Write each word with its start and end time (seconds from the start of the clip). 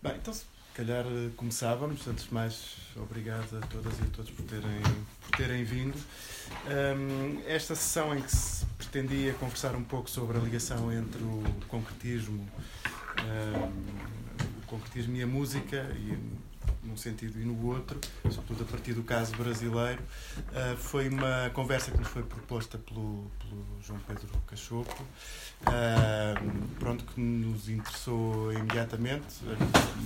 Bem, 0.00 0.14
então 0.14 0.32
se 0.32 0.44
calhar 0.74 1.04
eh, 1.04 1.30
começávamos. 1.36 2.06
Antes 2.06 2.26
de 2.26 2.32
mais, 2.32 2.76
obrigado 2.94 3.58
a 3.58 3.66
todas 3.66 3.98
e 3.98 4.02
a 4.02 4.06
todos 4.06 4.30
por 4.30 4.44
terem, 4.44 4.80
por 5.22 5.36
terem 5.36 5.64
vindo. 5.64 5.98
Um, 6.68 7.42
esta 7.48 7.74
sessão 7.74 8.16
em 8.16 8.22
que 8.22 8.30
se 8.30 8.64
pretendia 8.76 9.34
conversar 9.34 9.74
um 9.74 9.82
pouco 9.82 10.08
sobre 10.08 10.38
a 10.38 10.40
ligação 10.40 10.92
entre 10.92 11.20
o 11.20 11.42
concretismo, 11.66 12.48
um, 13.24 14.62
o 14.62 14.66
concretismo 14.68 15.16
e 15.16 15.22
a 15.24 15.26
música, 15.26 15.90
e 15.96 16.16
num 16.88 16.96
sentido 16.96 17.40
e 17.40 17.44
no 17.44 17.66
outro, 17.66 18.00
sobretudo 18.30 18.62
a 18.62 18.66
partir 18.66 18.94
do 18.94 19.02
caso 19.02 19.36
brasileiro, 19.36 20.02
uh, 20.02 20.76
foi 20.76 21.08
uma 21.08 21.50
conversa 21.52 21.90
que 21.90 21.98
nos 21.98 22.08
foi 22.08 22.22
proposta 22.22 22.78
pelo, 22.78 23.30
pelo 23.38 23.66
João 23.82 24.00
Pedro 24.00 24.28
Cachopo, 24.46 25.02
uh, 25.02 26.76
pronto, 26.78 27.04
que 27.04 27.20
nos 27.20 27.68
interessou 27.68 28.52
imediatamente, 28.52 29.26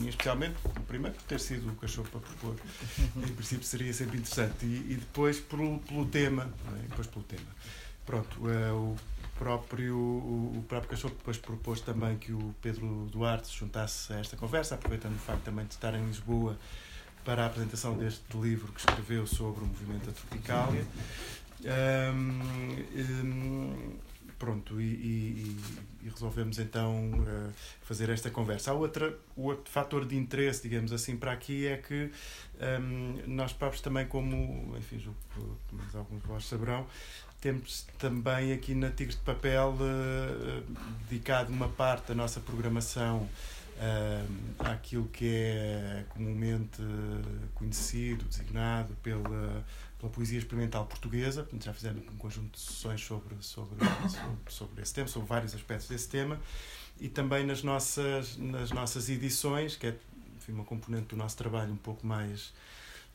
especialmente, 0.06 0.56
primeiro 0.88 1.16
por 1.16 1.24
ter 1.24 1.40
sido 1.40 1.70
o 1.70 1.76
Cachopo 1.76 2.18
a 2.18 2.20
propor, 2.20 2.56
em 3.16 3.32
princípio 3.34 3.64
seria 3.64 3.92
sempre 3.92 4.18
interessante, 4.18 4.66
e, 4.66 4.92
e 4.92 4.96
depois 4.96 5.40
pelo, 5.40 5.78
pelo 5.80 6.04
tema, 6.06 6.48
é? 6.76 6.82
depois 6.88 7.06
pelo 7.06 7.24
tema. 7.24 7.48
Pronto, 8.04 8.40
uh, 8.40 8.74
o 8.74 8.96
próprio, 9.42 9.96
o, 9.98 10.64
próprio 10.68 10.90
Cachorro 10.90 11.14
depois 11.18 11.36
propôs 11.36 11.80
também 11.80 12.16
que 12.16 12.32
o 12.32 12.54
Pedro 12.62 13.08
Duarte 13.10 13.48
se 13.48 13.56
juntasse 13.56 14.12
a 14.12 14.20
esta 14.20 14.36
conversa, 14.36 14.76
aproveitando 14.76 15.16
o 15.16 15.18
facto 15.18 15.42
também 15.42 15.66
de 15.66 15.74
estar 15.74 15.92
em 15.94 16.06
Lisboa 16.06 16.56
para 17.24 17.42
a 17.42 17.46
apresentação 17.46 17.96
deste 17.96 18.36
livro 18.36 18.72
que 18.72 18.78
escreveu 18.78 19.26
sobre 19.26 19.64
o 19.64 19.66
movimento 19.66 20.06
da 20.06 20.12
Tropicália. 20.12 20.86
Pronto, 24.38 24.80
e, 24.80 24.84
e, 24.84 25.56
e, 26.02 26.08
resolvemos 26.08 26.58
então 26.58 27.12
uh, 27.12 27.52
fazer 27.82 28.10
esta 28.10 28.28
conversa. 28.28 28.72
Há 28.72 28.74
outra, 28.74 29.16
o 29.36 29.44
outro 29.44 29.70
fator 29.70 30.04
de 30.04 30.16
interesse, 30.16 30.64
digamos 30.64 30.92
assim, 30.92 31.16
para 31.16 31.30
aqui 31.30 31.68
é 31.68 31.76
que 31.76 32.10
nós 33.24 33.52
próprios 33.52 33.80
também, 33.80 34.04
como, 34.06 34.76
enfim, 34.76 35.00
alguns 35.94 36.22
de 36.22 36.26
vós 36.26 36.44
saberão, 36.44 36.88
temos 37.42 37.84
também 37.98 38.52
aqui 38.52 38.72
na 38.72 38.88
Tigres 38.88 39.16
de 39.16 39.24
Papel 39.24 39.74
uh, 39.74 40.76
dedicado 41.10 41.52
uma 41.52 41.68
parte 41.68 42.08
da 42.08 42.14
nossa 42.14 42.38
programação 42.38 43.28
uh, 43.78 44.60
àquilo 44.60 45.08
que 45.08 45.26
é 45.26 46.04
comumente 46.10 46.80
conhecido, 47.56 48.24
designado 48.26 48.94
pela, 49.02 49.66
pela 49.98 50.12
poesia 50.12 50.38
experimental 50.38 50.86
portuguesa. 50.86 51.42
Portanto, 51.42 51.64
já 51.64 51.74
fizemos 51.74 52.04
um 52.06 52.16
conjunto 52.16 52.52
de 52.52 52.60
sessões 52.60 53.04
sobre, 53.04 53.34
sobre, 53.40 53.76
sobre, 54.08 54.52
sobre 54.52 54.82
esse 54.82 54.94
tema, 54.94 55.08
sobre 55.08 55.28
vários 55.28 55.52
aspectos 55.52 55.88
desse 55.88 56.08
tema. 56.08 56.40
E 57.00 57.08
também 57.08 57.44
nas 57.44 57.64
nossas, 57.64 58.36
nas 58.36 58.70
nossas 58.70 59.08
edições, 59.08 59.74
que 59.74 59.88
é 59.88 59.96
enfim, 60.36 60.52
uma 60.52 60.64
componente 60.64 61.08
do 61.08 61.16
nosso 61.16 61.36
trabalho 61.36 61.72
um 61.72 61.76
pouco 61.76 62.06
mais 62.06 62.52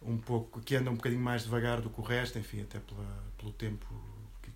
um 0.02 0.17
pouco 0.17 0.61
que 0.61 0.75
anda 0.75 0.92
um 0.92 0.95
bocadinho 0.95 1.22
mais 1.22 1.44
devagar 1.44 1.81
do 1.81 1.89
que 1.89 2.00
o 2.00 2.03
resto, 2.03 2.38
enfim, 2.38 2.61
até 2.61 2.80
pela, 2.80 3.23
pelo 3.38 3.52
tempo 3.52 3.88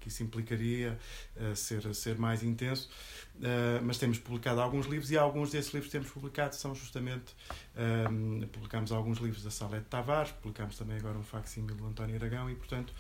que 0.01 0.09
isso 0.09 0.23
implicaria 0.23 0.99
uh, 1.37 1.55
ser, 1.55 1.93
ser 1.95 2.17
mais 2.17 2.43
intenso. 2.43 2.89
Uh, 3.37 3.81
mas 3.83 3.97
temos 3.97 4.19
publicado 4.19 4.59
alguns 4.59 4.85
livros 4.87 5.09
e 5.09 5.17
alguns 5.17 5.51
desses 5.51 5.73
livros 5.73 5.91
que 5.91 5.97
temos 5.97 6.11
publicado 6.11 6.55
são 6.55 6.75
justamente. 6.75 7.33
Um, 7.75 8.41
ehm, 8.41 8.47
publicamos 8.47 8.91
alguns 8.91 9.19
livros 9.19 9.43
da 9.43 9.49
Salete 9.49 9.85
Tavares, 9.85 10.31
publicamos 10.33 10.77
também 10.77 10.97
agora 10.97 11.17
um 11.17 11.23
facsímil 11.23 11.75
do 11.75 11.87
António 11.87 12.15
Aragão 12.15 12.49
e, 12.49 12.55
portanto, 12.55 12.93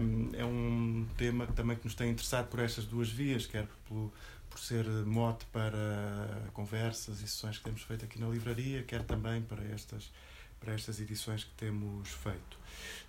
um, 0.00 0.30
é 0.34 0.44
um 0.44 1.06
tema 1.16 1.46
também 1.48 1.76
que 1.76 1.84
nos 1.84 1.94
tem 1.94 2.10
interessado 2.10 2.48
por 2.48 2.60
estas 2.60 2.86
duas 2.86 3.10
vias, 3.10 3.46
quer 3.46 3.68
pelo, 3.86 4.12
por 4.48 4.58
ser 4.58 4.86
mote 5.04 5.44
para 5.46 6.48
conversas 6.52 7.20
e 7.20 7.28
sessões 7.28 7.58
que 7.58 7.64
temos 7.64 7.82
feito 7.82 8.04
aqui 8.04 8.18
na 8.18 8.28
livraria, 8.28 8.82
quer 8.82 9.02
também 9.02 9.42
para 9.42 9.62
estas, 9.64 10.10
para 10.58 10.72
estas 10.72 10.98
edições 10.98 11.44
que 11.44 11.52
temos 11.52 12.08
feito. 12.08 12.55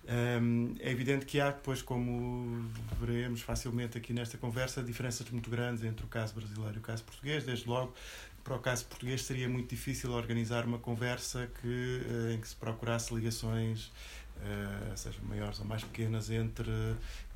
Um, 0.08 0.74
é 0.80 0.90
evidente 0.90 1.26
que 1.26 1.38
há, 1.40 1.50
depois, 1.50 1.82
como 1.82 2.68
veremos 2.98 3.42
facilmente 3.42 3.98
aqui 3.98 4.12
nesta 4.12 4.38
conversa, 4.38 4.82
diferenças 4.82 5.28
muito 5.30 5.50
grandes 5.50 5.84
entre 5.84 6.04
o 6.04 6.08
caso 6.08 6.34
brasileiro 6.34 6.76
e 6.76 6.78
o 6.78 6.82
caso 6.82 7.04
português. 7.04 7.44
Desde 7.44 7.68
logo, 7.68 7.94
para 8.42 8.56
o 8.56 8.58
caso 8.58 8.86
português 8.86 9.22
seria 9.22 9.48
muito 9.48 9.68
difícil 9.68 10.10
organizar 10.12 10.64
uma 10.64 10.78
conversa 10.78 11.50
que, 11.60 12.02
eh, 12.06 12.34
em 12.34 12.40
que 12.40 12.48
se 12.48 12.56
procurasse 12.56 13.14
ligações, 13.14 13.92
uh, 14.38 14.96
sejam 14.96 15.22
maiores 15.24 15.58
ou 15.60 15.66
mais 15.66 15.84
pequenas, 15.84 16.30
entre, 16.30 16.70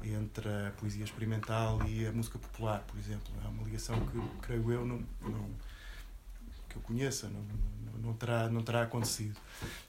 entre 0.03 0.49
a 0.49 0.73
poesia 0.79 1.05
experimental 1.05 1.87
e 1.87 2.07
a 2.07 2.13
música 2.13 2.39
popular, 2.39 2.81
por 2.87 2.99
exemplo. 2.99 3.33
É 3.45 3.49
uma 3.49 3.63
ligação 3.63 3.99
que, 4.07 4.47
creio 4.47 4.73
eu, 4.73 4.87
não, 4.87 5.03
não 5.21 5.51
que 6.69 6.77
eu 6.77 6.83
conheça, 6.83 7.29
não, 7.29 7.45
não, 7.99 8.13
terá, 8.15 8.49
não 8.49 8.63
terá 8.63 8.83
acontecido. 8.83 9.37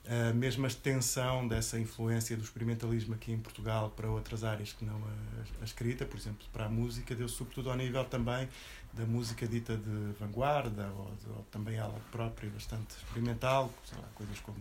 A 0.07 0.33
mesma 0.33 0.67
extensão 0.67 1.47
dessa 1.47 1.79
influência 1.79 2.35
do 2.35 2.43
experimentalismo 2.43 3.13
aqui 3.13 3.31
em 3.31 3.39
Portugal 3.39 3.91
para 3.95 4.09
outras 4.09 4.43
áreas 4.43 4.73
que 4.73 4.83
não 4.83 4.95
a, 4.95 5.61
a 5.61 5.63
escrita, 5.63 6.05
por 6.05 6.17
exemplo, 6.17 6.45
para 6.51 6.65
a 6.65 6.69
música, 6.69 7.15
deu 7.15 7.27
sobretudo 7.27 7.69
ao 7.69 7.77
nível 7.77 8.03
também 8.05 8.47
da 8.93 9.05
música 9.05 9.47
dita 9.47 9.75
de 9.75 10.13
vanguarda, 10.19 10.87
ou, 10.95 11.11
ou 11.35 11.45
também 11.51 11.77
ela 11.77 11.99
própria 12.11 12.49
bastante 12.49 12.95
experimental, 12.95 13.73
lá, 13.91 14.07
coisas 14.13 14.39
como 14.39 14.57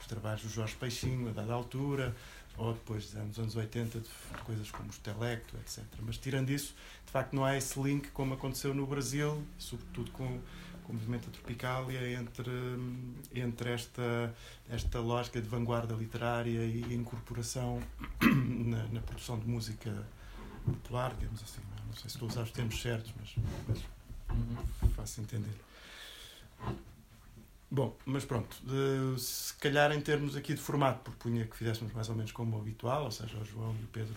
os 0.00 0.06
trabalhos 0.06 0.42
do 0.42 0.48
Jorge 0.48 0.74
Peixinho, 0.74 1.28
a 1.28 1.32
dada 1.32 1.52
altura, 1.52 2.14
ou 2.58 2.72
depois 2.72 3.12
nos 3.14 3.38
anos 3.38 3.54
80 3.54 4.00
de, 4.00 4.04
de 4.04 4.42
coisas 4.42 4.70
como 4.70 4.88
os 4.88 4.98
Telecto, 4.98 5.56
etc. 5.58 5.84
Mas 6.00 6.16
tirando 6.16 6.50
isso, 6.50 6.74
de 7.04 7.12
facto 7.12 7.34
não 7.34 7.44
há 7.44 7.56
esse 7.56 7.78
link 7.80 8.08
como 8.10 8.34
aconteceu 8.34 8.74
no 8.74 8.86
Brasil, 8.86 9.44
sobretudo 9.58 10.10
com 10.12 10.40
com 10.86 10.92
o 10.92 10.96
movimento 10.96 11.28
Tropicália 11.30 12.12
entre, 12.12 12.50
entre 13.34 13.72
esta, 13.72 14.34
esta 14.70 15.00
lógica 15.00 15.40
de 15.42 15.48
vanguarda 15.48 15.94
literária 15.94 16.64
e 16.64 16.94
incorporação 16.94 17.82
na, 18.22 18.84
na 18.84 19.00
produção 19.00 19.36
de 19.38 19.48
música 19.48 20.06
popular, 20.64 21.12
digamos 21.18 21.42
assim. 21.42 21.60
Não, 21.70 21.76
é? 21.76 21.86
não 21.86 21.92
sei 21.92 22.02
se 22.02 22.08
estou 22.08 22.28
a 22.28 22.30
usar 22.30 22.42
os 22.42 22.52
termos 22.52 22.80
certos, 22.80 23.12
mas, 23.18 23.34
mas 23.66 23.78
uhum. 24.30 24.90
faço 24.90 25.20
entender. 25.20 25.54
Bom, 27.68 27.96
mas 28.06 28.24
pronto, 28.24 28.56
de, 28.62 29.20
se 29.20 29.54
calhar 29.54 29.90
em 29.90 30.00
termos 30.00 30.36
aqui 30.36 30.54
de 30.54 30.60
formato, 30.60 31.00
propunha 31.00 31.44
que 31.46 31.56
fizéssemos 31.56 31.92
mais 31.92 32.08
ou 32.08 32.14
menos 32.14 32.30
como 32.30 32.56
o 32.56 32.60
habitual, 32.60 33.04
ou 33.04 33.10
seja, 33.10 33.36
o 33.36 33.44
João 33.44 33.74
e 33.80 33.82
o 33.82 33.88
Pedro 33.88 34.14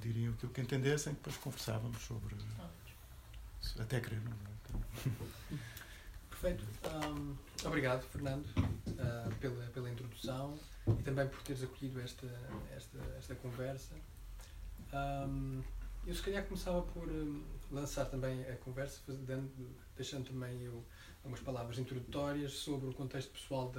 diriam 0.00 0.32
aquilo 0.32 0.50
que 0.52 0.60
entendessem, 0.60 1.12
depois 1.12 1.36
conversávamos 1.36 2.02
sobre. 2.02 2.34
Até 3.78 4.00
querer, 4.00 4.20
não 4.24 4.32
é? 4.32 5.56
Perfeito. 6.42 6.66
Um, 7.06 7.36
obrigado, 7.64 8.02
Fernando, 8.08 8.44
uh, 8.56 9.32
pela, 9.36 9.64
pela 9.66 9.88
introdução 9.88 10.58
e 10.88 11.02
também 11.04 11.28
por 11.28 11.40
teres 11.42 11.62
acolhido 11.62 12.00
esta, 12.00 12.26
esta, 12.76 12.98
esta 13.16 13.34
conversa. 13.36 13.94
Um, 14.92 15.62
eu, 16.04 16.12
se 16.12 16.20
calhar, 16.20 16.44
começava 16.44 16.82
por 16.82 17.08
um, 17.08 17.44
lançar 17.70 18.06
também 18.06 18.42
a 18.50 18.56
conversa, 18.56 19.00
dando, 19.06 19.52
deixando 19.96 20.30
também 20.30 20.60
eu 20.64 20.84
algumas 21.18 21.38
palavras 21.38 21.78
introdutórias 21.78 22.54
sobre 22.54 22.88
o 22.88 22.92
contexto 22.92 23.30
pessoal 23.30 23.72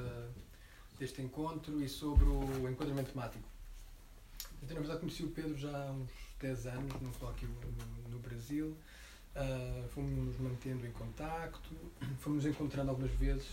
deste 0.97 1.22
encontro 1.22 1.81
e 1.84 1.90
sobre 1.90 2.24
o 2.24 2.69
enquadramento 2.69 3.12
temático. 3.12 3.44
Então, 4.62 4.75
na 4.75 4.80
verdade, 4.80 5.01
conheci 5.01 5.24
o 5.24 5.31
Pedro 5.31 5.57
já 5.57 5.69
há 5.69 5.91
uns 5.91 6.09
10 6.40 6.68
anos, 6.68 7.01
num 7.01 7.12
colóquio 7.12 7.50
no, 7.50 8.09
no 8.09 8.19
Brasil. 8.19 8.78
Uh, 9.35 9.88
fomos 9.89 10.11
nos 10.11 10.39
mantendo 10.39 10.85
em 10.85 10.91
contacto, 10.91 11.75
fomos 12.19 12.45
encontrando 12.45 12.91
algumas 12.91 13.11
vezes 13.13 13.47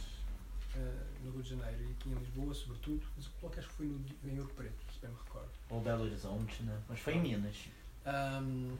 uh, 0.76 1.24
no 1.24 1.30
Rio 1.32 1.42
de 1.42 1.50
Janeiro 1.50 1.82
e 1.82 1.92
aqui 1.92 2.10
em 2.10 2.14
Lisboa, 2.14 2.52
sobretudo, 2.52 3.02
mas 3.16 3.26
o 3.26 3.30
coloque 3.40 3.60
acho 3.60 3.68
que 3.68 3.74
foi 3.74 3.86
no, 3.86 4.04
em 4.24 4.38
Ouro 4.38 4.52
Preto, 4.54 4.74
se 4.92 5.00
bem 5.00 5.10
me 5.10 5.16
recordo. 5.16 5.48
Ou 5.70 5.80
Belo 5.80 6.04
Horizonte, 6.04 6.62
né? 6.64 6.78
Mas 6.86 7.00
foi 7.00 7.14
em 7.14 7.22
Minas. 7.22 7.56
Um, 8.06 8.76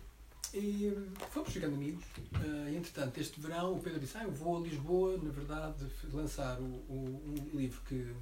e 0.52 0.92
fomos 1.30 1.50
ficando 1.50 1.74
amigos. 1.74 2.04
Uh, 2.34 2.68
entretanto, 2.76 3.18
este 3.18 3.40
verão, 3.40 3.74
o 3.74 3.80
Pedro 3.80 4.00
disse: 4.00 4.18
Ah, 4.18 4.24
eu 4.24 4.32
vou 4.32 4.58
a 4.58 4.60
Lisboa, 4.60 5.16
na 5.16 5.30
verdade, 5.30 5.86
lançar 6.12 6.60
o, 6.60 6.64
o, 6.64 7.50
um 7.54 7.56
livro 7.56 7.80
que, 7.88 8.14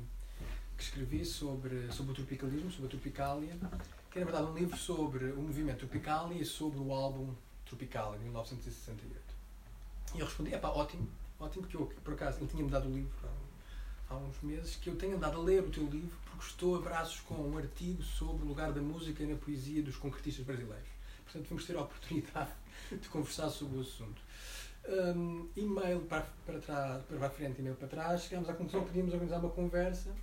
que 0.77 0.83
escrevi 0.85 1.25
sobre, 1.25 1.91
sobre 1.91 2.13
o 2.13 2.15
tropicalismo, 2.15 2.71
sobre 2.71 2.87
a 2.87 2.91
Tropicália, 2.91 3.57
que 4.11 4.19
é 4.19 4.25
na 4.25 4.31
verdade 4.31 4.53
um 4.53 4.55
livro 4.55 4.77
sobre 4.77 5.33
o 5.33 5.43
movimento 5.43 5.79
Tropicália 5.79 6.41
e 6.41 6.45
sobre 6.45 6.79
o 6.79 6.93
álbum 6.93 7.35
Tropical, 7.69 8.17
em 8.17 8.19
1968. 8.21 9.39
E 10.15 10.21
eu 10.21 10.27
respondi, 10.27 10.55
é 10.55 10.59
pá, 10.59 10.69
ótimo, 10.69 11.09
ótimo, 11.39 11.63
porque 11.63 11.77
eu, 11.77 11.87
por 12.03 12.15
acaso, 12.15 12.39
ele 12.39 12.49
tinha-me 12.49 12.71
dado 12.71 12.89
o 12.89 12.93
livro 12.93 13.13
há, 14.09 14.17
uns 14.17 14.41
meses, 14.43 14.77
que 14.77 14.89
eu 14.89 14.97
tenho 14.97 15.17
andado 15.17 15.39
a 15.39 15.43
ler 15.43 15.63
o 15.63 15.71
teu 15.71 15.85
livro 15.87 16.17
porque 16.31 16.47
estou 16.47 16.77
a 16.77 16.81
braços 16.81 17.21
com 17.21 17.35
um 17.35 17.59
artigo 17.59 18.03
sobre 18.03 18.45
o 18.45 18.49
lugar 18.49 18.73
da 18.73 18.81
música 18.81 19.25
na 19.27 19.37
poesia 19.37 19.83
dos 19.83 19.97
concretistas 19.97 20.45
brasileiros. 20.45 20.89
Portanto, 21.25 21.47
vamos 21.49 21.67
ter 21.67 21.77
a 21.77 21.83
oportunidade 21.83 22.53
de 22.91 23.09
conversar 23.09 23.51
sobre 23.51 23.79
o 23.79 23.81
assunto. 23.81 24.23
Um, 24.89 25.49
e-mail 25.55 26.01
para, 26.01 26.27
para, 26.47 26.59
trás, 26.61 27.05
para 27.05 27.27
a 27.27 27.31
frente, 27.31 27.61
e-mail 27.61 27.77
para 27.77 27.89
trás, 27.89 28.23
chegámos 28.23 28.49
à 28.49 28.55
conclusão 28.55 28.81
que 28.81 28.87
podíamos 28.87 29.13
organizar 29.13 29.39
uma 29.39 29.51
conversa 29.51 30.15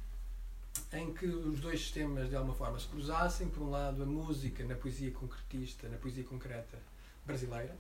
em 0.94 1.14
que 1.14 1.26
os 1.26 1.60
dois 1.60 1.80
sistemas 1.80 2.30
de 2.30 2.36
alguma 2.36 2.56
forma 2.56 2.80
se 2.80 2.88
cruzassem. 2.88 3.48
Por 3.50 3.62
um 3.62 3.70
lado, 3.70 4.02
a 4.02 4.06
música 4.06 4.64
na 4.64 4.76
poesia 4.76 5.12
concretista, 5.12 5.88
na 5.88 5.98
poesia 5.98 6.24
concreta, 6.24 6.80
brasileira, 7.26 7.76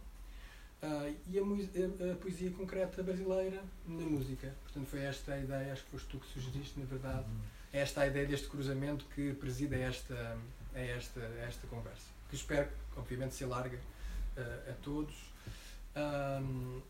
ah, 0.81 1.11
e 1.27 1.39
a, 1.39 1.41
a, 1.41 2.11
a, 2.11 2.15
poesia 2.15 2.51
concreta 2.51 3.01
brasileira 3.01 3.63
na 3.87 4.03
música. 4.03 4.53
Portanto, 4.63 4.87
foi 4.87 4.99
esta 5.01 5.33
a 5.33 5.39
ideia, 5.39 5.73
acho 5.73 5.83
que 5.85 5.91
foste 5.91 6.07
tu 6.09 6.19
que 6.19 6.27
sugeriste, 6.27 6.79
na 6.79 6.85
verdade, 6.85 7.25
é 7.73 7.79
esta 7.79 8.01
a 8.01 8.07
ideia 8.07 8.27
deste 8.27 8.47
cruzamento 8.47 9.05
que 9.15 9.33
preside 9.33 9.75
esta, 9.75 10.37
a 10.73 10.79
esta, 10.79 11.19
a 11.19 11.47
esta 11.47 11.65
conversa. 11.67 12.05
Que 12.29 12.35
espero, 12.35 12.69
obviamente, 12.95 13.33
se 13.33 13.43
alarga 13.43 13.77
uh, 14.37 14.69
a 14.69 14.73
todos. 14.83 15.15
Um, 15.95 16.81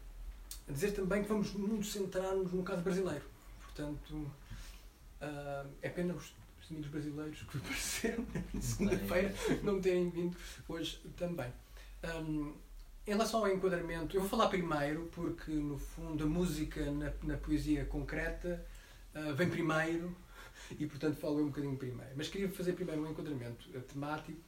a 0.68 0.72
dizer 0.72 0.92
também 0.92 1.24
que 1.24 1.30
vamos 1.30 1.54
muito 1.54 1.86
centrar-nos 1.86 2.52
no 2.52 2.64
caso 2.64 2.82
brasileiro. 2.82 3.24
Portanto, 3.62 4.14
uh, 4.14 5.70
é 5.82 5.90
pena 5.90 6.14
os, 6.14 6.34
os 6.62 6.72
amigos 6.72 6.90
brasileiros 6.90 7.44
que 7.44 7.58
apareceram 7.58 8.26
na 8.54 8.62
segunda-feira 8.62 9.34
não 9.64 9.80
terem 9.80 10.10
vindo 10.10 10.36
hoje 10.68 11.00
também. 11.16 11.52
Um, 12.14 12.54
em 13.08 13.12
relação 13.12 13.42
ao 13.42 13.52
enquadramento, 13.52 14.16
eu 14.16 14.22
vou 14.22 14.30
falar 14.30 14.50
primeiro, 14.50 15.10
porque 15.12 15.52
no 15.52 15.78
fundo 15.78 16.24
a 16.24 16.28
música 16.28 16.92
na, 16.92 17.12
na 17.24 17.38
poesia 17.38 17.86
concreta 17.86 18.66
uh, 19.14 19.34
vem 19.36 19.50
primeiro 19.50 20.16
e 20.80 20.86
portanto 20.88 21.16
falo 21.18 21.42
um 21.42 21.48
bocadinho 21.48 21.78
primeiro. 21.78 22.12
Mas 22.16 22.30
queria 22.30 22.50
fazer 22.50 22.74
primeiro 22.74 23.04
um 23.04 23.10
enquadramento 23.10 23.70
temático 23.82 24.40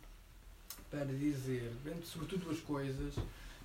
para 0.89 1.06
dizer, 1.06 1.71
sobretudo 2.04 2.45
duas 2.45 2.59
coisas. 2.59 3.15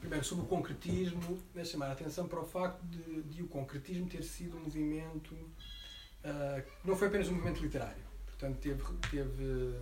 Primeiro, 0.00 0.24
sobre 0.24 0.44
o 0.44 0.48
concretismo, 0.48 1.40
é 1.54 1.64
chamar 1.64 1.86
a 1.86 1.92
atenção 1.92 2.26
para 2.26 2.40
o 2.40 2.44
facto 2.44 2.82
de, 2.82 3.22
de 3.22 3.42
o 3.42 3.46
concretismo 3.46 4.08
ter 4.08 4.24
sido 4.24 4.56
um 4.56 4.60
movimento 4.60 5.32
uh, 5.32 6.62
não 6.84 6.96
foi 6.96 7.08
apenas 7.08 7.28
um 7.28 7.34
movimento 7.34 7.62
literário. 7.62 8.02
Portanto, 8.26 8.58
teve, 8.58 8.82
teve 9.10 9.76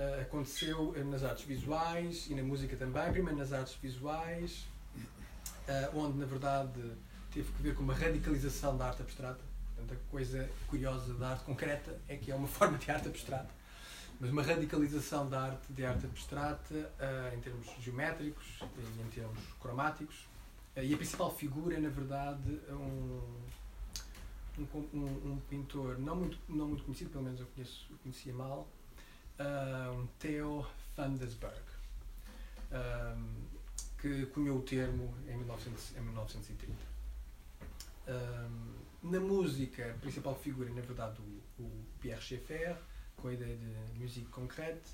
uh, 0.00 0.22
aconteceu 0.22 0.94
nas 1.04 1.22
artes 1.22 1.44
visuais 1.44 2.26
e 2.28 2.34
na 2.34 2.42
música 2.42 2.76
também. 2.76 3.12
Primeiro 3.12 3.38
nas 3.38 3.52
artes 3.52 3.74
visuais, 3.74 4.66
uh, 5.68 5.98
onde 5.98 6.18
na 6.18 6.26
verdade 6.26 6.80
teve 7.32 7.52
que 7.52 7.62
ver 7.62 7.74
com 7.74 7.82
uma 7.82 7.94
radicalização 7.94 8.76
da 8.76 8.86
arte 8.86 9.02
abstrata. 9.02 9.40
Portanto, 9.76 9.98
a 9.98 10.10
coisa 10.10 10.48
curiosa 10.66 11.14
da 11.14 11.30
arte 11.30 11.44
concreta 11.44 11.98
é 12.08 12.16
que 12.16 12.30
é 12.30 12.34
uma 12.34 12.48
forma 12.48 12.78
de 12.78 12.90
arte 12.90 13.08
abstrata 13.08 13.60
mas 14.20 14.30
uma 14.30 14.42
radicalização 14.42 15.26
da 15.30 15.40
arte 15.40 15.72
de 15.72 15.82
arte 15.82 16.04
abstrata 16.04 16.74
uh, 16.74 17.34
em 17.34 17.40
termos 17.40 17.66
geométricos 17.80 18.58
e 18.60 19.00
em 19.00 19.08
termos 19.08 19.38
cromáticos 19.58 20.28
e 20.76 20.92
a 20.92 20.96
principal 20.96 21.34
figura 21.34 21.76
é 21.76 21.80
na 21.80 21.88
verdade 21.88 22.60
um, 22.68 23.22
um, 24.58 24.78
um, 24.92 25.32
um, 25.32 25.40
pintor 25.48 25.98
não 25.98 26.16
muito 26.16 26.38
não 26.48 26.68
muito 26.68 26.84
conhecido 26.84 27.10
pelo 27.10 27.24
menos 27.24 27.40
eu 27.40 27.46
conheço 27.46 27.86
eu 27.90 27.96
conhecia 28.02 28.34
mal 28.34 28.68
um 29.94 30.06
Theo 30.18 30.66
van 30.96 31.14
Desberg 31.14 31.60
que 33.98 34.26
cunhou 34.26 34.58
o 34.58 34.62
termo 34.62 35.14
em, 35.28 35.36
1900, 35.36 35.96
em 35.96 36.00
1930 36.00 36.74
na 39.02 39.20
música 39.20 39.90
a 39.90 39.94
principal 39.94 40.34
figura 40.34 40.70
é 40.70 40.72
na 40.72 40.82
verdade 40.82 41.20
o, 41.20 41.62
o 41.62 41.84
Pierre 42.00 42.20
Schaeffer 42.20 42.76
com 43.20 43.28
a 43.28 43.32
ideia 43.32 43.56
de 43.56 43.98
música 43.98 44.28
concreta, 44.30 44.88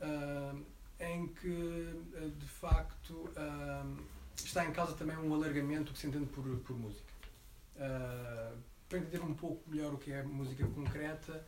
uh, 0.00 0.64
em 1.00 1.28
que, 1.28 1.48
uh, 1.48 2.30
de 2.30 2.46
facto, 2.46 3.12
uh, 3.12 3.96
está 4.36 4.64
em 4.64 4.72
causa 4.72 4.94
também 4.94 5.16
um 5.16 5.34
alargamento 5.34 5.92
que 5.92 5.98
se 5.98 6.06
entende 6.06 6.26
por, 6.26 6.44
por 6.60 6.76
música. 6.76 7.12
para 8.88 8.98
entender 8.98 9.20
um 9.20 9.34
pouco 9.34 9.68
melhor 9.68 9.94
o 9.94 9.98
que 9.98 10.12
é 10.12 10.22
música 10.22 10.66
concreta, 10.66 11.44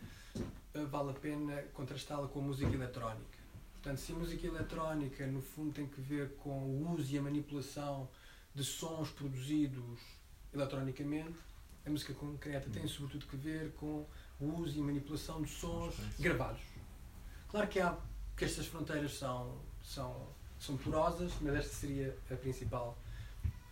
vale 0.74 1.10
a 1.10 1.14
pena 1.14 1.62
contrastá-la 1.72 2.28
com 2.28 2.40
a 2.40 2.42
música 2.42 2.72
eletrónica. 2.72 3.38
Portanto, 3.72 3.98
se 3.98 4.12
a 4.12 4.14
música 4.14 4.46
eletrónica, 4.46 5.26
no 5.26 5.40
fundo, 5.40 5.72
tem 5.72 5.86
que 5.86 6.00
ver 6.00 6.36
com 6.36 6.50
o 6.50 6.92
uso 6.92 7.14
e 7.14 7.18
a 7.18 7.22
manipulação 7.22 8.08
de 8.54 8.62
sons 8.62 9.10
produzidos 9.10 10.00
eletronicamente, 10.52 11.38
a 11.86 11.90
música 11.90 12.12
concreta 12.12 12.68
tem 12.68 12.86
sobretudo 12.86 13.26
que 13.26 13.36
ver 13.36 13.72
com 13.72 14.06
o 14.38 14.60
uso 14.60 14.78
e 14.78 14.82
manipulação 14.82 15.40
de 15.42 15.50
sons 15.50 15.94
gravados. 16.18 16.60
Claro 17.48 17.68
que, 17.68 17.80
há, 17.80 17.96
que 18.36 18.44
estas 18.44 18.66
fronteiras 18.66 19.16
são, 19.16 19.58
são, 19.82 20.28
são 20.58 20.76
porosas, 20.76 21.32
mas 21.40 21.54
esta 21.54 21.74
seria 21.74 22.16
a 22.30 22.34
principal, 22.36 22.98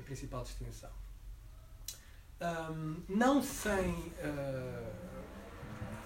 a 0.01 0.03
principal 0.03 0.43
distinção. 0.43 0.91
Um, 2.41 3.03
não 3.09 3.43
sem 3.43 3.91
uh, 3.91 5.09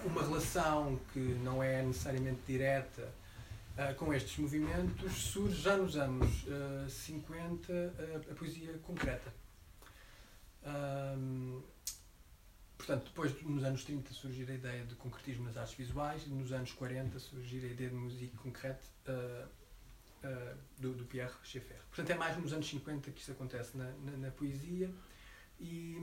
uma 0.07 0.21
relação 0.21 0.99
que 1.11 1.19
não 1.19 1.63
é 1.63 1.81
necessariamente 1.81 2.39
direta 2.47 3.13
uh, 3.77 3.95
com 3.95 4.13
estes 4.13 4.37
movimentos, 4.37 5.13
surge 5.13 5.61
já 5.61 5.77
nos 5.77 5.95
anos 5.95 6.43
uh, 6.43 6.89
50 6.89 7.73
a 8.31 8.35
poesia 8.35 8.77
concreta. 8.79 9.33
Um, 10.65 11.61
Portanto, 12.85 13.05
depois, 13.05 13.41
nos 13.43 13.63
anos 13.63 13.85
30, 13.85 14.13
surgir 14.13 14.51
a 14.51 14.53
ideia 14.53 14.83
de 14.83 14.93
concretismo 14.95 15.45
nas 15.45 15.55
artes 15.55 15.73
visuais 15.73 16.27
nos 16.27 16.51
anos 16.51 16.73
40 16.73 17.17
surgir 17.17 17.63
a 17.63 17.69
ideia 17.69 17.89
de 17.89 17.95
música 17.95 18.37
concreta 18.37 18.83
uh, 19.07 20.57
do, 20.77 20.93
do, 20.93 21.05
Pierre 21.05 21.31
Schaeffer. 21.43 21.77
Portanto, 21.87 22.09
é 22.09 22.15
mais 22.15 22.37
nos 22.37 22.51
anos 22.51 22.67
50 22.67 23.09
que 23.11 23.21
isso 23.21 23.31
acontece 23.31 23.77
na, 23.77 23.85
na, 23.85 24.17
na 24.17 24.31
poesia 24.31 24.93
e 25.61 25.95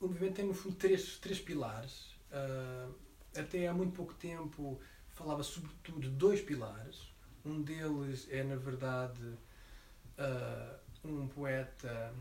o 0.00 0.08
movimento 0.08 0.34
tem, 0.34 0.46
no 0.46 0.54
fundo, 0.54 0.74
três, 0.74 1.18
três 1.18 1.40
pilares. 1.40 2.13
Uh, 2.34 2.94
até 3.38 3.68
há 3.68 3.72
muito 3.72 3.94
pouco 3.94 4.14
tempo 4.14 4.80
falava 5.10 5.42
sobretudo 5.42 6.00
de 6.00 6.08
dois 6.10 6.40
pilares. 6.40 7.12
Um 7.44 7.62
deles 7.62 8.26
é, 8.30 8.42
na 8.42 8.56
verdade, 8.56 9.20
um 11.04 11.28
poeta 11.28 12.14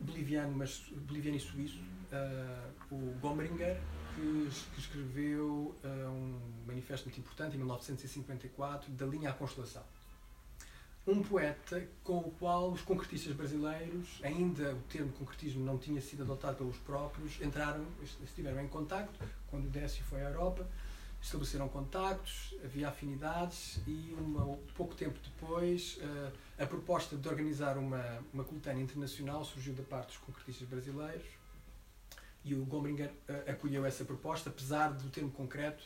boliviano, 0.00 0.56
mas 0.56 0.80
boliviano 1.06 1.36
e 1.36 1.40
suíço, 1.40 1.78
uh, 2.12 2.94
o 2.94 3.18
Gombringer, 3.20 3.80
que, 4.14 4.50
que 4.74 4.80
escreveu 4.80 5.76
uh, 5.84 6.10
um 6.10 6.40
manifesto 6.66 7.06
muito 7.06 7.20
importante 7.20 7.54
em 7.54 7.58
1954, 7.58 8.90
da 8.92 9.06
linha 9.06 9.30
à 9.30 9.32
constelação. 9.32 9.84
Um 11.10 11.24
poeta 11.24 11.84
com 12.04 12.18
o 12.18 12.30
qual 12.38 12.70
os 12.70 12.82
concretistas 12.82 13.32
brasileiros, 13.34 14.20
ainda 14.22 14.72
o 14.72 14.80
termo 14.82 15.10
concretismo 15.14 15.64
não 15.64 15.76
tinha 15.76 16.00
sido 16.00 16.22
adotado 16.22 16.58
pelos 16.58 16.76
próprios, 16.76 17.40
entraram, 17.40 17.84
estiveram 18.22 18.60
em 18.60 18.68
contacto 18.68 19.18
quando 19.48 19.64
o 19.64 19.68
Décio 19.68 20.04
foi 20.04 20.20
à 20.20 20.28
Europa, 20.28 20.64
estabeleceram 21.20 21.68
contactos, 21.68 22.54
havia 22.64 22.88
afinidades 22.88 23.80
e 23.88 24.14
uma, 24.16 24.56
pouco 24.76 24.94
tempo 24.94 25.18
depois 25.24 25.98
uh, 26.00 26.62
a 26.62 26.64
proposta 26.64 27.16
de 27.16 27.28
organizar 27.28 27.76
uma, 27.76 28.24
uma 28.32 28.44
coletânea 28.44 28.80
internacional 28.80 29.44
surgiu 29.44 29.74
da 29.74 29.82
parte 29.82 30.10
dos 30.10 30.18
concretistas 30.18 30.68
brasileiros 30.68 31.26
e 32.44 32.54
o 32.54 32.64
Gombringer 32.64 33.10
uh, 33.28 33.50
acolheu 33.50 33.84
essa 33.84 34.04
proposta, 34.04 34.48
apesar 34.48 34.92
do 34.92 35.10
termo 35.10 35.32
concreto 35.32 35.82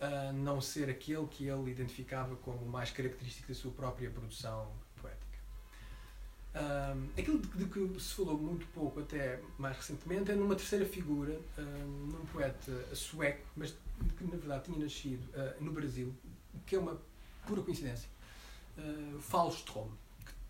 uh, 0.00 0.32
não 0.32 0.60
ser 0.60 0.88
aquele 0.90 1.26
que 1.26 1.46
ele 1.46 1.70
identificava 1.70 2.36
como 2.36 2.64
mais 2.66 2.90
característico 2.90 3.48
da 3.48 3.54
sua 3.54 3.72
própria 3.72 4.10
produção 4.10 4.70
poética. 5.00 5.38
Um, 6.54 7.08
aquilo 7.18 7.38
de, 7.38 7.64
que 7.66 8.00
se 8.00 8.14
falou 8.14 8.38
muito 8.38 8.66
pouco 8.68 9.00
até 9.00 9.40
mais 9.58 9.76
recentemente 9.76 10.30
é 10.30 10.34
numa 10.34 10.54
terceira 10.54 10.86
figura, 10.86 11.40
um, 11.58 11.62
num 12.12 12.26
poeta 12.26 12.72
sueco, 12.94 13.44
mas 13.56 13.74
que 14.16 14.24
na 14.24 14.36
verdade 14.36 14.64
tinha 14.64 14.78
nascido 14.78 15.24
uh, 15.30 15.62
no 15.64 15.72
Brasil, 15.72 16.14
que 16.66 16.76
é 16.76 16.78
uma 16.78 17.00
pura 17.46 17.62
coincidência, 17.62 18.08
uh, 18.78 19.20
Faustrom, 19.20 19.88
que 19.88 20.03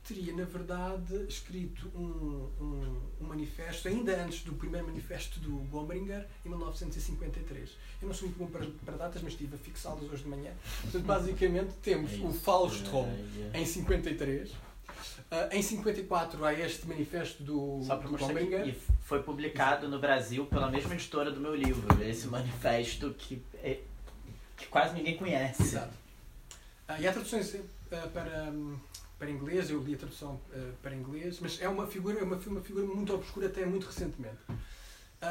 teria 0.07 0.35
na 0.35 0.45
verdade 0.45 1.27
escrito 1.29 1.91
um, 1.95 2.53
um, 2.61 3.03
um, 3.21 3.27
manifesto 3.27 3.89
ainda 3.89 4.23
antes 4.23 4.43
do 4.43 4.53
primeiro 4.53 4.87
manifesto 4.87 5.41
do 5.41 5.51
Gombringer, 5.71 6.27
em 6.45 6.49
1953. 6.49 7.71
Eu 8.03 8.09
não 8.09 8.15
sou 8.15 8.29
muito 8.29 8.39
bom 8.39 8.47
para, 8.47 8.67
para 8.85 8.97
datas, 8.97 9.23
mas 9.23 9.33
estive 9.33 9.55
a 9.55 9.59
fixá-las 9.59 10.03
hoje 10.03 10.23
de 10.23 10.29
manhã. 10.29 10.53
Portanto, 10.83 11.05
basicamente 11.05 11.73
temos 11.83 12.13
é 12.13 12.17
o 12.19 12.33
Faustrom 12.33 13.09
em 13.53 13.65
53 13.65 14.53
Uh, 15.31 15.49
em 15.53 15.63
54 15.63 16.45
há 16.45 16.53
este 16.53 16.87
manifesto 16.87 17.43
do, 17.43 17.83
Só 17.85 17.97
para 17.97 18.09
do 18.09 18.17
que, 18.17 18.71
e 18.71 18.81
foi 19.03 19.23
publicado 19.23 19.89
no 19.89 19.99
Brasil 19.99 20.47
pela 20.47 20.71
mesma 20.71 20.95
editora 20.95 21.31
do 21.31 21.41
meu 21.41 21.55
livro, 21.55 21.87
esse 22.03 22.27
manifesto 22.27 23.15
que, 23.15 23.43
é, 23.55 23.81
que 24.57 24.67
quase 24.67 24.95
ninguém 24.95 25.17
conhece. 25.17 25.63
Exato. 25.63 25.93
Uh, 26.89 27.01
e 27.01 27.09
há 27.09 27.13
traduções 27.13 27.55
uh, 27.55 27.63
para, 28.13 28.51
um, 28.53 28.77
para 29.25 29.31
inglês, 29.31 29.71
eu 29.71 29.83
li 29.83 29.95
a 29.95 29.97
tradução 29.97 30.39
para 30.83 30.95
inglês, 30.95 31.41
mas 31.41 31.61
é 31.61 31.69
uma 31.69 31.87
figura, 31.87 32.19
é 32.19 32.23
uma, 32.23 32.37
uma 32.37 32.61
figura 32.61 32.85
muito 32.85 33.15
obscura 33.15 33.47
até 33.47 33.65
muito 33.65 33.87
recentemente. 33.87 34.37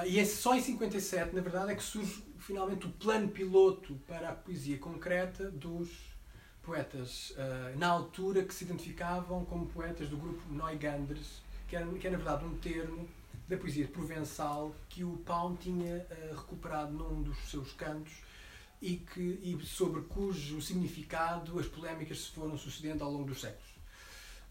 e 0.07 0.19
é 0.19 0.25
só 0.25 0.55
em 0.55 0.61
57, 0.61 1.35
na 1.35 1.41
verdade, 1.41 1.71
é 1.71 1.75
que 1.75 1.83
surge 1.83 2.23
finalmente 2.39 2.87
o 2.87 2.89
plano 2.89 3.27
piloto 3.29 3.95
para 4.07 4.29
a 4.29 4.33
poesia 4.33 4.79
concreta 4.79 5.51
dos 5.51 5.89
poetas 6.63 7.31
uh, 7.31 7.77
na 7.77 7.87
altura 7.87 8.43
que 8.43 8.53
se 8.53 8.63
identificavam 8.63 9.45
como 9.45 9.67
poetas 9.67 10.09
do 10.09 10.17
grupo 10.17 10.41
Neuganders, 10.51 11.41
que 11.67 11.75
era, 11.75 11.85
que 11.85 12.07
é 12.07 12.09
na 12.09 12.17
verdade 12.17 12.45
um 12.45 12.57
termo 12.57 13.07
da 13.47 13.57
poesia 13.57 13.87
provençal 13.87 14.73
que 14.89 15.03
o 15.03 15.17
Pão 15.17 15.55
tinha 15.55 15.97
uh, 16.09 16.35
recuperado 16.35 16.93
num 16.93 17.21
dos 17.21 17.37
seus 17.49 17.73
cantos 17.73 18.13
e, 18.81 18.97
que, 18.97 19.39
e 19.43 19.57
sobre 19.65 20.01
cujo 20.01 20.61
significado 20.61 21.57
as 21.57 21.67
polémicas 21.67 22.21
se 22.21 22.31
foram 22.31 22.57
sucedendo 22.57 23.03
ao 23.03 23.11
longo 23.11 23.25
dos 23.25 23.39
séculos. 23.39 23.72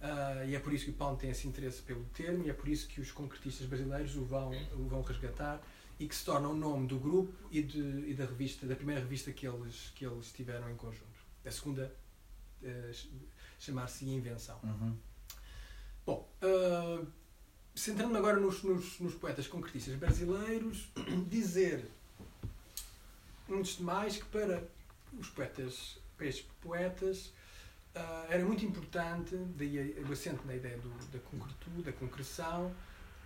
Uh, 0.03 0.49
e 0.49 0.57
é 0.57 0.59
por 0.59 0.73
isso 0.73 0.87
que 0.87 0.91
o 0.91 0.95
Pound 0.95 1.21
tem 1.21 1.31
esse 1.31 1.47
interesse 1.47 1.81
pelo 1.81 2.03
termo 2.07 2.45
e 2.45 2.51
é 2.51 2.53
por 2.53 2.69
isso 2.69 2.89
que 2.89 3.01
os 3.01 3.13
concretistas 3.13 3.69
brasileiros 3.69 4.17
o 4.17 4.25
vão, 4.25 4.51
o 4.73 4.89
vão 4.89 5.01
resgatar 5.01 5.63
e 5.97 6.09
que 6.09 6.15
se 6.15 6.25
torna 6.25 6.49
o 6.49 6.57
nome 6.57 6.89
do 6.89 6.99
grupo 6.99 7.33
e, 7.53 7.63
de, 7.63 7.79
e 8.11 8.13
da 8.13 8.25
revista, 8.25 8.67
da 8.67 8.75
primeira 8.75 9.01
revista 9.01 9.31
que 9.31 9.47
eles, 9.47 9.93
que 9.95 10.05
eles 10.05 10.33
tiveram 10.33 10.69
em 10.69 10.75
conjunto. 10.75 11.07
A 11.45 11.51
segunda 11.53 11.95
uh, 12.63 12.97
chamar-se 13.61 14.05
Invenção. 14.05 14.59
Uhum. 14.65 14.97
Bom, 16.05 16.29
uh, 16.43 17.07
centrando-me 17.73 18.19
agora 18.19 18.41
nos, 18.41 18.61
nos, 18.65 18.99
nos, 18.99 19.15
poetas 19.15 19.47
concretistas 19.47 19.95
brasileiros, 19.95 20.91
dizer, 21.31 21.89
antes 23.49 23.77
de 23.77 23.85
mais, 23.85 24.17
que 24.17 24.25
para 24.25 24.65
os 25.17 25.29
poetas, 25.29 25.99
para 26.17 26.27
estes 26.27 26.45
poetas, 26.61 27.33
uh, 27.97 28.27
era 28.33 28.45
muito 28.45 28.65
importante, 28.65 29.37
daí 29.57 30.03
o 30.09 30.13
acento 30.13 30.47
na 30.47 30.55
ideia 30.55 30.79
do, 30.79 30.89
da 31.11 31.19
concretude, 31.19 31.83
da 31.83 31.93
concreção, 31.93 32.73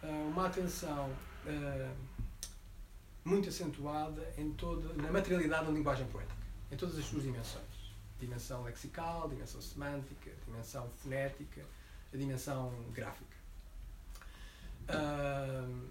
uh, 0.02 0.28
uma 0.28 0.46
atenção 0.46 1.14
muito 3.24 3.48
acentuada 3.48 4.32
em 4.36 4.52
toda, 4.52 4.92
na 4.94 5.12
materialidade 5.12 5.66
da 5.66 5.72
linguagem 5.72 6.06
poética, 6.08 6.36
em 6.70 6.76
todas 6.76 6.98
as 6.98 7.04
suas 7.04 7.22
dimensões. 7.22 7.64
Dimensão 8.18 8.62
lexical, 8.64 9.28
dimensão 9.28 9.60
semântica, 9.60 10.30
dimensão 10.44 10.90
fonética, 11.02 11.64
a 12.12 12.16
dimensão 12.16 12.72
gráfica. 12.92 13.36
Uh, 14.88 15.88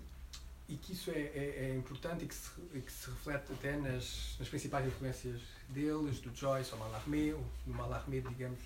e 0.67 0.77
que 0.77 0.94
isso 0.94 1.12
é, 1.12 1.20
é, 1.20 1.70
é 1.70 1.75
importante 1.75 2.25
e 2.25 2.27
que, 2.27 2.34
se, 2.34 2.50
que, 2.51 2.91
se, 2.91 3.10
reflete 3.10 3.51
até 3.53 3.77
nas, 3.77 4.36
nas 4.39 4.50
principais 4.50 4.88
influências 4.88 5.41
deles, 5.69 6.19
do 6.19 6.34
Joyce 6.36 6.72
ao 6.72 6.79
Mallarmé. 6.79 7.34
No 7.65 7.74
Mallarmé, 7.74 8.22
digamos, 8.22 8.60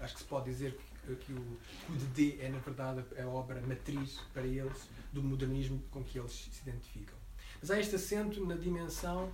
acho 0.00 0.14
que 0.14 0.20
se 0.20 0.26
pode 0.26 0.50
dizer 0.50 0.78
que, 1.06 1.14
que 1.16 1.32
o, 1.32 1.58
o 1.88 1.96
Dedé 1.96 2.44
é, 2.44 2.48
na 2.48 2.58
verdade, 2.58 3.04
a 3.20 3.26
obra 3.26 3.60
matriz 3.62 4.20
para 4.32 4.46
eles 4.46 4.88
do 5.12 5.22
modernismo 5.22 5.82
com 5.90 6.02
que 6.02 6.18
eles 6.18 6.32
se 6.32 6.68
identificam. 6.68 7.16
Mas 7.60 7.70
há 7.70 7.78
este 7.78 7.94
acento 7.94 8.44
na 8.44 8.56
dimensão, 8.56 9.32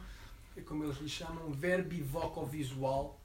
como 0.66 0.84
eles 0.84 0.98
lhe 0.98 1.08
chamam, 1.08 1.50
verbivoco-visual 1.52 3.18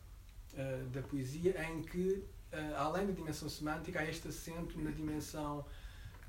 uh, 0.54 0.90
da 0.90 1.02
poesia, 1.02 1.66
em 1.70 1.82
que 1.82 2.24
uh, 2.54 2.76
além 2.78 3.08
da 3.08 3.12
dimensão 3.12 3.50
semântica, 3.50 4.00
há 4.00 4.06
este 4.10 4.28
acento 4.28 4.80
na 4.80 4.92
dimensão 4.92 5.66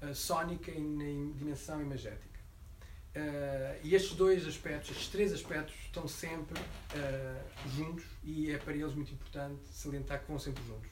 uh, 0.02 0.14
sónica 0.14 0.70
e 0.70 0.80
na 0.80 1.36
dimensão 1.36 1.80
imagética. 1.80 2.33
Uh, 3.14 3.78
e 3.84 3.94
estes 3.94 4.16
dois 4.16 4.46
aspectos, 4.46 4.90
estes 4.90 5.08
três 5.08 5.32
aspectos, 5.32 5.74
estão 5.84 6.08
sempre 6.08 6.60
juntos 7.76 8.04
e 8.24 8.50
é 8.50 8.58
para 8.58 8.72
eles 8.72 8.92
muito 8.94 9.12
importante 9.12 9.60
salientar 9.70 10.20
que 10.20 10.28
vão 10.28 10.38
sempre 10.38 10.64
juntos. 10.64 10.90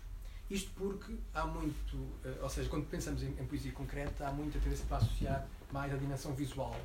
Isto 0.49 0.71
porque 0.77 1.17
há 1.35 1.47
muito, 1.47 1.97
ou 2.41 2.49
seja, 2.49 2.69
quando 2.69 2.87
pensamos 2.87 3.23
em, 3.23 3.29
em, 3.29 3.47
poesia 3.47 3.73
concreta, 3.73 4.29
há 4.29 4.33
muita 4.33 4.59
tendência 4.61 4.85
para 4.87 4.99
associar 4.99 5.49
mais 5.73 5.93
a 5.93 5.97
dimensão 5.97 6.35
visual 6.35 6.79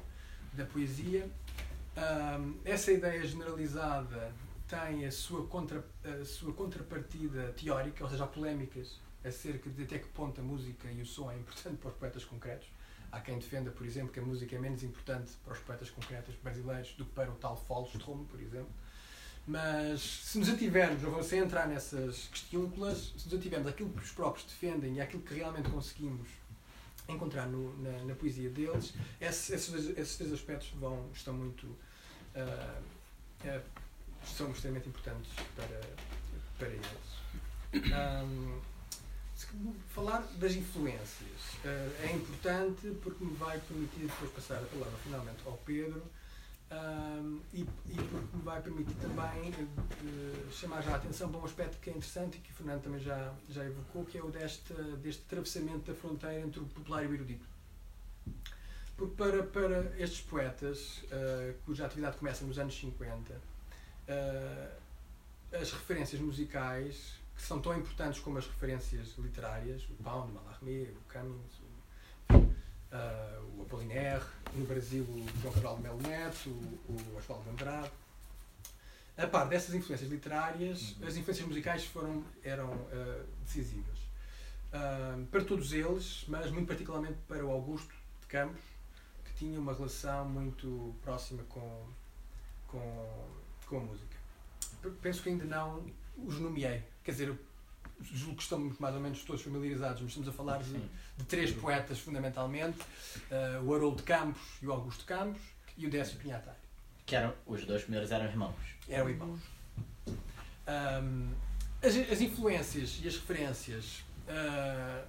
da 0.53 0.65
poesia. 0.65 1.29
essa 2.63 2.91
ideia 2.91 3.25
generalizada 3.25 4.34
tem 4.67 5.06
a 5.06 5.12
sua, 5.12 5.46
contra, 5.48 5.84
a 6.03 6.25
sua 6.25 6.53
contrapartida 6.53 7.53
teórica, 7.53 8.03
ou 8.03 8.10
seja, 8.10 8.24
há 8.24 8.27
polémicas 8.27 9.00
acerca 9.24 9.70
de 9.70 9.84
até 9.84 10.00
que 10.00 10.08
ponto 10.10 10.39
a 10.39 10.44
música 10.44 10.89
e 10.91 11.01
o 11.01 11.06
som 11.06 11.32
é 11.32 11.36
importante 11.36 11.77
para 11.77 11.89
os 11.89 11.96
poetas 11.98 12.25
concretos. 12.25 12.67
Há 13.11 13.19
quem 13.21 13.39
defenda, 13.39 13.71
por 13.71 13.85
exemplo, 13.85 14.11
que 14.11 14.19
a 14.19 14.23
música 14.23 14.55
é 14.55 14.59
menos 14.59 14.83
importante 14.83 15.31
para 15.43 15.53
os 15.53 15.59
poetas 15.59 15.89
concretos 15.89 16.35
brasileiros 16.35 16.93
do 16.93 17.05
que 17.05 17.11
para 17.11 17.31
o 17.31 17.35
tal 17.35 17.55
Falstrom, 17.55 18.25
por 18.25 18.39
exemplo. 18.39 18.69
Mas 19.47 20.01
se 20.01 20.37
nos 20.37 20.49
ativermos, 20.49 21.01
não 21.01 21.11
vamos 21.11 21.31
entrar 21.31 21.67
nessas 21.67 22.27
questiúnculas, 22.27 23.13
se 23.17 23.25
nos 23.25 23.39
ativermos 23.39 23.69
aquilo 23.69 23.89
que 23.91 24.03
os 24.03 24.11
próprios 24.11 24.45
defendem 24.45 24.95
e 24.95 25.01
aquilo 25.01 25.23
que 25.23 25.33
realmente 25.33 25.69
conseguimos 25.69 26.27
encontrar 27.07 27.47
no, 27.47 27.77
na, 27.81 28.03
na, 28.03 28.15
poesia 28.15 28.49
deles, 28.49 28.93
esses, 29.21 29.49
esses, 29.49 29.97
esses, 29.97 30.17
três 30.17 30.33
aspectos 30.33 30.69
vão, 30.71 31.09
estão 31.13 31.33
muito 31.33 31.65
uh, 31.65 32.81
uh, 33.45 33.63
são 34.25 34.51
extremamente 34.51 34.89
importantes 34.89 35.31
para, 35.55 35.81
para 36.57 36.67
eles. 36.67 36.87
Um, 37.73 38.59
falar 39.89 40.22
das 40.38 40.53
influências 40.53 41.53
uh, 41.63 42.03
é 42.03 42.13
importante 42.13 42.89
porque 43.03 43.24
me 43.24 43.36
vai 43.36 43.60
permitir 43.60 44.08
depois 44.08 44.32
passar 44.32 44.58
a 44.58 44.65
palavra 44.65 44.98
finalmente 45.03 45.39
ao 45.46 45.58
Pedro 45.58 46.03
e, 47.53 47.62
e, 47.62 47.96
porque 47.96 48.36
me 48.38 48.44
vai 48.44 48.62
permitir 48.62 48.94
também 48.96 49.51
uh, 49.51 50.51
chamar 50.51 50.82
já 50.82 50.91
a 50.91 50.96
atenção 50.96 51.29
para 51.29 51.39
um 51.39 51.46
aspecto 51.46 51.77
que 51.79 51.89
é 51.89 51.94
interessante 51.94 52.38
e 52.38 52.41
que 52.41 52.51
o 52.51 52.56
Fernando 52.56 52.84
também 52.84 53.00
já, 53.00 53.34
já 53.50 53.63
evocou, 53.63 54.06
que 54.06 54.17
é 54.17 54.24
o 54.24 54.29
deste, 54.29 54.74
deste 55.01 55.24
atravessamento 55.27 55.91
da 55.91 55.98
fronteira 55.98 56.41
entre 56.41 56.60
o 56.60 56.65
popular 56.65 57.03
e 57.03 57.08
o 57.08 57.13
erudito. 57.13 57.46
Porque 58.98 59.15
para, 59.15 59.44
para 59.44 60.01
estes 60.01 60.22
poetas, 60.22 61.03
uh, 61.03 61.53
cuja 61.65 61.86
atividade 61.86 62.17
começa 62.17 62.44
nos 62.44 62.60
anos 62.60 62.77
50, 62.77 63.34
uh, 63.34 63.38
as 65.53 65.72
referências 65.72 66.20
musicais, 66.20 67.16
que 67.38 67.44
são 67.44 67.62
tão 67.62 67.77
importantes 67.77 68.20
como 68.20 68.38
as 68.38 68.46
referências 68.46 69.15
literárias, 69.17 69.84
o 69.89 70.03
Pound, 70.03 70.32
o 70.32 70.36
Mallarmé, 70.36 70.89
o 70.91 71.13
Cummings, 71.13 71.60
o, 71.62 72.36
uh, 72.36 73.58
o 73.58 73.62
Apollinaire, 73.62 74.25
no 74.53 74.65
Brasil 74.65 75.03
o 75.03 75.25
João 75.41 75.53
Cabral 75.53 75.77
Melo 75.77 76.01
Neto, 76.01 76.50
o, 76.50 76.94
o 76.94 77.17
Oswaldo 77.17 77.50
Andrade. 77.50 77.91
A 79.17 79.25
par 79.25 79.48
dessas 79.48 79.74
influências 79.74 80.10
literárias, 80.10 80.96
uhum. 80.98 81.08
as 81.08 81.15
influências 81.15 81.48
musicais 81.48 81.86
foram, 81.86 82.24
eram 82.44 82.70
uh, 82.70 83.25
decisivas. 83.44 83.98
Uh, 84.74 85.25
para 85.27 85.46
todos 85.46 85.72
eles, 85.72 86.25
mas 86.27 86.51
muito 86.51 86.67
particularmente 86.67 87.17
para 87.27 87.46
o 87.46 87.51
Augusto 87.51 87.94
de 88.22 88.27
Campos, 88.27 88.62
que 89.24 89.34
tinha 89.36 89.60
uma 89.60 89.74
relação 89.74 90.27
muito 90.27 90.94
próxima 91.01 91.44
com, 91.50 91.88
com 92.67 93.38
com 93.67 93.77
a 93.77 93.82
música. 93.82 94.17
Penso 95.01 95.22
que 95.22 95.29
ainda 95.29 95.46
não 95.46 95.86
os 96.17 96.39
nomeei. 96.39 96.84
Quer 97.07 97.11
dizer, 97.11 97.39
julgo 98.01 98.35
que 98.35 98.43
estamos 98.43 98.77
mais 98.79 98.93
ou 98.93 98.99
menos 98.99 99.23
todos 99.23 99.41
familiarizados, 99.41 100.01
mas 100.01 100.09
estamos 100.09 100.27
a 100.27 100.33
falar 100.33 100.61
de, 100.61 100.73
de 100.73 101.23
três 101.25 101.53
poetas 101.53 101.97
fundamentalmente: 101.99 102.81
uh, 102.81 103.63
o 103.63 103.73
Haroldo 103.73 104.03
Campos 104.03 104.41
e 104.61 104.67
o 104.67 104.73
Augusto 104.73 105.05
Campos 105.05 105.41
e 105.77 105.87
o 105.87 105.89
Décio 105.89 106.17
Pinhatari. 106.17 106.57
Que 107.05 107.15
eram, 107.15 107.33
os 107.45 107.63
dois 107.63 107.83
primeiros 107.83 108.11
eram 108.11 108.25
irmãos. 108.25 108.57
Eram 108.89 109.09
irmãos. 109.09 109.39
Um, 110.05 111.31
as, 111.81 111.95
as, 112.11 112.19
influências 112.19 112.99
e 113.01 113.07
as 113.07 113.15
referências 113.15 114.03
uh, 114.27 115.07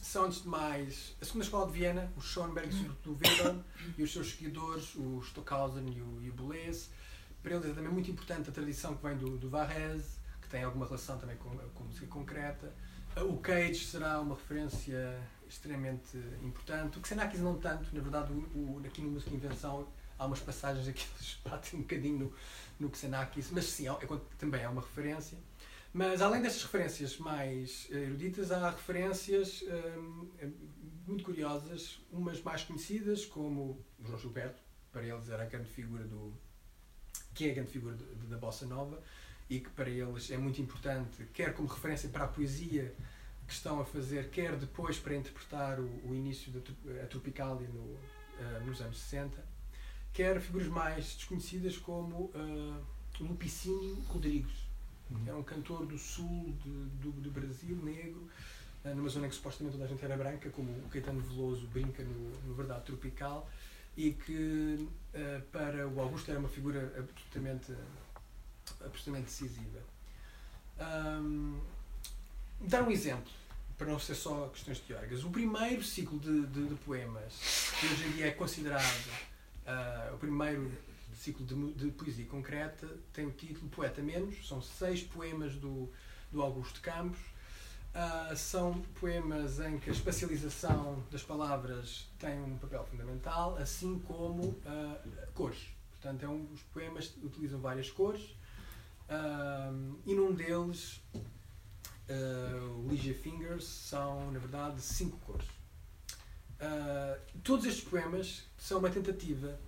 são, 0.00 0.26
antes 0.26 0.42
de 0.42 0.48
mais, 0.48 1.16
a 1.20 1.24
segunda 1.24 1.44
escola 1.46 1.66
de 1.66 1.72
Viena, 1.72 2.12
o 2.16 2.20
Schoenberg 2.20 2.72
do 3.02 3.14
Weber 3.14 3.56
e 3.98 4.04
os 4.04 4.12
seus 4.12 4.30
seguidores, 4.30 4.94
o 4.94 5.20
Stockhausen 5.24 5.84
e 5.84 6.00
o, 6.00 6.22
e 6.22 6.30
o 6.30 6.32
Boulez, 6.32 6.90
para 7.42 7.56
eles 7.56 7.66
é 7.66 7.72
também 7.72 7.90
muito 7.90 8.08
importante 8.08 8.50
a 8.50 8.52
tradição 8.52 8.94
que 8.94 9.02
vem 9.02 9.16
do, 9.16 9.36
do 9.36 9.50
Varese, 9.50 10.17
que 10.48 10.52
tem 10.52 10.64
alguma 10.64 10.86
relação 10.86 11.18
também 11.18 11.36
com, 11.36 11.50
com 11.50 11.84
música 11.84 12.06
concreta. 12.06 12.74
O 13.16 13.36
Cage 13.36 13.84
será 13.84 14.20
uma 14.20 14.34
referência 14.34 15.20
extremamente 15.46 16.16
importante. 16.42 16.98
O 16.98 17.06
Xenakis 17.06 17.40
não 17.40 17.58
tanto, 17.58 17.94
na 17.94 18.00
verdade, 18.00 18.32
o, 18.32 18.36
o, 18.36 18.82
aqui 18.86 19.02
no 19.02 19.10
Música 19.10 19.34
Invenção 19.34 19.86
há 20.18 20.26
umas 20.26 20.40
passagens 20.40 20.88
aqui 20.88 21.06
que 21.06 21.36
batem 21.48 21.78
um 21.78 21.82
bocadinho 21.82 22.18
no, 22.80 22.88
no 22.88 22.94
Xenakis, 22.94 23.50
mas 23.50 23.66
sim, 23.66 23.88
é, 23.88 23.90
é, 23.90 24.20
também 24.38 24.62
é 24.62 24.68
uma 24.68 24.80
referência. 24.80 25.38
Mas 25.92 26.22
além 26.22 26.40
destas 26.40 26.62
referências 26.62 27.18
mais 27.18 27.86
eruditas, 27.90 28.50
há 28.50 28.70
referências 28.70 29.64
hum, 29.98 30.30
muito 31.06 31.24
curiosas, 31.24 32.00
umas 32.10 32.40
mais 32.42 32.62
conhecidas, 32.62 33.26
como 33.26 33.84
o 33.98 34.06
João 34.06 34.18
Gilberto, 34.18 34.62
para 34.92 35.04
eles 35.04 35.28
era 35.28 35.42
a 35.42 35.46
grande 35.46 35.68
figura 35.68 36.04
do, 36.04 36.32
que 37.34 37.48
é 37.48 37.50
a 37.50 37.54
grande 37.54 37.70
figura 37.70 37.96
da 37.96 38.36
bossa 38.36 38.66
nova 38.66 39.02
e 39.48 39.60
que 39.60 39.70
para 39.70 39.88
eles 39.88 40.30
é 40.30 40.36
muito 40.36 40.60
importante, 40.60 41.24
quer 41.32 41.54
como 41.54 41.68
referência 41.68 42.08
para 42.08 42.24
a 42.24 42.28
poesia 42.28 42.94
que 43.46 43.54
estão 43.54 43.80
a 43.80 43.84
fazer, 43.84 44.28
quer 44.28 44.56
depois 44.56 44.98
para 44.98 45.16
interpretar 45.16 45.80
o, 45.80 45.88
o 46.06 46.14
início 46.14 46.52
da 46.52 46.60
Tropicalia 47.06 47.66
no, 47.68 47.80
uh, 47.80 48.66
nos 48.66 48.80
anos 48.82 48.98
60, 48.98 49.42
quer 50.12 50.38
figuras 50.40 50.68
mais 50.68 51.14
desconhecidas 51.14 51.78
como 51.78 52.24
uh, 52.34 52.84
Lupicínio 53.18 53.94
Rodrigues, 54.08 54.68
uhum. 55.10 55.24
que 55.24 55.28
era 55.30 55.38
um 55.38 55.42
cantor 55.42 55.86
do 55.86 55.96
sul 55.96 56.54
de, 56.62 56.70
do, 57.00 57.10
do 57.12 57.30
Brasil, 57.30 57.76
negro, 57.76 58.28
uh, 58.84 58.94
numa 58.94 59.08
zona 59.08 59.26
em 59.26 59.30
que 59.30 59.36
supostamente 59.36 59.76
toda 59.76 59.86
a 59.86 59.88
gente 59.88 60.04
era 60.04 60.16
branca, 60.16 60.50
como 60.50 60.70
o 60.70 60.88
Caetano 60.90 61.20
Veloso 61.20 61.66
brinca 61.68 62.02
no, 62.02 62.30
no 62.46 62.54
Verdade 62.54 62.84
Tropical, 62.84 63.48
e 63.96 64.12
que 64.12 64.88
uh, 65.14 65.42
para 65.50 65.88
o 65.88 66.00
Augusto 66.00 66.30
era 66.30 66.38
uma 66.38 66.48
figura 66.48 66.92
absolutamente, 66.98 67.72
absolutamente 68.84 69.26
decisiva. 69.26 69.80
Um, 70.80 71.60
dar 72.60 72.82
um 72.82 72.90
exemplo, 72.90 73.30
para 73.76 73.86
não 73.86 73.98
ser 73.98 74.16
só 74.16 74.48
questões 74.48 74.80
teóricas. 74.80 75.24
O 75.24 75.30
primeiro 75.30 75.82
ciclo 75.82 76.18
de, 76.18 76.46
de, 76.46 76.68
de 76.68 76.74
poemas, 76.76 77.72
que 77.78 77.86
hoje 77.86 78.06
em 78.06 78.10
dia 78.12 78.26
é 78.26 78.30
considerado 78.32 79.08
uh, 79.64 80.14
o 80.14 80.18
primeiro 80.18 80.70
ciclo 81.14 81.44
de, 81.46 81.72
de, 81.74 81.90
poesia 81.92 82.26
concreta 82.26 82.88
tem 83.12 83.26
o 83.26 83.30
título 83.30 83.68
Poeta 83.70 84.02
Menos. 84.02 84.46
São 84.46 84.60
seis 84.60 85.02
poemas 85.02 85.54
do, 85.54 85.88
do 86.32 86.42
Augusto 86.42 86.80
Campos. 86.80 87.20
Uh, 87.88 88.36
são 88.36 88.80
poemas 89.00 89.60
em 89.60 89.78
que 89.78 89.90
a 89.90 89.92
espacialização 89.92 91.02
das 91.10 91.22
palavras 91.22 92.06
tem 92.18 92.40
um 92.40 92.58
papel 92.58 92.84
fundamental, 92.84 93.56
assim 93.56 93.98
como 94.00 94.42
uh, 94.42 95.32
cores. 95.34 95.68
Portanto, 95.92 96.24
é 96.24 96.28
um, 96.28 96.46
os 96.52 96.62
poemas 96.62 97.12
utilizam 97.22 97.60
várias 97.60 97.90
cores 97.90 98.37
uh, 99.08 99.98
e 100.06 100.14
num 100.14 100.32
deles, 100.32 101.00
o 102.76 102.88
Ligia 102.88 103.14
Fingers, 103.14 103.64
são, 103.64 104.30
na 104.30 104.38
verdade, 104.38 104.80
cinco 104.80 105.18
cores. 105.18 105.46
todos 107.42 107.66
estes 107.66 107.84
poemas 107.84 108.44
são 108.56 108.78
uma 108.78 108.88
tentativa 108.88 109.58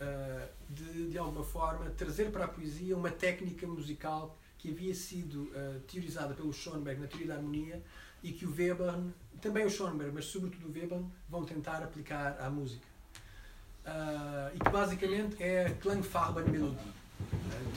uh, 0.00 0.48
de, 0.68 1.10
de 1.10 1.18
alguma 1.18 1.44
forma, 1.44 1.90
trazer 1.90 2.30
para 2.30 2.46
a 2.46 2.48
poesia 2.48 2.96
uma 2.96 3.10
técnica 3.10 3.66
musical 3.66 4.36
que 4.58 4.70
havia 4.70 4.94
sido 4.94 5.44
uh, 5.44 5.80
teorizada 5.80 6.34
pelo 6.34 6.52
Schoenberg 6.52 7.00
na 7.00 7.06
teoria 7.06 7.28
da 7.28 7.34
harmonia 7.36 7.82
e 8.22 8.32
que 8.32 8.44
o 8.44 8.54
Webern, 8.54 9.12
também 9.40 9.64
o 9.64 9.70
Schoenberg, 9.70 10.12
mas 10.12 10.26
sobretudo 10.26 10.68
o 10.68 10.72
Webern, 10.72 11.06
vão 11.28 11.44
tentar 11.44 11.82
aplicar 11.82 12.38
à 12.40 12.50
música. 12.50 12.86
Uh, 13.80 14.54
e 14.54 14.58
que 14.58 14.70
basicamente 14.70 15.42
é 15.42 15.70
Klangfarben-Melodie, 15.80 16.76
uh, 16.76 16.99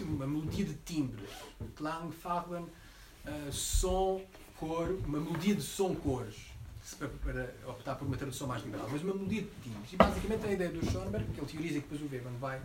uma 0.02 0.28
melodia 0.28 0.66
de 0.66 0.74
timbres. 0.86 1.30
Klangfarben, 1.76 2.64
uh, 2.64 3.52
som, 3.52 4.22
cor, 4.60 4.90
uma 5.06 5.20
melodia 5.20 5.56
de 5.56 5.62
som-cores 5.62 6.54
para, 6.98 7.08
para, 7.08 7.56
optar 7.68 7.96
por 7.96 8.06
uma 8.06 8.18
tradução 8.18 8.48
mais 8.48 8.64
liberal, 8.64 8.88
mas 8.92 9.02
uma 9.02 9.14
melodia 9.14 9.42
de 9.42 9.50
timbres. 9.64 9.94
E 9.94 9.96
basicamente 9.96 10.46
a 10.46 10.52
ideia 10.52 10.70
do 10.70 10.86
Schoenberg, 10.86 11.26
que 11.32 11.40
ele 11.40 11.48
teoriza 11.48 11.78
e 11.78 11.82
que 11.82 11.88
depois 11.88 12.02
o 12.02 12.14
Weber 12.14 12.32
vai, 12.40 12.62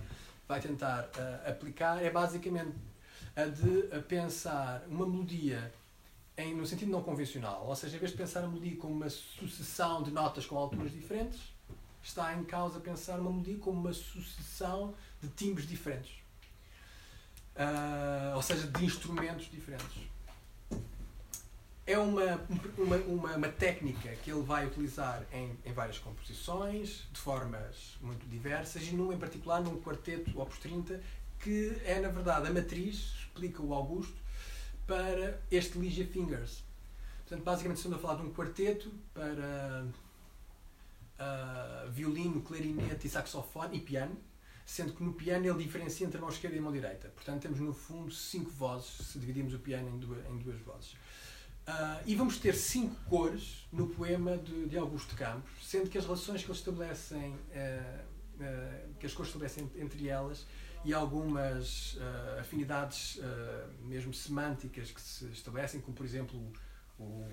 vai 0.47 0.61
tentar 0.61 1.05
uh, 1.05 1.51
aplicar, 1.51 2.03
é 2.03 2.11
basicamente 2.11 2.75
a 3.37 3.45
de 3.45 4.01
pensar 4.09 4.85
uma 4.89 5.07
melodia 5.07 5.73
em, 6.37 6.55
no 6.55 6.67
sentido 6.67 6.91
não 6.91 7.03
convencional, 7.03 7.67
ou 7.67 7.75
seja, 7.75 7.97
em 7.97 7.99
vez 7.99 8.13
de 8.13 8.17
pensar 8.17 8.45
a 8.45 8.47
melodia 8.47 8.77
como 8.77 8.95
uma 8.95 9.11
sucessão 9.11 10.03
de 10.03 10.11
notas 10.11 10.47
com 10.47 10.57
alturas 10.57 10.93
diferentes, 10.93 11.41
está 12.03 12.35
em 12.35 12.45
causa 12.45 12.79
pensar 12.81 13.19
uma 13.21 13.31
melodia 13.31 13.59
como 13.59 13.81
uma 13.81 13.93
sucessão 13.93 14.95
de 15.21 15.29
timbres 15.31 15.67
diferentes. 15.67 16.18
Uh, 17.59 18.37
ou 18.37 18.43
seja, 18.43 18.69
de 18.69 18.85
instrumentos 18.85 19.51
diferentes 19.51 20.09
é 21.89 21.99
uma, 21.99 22.39
uma, 22.77 22.97
uma, 22.97 23.37
uma, 23.37 23.49
técnica 23.49 24.11
que 24.17 24.31
ele 24.31 24.43
vai 24.43 24.67
utilizar 24.67 25.25
em, 25.33 25.57
em 25.65 25.73
várias 25.73 25.99
composições, 25.99 27.09
de 27.11 27.19
formas 27.19 27.97
muito 28.03 28.29
diversas, 28.29 28.83
e 28.87 28.93
num 28.93 29.11
em 29.11 29.19
particular 29.19 29.63
num 29.63 29.81
quarteto 29.81 30.39
Opus 30.39 30.59
30, 30.59 31.01
que 31.41 31.81
é 31.87 31.99
na 31.99 32.11
verdade 32.11 32.47
a 32.47 32.53
matriz, 32.53 33.15
explica 33.21 33.63
o 33.63 33.73
Augusto, 33.73 34.17
para 34.87 35.41
este 35.51 35.79
Ligia 35.79 36.07
Fingers. 36.07 36.63
Portanto, 37.21 37.43
basicamente 37.43 37.79
estamos 37.79 37.99
a 37.99 38.01
falar 38.03 38.17
de 38.17 38.23
um 38.23 38.35
quarteto 38.35 38.93
para 39.15 39.87
uh, 41.19 41.91
violino, 41.91 42.43
clarinete 42.43 43.07
e 43.07 43.11
saxofone 43.11 43.79
e 43.79 43.81
piano, 43.81 44.15
sendo 44.69 44.93
que 44.93 45.03
no 45.03 45.15
piano 45.15 45.47
ele 45.47 45.65
diferencia 45.65 46.07
entre 46.07 46.21
mão 46.21 46.29
esquerda 46.29 46.55
e 46.55 46.59
a 46.59 46.63
mão 46.63 46.71
direita. 46.71 47.09
Portanto, 47.09 47.41
temos 47.41 47.59
no 47.59 47.73
fundo 47.73 48.13
cinco 48.13 48.51
vozes, 48.51 49.07
se 49.07 49.19
dividimos 49.19 49.55
o 49.55 49.59
piano 49.59 49.89
em 49.89 49.99
duas, 49.99 50.27
em 50.27 50.37
duas 50.37 50.61
vozes. 50.61 50.93
Uh, 50.93 52.03
e 52.05 52.15
vamos 52.15 52.37
ter 52.37 52.55
cinco 52.55 52.95
cores 53.07 53.67
no 53.73 53.89
poema 53.89 54.37
de, 54.37 54.67
de, 54.67 54.77
Augusto 54.77 55.17
Campos, 55.17 55.51
sendo 55.63 55.89
que 55.89 55.97
as 55.97 56.05
relações 56.05 56.43
que 56.43 56.49
eles 56.49 56.59
estabelecem, 56.59 57.31
uh, 57.31 58.05
uh, 58.35 58.95
que 59.01 59.07
as 59.07 59.15
cores 59.15 59.31
estabelecem 59.31 59.71
entre 59.77 60.07
elas 60.07 60.47
e 60.85 60.93
algumas 60.93 61.99
afinidades 62.39 63.19
mesmo 63.83 64.15
semânticas 64.15 64.93
que 64.93 65.01
se 65.01 65.25
estabelecem, 65.33 65.81
como 65.81 65.97
por 65.97 66.07
exemplo 66.07 66.53
o, 66.97 67.27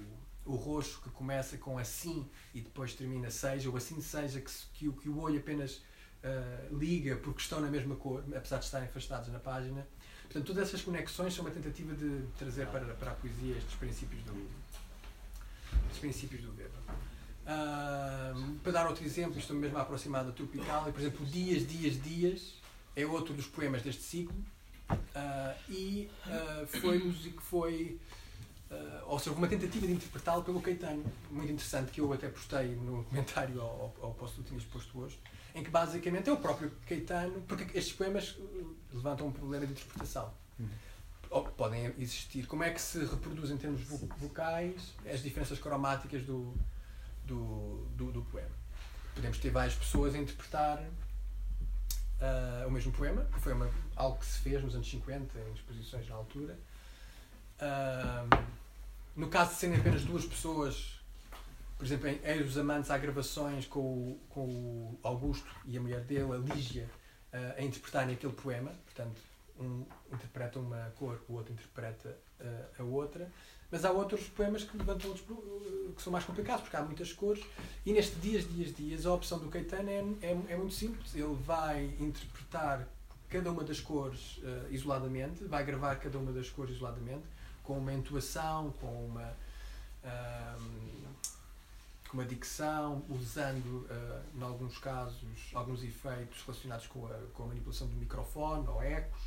o 0.44 0.56
roxo 0.56 1.00
que 1.00 1.12
começa 1.12 1.56
com 1.56 1.78
assim 1.78 2.28
e 2.56 2.62
depois 2.62 2.96
termina 2.96 3.30
seja, 3.30 3.70
ou 3.70 3.78
assim 3.78 4.02
seja, 4.02 4.42
que, 4.42 4.52
que, 4.74 4.92
que 4.92 5.10
o 5.10 5.20
olho 5.20 5.38
apenas 5.38 5.84
liga 6.72 7.16
porque 7.18 7.42
estão 7.42 7.60
na 7.60 7.70
mesma 7.70 7.96
cor, 7.96 8.24
apesar 8.36 8.58
de 8.58 8.66
estarem 8.66 8.88
afastados 8.88 9.30
na 9.30 9.40
página. 9.40 9.86
Portanto, 10.24 10.46
todas 10.46 10.68
essas 10.68 10.82
conexões 10.82 11.34
são 11.34 11.46
uma 11.46 11.52
tentativa 11.52 11.94
de 11.94 12.24
trazer 12.38 12.68
para, 12.68 12.86
para 12.96 13.12
a 13.12 13.16
poesia 13.16 13.56
estes 13.58 13.76
princípios 13.76 14.22
do, 14.24 14.50
estes 15.86 16.00
princípios 16.00 16.42
do 16.42 16.50
Weber. 16.50 16.72
Uh, 17.46 18.60
para 18.64 18.72
dar 18.72 18.88
outro 18.88 19.06
exemplo, 19.06 19.38
estou 19.38 19.56
mesmo 19.56 19.78
a 19.78 19.82
aproximar 19.82 20.26
da 20.26 20.32
Tropical, 20.32 20.92
por 20.92 21.00
exemplo, 21.00 21.26
Dias, 21.28 21.68
Dias, 21.68 22.02
Dias 22.02 22.56
é 22.96 23.06
outro 23.06 23.34
dos 23.34 23.46
poemas 23.46 23.84
deste 23.84 24.02
ciclo 24.02 24.36
uh, 24.90 25.56
e 25.70 26.10
uh, 26.26 26.68
foi, 26.80 27.14
foi 27.40 28.00
uh, 28.76 29.04
ou 29.08 29.20
seja, 29.20 29.36
uma 29.36 29.48
tentativa 29.48 29.88
de 29.88 29.94
interpretá-lo 29.94 30.44
pelo 30.44 30.62
Caetano, 30.62 31.04
muito 31.30 31.52
interessante, 31.52 31.92
que 31.92 32.02
eu 32.02 32.12
até 32.12 32.28
postei 32.28 32.76
no 32.76 33.04
comentário 33.06 33.62
ao, 33.62 33.68
ao, 33.68 33.96
ao 34.02 34.14
post 34.14 34.38
que 34.38 34.44
tinha 34.44 34.58
exposto 34.58 35.00
hoje, 35.00 35.20
em 35.54 35.64
que 35.64 35.70
basicamente 35.70 36.30
é 36.30 36.34
o 36.34 36.38
próprio 36.38 36.72
Caetano, 36.88 37.42
porque 37.48 37.78
estes 37.78 37.94
poemas 37.94 38.32
uh, 38.32 38.76
levantam 38.94 39.28
um 39.28 39.32
problema 39.32 39.66
de 39.66 39.74
interpretação. 39.74 40.34
Uhum. 40.60 40.70
Ou 41.30 41.44
podem 41.44 41.94
existir. 41.98 42.46
Como 42.46 42.64
é 42.64 42.72
que 42.72 42.80
se 42.80 43.00
reproduz 43.00 43.50
em 43.52 43.58
termos 43.58 43.82
vocais 43.82 44.94
as 45.12 45.22
diferenças 45.22 45.60
cromáticas 45.60 46.24
do, 46.24 46.54
do, 47.26 47.86
do, 47.96 48.12
do 48.12 48.22
poema? 48.24 48.56
Podemos 49.14 49.38
ter 49.40 49.50
várias 49.50 49.76
pessoas 49.76 50.14
a 50.14 50.18
interpretar 50.18 50.80
uh, 52.20 52.68
o 52.68 52.72
mesmo 52.72 52.92
poema, 52.92 53.26
que 53.34 53.40
foi 53.40 53.54
uma, 53.54 53.70
algo 53.96 54.20
que 54.20 54.26
se 54.26 54.40
fez 54.40 54.64
nos 54.64 54.76
anos 54.76 54.90
50, 54.90 55.40
em 55.40 55.54
exposições 55.54 56.08
na 56.08 56.16
altura. 56.16 56.58
Uh, 57.60 58.65
no 59.16 59.28
caso 59.28 59.52
de 59.52 59.58
serem 59.58 59.80
apenas 59.80 60.04
duas 60.04 60.26
pessoas 60.26 60.96
por 61.78 61.86
exemplo, 61.86 62.08
em 62.08 62.20
Eis 62.24 62.46
dos 62.46 62.58
Amantes 62.58 62.90
há 62.90 62.98
gravações 62.98 63.68
com 63.68 63.80
o, 63.80 64.20
com 64.30 64.46
o 64.48 65.00
Augusto 65.04 65.50
e 65.66 65.78
a 65.78 65.82
mulher 65.82 66.02
dele, 66.02 66.32
a 66.32 66.38
Lígia, 66.38 66.90
uh, 67.34 67.60
a 67.60 67.62
interpretarem 67.62 68.16
aquele 68.16 68.34
poema. 68.34 68.72
Portanto, 68.86 69.22
um 69.60 69.86
interpreta 70.14 70.60
uma 70.60 70.94
cor, 70.98 71.22
o 71.28 71.34
outro 71.34 71.52
interpreta 71.52 72.18
uh, 72.40 72.82
a 72.82 72.84
outra. 72.84 73.30
Mas 73.70 73.84
há 73.84 73.92
outros 73.92 74.26
poemas 74.30 74.64
que 74.64 74.78
levantam 74.78 75.10
outros, 75.10 75.30
uh, 75.30 75.94
que 75.94 76.02
são 76.02 76.14
mais 76.14 76.24
complicados, 76.24 76.62
porque 76.62 76.78
há 76.78 76.82
muitas 76.82 77.12
cores. 77.12 77.44
E 77.86 77.92
neste 77.92 78.16
Dias, 78.20 78.48
Dias, 78.48 78.74
Dias, 78.74 79.06
a 79.06 79.14
opção 79.14 79.38
do 79.40 79.50
Caetano 79.50 79.90
é, 79.90 80.00
é, 80.22 80.32
é 80.50 80.56
muito 80.56 80.74
simples. 80.74 81.14
Ele 81.14 81.36
vai 81.36 81.94
interpretar 82.00 82.88
cada 83.28 83.52
uma 83.52 83.66
das 83.66 83.82
cores 83.82 84.40
isoladamente, 84.70 85.44
vai 85.44 85.66
gravar 85.66 85.96
cada 85.98 86.18
uma 86.18 86.32
das 86.32 86.50
cores 86.50 86.76
isoladamente, 86.76 87.24
com 87.66 87.78
uma 87.78 87.94
entoação, 87.94 88.72
com 88.80 89.06
uma 89.06 89.34
com 92.08 92.18
uma 92.18 92.26
dicção, 92.26 93.04
usando, 93.10 93.88
uh, 93.90 94.22
em 94.38 94.42
alguns 94.42 94.78
casos, 94.78 95.18
alguns 95.54 95.84
efeitos 95.84 96.42
relacionados 96.44 96.88
com 96.88 97.06
a, 97.08 97.18
com 97.34 97.44
a 97.44 97.48
manipulação 97.48 97.88
do 97.88 97.96
microfone 97.96 98.68
ou 98.68 98.82
ecos, 98.82 99.22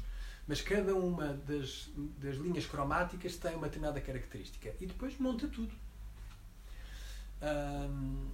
mas 0.47 0.63
cada 0.63 0.95
uma 0.95 1.35
das, 1.47 1.91
das 2.19 2.37
linhas 2.37 2.67
cromáticas 2.67 3.37
tem 3.37 3.55
uma 3.55 3.67
determinada 3.67 4.01
característica 4.01 4.75
e 4.81 4.87
depois 4.87 5.19
monta 5.19 5.47
tudo. 5.49 5.75
Um, 7.43 8.31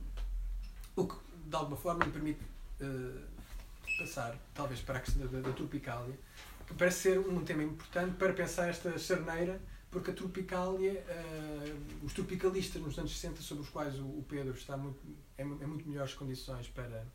o 0.94 1.06
que, 1.06 1.16
de 1.46 1.56
alguma 1.56 1.76
forma, 1.76 2.04
me 2.04 2.12
permite 2.12 2.40
uh, 2.80 3.22
passar, 3.98 4.36
talvez, 4.54 4.80
para 4.80 4.98
a 4.98 5.00
questão 5.00 5.26
da, 5.26 5.40
da, 5.40 5.48
da 5.48 5.52
Tropicália, 5.52 6.14
que 6.66 6.74
parece 6.74 7.00
ser 7.00 7.18
um 7.18 7.44
tema 7.44 7.64
importante 7.64 8.14
para 8.16 8.32
pensar 8.32 8.68
esta 8.68 8.96
charneira 8.98 9.60
porque 9.94 10.10
a 10.10 10.12
Tropicália, 10.14 11.04
uh, 11.08 12.04
os 12.04 12.12
tropicalistas 12.12 12.82
nos 12.82 12.98
anos 12.98 13.16
60, 13.16 13.40
sobre 13.42 13.62
os 13.62 13.70
quais 13.70 13.96
o, 14.00 14.02
o 14.04 14.26
Pedro 14.28 14.52
está 14.52 14.76
muito, 14.76 14.98
em, 15.38 15.42
em 15.44 15.66
muito 15.66 15.88
melhores 15.88 16.12
condições 16.14 16.66
para, 16.66 17.06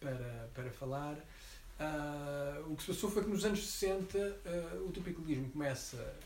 para, 0.00 0.50
para 0.54 0.70
falar, 0.70 1.12
uh, 1.12 2.72
o 2.72 2.74
que 2.74 2.84
se 2.84 2.88
passou 2.88 3.10
foi 3.10 3.22
que 3.22 3.28
nos 3.28 3.44
anos 3.44 3.66
60 3.66 4.16
uh, 4.16 4.22
eh, 4.46 4.78
o 4.86 4.90
tropicalismo 4.92 5.50
começa 5.50 6.16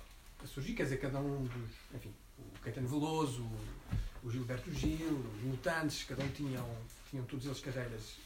a 0.41 0.47
surgir, 0.47 0.75
quer 0.75 0.85
dizer, 0.85 0.99
cada 0.99 1.19
um 1.19 1.43
dos, 1.43 1.71
enfim, 1.93 2.15
o 2.39 2.61
Caetano 2.61 2.87
Veloso, 2.87 3.43
o, 3.43 4.29
o 4.29 4.31
Gilberto 4.31 4.73
Gil, 4.73 5.19
os 5.19 5.43
Mutantes, 5.43 6.05
cada 6.05 6.23
um 6.23 6.29
tinham, 6.29 6.69
tinham 7.11 7.25
todos 7.25 7.47
eles 7.47 7.59
carreiras 7.59 8.17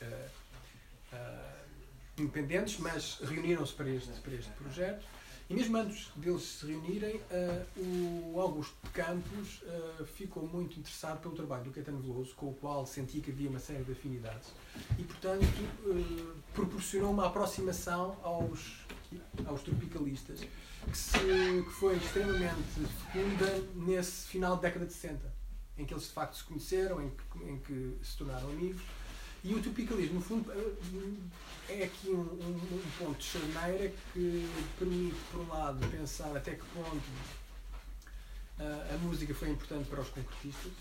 independentes, 2.19 2.79
mas 2.79 3.21
reuniram-se 3.23 3.73
para 3.73 3.89
este, 3.89 4.21
para 4.21 4.35
este 4.35 4.51
projeto. 4.53 5.14
E 5.49 5.55
mesmo 5.55 5.77
antes 5.77 6.11
deles 6.17 6.43
se 6.43 6.67
reunirem, 6.67 7.17
uh, 7.17 8.33
o 8.35 8.41
Augusto 8.41 8.75
Campos 8.95 9.63
uh, 9.63 10.05
ficou 10.07 10.49
muito 10.49 10.79
interessado 10.79 11.21
pelo 11.21 11.35
trabalho 11.35 11.65
do 11.65 11.71
Caetano 11.71 12.01
Veloso, 12.01 12.35
com 12.35 12.49
o 12.49 12.55
qual 12.55 12.87
sentia 12.87 13.21
que 13.21 13.31
havia 13.31 13.51
uma 13.51 13.59
série 13.59 13.85
de 13.85 13.93
afinidades. 13.93 14.53
E, 14.99 15.03
portanto, 15.03 15.45
uh, 15.85 16.35
proporcionou 16.55 17.11
uma 17.11 17.27
aproximação 17.27 18.17
aos, 18.23 18.87
aos 19.45 19.63
tropicalistas, 19.63 20.41
que, 20.41 20.97
se, 20.97 21.19
que 21.19 21.71
foi 21.73 21.97
extremamente 21.97 22.63
fecunda 23.13 23.69
nesse 23.75 24.29
final 24.29 24.57
da 24.57 24.63
década 24.63 24.87
de 24.87 24.95
60, 24.95 25.31
em 25.77 25.85
que 25.85 25.93
eles 25.93 26.05
de 26.05 26.11
facto 26.11 26.37
se 26.37 26.45
conheceram, 26.45 27.03
em 27.03 27.11
que, 27.11 27.45
em 27.45 27.59
que 27.59 27.99
se 28.03 28.17
tornaram 28.17 28.49
amigos 28.49 28.81
E 29.45 29.55
o 29.55 29.61
tropicalismo, 29.61 30.15
no 30.15 30.21
fundo, 30.23 30.51
é 31.69 31.85
aqui 31.85 32.09
um, 32.09 32.21
um, 32.21 32.57
um 32.73 32.91
ponto 32.99 33.19
de 33.19 33.25
charneira 33.25 33.93
que 34.15 34.49
permite, 34.79 35.17
por 35.31 35.41
um 35.43 35.49
lado, 35.49 35.87
pensar 35.91 36.35
até 36.35 36.53
que 36.53 36.65
ponto 36.75 36.97
uh, 38.59 38.95
a 38.95 38.99
música 39.03 39.35
foi 39.35 39.51
importante 39.51 39.87
para 39.91 40.01
os 40.01 40.09
concretistas, 40.09 40.73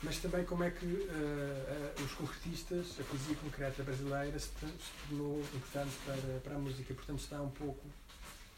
mas 0.00 0.16
também 0.18 0.44
como 0.44 0.62
é 0.62 0.70
que 0.70 0.86
uh, 0.86 1.98
uh, 1.98 2.04
os 2.04 2.12
concretistas, 2.12 3.00
a 3.00 3.02
poesia 3.02 3.34
concreta 3.34 3.82
brasileira, 3.82 4.38
se, 4.38 4.46
se 4.46 5.08
tornou 5.08 5.40
importante 5.40 5.92
para, 6.06 6.40
para 6.44 6.54
a 6.54 6.58
música. 6.60 6.94
Portanto, 6.94 7.18
está 7.18 7.42
um 7.42 7.50
pouco 7.50 7.84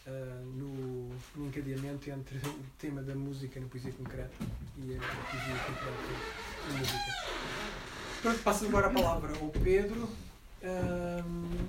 no, 0.06 1.08
no 1.34 1.46
encadeamento 1.46 2.10
entre 2.10 2.38
o 2.38 2.64
tema 2.78 3.02
da 3.02 3.14
música 3.14 3.58
na 3.58 3.66
poesia 3.66 3.92
concreta 3.92 4.34
e 4.76 4.94
a, 4.94 4.98
poesia 4.98 5.54
concreta 5.66 6.68
na 6.68 6.78
música. 6.78 7.44
Pronto, 8.22 8.38
passo 8.40 8.66
agora 8.66 8.86
a 8.88 8.90
palavra 8.90 9.32
ao 9.38 9.48
Pedro. 9.48 10.08
Um, 10.62 11.68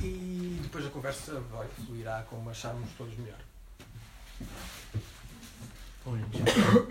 e 0.00 0.58
depois 0.62 0.86
a 0.86 0.90
conversa 0.90 1.40
vai 1.52 1.66
fluirá 1.68 2.24
como 2.28 2.50
acharmos 2.50 2.88
todos 2.96 3.16
melhor. 3.16 3.38
Bom, 6.04 6.16
gente, 6.18 6.42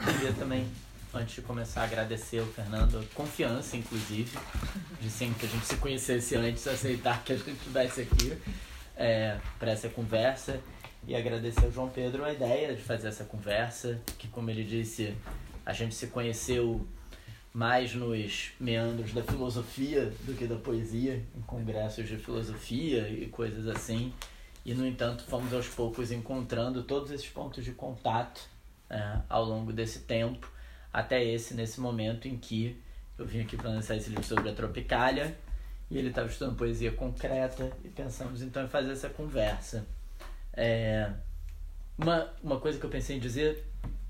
queria 0.04 0.34
também, 0.34 0.68
antes 1.14 1.36
de 1.36 1.42
começar, 1.42 1.84
agradecer 1.84 2.40
ao 2.40 2.48
Fernando 2.48 3.00
a 3.00 3.16
confiança, 3.16 3.78
inclusive, 3.78 4.38
de 5.00 5.10
sempre 5.10 5.40
que 5.40 5.46
a 5.46 5.50
gente 5.50 5.66
se 5.66 5.78
conhecesse 5.78 6.36
antes, 6.36 6.66
aceitar 6.68 7.24
que 7.24 7.34
a 7.34 7.38
gente 7.38 7.52
estivesse 7.52 8.02
aqui 8.02 8.38
é, 8.96 9.38
para 9.60 9.72
essa 9.72 9.90
conversa. 9.90 10.60
E 11.06 11.16
agradecer 11.16 11.66
ao 11.66 11.72
João 11.72 11.90
Pedro 11.90 12.24
a 12.24 12.32
ideia 12.32 12.74
de 12.74 12.82
fazer 12.82 13.10
essa 13.10 13.26
conversa, 13.26 14.00
que, 14.18 14.28
como 14.30 14.50
ele 14.50 14.64
disse, 14.64 15.14
a 15.66 15.74
gente 15.74 15.94
se 15.96 16.08
conheceu 16.08 16.86
mais 17.54 17.94
nos 17.94 18.52
meandros 18.60 19.14
da 19.14 19.22
filosofia 19.22 20.12
do 20.22 20.34
que 20.34 20.48
da 20.48 20.56
poesia, 20.56 21.22
em 21.36 21.42
congressos 21.42 22.08
de 22.08 22.18
filosofia 22.18 23.08
e 23.10 23.28
coisas 23.28 23.68
assim. 23.68 24.14
E, 24.66 24.74
no 24.74 24.88
entanto, 24.88 25.24
fomos 25.24 25.54
aos 25.54 25.68
poucos 25.68 26.10
encontrando 26.12 26.84
todos 26.84 27.12
esses 27.12 27.28
pontos 27.28 27.66
de 27.66 27.74
contato 27.74 28.42
é, 28.90 29.20
ao 29.28 29.44
longo 29.44 29.74
desse 29.74 30.00
tempo, 30.00 30.50
até 30.92 31.24
esse, 31.24 31.54
nesse 31.54 31.82
momento 31.82 32.28
em 32.30 32.38
que 32.38 32.82
eu 33.18 33.26
vim 33.26 33.42
aqui 33.42 33.58
para 33.58 33.70
lançar 33.70 33.98
esse 33.98 34.10
livro 34.10 34.24
sobre 34.24 34.50
a 34.50 34.54
Tropicália 34.54 35.38
e 35.94 35.98
ele 36.00 36.10
estava 36.10 36.28
estudando 36.28 36.58
poesia 36.58 36.92
concreta 36.92 37.72
e 37.86 37.88
pensamos 37.88 38.42
então 38.42 38.66
em 38.66 38.68
fazer 38.68 38.94
essa 38.94 39.10
conversa. 39.10 39.86
É, 40.52 41.12
uma, 41.96 42.34
uma 42.42 42.60
coisa 42.60 42.80
que 42.80 42.86
eu 42.86 42.90
pensei 42.90 43.18
em 43.18 43.20
dizer 43.20 43.64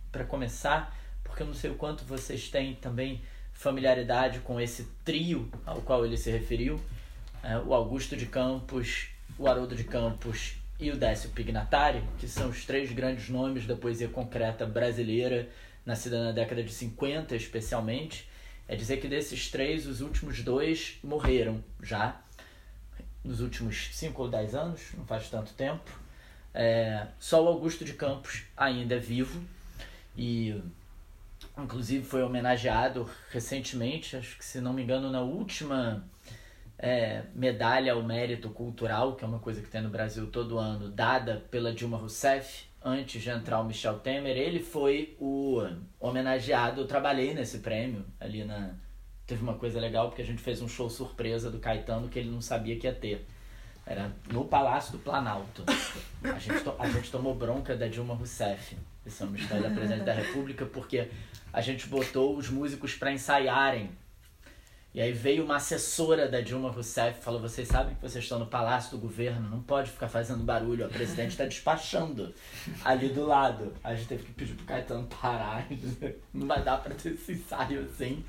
para 0.09 0.23
começar, 0.23 0.97
porque 1.25 1.43
eu 1.43 1.47
não 1.47 1.53
sei 1.53 1.71
o 1.71 1.75
quanto 1.75 2.05
vocês 2.05 2.49
têm 2.49 2.75
também 2.75 3.21
familiaridade 3.51 4.39
com 4.39 4.61
esse 4.61 4.87
trio 5.03 5.51
ao 5.65 5.81
qual 5.81 6.05
ele 6.05 6.15
se 6.15 6.31
referiu, 6.31 6.79
é, 7.43 7.57
o 7.57 7.73
Augusto 7.73 8.15
de 8.15 8.27
Campos, 8.27 9.09
o 9.37 9.45
Haroldo 9.45 9.75
de 9.75 9.83
Campos 9.83 10.55
e 10.79 10.89
o 10.89 10.95
Décio 10.95 11.31
Pignatari, 11.31 12.01
que 12.17 12.29
são 12.29 12.47
os 12.47 12.65
três 12.65 12.93
grandes 12.93 13.27
nomes 13.27 13.67
da 13.67 13.75
poesia 13.75 14.07
concreta 14.07 14.65
brasileira, 14.65 15.49
nascida 15.85 16.23
na 16.23 16.31
década 16.31 16.63
de 16.63 16.71
50 16.71 17.35
especialmente, 17.35 18.25
é 18.67 18.75
dizer 18.75 18.97
que 18.97 19.07
desses 19.07 19.49
três, 19.49 19.85
os 19.85 20.01
últimos 20.01 20.41
dois 20.41 20.99
morreram 21.03 21.63
já, 21.81 22.21
nos 23.23 23.39
últimos 23.39 23.89
5 23.93 24.21
ou 24.21 24.29
10 24.29 24.55
anos, 24.55 24.81
não 24.97 25.05
faz 25.05 25.29
tanto 25.29 25.53
tempo. 25.53 25.99
É, 26.53 27.07
só 27.19 27.43
o 27.43 27.47
Augusto 27.47 27.83
de 27.83 27.93
Campos 27.93 28.43
ainda 28.55 28.95
é 28.95 28.99
vivo. 28.99 29.43
E 30.15 30.61
inclusive 31.57 32.03
foi 32.05 32.23
homenageado 32.23 33.09
recentemente, 33.29 34.15
acho 34.15 34.37
que 34.37 34.45
se 34.45 34.59
não 34.59 34.73
me 34.73 34.83
engano, 34.83 35.11
na 35.11 35.21
última 35.21 36.03
é, 36.77 37.23
medalha 37.35 37.93
ao 37.93 38.03
mérito 38.03 38.49
cultural, 38.49 39.15
que 39.15 39.23
é 39.23 39.27
uma 39.27 39.39
coisa 39.39 39.61
que 39.61 39.69
tem 39.69 39.81
no 39.81 39.89
Brasil 39.89 40.27
todo 40.27 40.57
ano, 40.57 40.89
dada 40.89 41.43
pela 41.51 41.73
Dilma 41.73 41.97
Rousseff, 41.97 42.65
antes 42.83 43.21
de 43.21 43.29
entrar 43.29 43.59
o 43.59 43.63
Michel 43.63 43.99
Temer, 43.99 44.37
ele 44.37 44.59
foi 44.59 45.15
o 45.19 45.61
homenageado. 45.99 46.81
Eu 46.81 46.87
trabalhei 46.87 47.33
nesse 47.33 47.59
prêmio 47.59 48.05
ali 48.19 48.43
na. 48.43 48.71
Teve 49.25 49.41
uma 49.41 49.53
coisa 49.53 49.79
legal 49.79 50.09
porque 50.09 50.21
a 50.21 50.25
gente 50.25 50.41
fez 50.41 50.61
um 50.61 50.67
show 50.67 50.89
surpresa 50.89 51.49
do 51.49 51.59
Caetano 51.59 52.09
que 52.09 52.19
ele 52.19 52.29
não 52.29 52.41
sabia 52.41 52.77
que 52.77 52.85
ia 52.85 52.93
ter. 52.93 53.25
Era 53.85 54.11
no 54.31 54.45
Palácio 54.45 54.91
do 54.91 54.99
Planalto. 54.99 55.63
A 56.23 56.39
gente, 56.39 56.63
to... 56.63 56.75
a 56.77 56.89
gente 56.89 57.09
tomou 57.09 57.33
bronca 57.33 57.75
da 57.75 57.87
Dilma 57.87 58.13
Rousseff, 58.13 58.77
esse 59.05 59.21
é 59.21 59.25
o 59.25 59.29
Ministério 59.29 59.63
da 59.63 59.69
Presidente 59.69 60.03
da 60.03 60.13
República, 60.13 60.65
porque 60.65 61.09
a 61.51 61.61
gente 61.61 61.87
botou 61.87 62.37
os 62.37 62.49
músicos 62.49 62.95
para 62.95 63.11
ensaiarem. 63.11 63.91
E 64.93 65.01
aí 65.01 65.11
veio 65.11 65.43
uma 65.43 65.55
assessora 65.55 66.29
da 66.29 66.39
Dilma 66.39 66.69
Rousseff 66.69 67.19
e 67.19 67.23
falou: 67.23 67.39
Vocês 67.39 67.67
sabem 67.67 67.95
que 67.95 68.01
vocês 68.01 68.23
estão 68.23 68.37
no 68.37 68.45
palácio 68.45 68.91
do 68.91 68.99
governo, 68.99 69.49
não 69.49 69.61
pode 69.61 69.89
ficar 69.89 70.07
fazendo 70.07 70.43
barulho, 70.43 70.85
a 70.85 70.89
presidente 70.89 71.31
está 71.31 71.45
despachando 71.45 72.31
ali 72.85 73.09
do 73.09 73.25
lado. 73.25 73.73
A 73.83 73.95
gente 73.95 74.07
teve 74.07 74.23
que 74.25 74.33
pedir 74.33 74.53
pro 74.53 74.65
Caetano 74.65 75.07
parar, 75.07 75.65
não 76.31 76.45
vai 76.45 76.63
dar 76.63 76.77
para 76.77 76.93
ter 76.93 77.13
esse 77.13 77.31
ensaio 77.31 77.81
assim. 77.85 78.23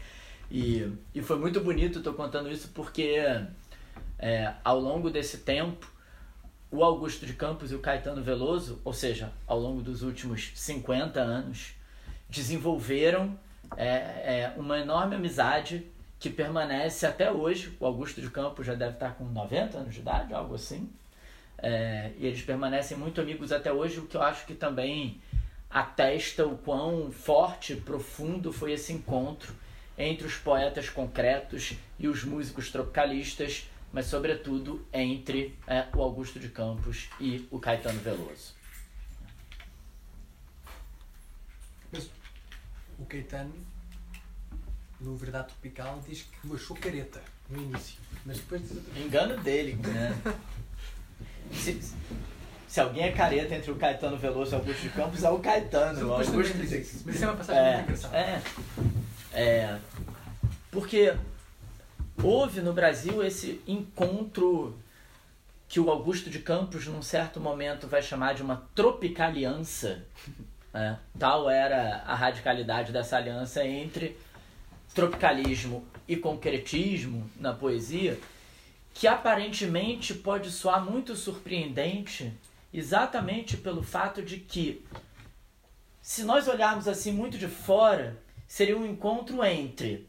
E, 0.51 0.91
e 1.15 1.21
foi 1.21 1.39
muito 1.39 1.61
bonito, 1.61 1.99
estou 1.99 2.15
contando 2.15 2.51
isso 2.51 2.71
porque 2.73 3.19
é, 4.19 4.55
ao 4.65 4.81
longo 4.81 5.11
desse 5.11 5.39
tempo, 5.39 5.87
o 6.71 6.83
Augusto 6.83 7.27
de 7.27 7.35
Campos 7.35 7.73
e 7.73 7.75
o 7.75 7.79
Caetano 7.79 8.23
Veloso, 8.23 8.81
ou 8.85 8.93
seja, 8.93 9.33
ao 9.47 9.59
longo 9.59 9.83
dos 9.83 10.03
últimos 10.03 10.51
50 10.55 11.21
anos, 11.21 11.75
desenvolveram 12.29 13.39
é, 13.77 13.87
é, 13.87 14.55
uma 14.57 14.79
enorme 14.79 15.17
amizade 15.17 15.87
que 16.25 16.31
permanece 16.31 17.05
até 17.05 17.31
hoje. 17.31 17.77
O 17.79 17.85
Augusto 17.85 18.19
de 18.19 18.31
Campos 18.31 18.65
já 18.65 18.75
deve 18.75 18.95
estar 18.95 19.15
com 19.15 19.27
90 19.27 19.77
anos 19.77 19.93
de 19.93 20.01
idade, 20.01 20.33
algo 20.33 20.55
assim. 20.55 20.91
É, 21.59 22.13
e 22.17 22.25
eles 22.25 22.41
permanecem 22.41 22.97
muito 22.97 23.21
amigos 23.21 23.53
até 23.53 23.71
hoje, 23.71 24.01
o 24.01 24.07
que 24.07 24.17
eu 24.17 24.23
acho 24.23 24.47
que 24.47 24.55
também 24.55 25.21
atesta 25.69 26.47
o 26.47 26.57
quão 26.57 27.13
forte, 27.13 27.77
profundo 27.77 28.55
foi 28.55 28.73
esse 28.73 28.91
encontro 28.91 29.55
entre 29.99 30.27
os 30.27 30.35
poetas 30.37 30.89
concretos 30.89 31.75
e 31.99 32.09
os 32.09 32.25
músicos 32.25 32.71
tropicalistas, 32.71 33.69
mas 33.93 34.07
sobretudo 34.07 34.83
entre 34.95 35.55
é, 35.67 35.87
o 35.95 36.01
Augusto 36.01 36.41
de 36.41 36.49
Campos 36.49 37.11
e 37.21 37.47
o 37.51 37.61
Caetano 37.61 38.01
Veloso. 38.01 38.55
o 42.99 43.05
Caetano, 43.05 43.53
no 45.05 45.17
Verdade 45.17 45.49
Tropical, 45.49 46.03
diz 46.07 46.23
que 46.23 46.49
o 46.49 46.55
achou 46.55 46.77
careta 46.77 47.23
no 47.49 47.61
início. 47.63 47.99
Mas 48.25 48.39
depois 48.39 48.63
diz 48.63 48.79
Engano 48.97 49.37
dele, 49.43 49.75
né? 49.77 50.17
se, 51.53 51.81
se 52.67 52.81
alguém 52.81 53.05
é 53.05 53.13
careta 53.13 53.55
entre 53.55 53.71
o 53.71 53.77
Caetano 53.77 54.17
Veloso 54.17 54.53
e 54.53 54.55
o 54.55 54.59
Augusto 54.59 54.83
de 54.83 54.89
Campos, 54.91 55.23
é 55.23 55.31
o 55.31 55.39
Caetano. 55.39 56.09
O 56.09 56.13
Augusto... 56.13 56.41
isso. 56.41 57.03
Mas 57.05 57.15
isso 57.15 57.25
é 57.25 57.29
uma 57.29 57.37
passagem 57.37 57.63
é, 57.63 57.75
muito 57.75 57.83
engraçada. 57.85 58.17
É, 58.17 58.43
é, 59.33 59.79
porque 60.71 61.15
houve 62.23 62.61
no 62.61 62.73
Brasil 62.73 63.23
esse 63.23 63.61
encontro 63.67 64.77
que 65.69 65.79
o 65.81 65.91
Augusto 65.91 66.31
de 66.31 66.39
Campos, 66.39 66.87
num 66.87 67.03
certo 67.03 67.41
momento, 67.41 67.87
vai 67.87 68.03
chamar 68.03 68.35
de 68.35 68.43
uma 68.43 68.69
tropicaliança 68.75 70.03
é, 70.75 70.97
tal 71.17 71.49
era 71.49 72.03
a 72.05 72.17
radicalidade 72.17 72.91
dessa 72.91 73.17
aliança 73.17 73.65
entre 73.65 74.19
tropicalismo 74.95 75.85
e 76.07 76.17
concretismo 76.17 77.29
na 77.37 77.53
poesia, 77.53 78.19
que 78.95 79.09
aparentemente 79.09 80.15
pode 80.15 80.51
soar 80.51 80.85
muito 80.85 81.17
surpreendente, 81.17 82.33
exatamente 82.73 83.57
pelo 83.57 83.83
fato 83.83 84.23
de 84.23 84.39
que, 84.39 84.85
se 86.01 86.23
nós 86.23 86.47
olharmos 86.47 86.87
assim 86.87 87.13
muito 87.13 87.37
de 87.37 87.49
fora, 87.49 88.23
seria 88.47 88.79
um 88.79 88.87
encontro 88.87 89.45
entre 89.45 90.09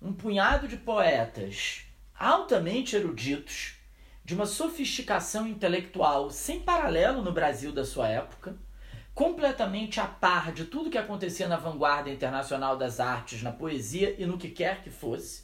um 0.00 0.12
punhado 0.12 0.68
de 0.68 0.76
poetas 0.76 1.84
altamente 2.18 2.96
eruditos, 2.96 3.76
de 4.24 4.34
uma 4.34 4.44
sofisticação 4.44 5.46
intelectual 5.46 6.30
sem 6.30 6.60
paralelo 6.60 7.22
no 7.22 7.32
Brasil 7.32 7.72
da 7.72 7.84
sua 7.84 8.08
época 8.08 8.54
completamente 9.18 9.98
a 9.98 10.06
par 10.06 10.52
de 10.52 10.66
tudo 10.66 10.90
que 10.90 10.96
acontecia 10.96 11.48
na 11.48 11.56
vanguarda 11.56 12.08
internacional 12.08 12.76
das 12.76 13.00
artes, 13.00 13.42
na 13.42 13.50
poesia 13.50 14.14
e 14.16 14.24
no 14.24 14.38
que 14.38 14.48
quer 14.48 14.80
que 14.80 14.90
fosse. 14.90 15.42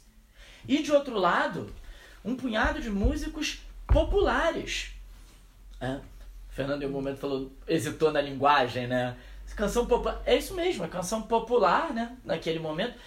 E 0.65 0.81
de 0.81 0.93
outro 0.93 1.19
lado, 1.19 1.69
um 2.23 2.37
punhado 2.37 2.79
de 2.79 2.89
músicos 2.89 3.59
populares. 3.85 4.91
É. 5.81 5.99
Fernando 6.47 6.83
em 6.83 6.85
um 6.85 6.91
momento 6.91 7.17
falou, 7.17 7.51
hesitou 7.67 8.13
na 8.13 8.21
linguagem, 8.21 8.87
né? 8.87 9.17
Canção 9.57 9.85
popular, 9.85 10.21
é 10.25 10.37
isso 10.37 10.53
mesmo, 10.53 10.85
é 10.85 10.87
canção 10.87 11.23
popular, 11.23 11.93
né? 11.93 12.15
Naquele 12.23 12.59
momento, 12.59 12.97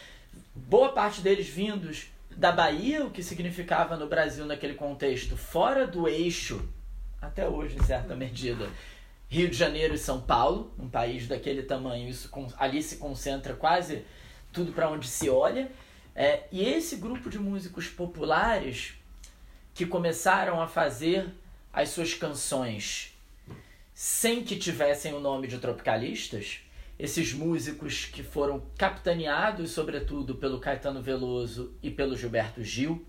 boa 0.55 0.93
parte 0.93 1.23
deles 1.23 1.49
vindos 1.49 2.09
da 2.31 2.53
Bahia, 2.53 3.07
o 3.07 3.11
que 3.11 3.23
significava 3.23 3.97
no 3.97 4.07
Brasil 4.07 4.45
naquele 4.45 4.75
contexto 4.75 5.35
fora 5.35 5.87
do 5.87 6.07
eixo, 6.07 6.69
até 7.23 7.49
hoje 7.49 7.75
em 7.79 7.83
certa 7.85 8.15
medida, 8.15 8.69
Rio 9.29 9.49
de 9.49 9.57
Janeiro 9.57 9.95
e 9.95 9.99
São 9.99 10.21
Paulo, 10.21 10.73
um 10.79 10.89
país 10.89 11.27
daquele 11.27 11.63
tamanho, 11.63 12.09
isso 12.09 12.31
ali 12.57 12.83
se 12.83 12.97
concentra 12.97 13.55
quase 13.55 14.05
tudo 14.53 14.73
para 14.73 14.89
onde 14.89 15.07
se 15.07 15.29
olha. 15.29 15.71
É, 16.15 16.45
e 16.51 16.65
esse 16.65 16.97
grupo 16.97 17.29
de 17.29 17.39
músicos 17.39 17.87
populares 17.87 18.95
que 19.75 19.87
começaram 19.87 20.61
a 20.61 20.67
fazer 20.67 21.29
as 21.73 21.91
suas 21.91 22.15
canções 22.15 23.15
sem 23.95 24.43
que 24.43 24.57
tivessem 24.57 25.13
o 25.13 25.21
nome 25.21 25.47
de 25.47 25.59
tropicalistas, 25.59 26.61
esses 26.99 27.33
músicos 27.33 28.07
que 28.07 28.23
foram 28.23 28.63
capitaneados, 28.77 29.73
sobretudo, 29.73 30.37
pelo 30.37 30.59
Caetano 30.59 31.03
Veloso 31.03 31.75
e 31.83 31.91
pelo 31.91 32.17
Gilberto 32.17 32.63
Gil, 32.63 33.05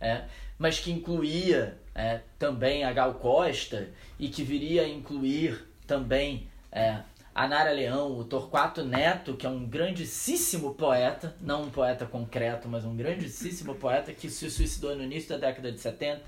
é, 0.00 0.24
mas 0.58 0.78
que 0.78 0.90
incluía 0.90 1.78
é, 1.96 2.20
também 2.38 2.84
a 2.84 2.92
Gal 2.92 3.14
Costa 3.14 3.88
e 4.18 4.28
que 4.28 4.44
viria 4.44 4.82
a 4.82 4.88
incluir 4.88 5.66
também 5.86 6.46
é, 6.70 6.98
a 7.34 7.48
Nara 7.48 7.72
Leão, 7.72 8.18
o 8.18 8.22
Torquato 8.22 8.84
Neto, 8.84 9.34
que 9.34 9.46
é 9.46 9.48
um 9.48 9.64
grandíssimo 9.64 10.74
poeta, 10.74 11.34
não 11.40 11.62
um 11.62 11.70
poeta 11.70 12.04
concreto, 12.04 12.68
mas 12.68 12.84
um 12.84 12.94
grandíssimo 12.94 13.74
poeta 13.76 14.12
que 14.12 14.28
se 14.28 14.50
suicidou 14.50 14.94
no 14.94 15.02
início 15.02 15.30
da 15.30 15.38
década 15.38 15.72
de 15.72 15.80
70, 15.80 16.22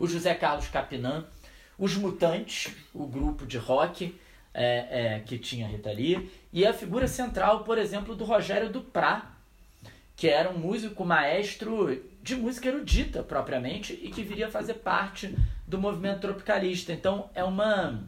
o 0.00 0.08
José 0.08 0.34
Carlos 0.34 0.66
Capinã, 0.66 1.24
os 1.78 1.96
Mutantes, 1.96 2.74
o 2.92 3.06
grupo 3.06 3.46
de 3.46 3.56
rock 3.56 4.18
é, 4.52 5.14
é, 5.14 5.20
que 5.20 5.38
tinha 5.38 5.68
Rita 5.68 5.92
Lee, 5.92 6.28
e 6.52 6.66
a 6.66 6.72
figura 6.72 7.06
central, 7.06 7.62
por 7.62 7.78
exemplo, 7.78 8.16
do 8.16 8.24
Rogério 8.24 8.68
Duprá, 8.68 9.33
que 10.16 10.28
era 10.28 10.48
um 10.48 10.58
músico 10.58 11.04
maestro 11.04 12.02
de 12.22 12.36
música 12.36 12.68
erudita 12.68 13.22
propriamente 13.22 13.98
e 14.02 14.10
que 14.10 14.22
viria 14.22 14.50
fazer 14.50 14.74
parte 14.74 15.34
do 15.66 15.78
movimento 15.78 16.20
tropicalista. 16.20 16.92
Então 16.92 17.30
é 17.34 17.42
uma 17.42 18.02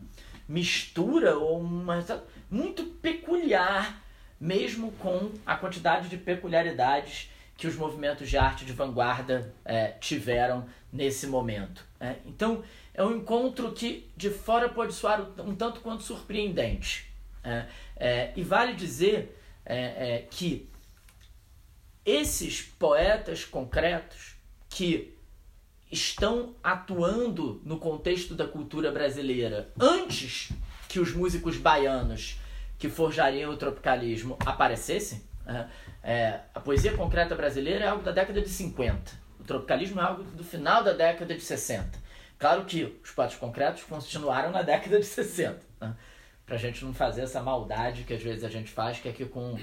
mistura 0.48 1.36
ou 1.36 1.60
uma 1.60 2.04
muito 2.50 2.84
peculiar, 2.84 4.02
mesmo 4.40 4.92
com 4.92 5.32
a 5.44 5.56
quantidade 5.56 6.08
de 6.08 6.16
peculiaridades 6.16 7.30
que 7.56 7.66
os 7.66 7.74
movimentos 7.74 8.28
de 8.28 8.36
arte 8.36 8.64
de 8.64 8.72
vanguarda 8.72 9.52
é, 9.64 9.88
tiveram 9.92 10.66
nesse 10.92 11.26
momento. 11.26 11.84
É. 11.98 12.16
Então, 12.26 12.62
é 12.92 13.02
um 13.02 13.16
encontro 13.16 13.72
que 13.72 14.08
de 14.16 14.30
fora 14.30 14.68
pode 14.68 14.92
soar 14.92 15.26
um 15.40 15.54
tanto 15.54 15.80
quanto 15.80 16.02
surpreendente. 16.02 17.10
É, 17.42 17.66
é 17.96 18.32
e 18.36 18.42
vale 18.42 18.74
dizer 18.74 19.40
é, 19.64 19.76
é, 20.14 20.26
que 20.30 20.68
esses 22.06 22.62
poetas 22.62 23.44
concretos 23.44 24.36
que 24.68 25.14
estão 25.90 26.54
atuando 26.62 27.60
no 27.64 27.78
contexto 27.78 28.34
da 28.34 28.46
cultura 28.46 28.90
brasileira 28.90 29.72
antes 29.78 30.50
que 30.88 31.00
os 31.00 31.12
músicos 31.12 31.56
baianos 31.56 32.38
que 32.78 32.88
forjariam 32.88 33.50
o 33.50 33.56
tropicalismo 33.56 34.36
aparecessem. 34.44 35.22
É, 35.46 35.66
é, 36.02 36.40
a 36.54 36.60
poesia 36.60 36.92
concreta 36.92 37.34
brasileira 37.34 37.84
é 37.84 37.88
algo 37.88 38.02
da 38.02 38.12
década 38.12 38.40
de 38.40 38.48
50. 38.48 39.12
O 39.40 39.44
tropicalismo 39.44 40.00
é 40.00 40.04
algo 40.04 40.22
do 40.22 40.44
final 40.44 40.82
da 40.82 40.92
década 40.92 41.34
de 41.34 41.40
60. 41.40 41.98
Claro 42.38 42.64
que 42.64 42.98
os 43.02 43.10
poetas 43.10 43.36
concretos 43.36 43.82
continuaram 43.84 44.50
na 44.50 44.62
década 44.62 44.98
de 44.98 45.06
60. 45.06 45.60
Né? 45.80 45.94
Pra 46.44 46.56
gente 46.56 46.84
não 46.84 46.92
fazer 46.92 47.22
essa 47.22 47.42
maldade 47.42 48.04
que 48.04 48.14
às 48.14 48.22
vezes 48.22 48.44
a 48.44 48.48
gente 48.48 48.70
faz, 48.70 48.98
que 48.98 49.08
é 49.08 49.12
que 49.12 49.24
com. 49.24 49.58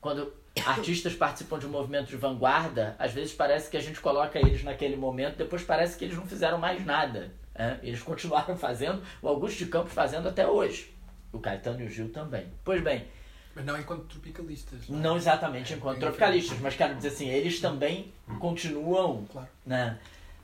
Quando 0.00 0.32
artistas 0.64 1.14
participam 1.14 1.58
de 1.58 1.66
um 1.66 1.70
movimento 1.70 2.08
de 2.08 2.16
vanguarda, 2.16 2.96
às 2.98 3.12
vezes 3.12 3.32
parece 3.32 3.70
que 3.70 3.76
a 3.76 3.80
gente 3.80 4.00
coloca 4.00 4.38
eles 4.38 4.62
naquele 4.62 4.96
momento, 4.96 5.36
depois 5.36 5.62
parece 5.62 5.96
que 5.96 6.04
eles 6.04 6.16
não 6.16 6.26
fizeram 6.26 6.58
mais 6.58 6.84
nada. 6.84 7.32
É, 7.54 7.78
eles 7.82 8.00
continuaram 8.02 8.56
fazendo, 8.56 9.02
o 9.20 9.28
Augusto 9.28 9.58
de 9.58 9.66
Campos 9.66 9.92
fazendo 9.92 10.28
até 10.28 10.46
hoje. 10.46 10.94
O 11.32 11.38
Caetano 11.38 11.80
e 11.82 11.84
o 11.84 11.90
Gil 11.90 12.10
também. 12.10 12.46
Pois 12.64 12.82
bem. 12.82 13.06
Mas 13.54 13.64
não 13.64 13.78
enquanto 13.78 14.04
tropicalistas. 14.04 14.88
Não, 14.88 14.98
é? 14.98 15.02
não 15.02 15.16
exatamente 15.16 15.72
é, 15.72 15.76
enquanto 15.76 15.98
é, 15.98 16.00
tropicalistas, 16.00 16.58
mas 16.60 16.74
quero 16.74 16.94
dizer 16.94 17.08
assim, 17.08 17.28
eles 17.28 17.60
também 17.60 18.12
continuam. 18.38 19.24
Claro. 19.30 19.48
Né? 19.66 19.98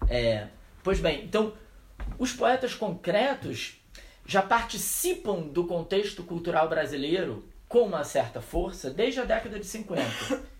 É, 0.08 0.48
pois 0.82 1.00
bem, 1.00 1.24
então, 1.24 1.52
os 2.18 2.32
poetas 2.32 2.74
concretos 2.74 3.80
já 4.24 4.42
participam 4.42 5.42
do 5.42 5.64
contexto 5.64 6.22
cultural 6.24 6.68
brasileiro 6.68 7.44
com 7.68 7.80
uma 7.80 8.04
certa 8.04 8.40
força 8.40 8.90
desde 8.90 9.20
a 9.20 9.24
década 9.24 9.58
de 9.58 9.66
50. 9.66 10.02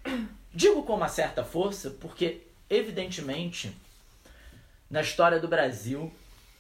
Digo 0.53 0.83
com 0.83 0.95
uma 0.95 1.09
certa 1.09 1.45
força 1.45 1.91
porque, 1.91 2.43
evidentemente, 2.69 3.77
na 4.91 5.01
história 5.01 5.39
do 5.39 5.49
Brasil, 5.49 6.13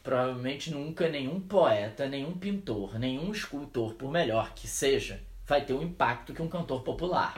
provavelmente 0.02 0.70
nunca 0.70 1.08
nenhum 1.08 1.40
poeta, 1.40 2.06
nenhum 2.06 2.32
pintor, 2.32 2.98
nenhum 2.98 3.32
escultor, 3.32 3.94
por 3.94 4.10
melhor 4.10 4.52
que 4.54 4.68
seja, 4.68 5.20
vai 5.46 5.64
ter 5.64 5.72
o 5.72 5.82
impacto 5.82 6.32
que 6.32 6.42
um 6.42 6.48
cantor 6.48 6.82
popular. 6.82 7.34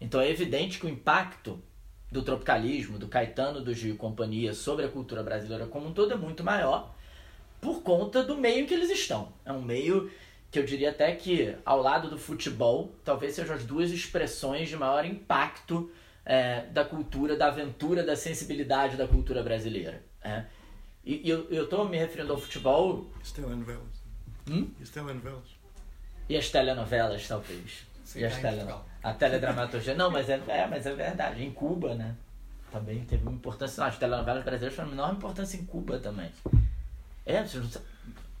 Então 0.00 0.20
é 0.20 0.28
evidente 0.28 0.78
que 0.78 0.86
o 0.86 0.88
impacto 0.88 1.60
do 2.10 2.22
tropicalismo, 2.22 2.98
do 2.98 3.08
Caetano, 3.08 3.60
do 3.60 3.74
Gil 3.74 3.94
e 3.94 3.98
companhia 3.98 4.54
sobre 4.54 4.84
a 4.84 4.88
cultura 4.88 5.22
brasileira 5.22 5.66
como 5.66 5.88
um 5.88 5.92
todo 5.92 6.12
é 6.12 6.16
muito 6.16 6.44
maior 6.44 6.94
por 7.60 7.82
conta 7.82 8.22
do 8.22 8.36
meio 8.36 8.60
em 8.60 8.66
que 8.66 8.74
eles 8.74 8.90
estão. 8.90 9.32
É 9.44 9.52
um 9.52 9.62
meio 9.62 10.10
que 10.50 10.58
eu 10.58 10.64
diria 10.64 10.90
até 10.90 11.14
que, 11.14 11.56
ao 11.64 11.80
lado 11.80 12.08
do 12.08 12.18
futebol, 12.18 12.94
talvez 13.04 13.34
sejam 13.34 13.54
as 13.54 13.64
duas 13.64 13.90
expressões 13.90 14.68
de 14.68 14.76
maior 14.76 15.04
impacto 15.04 15.90
é, 16.24 16.62
da 16.66 16.84
cultura, 16.84 17.36
da 17.36 17.48
aventura, 17.48 18.02
da 18.02 18.16
sensibilidade 18.16 18.96
da 18.96 19.06
cultura 19.06 19.42
brasileira. 19.42 20.02
É. 20.22 20.44
E, 21.04 21.26
e 21.26 21.30
eu, 21.30 21.48
eu 21.50 21.68
tô 21.68 21.84
me 21.84 21.96
referindo 21.96 22.32
ao 22.32 22.38
futebol. 22.38 23.06
As 23.20 23.30
telenovelas. 23.32 24.02
Hum? 24.50 24.68
E 24.78 24.82
as 24.82 24.90
telenovelas. 24.90 25.56
E 26.28 26.36
as 26.36 26.50
telenovelas, 26.50 27.28
talvez. 27.28 27.86
Sim, 28.04 28.20
e 28.20 28.24
as 28.24 28.36
tele... 28.38 28.62
A 29.02 29.14
teledramaturgia. 29.14 29.94
Não, 29.94 30.10
mas 30.10 30.28
é, 30.28 30.40
é, 30.48 30.66
mas 30.66 30.84
é 30.84 30.92
verdade. 30.92 31.44
Em 31.44 31.52
Cuba, 31.52 31.94
né? 31.94 32.16
Também 32.72 33.04
teve 33.04 33.22
uma 33.22 33.32
importância. 33.32 33.80
Não, 33.80 33.88
as 33.88 33.96
telenovelas 33.96 34.42
brasileiras 34.42 34.74
tiveram 34.74 34.90
uma 34.90 34.96
enorme 34.96 35.18
importância 35.18 35.56
em 35.56 35.64
Cuba 35.64 36.00
também. 36.00 36.30
É, 37.24 37.44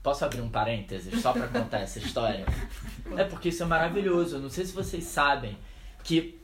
Posso 0.06 0.24
abrir 0.24 0.40
um 0.40 0.48
parênteses 0.48 1.20
só 1.20 1.32
para 1.32 1.48
contar 1.48 1.80
essa 1.80 1.98
história? 1.98 2.46
É 3.16 3.24
porque 3.24 3.48
isso 3.48 3.64
é 3.64 3.66
maravilhoso. 3.66 4.38
Não 4.38 4.48
sei 4.48 4.64
se 4.64 4.70
vocês 4.70 5.02
sabem 5.02 5.58
que. 6.04 6.40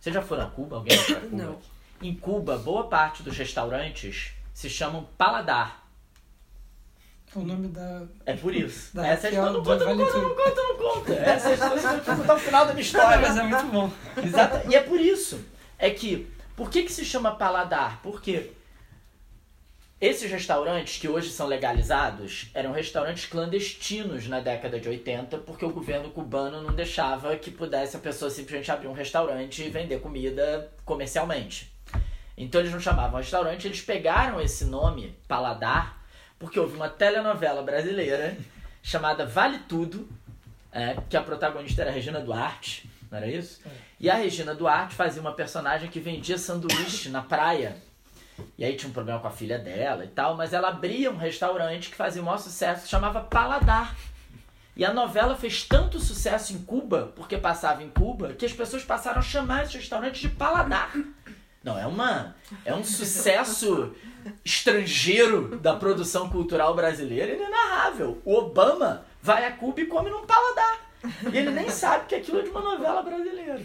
Vocês 0.00 0.12
já 0.12 0.20
foram 0.20 0.42
a 0.42 0.50
Cuba? 0.50 0.78
Alguém 0.78 0.98
foi 0.98 1.14
a 1.14 1.20
Cuba? 1.20 1.44
Não. 1.44 1.58
Em 2.02 2.12
Cuba, 2.12 2.58
boa 2.58 2.88
parte 2.88 3.22
dos 3.22 3.38
restaurantes 3.38 4.32
se 4.52 4.68
chamam 4.68 5.06
paladar. 5.16 5.88
O 7.36 7.42
nome 7.42 7.68
da. 7.68 8.02
É 8.26 8.34
por 8.34 8.52
isso. 8.52 8.96
Da 8.96 9.06
Essa 9.06 9.28
Raquel 9.28 9.44
história 9.44 9.52
não 9.52 9.62
do 9.62 9.70
conta, 9.70 9.84
não 9.84 9.96
conta, 9.96 10.18
não 10.18 10.34
conta, 10.34 10.62
não 10.62 10.76
conta. 10.76 11.12
Essa 11.14 11.52
história 11.52 11.76
eu 11.76 12.02
vou 12.02 12.16
contar 12.16 12.34
o 12.34 12.38
final 12.40 12.66
da 12.66 12.72
minha 12.72 12.82
história. 12.84 13.28
Mas 13.28 13.36
é 13.36 13.42
muito 13.44 13.66
bom. 13.66 13.92
Exato. 14.24 14.68
E 14.68 14.74
é 14.74 14.82
por 14.82 15.00
isso. 15.00 15.40
É 15.78 15.88
que. 15.88 16.28
Por 16.56 16.68
que, 16.68 16.82
que 16.82 16.92
se 16.92 17.04
chama 17.04 17.36
paladar? 17.36 18.00
Porque 18.02 18.50
esses 20.04 20.30
restaurantes 20.30 20.98
que 20.98 21.08
hoje 21.08 21.30
são 21.30 21.46
legalizados 21.46 22.50
eram 22.52 22.72
restaurantes 22.72 23.24
clandestinos 23.24 24.28
na 24.28 24.38
década 24.38 24.78
de 24.78 24.86
80, 24.86 25.38
porque 25.38 25.64
o 25.64 25.70
governo 25.70 26.10
cubano 26.10 26.60
não 26.60 26.74
deixava 26.74 27.34
que 27.36 27.50
pudesse 27.50 27.96
a 27.96 28.00
pessoa 28.00 28.30
simplesmente 28.30 28.70
abrir 28.70 28.86
um 28.86 28.92
restaurante 28.92 29.62
e 29.62 29.70
vender 29.70 30.00
comida 30.00 30.70
comercialmente. 30.84 31.72
Então 32.36 32.60
eles 32.60 32.70
não 32.70 32.80
chamavam 32.80 33.18
restaurante, 33.18 33.66
eles 33.66 33.80
pegaram 33.80 34.38
esse 34.42 34.66
nome, 34.66 35.16
paladar, 35.26 36.04
porque 36.38 36.60
houve 36.60 36.76
uma 36.76 36.90
telenovela 36.90 37.62
brasileira 37.62 38.36
chamada 38.82 39.24
Vale 39.24 39.60
Tudo, 39.60 40.06
é, 40.70 40.98
que 41.08 41.16
a 41.16 41.22
protagonista 41.22 41.80
era 41.80 41.90
a 41.90 41.94
Regina 41.94 42.20
Duarte, 42.20 42.90
não 43.10 43.16
era 43.16 43.26
isso? 43.26 43.62
E 43.98 44.10
a 44.10 44.16
Regina 44.16 44.54
Duarte 44.54 44.94
fazia 44.94 45.22
uma 45.22 45.32
personagem 45.32 45.88
que 45.88 45.98
vendia 45.98 46.36
sanduíche 46.36 47.08
na 47.08 47.22
praia. 47.22 47.76
E 48.58 48.64
aí 48.64 48.76
tinha 48.76 48.88
um 48.88 48.92
problema 48.92 49.20
com 49.20 49.28
a 49.28 49.30
filha 49.30 49.58
dela 49.58 50.04
e 50.04 50.08
tal, 50.08 50.36
mas 50.36 50.52
ela 50.52 50.68
abria 50.68 51.10
um 51.10 51.16
restaurante 51.16 51.90
que 51.90 51.96
fazia 51.96 52.22
o 52.22 52.24
maior 52.24 52.38
sucesso, 52.38 52.88
chamava 52.88 53.20
Paladar. 53.20 53.94
E 54.76 54.84
a 54.84 54.92
novela 54.92 55.36
fez 55.36 55.62
tanto 55.62 56.00
sucesso 56.00 56.52
em 56.52 56.58
Cuba, 56.58 57.12
porque 57.14 57.38
passava 57.38 57.82
em 57.82 57.90
Cuba, 57.90 58.32
que 58.32 58.44
as 58.44 58.52
pessoas 58.52 58.84
passaram 58.84 59.20
a 59.20 59.22
chamar 59.22 59.64
esse 59.64 59.76
restaurante 59.76 60.20
de 60.20 60.28
Paladar. 60.28 60.92
Não, 61.62 61.78
é 61.78 61.86
uma 61.86 62.34
é 62.64 62.74
um 62.74 62.84
sucesso 62.84 63.94
estrangeiro 64.44 65.56
da 65.58 65.74
produção 65.76 66.28
cultural 66.28 66.74
brasileira 66.74 67.32
inenarrável. 67.32 68.20
O 68.24 68.34
Obama 68.34 69.06
vai 69.22 69.46
a 69.46 69.52
Cuba 69.52 69.80
e 69.80 69.86
come 69.86 70.10
num 70.10 70.26
paladar. 70.26 70.90
E 71.32 71.36
ele 71.36 71.50
nem 71.50 71.70
sabe 71.70 72.06
que 72.06 72.14
aquilo 72.14 72.40
é 72.40 72.42
de 72.42 72.50
uma 72.50 72.60
novela 72.60 73.02
brasileira. 73.02 73.62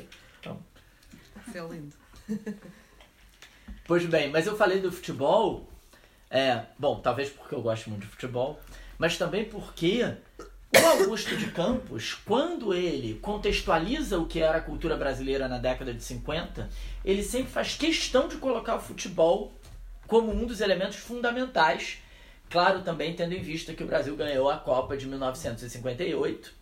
Isso 1.48 1.58
é 1.58 1.62
lindo. 1.62 1.96
Pois 3.90 4.06
bem, 4.06 4.30
mas 4.30 4.46
eu 4.46 4.56
falei 4.56 4.80
do 4.80 4.92
futebol. 4.92 5.68
É, 6.30 6.62
bom, 6.78 7.00
talvez 7.00 7.32
porque 7.32 7.56
eu 7.56 7.62
gosto 7.64 7.90
muito 7.90 8.04
de 8.04 8.08
futebol, 8.10 8.60
mas 9.00 9.18
também 9.18 9.46
porque 9.46 10.04
o 10.80 10.86
Augusto 10.86 11.36
de 11.36 11.50
Campos, 11.50 12.14
quando 12.14 12.72
ele 12.72 13.16
contextualiza 13.16 14.20
o 14.20 14.28
que 14.28 14.42
era 14.42 14.60
a 14.60 14.62
cultura 14.62 14.96
brasileira 14.96 15.48
na 15.48 15.58
década 15.58 15.92
de 15.92 16.04
50, 16.04 16.70
ele 17.04 17.24
sempre 17.24 17.50
faz 17.50 17.74
questão 17.74 18.28
de 18.28 18.38
colocar 18.38 18.76
o 18.76 18.80
futebol 18.80 19.52
como 20.06 20.32
um 20.32 20.46
dos 20.46 20.62
elementos 20.62 20.98
fundamentais. 20.98 21.98
Claro, 22.48 22.84
também 22.84 23.16
tendo 23.16 23.34
em 23.34 23.42
vista 23.42 23.74
que 23.74 23.82
o 23.82 23.88
Brasil 23.88 24.16
ganhou 24.16 24.52
a 24.52 24.58
Copa 24.58 24.96
de 24.96 25.08
1958 25.08 26.54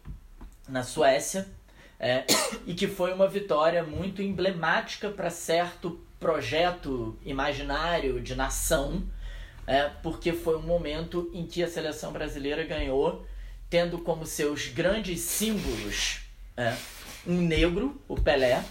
na 0.70 0.82
Suécia, 0.82 1.46
é, 2.00 2.24
e 2.66 2.74
que 2.74 2.88
foi 2.88 3.12
uma 3.12 3.28
vitória 3.28 3.84
muito 3.84 4.22
emblemática 4.22 5.10
para 5.10 5.30
certo 5.30 6.07
projeto 6.20 7.18
imaginário 7.24 8.22
de 8.22 8.36
nação, 8.36 9.04
é, 9.66 9.90
porque 10.02 10.34
foi 10.34 10.58
um 10.58 10.62
momento 10.62 11.30
em 11.34 11.46
que 11.46 11.64
a 11.64 11.68
seleção 11.68 12.12
brasileira 12.12 12.64
ganhou, 12.64 13.26
tendo 13.70 14.00
como 14.00 14.26
seus 14.26 14.68
grandes 14.68 15.20
símbolos 15.22 16.22
é, 16.56 16.76
um 17.26 17.42
negro, 17.42 18.02
o 18.08 18.16
Pelé, 18.16 18.64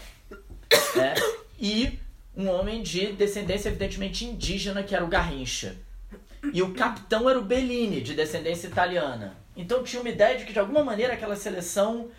é, 0.97 1.15
e 1.59 1.99
um 2.37 2.49
homem 2.49 2.83
de 2.83 3.13
descendência 3.13 3.69
evidentemente 3.69 4.25
indígena, 4.25 4.83
que 4.83 4.95
era 4.95 5.05
o 5.05 5.09
Garrincha. 5.09 5.77
E 6.53 6.63
o 6.63 6.75
capitão 6.75 7.29
era 7.29 7.39
o 7.39 7.45
Bellini, 7.45 8.01
de 8.01 8.15
descendência 8.15 8.69
italiana. 8.69 9.37
Então 9.57 9.83
tinha 9.83 10.01
uma 10.01 10.11
ideia 10.11 10.39
de 10.39 10.45
que 10.45 10.53
de 10.53 10.59
alguma 10.59 10.85
maneira 10.85 11.15
aquela 11.15 11.37
seleção 11.37 12.11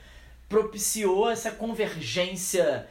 propiciou 0.49 1.29
essa 1.29 1.51
convergência 1.51 2.87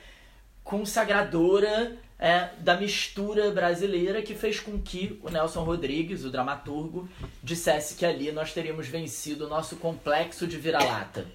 consagradora 0.62 1.96
é, 2.18 2.48
da 2.59 2.76
mistura 2.76 3.50
brasileira 3.50 4.22
que 4.22 4.35
fez 4.35 4.59
com 4.59 4.81
que 4.81 5.20
o 5.22 5.31
Nelson 5.31 5.62
Rodrigues, 5.64 6.24
o 6.24 6.31
dramaturgo, 6.31 7.09
dissesse 7.42 7.94
que 7.94 8.07
ali 8.07 8.33
nós 8.33 8.52
teríamos 8.52 8.88
vencido 8.88 9.46
o 9.46 9.48
nosso 9.48 9.76
complexo 9.76 10.46
de 10.46 10.57
vira-lata. 10.57 11.26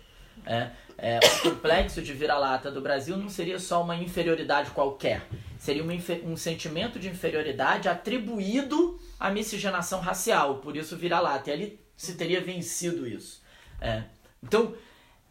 É, 0.46 0.72
é, 0.98 1.20
o 1.20 1.41
complexo 1.41 2.02
de 2.02 2.13
vira-lata 2.13 2.72
do 2.72 2.82
Brasil 2.82 3.15
não 3.15 3.30
seria 3.30 3.60
só 3.60 3.82
uma 3.84 3.96
inferioridade 3.96 4.72
qualquer, 4.72 5.28
seria 5.58 5.84
um 6.24 6.36
sentimento 6.36 7.00
de 7.00 7.10
inferioridade 7.10 7.88
atribuído 7.88 9.00
à 9.20 9.30
miscigenação 9.30 10.00
racial, 10.00 10.56
por 10.56 10.76
isso 10.76 10.98
vira-lata. 10.98 11.50
E 11.50 11.54
ali 11.54 11.80
se 11.96 12.15
teria 12.15 12.41
vencido 12.41 13.08
isso. 13.08 13.41
É. 13.80 14.04
Então, 14.41 14.74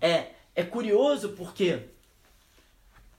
é, 0.01 0.27
é 0.55 0.63
curioso 0.63 1.31
porque, 1.31 1.81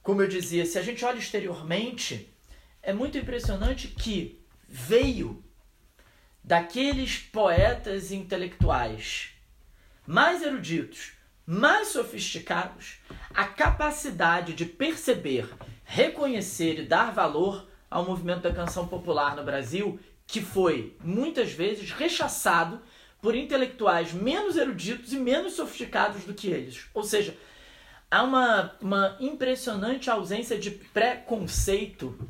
como 0.04 0.22
eu 0.22 0.28
dizia, 0.28 0.66
se 0.66 0.78
a 0.78 0.82
gente 0.82 1.04
olha 1.06 1.20
exteriormente, 1.20 2.34
é 2.82 2.94
muito 2.94 3.18
impressionante 3.18 3.88
que 3.88 4.44
veio 4.68 5.44
daqueles 6.44 7.18
poetas 7.18 8.12
intelectuais 8.12 9.30
mais 10.06 10.42
eruditos, 10.42 11.14
mais 11.46 11.90
sofisticados, 11.90 12.98
a 13.34 13.46
capacidade 13.46 14.54
de 14.54 14.66
perceber, 14.66 15.50
reconhecer 15.84 16.80
e 16.80 16.86
dar 16.86 17.12
valor 17.12 17.70
ao 17.90 18.06
movimento 18.06 18.42
da 18.42 18.54
canção 18.54 18.88
popular 18.88 19.36
no 19.36 19.44
Brasil, 19.44 20.00
que 20.26 20.42
foi 20.42 20.98
muitas 21.04 21.52
vezes 21.52 21.92
rechaçado 21.92 22.82
por 23.22 23.36
intelectuais 23.36 24.14
menos 24.14 24.56
eruditos 24.56 25.14
e 25.14 25.18
menos 25.18 25.54
sofisticados 25.54 26.24
do 26.24 26.34
que 26.34 26.48
eles. 26.48 26.88
Ou 26.94 27.04
seja, 27.04 27.38
há 28.12 28.24
uma, 28.24 28.76
uma 28.82 29.17
impressionante 29.21 30.10
ausência 30.10 30.60
de 30.60 30.69
preconceito 30.69 32.30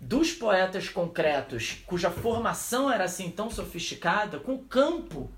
dos 0.00 0.32
poetas 0.32 0.88
concretos, 0.88 1.82
cuja 1.86 2.10
formação 2.10 2.90
era 2.90 3.04
assim 3.04 3.30
tão 3.30 3.50
sofisticada, 3.50 4.40
com 4.40 4.54
o 4.54 4.64
campo 4.64 5.30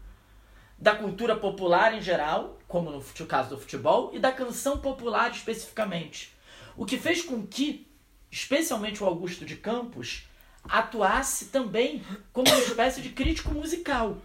da 0.79 0.95
cultura 0.95 1.35
popular 1.35 1.93
em 1.93 2.01
geral, 2.01 2.59
como 2.69 2.91
no 2.91 3.27
caso 3.27 3.51
do 3.51 3.59
futebol, 3.59 4.11
e 4.15 4.19
da 4.19 4.31
canção 4.31 4.79
popular 4.79 5.31
especificamente. 5.33 6.33
O 6.77 6.87
que 6.87 6.97
fez 6.97 7.23
com 7.23 7.45
que, 7.45 7.87
especialmente 8.31 9.03
o 9.03 9.07
Augusto 9.07 9.45
de 9.45 9.57
Campos, 9.57 10.29
atuasse 10.63 11.47
também 11.47 12.03
como 12.33 12.49
uma 12.49 12.61
espécie 12.61 13.03
de 13.03 13.09
crítico 13.09 13.53
musical. 13.53 14.19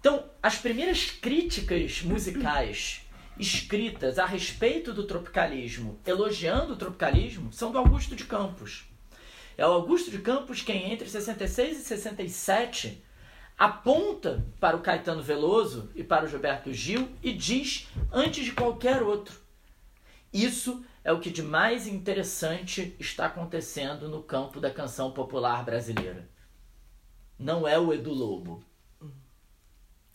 Então, 0.00 0.24
as 0.42 0.56
primeiras 0.56 1.10
críticas 1.10 2.02
musicais 2.02 3.05
escritas 3.38 4.18
a 4.18 4.26
respeito 4.26 4.92
do 4.92 5.04
tropicalismo, 5.04 5.98
elogiando 6.06 6.72
o 6.72 6.76
tropicalismo, 6.76 7.52
são 7.52 7.70
do 7.70 7.78
Augusto 7.78 8.16
de 8.16 8.24
Campos. 8.24 8.84
É 9.56 9.66
o 9.66 9.72
Augusto 9.72 10.10
de 10.10 10.18
Campos 10.18 10.62
quem, 10.62 10.92
entre 10.92 11.08
66 11.08 11.78
e 11.78 11.82
67, 11.82 13.02
aponta 13.58 14.44
para 14.60 14.76
o 14.76 14.80
Caetano 14.80 15.22
Veloso 15.22 15.90
e 15.94 16.04
para 16.04 16.24
o 16.24 16.28
Gilberto 16.28 16.72
Gil 16.72 17.08
e 17.22 17.32
diz 17.32 17.88
antes 18.12 18.44
de 18.44 18.52
qualquer 18.52 19.02
outro. 19.02 19.40
Isso 20.32 20.84
é 21.02 21.12
o 21.12 21.20
que 21.20 21.30
de 21.30 21.42
mais 21.42 21.86
interessante 21.86 22.94
está 22.98 23.26
acontecendo 23.26 24.08
no 24.08 24.22
campo 24.22 24.60
da 24.60 24.70
canção 24.70 25.12
popular 25.12 25.64
brasileira. 25.64 26.28
Não 27.38 27.66
é 27.66 27.78
o 27.78 27.92
Edu 27.92 28.12
Lobo, 28.12 28.62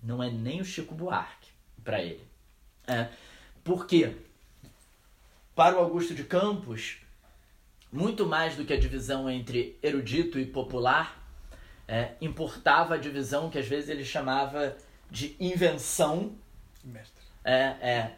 não 0.01 0.21
é 0.21 0.29
nem 0.29 0.61
o 0.61 0.65
Chico 0.65 0.93
Buarque 0.93 1.51
para 1.83 2.01
ele. 2.01 2.30
É, 2.87 3.07
porque, 3.63 4.15
para 5.55 5.77
o 5.77 5.79
Augusto 5.79 6.13
de 6.13 6.23
Campos, 6.23 6.97
muito 7.91 8.25
mais 8.25 8.55
do 8.55 8.65
que 8.65 8.73
a 8.73 8.79
divisão 8.79 9.29
entre 9.29 9.77
erudito 9.83 10.39
e 10.39 10.45
popular, 10.45 11.21
é, 11.87 12.13
importava 12.21 12.95
a 12.95 12.97
divisão 12.97 13.49
que 13.49 13.59
às 13.59 13.67
vezes 13.67 13.89
ele 13.89 14.05
chamava 14.05 14.77
de 15.09 15.35
invenção. 15.39 16.33
Mestre. 16.83 17.21
É, 17.43 17.75
é, 17.81 18.15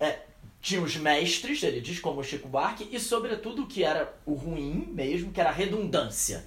é, 0.00 0.22
tinha 0.60 0.82
os 0.82 0.96
mestres, 0.96 1.62
ele 1.62 1.80
diz, 1.80 2.00
como 2.00 2.20
o 2.20 2.24
Chico 2.24 2.48
Buarque, 2.48 2.88
e 2.90 2.98
sobretudo 2.98 3.62
o 3.62 3.66
que 3.66 3.84
era 3.84 4.12
o 4.26 4.34
ruim 4.34 4.88
mesmo, 4.92 5.32
que 5.32 5.40
era 5.40 5.50
a 5.50 5.52
redundância. 5.52 6.44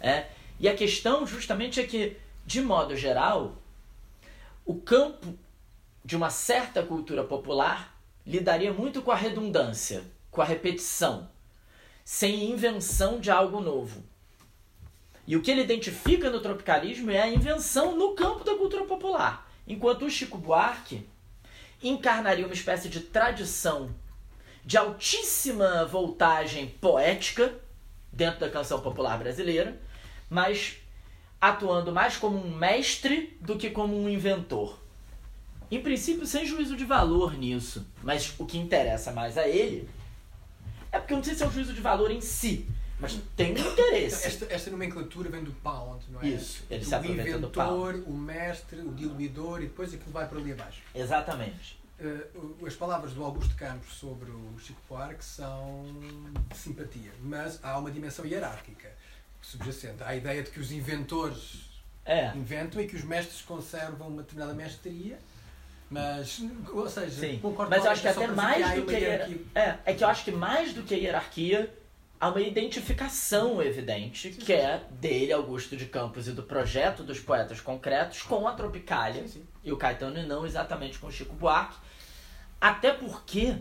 É, 0.00 0.26
e 0.58 0.68
a 0.68 0.74
questão 0.74 1.26
justamente 1.26 1.80
é 1.80 1.84
que, 1.84 2.16
de 2.46 2.60
modo 2.60 2.94
geral, 2.96 3.60
o 4.64 4.74
campo 4.76 5.36
de 6.10 6.16
uma 6.16 6.28
certa 6.28 6.82
cultura 6.82 7.22
popular 7.22 7.96
lidaria 8.26 8.72
muito 8.72 9.00
com 9.00 9.12
a 9.12 9.14
redundância, 9.14 10.02
com 10.28 10.42
a 10.42 10.44
repetição, 10.44 11.30
sem 12.04 12.50
invenção 12.50 13.20
de 13.20 13.30
algo 13.30 13.60
novo. 13.60 14.02
E 15.24 15.36
o 15.36 15.40
que 15.40 15.52
ele 15.52 15.60
identifica 15.62 16.28
no 16.28 16.40
tropicalismo 16.40 17.12
é 17.12 17.22
a 17.22 17.28
invenção 17.28 17.96
no 17.96 18.16
campo 18.16 18.42
da 18.42 18.56
cultura 18.56 18.84
popular. 18.86 19.48
Enquanto 19.68 20.04
o 20.04 20.10
Chico 20.10 20.36
Buarque 20.36 21.06
encarnaria 21.80 22.44
uma 22.44 22.54
espécie 22.54 22.88
de 22.88 22.98
tradição 22.98 23.94
de 24.64 24.76
altíssima 24.76 25.84
voltagem 25.84 26.66
poética 26.66 27.54
dentro 28.12 28.40
da 28.40 28.50
canção 28.50 28.80
popular 28.80 29.16
brasileira, 29.16 29.80
mas 30.28 30.76
atuando 31.40 31.92
mais 31.92 32.16
como 32.16 32.36
um 32.36 32.56
mestre 32.56 33.38
do 33.40 33.56
que 33.56 33.70
como 33.70 33.96
um 33.96 34.08
inventor. 34.08 34.79
Em 35.70 35.80
princípio, 35.82 36.26
sem 36.26 36.44
juízo 36.44 36.76
de 36.76 36.84
valor 36.84 37.34
nisso, 37.38 37.86
mas 38.02 38.34
o 38.38 38.44
que 38.44 38.58
interessa 38.58 39.12
mais 39.12 39.38
a 39.38 39.46
ele 39.48 39.88
é 40.90 40.98
porque 40.98 41.12
eu 41.12 41.18
não 41.18 41.24
sei 41.24 41.34
se 41.34 41.42
é 41.42 41.46
o 41.46 41.50
juízo 41.50 41.72
de 41.72 41.80
valor 41.80 42.10
em 42.10 42.20
si, 42.20 42.66
mas 42.98 43.16
tem 43.36 43.54
um 43.54 43.72
interesse. 43.72 44.26
Esta, 44.26 44.46
esta 44.52 44.70
nomenclatura 44.70 45.30
vem 45.30 45.44
do 45.44 45.52
Pound, 45.52 46.04
não 46.10 46.20
é? 46.20 46.28
Isso, 46.28 46.64
ele 46.68 46.84
se 46.84 46.92
o 46.92 46.96
aproveita 46.96 47.22
do 47.38 47.46
inventor, 47.46 47.94
o 48.06 48.12
mestre, 48.12 48.80
o 48.80 48.92
diluidor 48.92 49.60
e 49.62 49.66
depois 49.66 49.94
aquilo 49.94 50.10
vai 50.10 50.26
para 50.28 50.38
ali 50.38 50.52
abaixo. 50.52 50.82
Exatamente. 50.94 51.78
Uh, 52.00 52.66
as 52.66 52.74
palavras 52.74 53.12
do 53.12 53.22
Augusto 53.22 53.54
Campos 53.54 53.92
sobre 53.92 54.30
o 54.30 54.58
Chico 54.58 54.80
Buarque 54.88 55.24
são 55.24 55.84
de 56.48 56.56
simpatia, 56.56 57.12
mas 57.22 57.60
há 57.62 57.78
uma 57.78 57.90
dimensão 57.90 58.24
hierárquica 58.26 58.90
subjacente. 59.42 60.02
Há 60.02 60.08
a 60.08 60.16
ideia 60.16 60.42
de 60.42 60.50
que 60.50 60.58
os 60.58 60.72
inventores 60.72 61.70
É. 62.04 62.32
inventam 62.34 62.80
e 62.82 62.86
que 62.88 62.96
os 62.96 63.04
mestres 63.04 63.42
conservam 63.42 64.08
uma 64.08 64.22
determinada 64.22 64.54
mestria, 64.54 65.18
mas, 65.90 66.40
ou 66.72 66.88
seja, 66.88 67.10
Sim. 67.10 67.38
concordo 67.40 67.68
Mas 67.70 67.84
eu 67.84 67.90
acho 67.90 68.00
que 68.02 68.08
é 68.08 68.10
até 68.12 68.26
mais 68.28 68.74
do 68.76 68.86
que 68.86 68.94
a 68.94 68.98
hierarquia. 68.98 69.40
É, 69.54 69.74
é 69.86 69.94
que 69.94 70.04
eu 70.04 70.08
acho 70.08 70.24
que 70.24 70.30
mais 70.30 70.72
do 70.72 70.82
que 70.84 70.94
a 70.94 70.96
hierarquia, 70.96 71.74
há 72.20 72.28
uma 72.28 72.40
identificação 72.40 73.60
evidente, 73.60 74.30
que 74.30 74.52
é 74.52 74.82
dele, 74.90 75.32
Augusto 75.32 75.76
de 75.76 75.86
Campos, 75.86 76.28
e 76.28 76.32
do 76.32 76.42
projeto 76.44 77.02
dos 77.02 77.18
poetas 77.18 77.60
concretos 77.60 78.22
com 78.22 78.46
a 78.46 78.52
Tropicália 78.52 79.22
Sim, 79.22 79.28
sim. 79.28 79.46
e 79.64 79.72
o 79.72 79.76
Caetano 79.76 80.18
e 80.18 80.26
não 80.26 80.46
exatamente 80.46 80.98
com 80.98 81.08
o 81.08 81.12
Chico 81.12 81.34
Buarque. 81.34 81.76
Até 82.60 82.92
porque, 82.92 83.56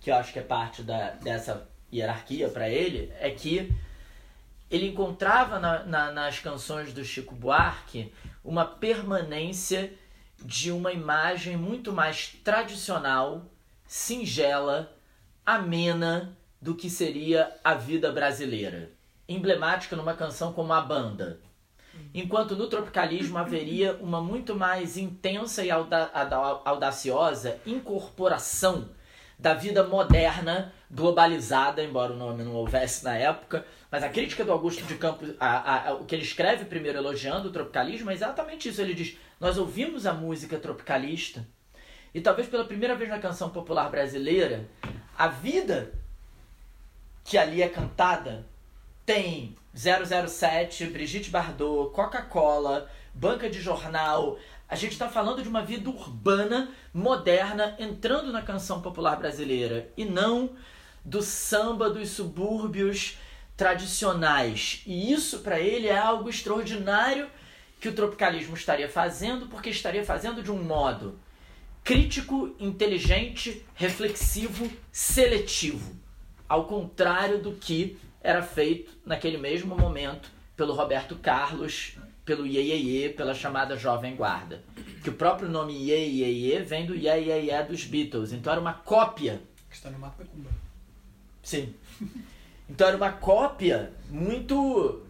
que 0.00 0.10
eu 0.10 0.14
acho 0.14 0.32
que 0.32 0.38
é 0.38 0.42
parte 0.42 0.82
da, 0.82 1.10
dessa 1.10 1.68
hierarquia 1.92 2.48
para 2.48 2.68
ele, 2.70 3.12
é 3.18 3.28
que 3.30 3.70
ele 4.70 4.86
encontrava 4.86 5.58
na- 5.58 5.82
na- 5.84 6.12
nas 6.12 6.38
canções 6.38 6.92
do 6.92 7.04
Chico 7.04 7.34
Buarque 7.34 8.12
uma 8.44 8.64
permanência 8.64 9.92
de 10.42 10.70
uma 10.72 10.92
imagem 10.92 11.56
muito 11.56 11.92
mais 11.92 12.28
tradicional, 12.44 13.44
singela, 13.86 14.92
amena 15.44 16.36
do 16.60 16.74
que 16.74 16.88
seria 16.90 17.54
a 17.64 17.74
vida 17.74 18.12
brasileira. 18.12 18.90
Emblemática 19.28 19.96
numa 19.96 20.14
canção 20.14 20.52
como 20.52 20.72
A 20.72 20.80
Banda. 20.80 21.38
Enquanto 22.14 22.56
no 22.56 22.66
tropicalismo 22.68 23.38
haveria 23.38 23.94
uma 24.00 24.20
muito 24.20 24.54
mais 24.54 24.96
intensa 24.96 25.64
e 25.64 25.70
auda- 25.70 26.10
auda- 26.12 26.60
audaciosa 26.64 27.58
incorporação 27.66 28.88
da 29.38 29.54
vida 29.54 29.84
moderna, 29.84 30.72
globalizada, 30.90 31.82
embora 31.82 32.12
o 32.12 32.16
nome 32.16 32.42
não 32.42 32.54
houvesse 32.54 33.04
na 33.04 33.14
época, 33.16 33.64
mas 33.90 34.02
a 34.02 34.08
crítica 34.08 34.44
do 34.44 34.52
Augusto 34.52 34.84
de 34.84 34.94
Campos, 34.96 35.30
a- 35.40 35.88
a- 35.90 35.94
o 35.94 36.04
que 36.04 36.14
ele 36.14 36.22
escreve 36.22 36.64
primeiro 36.64 36.98
elogiando 36.98 37.48
o 37.48 37.52
tropicalismo 37.52 38.10
é 38.10 38.14
exatamente 38.14 38.68
isso. 38.68 38.80
Ele 38.80 38.94
diz: 38.94 39.16
Nós 39.40 39.58
ouvimos 39.58 40.06
a 40.06 40.12
música 40.12 40.58
tropicalista 40.58 41.46
e 42.14 42.20
talvez 42.20 42.48
pela 42.48 42.64
primeira 42.64 42.94
vez 42.94 43.08
na 43.10 43.18
canção 43.18 43.50
popular 43.50 43.90
brasileira, 43.90 44.68
a 45.16 45.28
vida 45.28 45.92
que 47.24 47.36
ali 47.38 47.62
é 47.62 47.68
cantada 47.68 48.46
tem 49.06 49.56
007, 49.74 50.86
Brigitte 50.86 51.30
Bardot, 51.30 51.92
Coca-Cola, 51.92 52.88
banca 53.14 53.48
de 53.48 53.60
jornal. 53.60 54.38
A 54.68 54.76
gente 54.76 54.92
está 54.92 55.08
falando 55.08 55.42
de 55.42 55.48
uma 55.48 55.62
vida 55.62 55.88
urbana, 55.90 56.70
moderna, 56.94 57.76
entrando 57.78 58.32
na 58.32 58.42
canção 58.42 58.80
popular 58.80 59.16
brasileira 59.16 59.90
e 59.96 60.04
não 60.04 60.50
do 61.04 61.22
samba 61.22 61.88
dos 61.90 62.10
subúrbios 62.10 63.18
tradicionais. 63.60 64.82
E 64.86 65.12
isso 65.12 65.40
para 65.40 65.60
ele 65.60 65.86
é 65.86 65.98
algo 65.98 66.30
extraordinário 66.30 67.28
que 67.78 67.90
o 67.90 67.92
tropicalismo 67.92 68.56
estaria 68.56 68.88
fazendo, 68.88 69.48
porque 69.48 69.68
estaria 69.68 70.02
fazendo 70.02 70.42
de 70.42 70.50
um 70.50 70.62
modo 70.62 71.20
crítico, 71.84 72.56
inteligente, 72.58 73.62
reflexivo, 73.74 74.70
seletivo, 74.90 75.94
ao 76.48 76.64
contrário 76.64 77.42
do 77.42 77.52
que 77.52 77.98
era 78.22 78.40
feito 78.40 78.92
naquele 79.04 79.36
mesmo 79.36 79.76
momento 79.76 80.30
pelo 80.56 80.72
Roberto 80.72 81.16
Carlos, 81.16 81.98
pelo 82.24 82.46
Iê, 82.46 83.10
pela 83.10 83.34
chamada 83.34 83.76
Jovem 83.76 84.16
Guarda. 84.16 84.64
Que 85.02 85.10
o 85.10 85.14
próprio 85.14 85.50
nome 85.50 85.74
Iê 85.74 86.62
vem 86.62 86.86
do 86.86 86.94
Iê 86.94 87.62
dos 87.68 87.84
Beatles. 87.84 88.32
Então 88.32 88.52
era 88.52 88.60
uma 88.60 88.72
cópia. 88.72 89.42
Que 89.68 89.76
está 89.76 89.90
no 89.90 89.98
mapa 89.98 90.24
Cumba. 90.24 90.48
Sim. 91.42 91.74
Então 92.70 92.86
era 92.86 92.96
uma 92.96 93.10
cópia 93.10 93.92
muito 94.08 95.04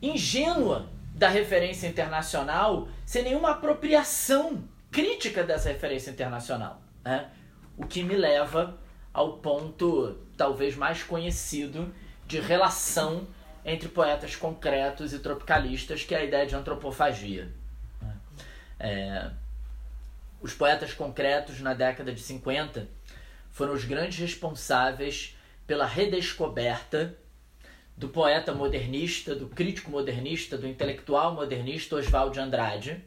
ingênua 0.00 0.88
da 1.12 1.28
referência 1.28 1.88
internacional, 1.88 2.88
sem 3.04 3.24
nenhuma 3.24 3.50
apropriação 3.50 4.62
crítica 4.92 5.42
dessa 5.42 5.68
referência 5.70 6.12
internacional. 6.12 6.80
Né? 7.04 7.28
O 7.76 7.84
que 7.84 8.04
me 8.04 8.16
leva 8.16 8.78
ao 9.12 9.38
ponto 9.38 10.16
talvez 10.36 10.76
mais 10.76 11.02
conhecido 11.02 11.92
de 12.26 12.38
relação 12.38 13.26
entre 13.64 13.88
poetas 13.88 14.36
concretos 14.36 15.12
e 15.12 15.18
tropicalistas, 15.18 16.04
que 16.04 16.14
é 16.14 16.18
a 16.18 16.24
ideia 16.24 16.46
de 16.46 16.54
antropofagia. 16.54 17.50
É, 18.78 19.30
os 20.40 20.54
poetas 20.54 20.92
concretos 20.92 21.60
na 21.60 21.74
década 21.74 22.12
de 22.12 22.20
50 22.20 22.88
foram 23.50 23.72
os 23.72 23.84
grandes 23.84 24.18
responsáveis 24.18 25.33
pela 25.66 25.86
redescoberta 25.86 27.16
do 27.96 28.08
poeta 28.08 28.52
modernista, 28.52 29.34
do 29.34 29.48
crítico 29.48 29.90
modernista, 29.90 30.58
do 30.58 30.66
intelectual 30.66 31.34
modernista 31.34 31.96
Oswald 31.96 32.34
de 32.34 32.40
Andrade, 32.40 33.04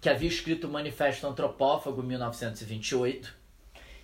que 0.00 0.08
havia 0.08 0.28
escrito 0.28 0.66
o 0.66 0.70
Manifesto 0.70 1.26
Antropófago 1.26 2.02
em 2.02 2.06
1928 2.06 3.34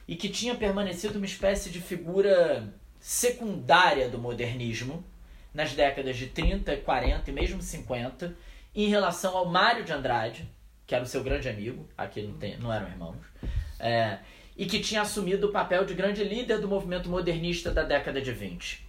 e 0.06 0.16
que 0.16 0.28
tinha 0.28 0.54
permanecido 0.54 1.18
uma 1.18 1.26
espécie 1.26 1.70
de 1.70 1.80
figura 1.80 2.72
secundária 2.98 4.08
do 4.08 4.18
modernismo 4.18 5.04
nas 5.52 5.74
décadas 5.74 6.16
de 6.16 6.28
30, 6.28 6.76
40 6.78 7.30
e 7.30 7.32
mesmo 7.32 7.60
50 7.60 8.34
em 8.74 8.88
relação 8.88 9.36
ao 9.36 9.46
Mário 9.46 9.84
de 9.84 9.92
Andrade, 9.92 10.48
que 10.86 10.94
era 10.94 11.04
o 11.04 11.06
seu 11.06 11.22
grande 11.22 11.48
amigo, 11.48 11.86
aqui 11.96 12.22
não, 12.22 12.34
tem, 12.34 12.56
não 12.58 12.72
eram 12.72 12.88
irmãos, 12.88 13.18
é, 13.78 14.18
e 14.62 14.64
que 14.64 14.78
tinha 14.78 15.02
assumido 15.02 15.48
o 15.48 15.50
papel 15.50 15.84
de 15.84 15.92
grande 15.92 16.22
líder 16.22 16.60
do 16.60 16.68
movimento 16.68 17.08
modernista 17.08 17.72
da 17.72 17.82
década 17.82 18.22
de 18.22 18.30
20. 18.30 18.86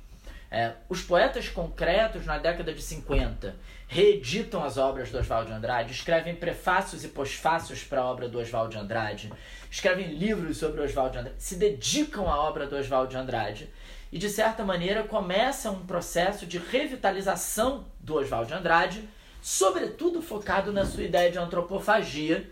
É, 0.52 0.74
os 0.88 1.02
poetas 1.02 1.50
concretos 1.50 2.28
na 2.28 2.38
década 2.38 2.72
de 2.72 2.80
50 2.80 3.56
reeditam 3.88 4.64
as 4.64 4.78
obras 4.78 5.10
do 5.10 5.18
Oswald 5.18 5.48
de 5.48 5.54
Andrade, 5.54 5.92
escrevem 5.92 6.36
prefácios 6.36 7.04
e 7.04 7.08
pós-fácios 7.08 7.84
para 7.84 8.02
a 8.02 8.06
obra 8.06 8.30
do 8.30 8.38
Oswald 8.38 8.72
de 8.72 8.78
Andrade, 8.78 9.34
escrevem 9.72 10.14
livros 10.14 10.58
sobre 10.58 10.80
Oswald 10.80 11.14
de 11.14 11.18
Andrade, 11.18 11.42
se 11.42 11.56
dedicam 11.56 12.30
à 12.30 12.40
obra 12.40 12.68
do 12.68 12.76
Oswald 12.76 13.10
de 13.10 13.18
Andrade 13.18 13.68
e, 14.12 14.20
de 14.20 14.30
certa 14.30 14.64
maneira, 14.64 15.02
começa 15.02 15.72
um 15.72 15.88
processo 15.88 16.46
de 16.46 16.60
revitalização 16.60 17.88
do 18.00 18.14
Oswald 18.14 18.48
de 18.48 18.54
Andrade, 18.54 19.10
sobretudo 19.42 20.22
focado 20.22 20.72
na 20.72 20.86
sua 20.86 21.02
ideia 21.02 21.32
de 21.32 21.40
antropofagia, 21.40 22.48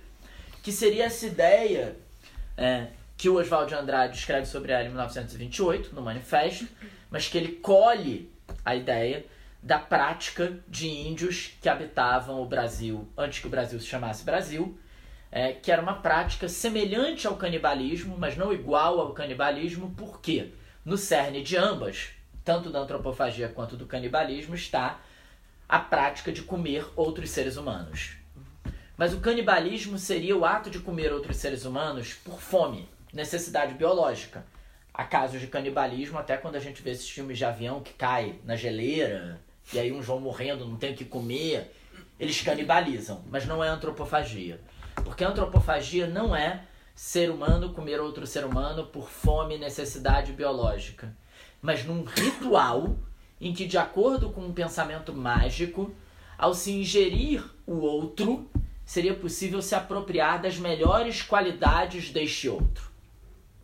que 0.63 0.71
seria 0.71 1.05
essa 1.05 1.27
ideia 1.27 1.95
é, 2.57 2.87
que 3.21 3.29
o 3.29 3.35
Oswald 3.35 3.69
de 3.69 3.75
Andrade 3.75 4.17
escreve 4.17 4.47
sobre 4.47 4.71
ela 4.71 4.83
em 4.83 4.87
1928, 4.87 5.93
no 5.93 6.01
Manifesto, 6.01 6.67
mas 7.07 7.27
que 7.27 7.37
ele 7.37 7.51
colhe 7.51 8.33
a 8.65 8.75
ideia 8.75 9.27
da 9.61 9.77
prática 9.77 10.57
de 10.67 10.87
índios 10.87 11.55
que 11.61 11.69
habitavam 11.69 12.41
o 12.41 12.47
Brasil 12.47 13.07
antes 13.15 13.37
que 13.37 13.45
o 13.45 13.49
Brasil 13.51 13.79
se 13.79 13.85
chamasse 13.85 14.25
Brasil, 14.25 14.75
é, 15.31 15.53
que 15.53 15.71
era 15.71 15.83
uma 15.83 16.01
prática 16.01 16.49
semelhante 16.49 17.27
ao 17.27 17.35
canibalismo, 17.35 18.17
mas 18.17 18.35
não 18.35 18.51
igual 18.51 18.99
ao 18.99 19.13
canibalismo, 19.13 19.93
porque 19.95 20.55
no 20.83 20.97
cerne 20.97 21.43
de 21.43 21.55
ambas, 21.55 22.09
tanto 22.43 22.71
da 22.71 22.79
antropofagia 22.79 23.49
quanto 23.49 23.77
do 23.77 23.85
canibalismo, 23.85 24.55
está 24.55 24.99
a 25.69 25.77
prática 25.77 26.31
de 26.31 26.41
comer 26.41 26.89
outros 26.95 27.29
seres 27.29 27.55
humanos. 27.55 28.13
Mas 28.97 29.13
o 29.13 29.19
canibalismo 29.19 29.99
seria 29.99 30.35
o 30.35 30.43
ato 30.43 30.71
de 30.71 30.79
comer 30.79 31.13
outros 31.13 31.37
seres 31.37 31.65
humanos 31.65 32.15
por 32.15 32.41
fome, 32.41 32.89
necessidade 33.13 33.73
biológica. 33.73 34.45
Há 34.93 35.03
casos 35.05 35.39
de 35.39 35.47
canibalismo, 35.47 36.17
até 36.17 36.37
quando 36.37 36.55
a 36.55 36.59
gente 36.59 36.81
vê 36.81 36.91
esses 36.91 37.09
filmes 37.09 37.37
de 37.37 37.45
avião 37.45 37.81
que 37.81 37.93
cai 37.93 38.35
na 38.43 38.55
geleira, 38.55 39.39
e 39.73 39.79
aí 39.79 39.91
um 39.91 40.03
João 40.03 40.19
morrendo, 40.19 40.65
não 40.65 40.75
tem 40.75 40.93
o 40.93 40.95
que 40.95 41.05
comer. 41.05 41.73
Eles 42.19 42.41
canibalizam, 42.41 43.23
mas 43.29 43.45
não 43.45 43.63
é 43.63 43.67
antropofagia. 43.69 44.59
Porque 44.95 45.23
antropofagia 45.23 46.07
não 46.07 46.35
é 46.35 46.65
ser 46.93 47.31
humano 47.31 47.73
comer 47.73 47.99
outro 47.99 48.27
ser 48.27 48.45
humano 48.45 48.85
por 48.85 49.09
fome 49.09 49.55
e 49.55 49.59
necessidade 49.59 50.33
biológica, 50.33 51.15
mas 51.61 51.85
num 51.85 52.03
ritual 52.03 52.95
em 53.39 53.53
que, 53.53 53.65
de 53.65 53.77
acordo 53.77 54.29
com 54.29 54.41
um 54.41 54.53
pensamento 54.53 55.13
mágico, 55.13 55.91
ao 56.37 56.53
se 56.53 56.71
ingerir 56.71 57.43
o 57.65 57.77
outro, 57.77 58.49
seria 58.85 59.15
possível 59.15 59.61
se 59.61 59.73
apropriar 59.73 60.41
das 60.41 60.57
melhores 60.57 61.21
qualidades 61.21 62.11
deste 62.11 62.49
outro. 62.49 62.90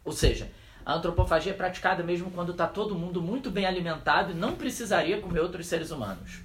Ou 0.08 0.14
seja, 0.14 0.50
a 0.86 0.94
antropofagia 0.94 1.52
é 1.52 1.56
praticada 1.56 2.02
mesmo 2.02 2.32
quando 2.32 2.54
está 2.54 2.66
todo 2.66 2.96
mundo 2.96 3.22
muito 3.22 3.52
bem 3.52 3.66
alimentado 3.66 4.32
e 4.32 4.34
não 4.34 4.56
precisaria 4.56 5.20
comer 5.20 5.42
outros 5.42 5.68
seres 5.68 5.92
humanos. 5.92 6.40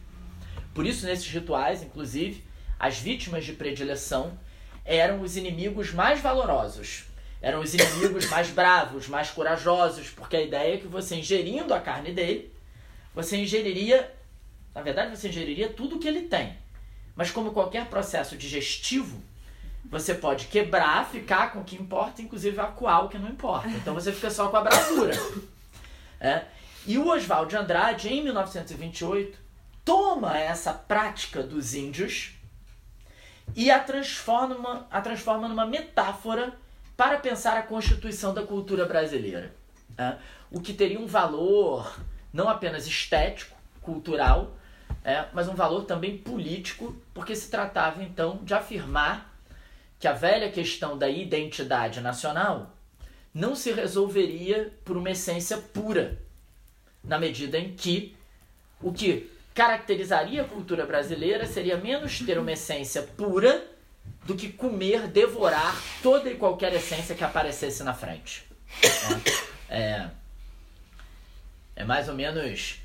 Por 0.74 0.84
isso, 0.84 1.06
nesses 1.06 1.28
rituais, 1.28 1.80
inclusive, 1.80 2.42
as 2.76 2.98
vítimas 2.98 3.44
de 3.44 3.52
predileção 3.52 4.36
eram 4.84 5.20
os 5.20 5.36
inimigos 5.36 5.92
mais 5.92 6.20
valorosos. 6.20 7.04
Eram 7.40 7.60
os 7.60 7.72
inimigos 7.72 8.28
mais 8.28 8.50
bravos, 8.50 9.06
mais 9.06 9.30
corajosos, 9.30 10.10
porque 10.10 10.34
a 10.34 10.42
ideia 10.42 10.74
é 10.74 10.78
que 10.78 10.88
você 10.88 11.14
ingerindo 11.14 11.72
a 11.72 11.78
carne 11.78 12.10
dele, 12.10 12.52
você 13.14 13.36
ingeriria, 13.36 14.12
na 14.74 14.82
verdade, 14.82 15.16
você 15.16 15.28
ingeriria 15.28 15.68
tudo 15.68 16.00
que 16.00 16.08
ele 16.08 16.22
tem. 16.22 16.56
Mas 17.14 17.30
como 17.30 17.52
qualquer 17.52 17.86
processo 17.86 18.36
digestivo, 18.36 19.22
você 19.84 20.14
pode 20.14 20.46
quebrar, 20.46 21.08
ficar 21.08 21.52
com 21.52 21.60
o 21.60 21.64
que 21.64 21.76
importa, 21.76 22.22
inclusive 22.22 22.58
acuar 22.60 23.04
o 23.04 23.08
que 23.08 23.18
não 23.18 23.28
importa. 23.28 23.68
Então 23.68 23.94
você 23.94 24.12
fica 24.12 24.30
só 24.30 24.48
com 24.48 24.56
a 24.56 24.62
bravura. 24.62 25.12
É? 26.20 26.44
E 26.86 26.98
o 26.98 27.08
Oswald 27.08 27.50
de 27.50 27.56
Andrade, 27.56 28.08
em 28.08 28.22
1928, 28.22 29.38
toma 29.84 30.38
essa 30.38 30.72
prática 30.72 31.42
dos 31.42 31.74
índios 31.74 32.34
e 33.56 33.70
a 33.70 33.80
transforma, 33.80 34.86
a 34.90 35.00
transforma 35.00 35.48
numa 35.48 35.66
metáfora 35.66 36.54
para 36.96 37.18
pensar 37.18 37.56
a 37.56 37.62
constituição 37.62 38.32
da 38.32 38.44
cultura 38.44 38.84
brasileira. 38.86 39.54
É? 39.98 40.14
O 40.50 40.60
que 40.60 40.72
teria 40.72 41.00
um 41.00 41.06
valor 41.06 42.00
não 42.32 42.48
apenas 42.48 42.86
estético, 42.86 43.56
cultural, 43.80 44.56
é, 45.04 45.26
mas 45.32 45.48
um 45.48 45.54
valor 45.54 45.84
também 45.84 46.16
político, 46.16 46.96
porque 47.12 47.34
se 47.34 47.50
tratava 47.50 48.02
então 48.02 48.38
de 48.42 48.54
afirmar 48.54 49.31
que 50.02 50.08
a 50.08 50.12
velha 50.12 50.50
questão 50.50 50.98
da 50.98 51.08
identidade 51.08 52.00
nacional 52.00 52.76
não 53.32 53.54
se 53.54 53.70
resolveria 53.70 54.76
por 54.84 54.96
uma 54.96 55.12
essência 55.12 55.56
pura, 55.56 56.18
na 57.04 57.20
medida 57.20 57.56
em 57.56 57.72
que 57.76 58.16
o 58.80 58.92
que 58.92 59.30
caracterizaria 59.54 60.42
a 60.42 60.44
cultura 60.44 60.84
brasileira 60.84 61.46
seria 61.46 61.76
menos 61.76 62.18
ter 62.18 62.36
uma 62.36 62.50
essência 62.50 63.00
pura 63.16 63.64
do 64.26 64.34
que 64.34 64.48
comer, 64.52 65.06
devorar 65.06 65.80
toda 66.02 66.28
e 66.28 66.34
qualquer 66.34 66.74
essência 66.74 67.14
que 67.14 67.22
aparecesse 67.22 67.84
na 67.84 67.94
frente. 67.94 68.44
É, 69.70 69.78
é, 69.78 70.10
é 71.76 71.84
mais 71.84 72.08
ou 72.08 72.16
menos 72.16 72.80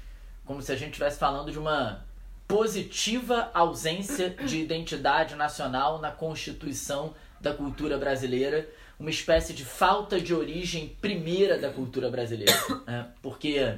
como 0.45 0.61
se 0.61 0.71
a 0.71 0.75
gente 0.75 0.89
estivesse 0.89 1.17
falando 1.17 1.51
de 1.51 1.57
uma 1.57 2.05
positiva 2.47 3.51
ausência 3.53 4.29
de 4.29 4.61
identidade 4.61 5.35
nacional 5.35 5.99
na 5.99 6.11
constituição 6.11 7.13
da 7.41 7.53
cultura 7.53 7.97
brasileira, 7.97 8.67
uma 8.99 9.09
espécie 9.09 9.53
de 9.53 9.65
falta 9.65 10.19
de 10.19 10.33
origem 10.33 10.95
primeira 11.01 11.59
da 11.59 11.69
cultura 11.69 12.09
brasileira. 12.09 12.53
Né? 12.85 13.11
Porque, 13.21 13.77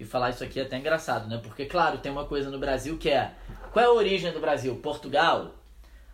e 0.00 0.04
falar 0.04 0.30
isso 0.30 0.42
aqui 0.42 0.58
é 0.58 0.62
até 0.62 0.78
engraçado, 0.78 1.28
né? 1.28 1.38
Porque, 1.42 1.66
claro, 1.66 1.98
tem 1.98 2.10
uma 2.10 2.24
coisa 2.24 2.50
no 2.50 2.58
Brasil 2.58 2.96
que 2.98 3.10
é: 3.10 3.34
qual 3.72 3.84
é 3.84 3.88
a 3.88 3.92
origem 3.92 4.32
do 4.32 4.40
Brasil? 4.40 4.74
Portugal? 4.76 5.54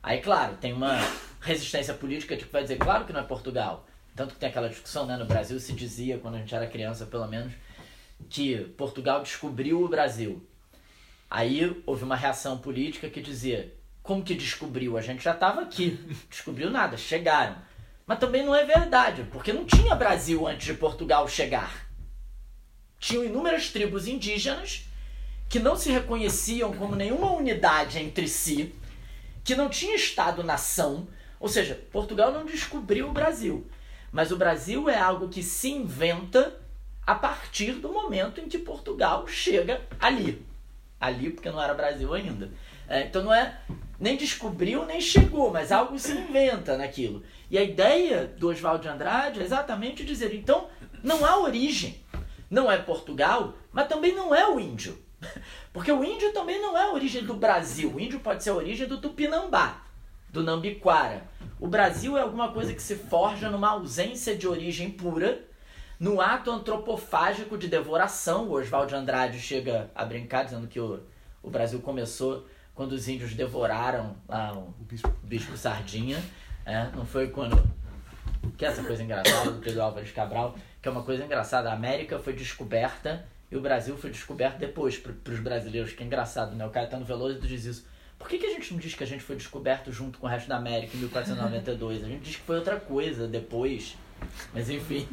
Aí, 0.03 0.21
claro, 0.21 0.57
tem 0.57 0.73
uma 0.73 0.99
resistência 1.41 1.95
política 1.95 2.37
de 2.37 2.45
que 2.45 2.53
vai 2.53 2.63
dizer, 2.63 2.77
claro 2.77 3.05
que 3.05 3.13
não 3.13 3.21
é 3.21 3.25
Portugal. 3.25 3.87
Tanto 4.15 4.35
que 4.35 4.41
tem 4.41 4.49
aquela 4.49 4.69
discussão, 4.69 5.07
né? 5.07 5.17
No 5.17 5.25
Brasil 5.25 5.59
se 5.59 5.73
dizia, 5.73 6.19
quando 6.19 6.35
a 6.35 6.39
gente 6.39 6.55
era 6.55 6.67
criança, 6.67 7.07
pelo 7.07 7.27
menos, 7.27 7.53
que 8.29 8.59
Portugal 8.77 9.23
descobriu 9.23 9.83
o 9.83 9.89
Brasil. 9.89 10.47
Aí 11.35 11.83
houve 11.87 12.05
uma 12.05 12.15
reação 12.15 12.59
política 12.59 13.09
que 13.09 13.23
dizia: 13.23 13.75
como 14.03 14.23
que 14.23 14.35
descobriu? 14.35 14.99
A 14.99 15.01
gente 15.01 15.25
já 15.25 15.33
estava 15.33 15.63
aqui. 15.63 15.99
Descobriu 16.29 16.71
nada, 16.71 16.99
chegaram. 16.99 17.57
Mas 18.07 18.19
também 18.19 18.45
não 18.45 18.55
é 18.55 18.67
verdade, 18.67 19.27
porque 19.33 19.51
não 19.51 19.65
tinha 19.65 19.95
Brasil 19.95 20.47
antes 20.47 20.67
de 20.67 20.75
Portugal 20.75 21.27
chegar. 21.27 21.89
Tinham 22.99 23.25
inúmeras 23.25 23.71
tribos 23.71 24.07
indígenas 24.07 24.85
que 25.49 25.59
não 25.59 25.75
se 25.75 25.91
reconheciam 25.91 26.75
como 26.75 26.95
nenhuma 26.95 27.33
unidade 27.33 27.99
entre 27.99 28.29
si, 28.29 28.75
que 29.43 29.55
não 29.55 29.71
tinha 29.71 29.97
Estado-nação. 29.97 31.09
Ou 31.41 31.49
seja, 31.49 31.83
Portugal 31.91 32.31
não 32.31 32.45
descobriu 32.45 33.09
o 33.09 33.13
Brasil. 33.13 33.67
Mas 34.13 34.31
o 34.31 34.37
Brasil 34.37 34.87
é 34.91 34.99
algo 34.99 35.31
que 35.31 35.43
se 35.43 35.71
inventa 35.71 36.61
a 37.07 37.15
partir 37.15 37.73
do 37.73 37.91
momento 37.91 38.39
em 38.39 38.51
que 38.51 38.59
Portugal 38.59 39.27
chega 39.27 39.81
ali. 39.99 40.52
Ali, 41.03 41.31
porque 41.31 41.51
não 41.51 41.61
era 41.61 41.75
Brasil 41.75 42.15
ainda. 42.15 42.49
É, 42.89 43.03
então 43.03 43.25
não 43.25 43.35
é 43.35 43.59
nem 43.99 44.17
descobriu 44.17 44.85
nem 44.87 45.01
chegou, 45.01 45.51
mas 45.51 45.73
algo 45.73 45.99
se 45.99 46.13
inventa 46.13 46.77
naquilo. 46.77 47.23
E 47.51 47.59
a 47.59 47.63
ideia 47.63 48.27
do 48.27 48.49
Oswald 48.49 48.83
de 48.83 48.89
Andrade 48.89 49.41
é 49.41 49.43
exatamente 49.43 50.05
dizer: 50.05 50.33
então 50.33 50.69
não 51.03 51.25
há 51.25 51.39
origem. 51.39 52.01
Não 52.49 52.71
é 52.71 52.79
Portugal, 52.79 53.55
mas 53.73 53.89
também 53.89 54.15
não 54.15 54.35
é 54.35 54.47
o 54.49 54.61
índio. 54.61 54.97
Porque 55.73 55.91
o 55.91 56.05
índio 56.05 56.33
também 56.33 56.61
não 56.61 56.77
é 56.79 56.83
a 56.83 56.93
origem 56.93 57.25
do 57.25 57.35
Brasil. 57.35 57.93
O 57.93 57.99
índio 57.99 58.21
pode 58.21 58.45
ser 58.45 58.51
a 58.51 58.55
origem 58.55 58.87
do 58.87 59.01
Tupinambá, 59.01 59.83
do 60.29 60.43
Nambiquara. 60.43 61.25
O 61.59 61.67
Brasil 61.67 62.17
é 62.17 62.21
alguma 62.21 62.53
coisa 62.53 62.75
que 62.75 62.83
se 62.83 62.95
forja 62.95 63.51
numa 63.51 63.71
ausência 63.71 64.37
de 64.37 64.47
origem 64.47 64.91
pura, 64.91 65.43
no 66.03 66.21
ato 66.21 66.51
antropofágico 66.51 67.57
de 67.57 67.69
devoração. 67.69 68.49
O 68.49 68.55
Oswald 68.55 68.89
de 68.89 68.97
Andrade 68.97 69.39
chega 69.39 69.89
a 69.95 70.05
brincar 70.05 70.43
dizendo 70.43 70.67
que 70.67 70.81
o, 70.81 71.01
o 71.41 71.49
Brasil 71.49 71.79
começou 71.79 72.45
quando 72.75 72.91
os 72.91 73.07
índios 73.07 73.35
devoraram 73.35 74.17
lá 74.29 74.53
o, 74.53 74.75
o 74.81 74.85
bispo. 74.85 75.09
bispo 75.23 75.57
Sardinha. 75.57 76.21
É, 76.67 76.91
não 76.97 77.07
foi 77.07 77.29
quando. 77.29 77.57
Que 78.59 78.65
é 78.65 78.69
essa 78.69 78.83
coisa 78.83 79.01
engraçada 79.01 79.53
do 79.53 79.61
Pedro 79.61 79.81
Álvares 79.81 80.11
Cabral, 80.11 80.57
que 80.83 80.89
é 80.89 80.91
uma 80.91 81.05
coisa 81.05 81.25
engraçada. 81.25 81.71
A 81.71 81.75
América 81.75 82.19
foi 82.19 82.33
descoberta 82.33 83.25
e 83.49 83.57
o 83.57 83.61
Brasil 83.61 83.97
foi 83.97 84.11
descoberto 84.11 84.59
depois 84.59 84.99
para 84.99 85.33
os 85.33 85.39
brasileiros, 85.39 85.93
que 85.93 86.03
é 86.03 86.07
engraçado, 86.07 86.57
né? 86.57 86.67
O 86.67 86.71
Caetano 86.71 87.05
Veloso 87.05 87.39
diz 87.39 87.65
isso. 87.65 87.87
Por 88.19 88.29
que, 88.29 88.39
que 88.39 88.47
a 88.47 88.51
gente 88.51 88.73
não 88.73 88.81
diz 88.81 88.95
que 88.95 89.05
a 89.05 89.07
gente 89.07 89.23
foi 89.23 89.37
descoberto 89.37 89.93
junto 89.93 90.19
com 90.19 90.27
o 90.27 90.29
resto 90.29 90.49
da 90.49 90.57
América 90.57 90.97
em 90.97 91.01
1492? 91.01 92.03
A 92.03 92.09
gente 92.09 92.23
diz 92.23 92.35
que 92.35 92.43
foi 92.43 92.57
outra 92.57 92.81
coisa 92.81 93.29
depois. 93.29 93.97
Mas 94.53 94.69
enfim. 94.69 95.07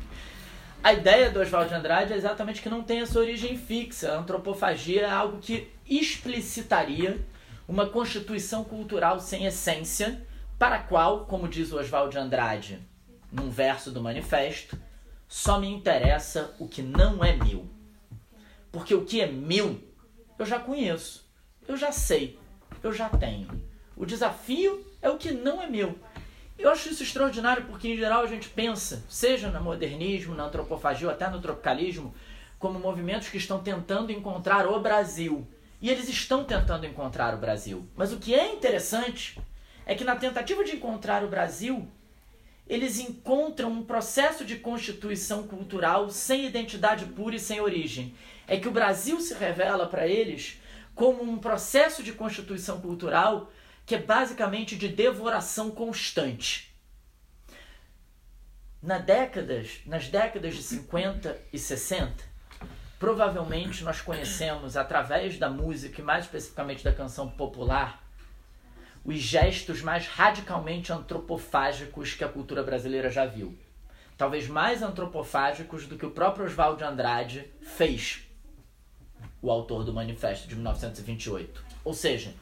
A 0.82 0.94
ideia 0.94 1.30
do 1.30 1.42
Oswald 1.42 1.68
de 1.68 1.76
Andrade 1.76 2.14
é 2.14 2.16
exatamente 2.16 2.62
que 2.62 2.70
não 2.70 2.82
tem 2.82 3.02
essa 3.02 3.20
origem 3.20 3.58
fixa. 3.58 4.14
A 4.14 4.20
antropofagia 4.20 5.02
é 5.02 5.10
algo 5.10 5.40
que 5.40 5.68
explicitaria 5.86 7.20
uma 7.68 7.90
constituição 7.90 8.64
cultural 8.64 9.20
sem 9.20 9.46
essência, 9.46 10.26
para 10.58 10.78
a 10.78 10.84
qual, 10.84 11.26
como 11.26 11.50
diz 11.50 11.72
o 11.72 11.78
Oswald 11.78 12.12
de 12.12 12.18
Andrade 12.18 12.80
num 13.32 13.50
verso 13.50 13.92
do 13.92 14.02
manifesto, 14.02 14.78
só 15.28 15.60
me 15.60 15.68
interessa 15.68 16.56
o 16.58 16.68
que 16.68 16.82
não 16.82 17.24
é 17.24 17.36
meu. 17.36 17.68
Porque 18.72 18.96
o 18.96 19.06
que 19.06 19.20
é 19.22 19.28
meu, 19.28 19.80
eu 20.38 20.46
já 20.46 20.60
conheço, 20.60 21.30
eu 21.68 21.76
já 21.76 21.92
sei, 21.92 22.40
eu 22.82 22.94
já 22.94 23.10
tenho. 23.10 23.48
O 23.96 24.06
desafio 24.06 24.86
é 25.02 25.10
o 25.10 25.18
que 25.18 25.32
não 25.32 25.62
é 25.62 25.70
meu. 25.70 26.00
Eu 26.60 26.70
acho 26.70 26.90
isso 26.90 27.02
extraordinário 27.02 27.64
porque, 27.64 27.88
em 27.88 27.98
geral, 27.98 28.22
a 28.22 28.28
gente 28.28 28.50
pensa, 28.50 29.02
seja 29.08 29.50
no 29.50 29.64
modernismo, 29.64 30.36
na 30.36 30.44
antropofagia 30.44 31.08
ou 31.08 31.14
até 31.14 31.30
no 31.30 31.40
tropicalismo, 31.40 32.14
como 32.60 32.78
movimentos 32.78 33.30
que 33.30 33.38
estão 33.38 33.64
tentando 33.64 34.12
encontrar 34.12 34.68
o 34.68 34.78
Brasil. 34.82 35.48
E 35.82 35.90
eles 35.90 36.10
estão 36.10 36.44
tentando 36.44 36.86
encontrar 36.86 37.34
o 37.34 37.38
Brasil. 37.38 37.88
Mas 37.96 38.12
o 38.12 38.20
que 38.20 38.36
é 38.36 38.52
interessante 38.54 39.40
é 39.86 39.96
que 39.96 40.04
na 40.04 40.18
tentativa 40.18 40.62
de 40.66 40.76
encontrar 40.76 41.24
o 41.24 41.30
Brasil, 41.30 41.88
eles 42.68 43.00
encontram 43.00 43.72
um 43.72 43.84
processo 43.84 44.44
de 44.44 44.58
constituição 44.58 45.44
cultural 45.44 46.10
sem 46.10 46.46
identidade 46.46 47.06
pura 47.06 47.38
e 47.38 47.40
sem 47.40 47.62
origem. 47.62 48.14
É 48.46 48.58
que 48.58 48.68
o 48.68 48.72
Brasil 48.72 49.22
se 49.22 49.34
revela 49.34 49.88
para 49.88 50.06
eles 50.06 50.60
como 50.94 51.24
um 51.24 51.38
processo 51.38 52.04
de 52.04 52.12
constituição 52.12 52.82
cultural 52.82 53.50
que 53.90 53.96
é 53.96 54.00
basicamente 54.00 54.76
de 54.76 54.88
devoração 54.88 55.72
constante. 55.72 56.72
Na 58.84 59.00
décadas, 59.00 59.80
nas 59.84 60.08
décadas 60.08 60.54
de 60.54 60.62
50 60.62 61.36
e 61.52 61.58
60, 61.58 62.24
provavelmente 63.00 63.84
nós 63.84 64.00
conhecemos 64.00 64.78
através 64.78 65.40
da 65.40 65.50
música 65.50 66.02
e 66.02 66.04
mais 66.04 66.26
especificamente 66.26 66.84
da 66.84 66.94
canção 66.94 67.32
popular 67.32 68.08
os 69.04 69.16
gestos 69.16 69.82
mais 69.82 70.06
radicalmente 70.06 70.94
antropofágicos 70.94 72.14
que 72.14 72.24
a 72.24 72.30
cultura 72.30 72.62
brasileira 72.62 73.10
já 73.10 73.26
viu. 73.26 73.58
Talvez 74.16 74.48
mais 74.48 74.84
antropofágicos 74.84 75.88
do 75.88 75.98
que 75.98 76.06
o 76.06 76.12
próprio 76.12 76.46
Oswald 76.46 76.78
de 76.78 76.84
Andrade 76.84 77.52
fez, 77.60 78.22
o 79.42 79.50
autor 79.50 79.84
do 79.84 79.92
Manifesto 79.92 80.48
de 80.48 80.54
1928. 80.54 81.64
Ou 81.84 81.96
seja, 81.96 82.36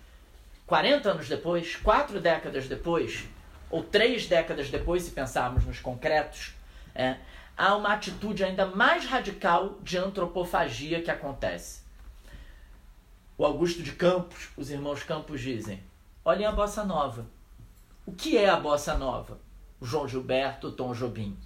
40 0.68 1.12
anos 1.12 1.30
depois, 1.30 1.78
quatro 1.78 2.20
décadas 2.20 2.68
depois, 2.68 3.24
ou 3.70 3.82
três 3.82 4.28
décadas 4.28 4.70
depois, 4.70 5.04
se 5.04 5.12
pensarmos 5.12 5.66
nos 5.66 5.80
concretos, 5.80 6.54
é, 6.94 7.16
há 7.56 7.74
uma 7.74 7.94
atitude 7.94 8.44
ainda 8.44 8.66
mais 8.66 9.06
radical 9.06 9.78
de 9.82 9.98
antropofagia 9.98 11.02
que 11.02 11.10
acontece. 11.10 11.88
O 13.38 13.46
Augusto 13.46 13.82
de 13.82 13.94
Campos, 13.94 14.50
os 14.58 14.70
irmãos 14.70 15.04
Campos 15.04 15.40
dizem: 15.40 15.82
olhem 16.26 16.46
a 16.46 16.52
bossa 16.52 16.84
nova. 16.84 17.26
O 18.06 18.12
que 18.12 18.38
é 18.38 18.50
a 18.50 18.58
bossa 18.58 18.98
nova? 18.98 19.40
O 19.80 19.86
João 19.86 20.08
Gilberto, 20.08 20.68
o 20.68 20.72
Tom 20.74 20.94
Jobim. 20.94 21.38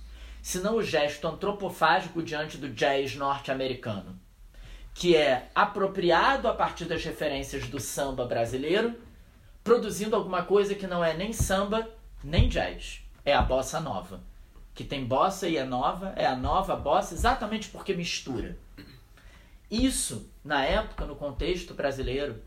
Senão 0.41 0.78
o 0.78 0.84
gesto 0.84 1.28
antropofágico 1.28 2.24
diante 2.24 2.57
do 2.57 2.69
jazz 2.69 3.15
norte-americano, 3.15 4.19
que 4.95 5.15
é 5.15 5.49
apropriado 5.53 6.47
a 6.47 6.53
partir 6.55 6.86
das 6.86 7.03
referências 7.03 7.67
do 7.67 7.80
samba 7.80 8.26
brasileiro, 8.26 8.95
produzindo 9.64 10.16
alguma 10.16 10.43
coisa 10.43 10.76
que 10.76 10.88
não 10.88 11.03
é 11.03 11.14
nem 11.14 11.34
samba 11.34 11.88
nem 12.24 12.47
jazz. 12.47 13.01
É 13.24 13.34
a 13.34 13.41
bossa 13.41 13.80
nova 13.80 14.22
que 14.74 14.84
tem 14.84 15.05
bossa 15.05 15.47
e 15.47 15.57
é 15.57 15.64
nova, 15.64 16.14
é 16.16 16.26
a 16.26 16.36
nova 16.36 16.76
bossa 16.76 17.14
exatamente 17.14 17.70
porque 17.70 17.93
mistura. 17.93 18.57
Isso, 19.70 20.30
na 20.43 20.64
época, 20.66 21.05
no 21.05 21.16
contexto 21.16 21.74
brasileiro, 21.74 22.41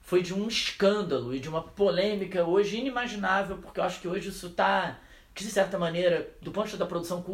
foi 0.00 0.22
de 0.22 0.32
um 0.32 0.46
escândalo 0.46 1.34
e 1.34 1.40
de 1.40 1.48
uma 1.48 1.62
polêmica 1.62 2.44
hoje 2.44 2.78
inimaginável, 2.78 3.58
porque 3.58 3.80
eu 3.80 3.84
acho 3.84 4.00
que 4.00 4.08
hoje 4.08 4.28
isso 4.28 4.46
está, 4.48 4.98
de 5.34 5.50
certa 5.50 5.78
maneira, 5.78 6.30
do 6.40 6.52
ponto 6.52 6.64
de 6.64 6.70
vista 6.70 6.84
da 6.84 6.88
produção 6.88 7.24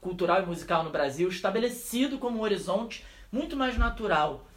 cultural 0.00 0.42
e 0.42 0.46
musical 0.46 0.82
no 0.82 0.90
Brasil, 0.90 1.28
estabelecido 1.28 2.18
como 2.18 2.38
um 2.38 2.42
horizonte 2.42 3.04
muito 3.30 3.56
mais 3.56 3.76
natural. 3.76 4.48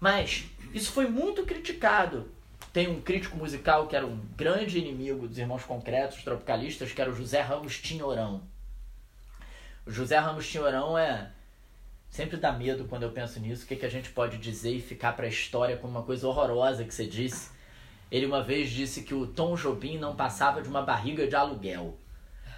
Mas 0.00 0.46
isso 0.72 0.90
foi 0.90 1.08
muito 1.08 1.44
criticado. 1.44 2.30
Tem 2.74 2.88
um 2.88 3.00
crítico 3.00 3.36
musical 3.36 3.86
que 3.86 3.94
era 3.94 4.04
um 4.04 4.18
grande 4.36 4.80
inimigo 4.80 5.28
dos 5.28 5.38
Irmãos 5.38 5.62
Concretos, 5.62 6.24
tropicalistas, 6.24 6.90
que 6.90 7.00
era 7.00 7.08
o 7.08 7.14
José 7.14 7.40
Ramos 7.40 7.78
Tinhorão. 7.78 8.42
O 9.86 9.92
José 9.92 10.18
Ramos 10.18 10.50
Tinhorão 10.50 10.98
é. 10.98 11.30
Sempre 12.10 12.36
dá 12.36 12.50
medo 12.50 12.86
quando 12.86 13.04
eu 13.04 13.12
penso 13.12 13.38
nisso. 13.38 13.62
O 13.62 13.68
que, 13.68 13.76
que 13.76 13.86
a 13.86 13.88
gente 13.88 14.10
pode 14.10 14.38
dizer 14.38 14.74
e 14.74 14.80
ficar 14.80 15.12
para 15.12 15.26
a 15.26 15.28
história 15.28 15.76
como 15.76 15.92
uma 15.92 16.02
coisa 16.02 16.26
horrorosa 16.26 16.82
que 16.82 16.92
você 16.92 17.06
disse. 17.06 17.52
Ele 18.10 18.26
uma 18.26 18.42
vez 18.42 18.70
disse 18.70 19.04
que 19.04 19.14
o 19.14 19.24
Tom 19.24 19.54
Jobim 19.54 19.96
não 19.96 20.16
passava 20.16 20.60
de 20.60 20.68
uma 20.68 20.82
barriga 20.82 21.28
de 21.28 21.36
aluguel. 21.36 21.96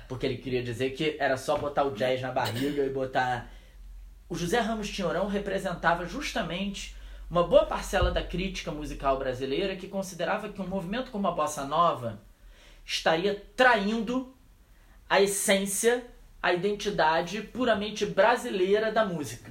Porque 0.08 0.24
ele 0.24 0.38
queria 0.38 0.62
dizer 0.62 0.92
que 0.92 1.18
era 1.20 1.36
só 1.36 1.58
botar 1.58 1.84
o 1.84 1.90
jazz 1.90 2.22
na 2.22 2.32
barriga 2.32 2.82
e 2.82 2.88
botar. 2.88 3.52
O 4.30 4.34
José 4.34 4.60
Ramos 4.60 4.88
Tinhorão 4.88 5.26
representava 5.26 6.06
justamente 6.06 6.95
uma 7.30 7.42
boa 7.46 7.66
parcela 7.66 8.10
da 8.10 8.22
crítica 8.22 8.70
musical 8.70 9.18
brasileira 9.18 9.76
que 9.76 9.88
considerava 9.88 10.48
que 10.48 10.60
um 10.60 10.66
movimento 10.66 11.10
como 11.10 11.26
a 11.26 11.32
bossa 11.32 11.64
nova 11.64 12.20
estaria 12.84 13.44
traindo 13.56 14.34
a 15.08 15.20
essência 15.20 16.06
a 16.46 16.52
identidade 16.52 17.42
puramente 17.42 18.06
brasileira 18.06 18.92
da 18.92 19.04
música, 19.04 19.50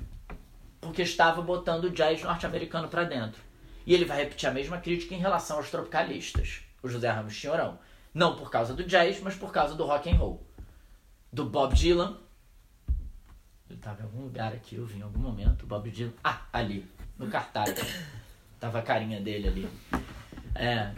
porque 0.79 1.01
estava 1.01 1.41
botando 1.41 1.85
o 1.85 1.89
jazz 1.89 2.23
norte-americano 2.23 2.87
para 2.87 3.03
dentro. 3.03 3.43
E 3.85 3.93
ele 3.93 4.05
vai 4.05 4.17
repetir 4.19 4.47
a 4.47 4.53
mesma 4.53 4.77
crítica 4.77 5.13
em 5.13 5.19
relação 5.19 5.57
aos 5.57 5.69
tropicalistas, 5.69 6.61
o 6.81 6.87
José 6.87 7.09
Ramos 7.09 7.37
Tinhorão. 7.37 7.77
Não 8.13 8.37
por 8.37 8.49
causa 8.49 8.73
do 8.73 8.85
jazz, 8.85 9.19
mas 9.19 9.35
por 9.35 9.51
causa 9.51 9.75
do 9.75 9.83
rock 9.85 10.09
and 10.09 10.15
roll. 10.15 10.41
Do 11.33 11.43
Bob 11.43 11.75
Dylan. 11.75 12.17
Ele 13.69 13.77
estava 13.77 14.01
em 14.01 14.05
algum 14.05 14.21
lugar 14.21 14.53
aqui, 14.53 14.77
eu 14.77 14.85
vi 14.85 14.99
em 14.99 15.01
algum 15.01 15.19
momento. 15.19 15.63
O 15.63 15.67
Bob 15.67 15.91
Dylan. 15.91 16.13
Ah, 16.23 16.43
ali, 16.53 16.89
no 17.17 17.27
cartaz. 17.27 17.75
Tava 18.59 18.79
a 18.79 18.81
carinha 18.81 19.19
dele 19.19 19.47
ali. 19.47 19.69
É. 20.55 20.91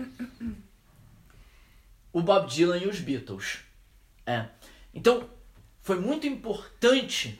O 2.13 2.21
Bob 2.21 2.47
Dylan 2.47 2.77
e 2.77 2.87
os 2.87 2.99
Beatles. 2.99 3.59
É. 4.25 4.45
Então, 4.93 5.29
foi 5.81 5.99
muito 5.99 6.27
importante 6.27 7.39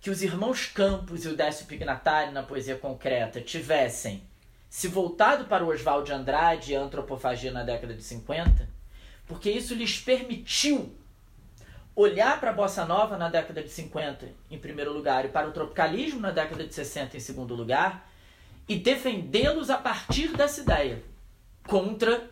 que 0.00 0.10
os 0.10 0.22
irmãos 0.22 0.66
Campos 0.66 1.24
e 1.24 1.28
o 1.28 1.36
Décio 1.36 1.66
Pignatari 1.66 2.32
na 2.32 2.42
poesia 2.42 2.76
concreta 2.76 3.40
tivessem 3.40 4.22
se 4.70 4.88
voltado 4.88 5.46
para 5.46 5.64
o 5.64 5.68
Oswald 5.68 6.06
de 6.06 6.12
Andrade 6.12 6.72
e 6.72 6.76
a 6.76 6.80
antropofagia 6.80 7.50
na 7.50 7.62
década 7.62 7.94
de 7.94 8.02
50, 8.02 8.68
porque 9.26 9.50
isso 9.50 9.74
lhes 9.74 9.98
permitiu 9.98 10.94
olhar 12.00 12.38
para 12.38 12.50
a 12.50 12.52
bossa 12.52 12.84
nova 12.84 13.18
na 13.18 13.28
década 13.28 13.60
de 13.60 13.70
50 13.70 14.28
em 14.48 14.56
primeiro 14.56 14.92
lugar 14.92 15.24
e 15.24 15.28
para 15.28 15.48
o 15.48 15.50
tropicalismo 15.50 16.20
na 16.20 16.30
década 16.30 16.64
de 16.64 16.72
60 16.72 17.16
em 17.16 17.20
segundo 17.20 17.56
lugar 17.56 18.08
e 18.68 18.76
defendê-los 18.76 19.68
a 19.68 19.76
partir 19.76 20.28
dessa 20.28 20.60
ideia 20.60 21.02
contra 21.66 22.30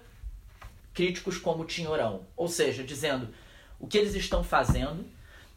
críticos 0.95 1.37
como 1.37 1.65
Tinhorão, 1.65 2.21
ou 2.37 2.47
seja, 2.47 2.85
dizendo 2.85 3.29
o 3.81 3.89
que 3.89 3.99
eles 3.99 4.15
estão 4.15 4.45
fazendo 4.45 5.05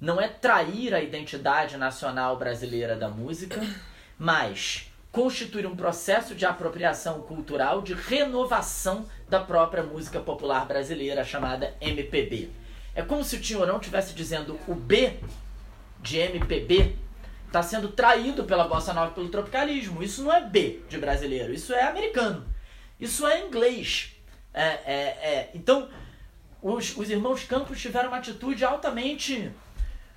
não 0.02 0.20
é 0.20 0.28
trair 0.28 0.92
a 0.96 1.04
identidade 1.04 1.78
nacional 1.78 2.36
brasileira 2.36 2.96
da 2.96 3.10
música, 3.10 3.62
mas 4.18 4.92
constituir 5.12 5.68
um 5.68 5.76
processo 5.76 6.34
de 6.34 6.48
apropriação 6.48 7.22
cultural, 7.22 7.84
de 7.84 7.94
renovação 7.94 9.06
da 9.30 9.40
própria 9.40 9.84
música 9.84 10.20
popular 10.20 10.66
brasileira, 10.66 11.24
chamada 11.24 11.76
MPB. 11.80 12.50
É 12.94 13.02
como 13.02 13.24
se 13.24 13.36
o 13.36 13.42
Tinhorão 13.42 13.78
estivesse 13.78 14.14
dizendo 14.14 14.60
o 14.68 14.76
B 14.76 15.20
de 16.02 16.18
MPB 16.18 16.96
está 17.48 17.64
sendo 17.64 17.90
traído 17.90 18.44
pela 18.44 18.68
bossa 18.68 18.94
nova 18.94 19.12
pelo 19.12 19.30
tropicalismo. 19.30 20.04
Isso 20.04 20.24
não 20.24 20.34
é 20.34 20.42
B 20.42 20.82
de 20.88 20.98
brasileiro, 20.98 21.54
isso 21.54 21.74
é 21.74 21.84
americano. 21.84 22.46
Isso 23.00 23.26
é 23.28 23.46
inglês. 23.46 24.16
É, 24.54 24.64
é, 24.64 24.94
é. 25.22 25.52
Então, 25.54 25.90
os, 26.62 26.96
os 26.96 27.10
irmãos 27.10 27.44
Campos 27.44 27.80
tiveram 27.80 28.10
uma 28.10 28.18
atitude 28.18 28.64
altamente 28.64 29.52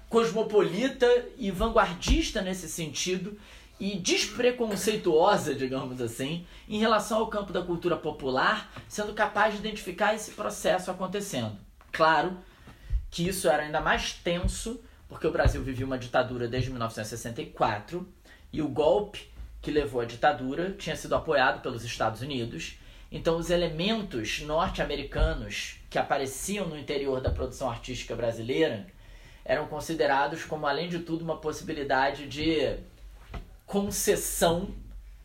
cosmopolita 0.09 1.07
e 1.39 1.51
vanguardista 1.51 2.43
nesse 2.43 2.69
sentido 2.69 3.39
e 3.81 3.97
despreconceituosa, 3.97 5.55
digamos 5.55 6.01
assim, 6.01 6.47
em 6.69 6.79
relação 6.79 7.19
ao 7.19 7.29
campo 7.29 7.53
da 7.53 7.63
cultura 7.63 7.97
popular, 7.97 8.71
sendo 8.89 9.15
capaz 9.15 9.55
de 9.55 9.61
identificar 9.61 10.15
esse 10.15 10.33
processo 10.33 10.91
acontecendo. 10.91 11.57
Claro 11.91 12.37
que 13.13 13.29
isso 13.29 13.47
era 13.47 13.63
ainda 13.63 13.81
mais 13.81 14.15
tenso, 14.15 14.83
porque 15.07 15.27
o 15.27 15.31
Brasil 15.31 15.63
vivia 15.63 15.85
uma 15.85 15.99
ditadura 15.99 16.49
desde 16.49 16.71
1964 16.71 18.09
e 18.51 18.63
o 18.63 18.69
golpe 18.69 19.31
que 19.61 19.71
levou 19.71 20.01
à 20.01 20.07
ditadura 20.07 20.73
tinha 20.73 20.97
sido 20.97 21.15
apoiado 21.15 21.61
pelos 21.61 21.85
Estados 21.85 22.23
Unidos. 22.23 22.79
Então, 23.11 23.37
os 23.37 23.51
elementos 23.51 24.41
norte-americanos 24.41 25.77
que 25.91 25.99
apareciam 25.99 26.67
no 26.67 26.79
interior 26.79 27.21
da 27.21 27.29
produção 27.31 27.69
artística 27.69 28.17
brasileira 28.17 28.87
eram 29.45 29.67
considerados 29.67 30.45
como, 30.47 30.67
além 30.67 30.89
de 30.89 31.01
tudo, 31.01 31.23
uma 31.23 31.37
possibilidade 31.37 32.27
de 32.27 32.79
concessão 33.67 34.75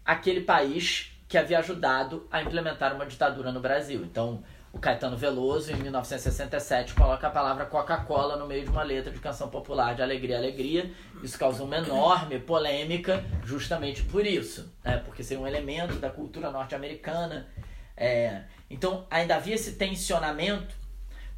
àquele 0.04 0.42
país 0.42 1.14
que 1.30 1.38
havia 1.38 1.60
ajudado 1.60 2.28
a 2.30 2.42
implementar 2.42 2.94
uma 2.94 3.06
ditadura 3.06 3.50
no 3.50 3.62
Brasil. 3.62 4.04
Então, 4.04 4.44
o 4.78 4.80
Caetano 4.80 5.18
Veloso, 5.18 5.72
em 5.72 5.76
1967, 5.76 6.94
coloca 6.94 7.26
a 7.26 7.32
palavra 7.32 7.66
Coca-Cola 7.66 8.38
no 8.38 8.46
meio 8.46 8.64
de 8.64 8.70
uma 8.70 8.84
letra 8.84 9.12
de 9.12 9.20
canção 9.20 9.50
popular 9.50 9.96
de 9.96 10.04
Alegria, 10.04 10.38
Alegria. 10.38 10.92
Isso 11.24 11.38
causou 11.38 11.66
uma 11.66 11.78
enorme 11.78 12.40
polêmica, 12.40 13.26
justamente 13.44 14.04
por 14.04 14.24
isso, 14.24 14.72
né? 14.84 14.98
porque 15.04 15.24
seria 15.24 15.44
um 15.44 15.48
elemento 15.48 15.96
da 15.96 16.12
cultura 16.12 16.52
norte-americana. 16.52 17.48
É... 17.96 18.44
Então, 18.70 19.08
ainda 19.10 19.36
havia 19.36 19.56
esse 19.56 19.74
tensionamento, 19.74 20.76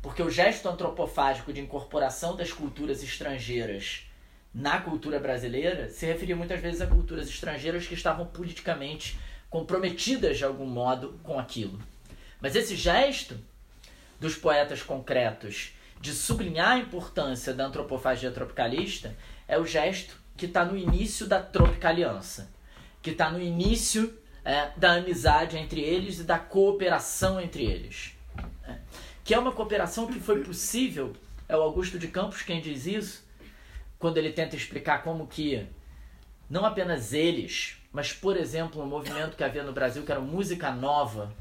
porque 0.02 0.22
o 0.22 0.30
gesto 0.30 0.68
antropofágico 0.68 1.54
de 1.54 1.62
incorporação 1.62 2.36
das 2.36 2.52
culturas 2.52 3.02
estrangeiras 3.02 4.06
na 4.54 4.82
cultura 4.82 5.18
brasileira 5.18 5.88
se 5.88 6.06
referia 6.06 6.36
muitas 6.36 6.60
vezes 6.60 6.82
a 6.82 6.88
culturas 6.88 7.30
estrangeiras 7.30 7.88
que 7.88 7.94
estavam 7.94 8.26
politicamente 8.26 9.18
comprometidas 9.50 10.38
de 10.38 10.44
algum 10.44 10.66
modo 10.66 11.18
com 11.24 11.40
aquilo. 11.40 11.80
Mas 12.42 12.56
esse 12.56 12.76
gesto 12.76 13.38
dos 14.20 14.36
poetas 14.36 14.82
concretos 14.82 15.74
de 16.00 16.14
sublinhar 16.14 16.72
a 16.72 16.78
importância 16.78 17.54
da 17.54 17.66
antropofagia 17.66 18.32
tropicalista 18.32 19.16
é 19.48 19.58
o 19.58 19.66
gesto 19.66 20.18
que 20.38 20.46
está 20.46 20.64
no 20.64 20.78
início 20.78 21.28
da 21.28 21.42
tropicaliança, 21.42 22.50
que 23.02 23.12
está 23.12 23.30
no 23.30 23.42
início 23.42 24.18
é, 24.46 24.72
da 24.78 24.94
amizade 24.94 25.58
entre 25.58 25.82
eles 25.82 26.20
e 26.20 26.24
da 26.24 26.40
cooperação 26.40 27.42
entre 27.42 27.66
eles. 27.66 28.14
É, 28.64 28.78
que 29.24 29.34
é 29.34 29.40
uma 29.40 29.52
cooperação 29.52 30.08
que 30.08 30.20
foi 30.20 30.42
possível, 30.42 31.14
é 31.48 31.58
o 31.58 31.62
Augusto 31.62 32.00
de 32.00 32.08
Campos 32.08 32.42
quem 32.42 32.62
diz 32.62 32.86
isso, 32.86 33.28
quando 33.98 34.18
ele 34.18 34.32
tenta 34.32 34.56
explicar 34.56 35.04
como 35.04 35.28
que 35.28 35.68
não 36.50 36.66
apenas 36.66 37.12
eles, 37.12 37.78
mas 37.92 38.14
por 38.14 38.38
exemplo 38.38 38.82
um 38.82 38.88
movimento 38.88 39.36
que 39.36 39.44
havia 39.44 39.64
no 39.64 39.74
Brasil 39.74 40.04
que 40.04 40.12
era 40.12 40.22
música 40.22 40.72
nova, 40.72 41.36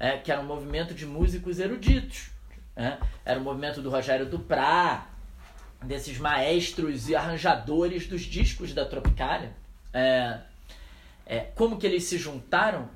é, 0.00 0.16
que 0.16 0.32
era 0.32 0.40
um 0.40 0.46
movimento 0.46 0.94
de 0.94 1.04
músicos 1.04 1.60
eruditos, 1.60 2.30
é, 2.74 2.96
era 3.24 3.38
o 3.38 3.42
movimento 3.42 3.82
do 3.82 3.90
Rogério 3.90 4.24
Duprá, 4.24 5.06
desses 5.82 6.18
maestros 6.18 7.08
e 7.08 7.14
arranjadores 7.14 8.06
dos 8.06 8.22
discos 8.22 8.72
da 8.72 8.84
Tropicália. 8.84 9.52
É, 9.92 10.40
é, 11.26 11.38
como 11.54 11.78
que 11.78 11.86
eles 11.86 12.04
se 12.04 12.18
juntaram? 12.18 12.88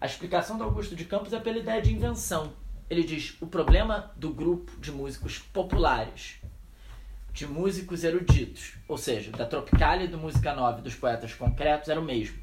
A 0.00 0.06
explicação 0.06 0.56
do 0.56 0.64
Augusto 0.64 0.96
de 0.96 1.04
Campos 1.04 1.32
é 1.32 1.40
pela 1.40 1.58
ideia 1.58 1.82
de 1.82 1.92
invenção. 1.92 2.52
Ele 2.88 3.02
diz: 3.02 3.36
o 3.40 3.46
problema 3.46 4.12
do 4.16 4.30
grupo 4.30 4.72
de 4.80 4.90
músicos 4.90 5.38
populares 5.38 6.40
de 7.32 7.46
músicos 7.46 8.02
eruditos, 8.02 8.74
ou 8.88 8.98
seja, 8.98 9.30
da 9.30 9.46
Tropicália 9.46 10.06
e 10.06 10.08
do 10.08 10.18
Música 10.18 10.52
Nova 10.54 10.80
dos 10.80 10.96
poetas 10.96 11.32
concretos, 11.34 11.88
era 11.88 12.00
o 12.00 12.04
mesmo. 12.04 12.36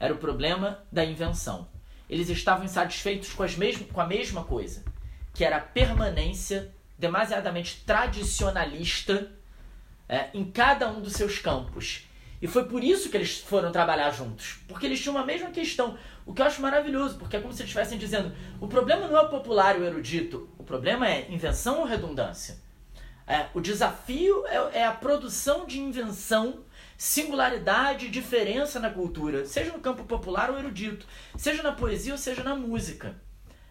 Era 0.00 0.14
o 0.14 0.18
problema 0.18 0.82
da 0.90 1.04
invenção. 1.04 1.68
Eles 2.12 2.28
estavam 2.28 2.66
insatisfeitos 2.66 3.32
com, 3.32 3.42
as 3.42 3.56
com 3.90 3.98
a 3.98 4.06
mesma 4.06 4.44
coisa, 4.44 4.84
que 5.32 5.42
era 5.42 5.56
a 5.56 5.60
permanência 5.60 6.70
demasiadamente 6.98 7.82
tradicionalista 7.86 9.32
é, 10.06 10.28
em 10.34 10.44
cada 10.44 10.90
um 10.90 11.00
dos 11.00 11.14
seus 11.14 11.38
campos. 11.38 12.06
E 12.42 12.46
foi 12.46 12.66
por 12.66 12.84
isso 12.84 13.08
que 13.08 13.16
eles 13.16 13.38
foram 13.38 13.72
trabalhar 13.72 14.10
juntos. 14.10 14.58
Porque 14.68 14.84
eles 14.84 15.00
tinham 15.00 15.16
a 15.16 15.24
mesma 15.24 15.48
questão. 15.50 15.96
O 16.26 16.34
que 16.34 16.42
eu 16.42 16.46
acho 16.46 16.60
maravilhoso, 16.60 17.16
porque 17.16 17.38
é 17.38 17.40
como 17.40 17.54
se 17.54 17.62
estivessem 17.62 17.96
dizendo: 17.96 18.30
o 18.60 18.68
problema 18.68 19.08
não 19.08 19.16
é 19.16 19.22
o 19.22 19.30
popular 19.30 19.78
e 19.78 19.80
o 19.80 19.84
erudito, 19.86 20.50
o 20.58 20.64
problema 20.64 21.08
é 21.08 21.30
invenção 21.30 21.80
ou 21.80 21.86
redundância. 21.86 22.58
É, 23.26 23.46
o 23.54 23.60
desafio 23.60 24.46
é, 24.48 24.80
é 24.80 24.84
a 24.84 24.92
produção 24.92 25.64
de 25.64 25.80
invenção, 25.80 26.62
singularidade, 27.02 28.08
diferença 28.08 28.78
na 28.78 28.88
cultura, 28.88 29.44
seja 29.44 29.72
no 29.72 29.80
campo 29.80 30.04
popular 30.04 30.52
ou 30.52 30.56
erudito, 30.56 31.04
seja 31.36 31.60
na 31.60 31.72
poesia 31.72 32.12
ou 32.12 32.18
seja 32.18 32.44
na 32.44 32.54
música. 32.54 33.16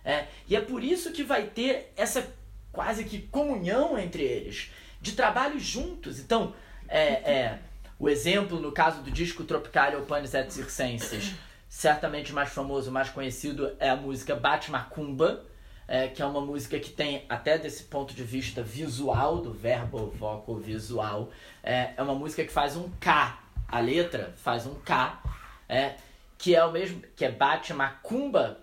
É, 0.03 0.25
e 0.49 0.53
é 0.53 0.59
por 0.59 0.83
isso 0.83 1.13
que 1.13 1.23
vai 1.23 1.43
ter 1.43 1.93
essa 1.95 2.29
quase 2.73 3.05
que 3.05 3.21
comunhão 3.21 3.97
entre 3.97 4.21
eles, 4.21 4.69
de 4.99 5.13
trabalho 5.13 5.57
juntos. 5.57 6.19
Então, 6.19 6.53
é, 6.89 7.07
é 7.31 7.59
o 7.97 8.09
exemplo 8.09 8.59
no 8.59 8.73
caso 8.73 9.01
do 9.01 9.09
disco 9.09 9.45
Tropical 9.45 10.01
Panis 10.01 10.33
et 10.33 10.51
Circenses, 10.51 11.33
certamente 11.69 12.33
mais 12.33 12.49
famoso, 12.49 12.91
mais 12.91 13.07
conhecido 13.07 13.73
é 13.79 13.89
a 13.89 13.95
música 13.95 14.35
Bate 14.35 14.69
Macumba, 14.69 15.45
é, 15.91 16.07
que 16.07 16.21
é 16.21 16.25
uma 16.25 16.39
música 16.39 16.79
que 16.79 16.89
tem, 16.89 17.25
até 17.27 17.57
desse 17.57 17.83
ponto 17.83 18.13
de 18.13 18.23
vista 18.23 18.63
visual, 18.63 19.41
do 19.41 19.51
verbo 19.51 20.07
vocal 20.17 20.55
visual, 20.55 21.29
é, 21.61 21.91
é 21.97 22.01
uma 22.01 22.15
música 22.15 22.45
que 22.45 22.51
faz 22.51 22.77
um 22.77 22.89
K. 22.91 23.37
A 23.67 23.79
letra 23.81 24.33
faz 24.37 24.65
um 24.65 24.75
K, 24.75 25.21
é, 25.67 25.95
que 26.37 26.55
é 26.55 26.63
o 26.63 26.71
mesmo, 26.71 27.01
que 27.13 27.25
é 27.25 27.29
bate 27.29 27.73
macumba, 27.73 28.57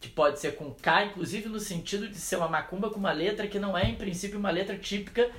que 0.00 0.08
pode 0.08 0.40
ser 0.40 0.56
com 0.56 0.74
K, 0.74 1.04
inclusive 1.04 1.48
no 1.48 1.60
sentido 1.60 2.08
de 2.08 2.16
ser 2.16 2.34
uma 2.34 2.48
macumba 2.48 2.90
com 2.90 2.98
uma 2.98 3.12
letra 3.12 3.46
que 3.46 3.60
não 3.60 3.78
é, 3.78 3.84
em 3.84 3.94
princípio, 3.94 4.36
uma 4.36 4.50
letra 4.50 4.76
típica 4.76 5.30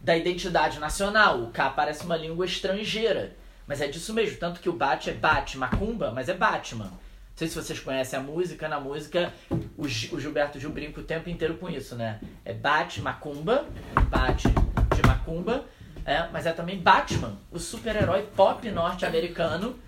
da 0.00 0.16
identidade 0.16 0.78
nacional. 0.78 1.42
O 1.42 1.50
K 1.50 1.68
parece 1.68 2.06
uma 2.06 2.16
língua 2.16 2.46
estrangeira. 2.46 3.36
Mas 3.66 3.82
é 3.82 3.86
disso 3.86 4.14
mesmo, 4.14 4.38
tanto 4.38 4.60
que 4.60 4.70
o 4.70 4.72
bate 4.72 5.10
é 5.10 5.12
bate, 5.12 5.58
macumba, 5.58 6.10
mas 6.10 6.30
é 6.30 6.34
Batman. 6.34 6.90
Não 7.32 7.38
sei 7.38 7.48
se 7.48 7.54
vocês 7.54 7.80
conhecem 7.80 8.18
a 8.18 8.22
música, 8.22 8.68
na 8.68 8.78
música 8.78 9.32
o, 9.76 9.88
Gilberto 9.88 10.60
Gil 10.60 10.70
brinca 10.70 11.00
o 11.00 11.02
tempo 11.02 11.30
inteiro 11.30 11.56
com 11.56 11.68
isso, 11.68 11.96
né? 11.96 12.20
É 12.44 12.52
bate 12.52 13.00
macumba, 13.00 13.66
bate 14.10 14.48
de 14.48 15.02
macumba, 15.06 15.64
é, 16.04 16.28
mas 16.28 16.44
é 16.44 16.52
também 16.52 16.78
Batman, 16.78 17.38
o 17.50 17.58
super-herói 17.58 18.28
pop 18.36 18.70
norte-americano, 18.70 19.78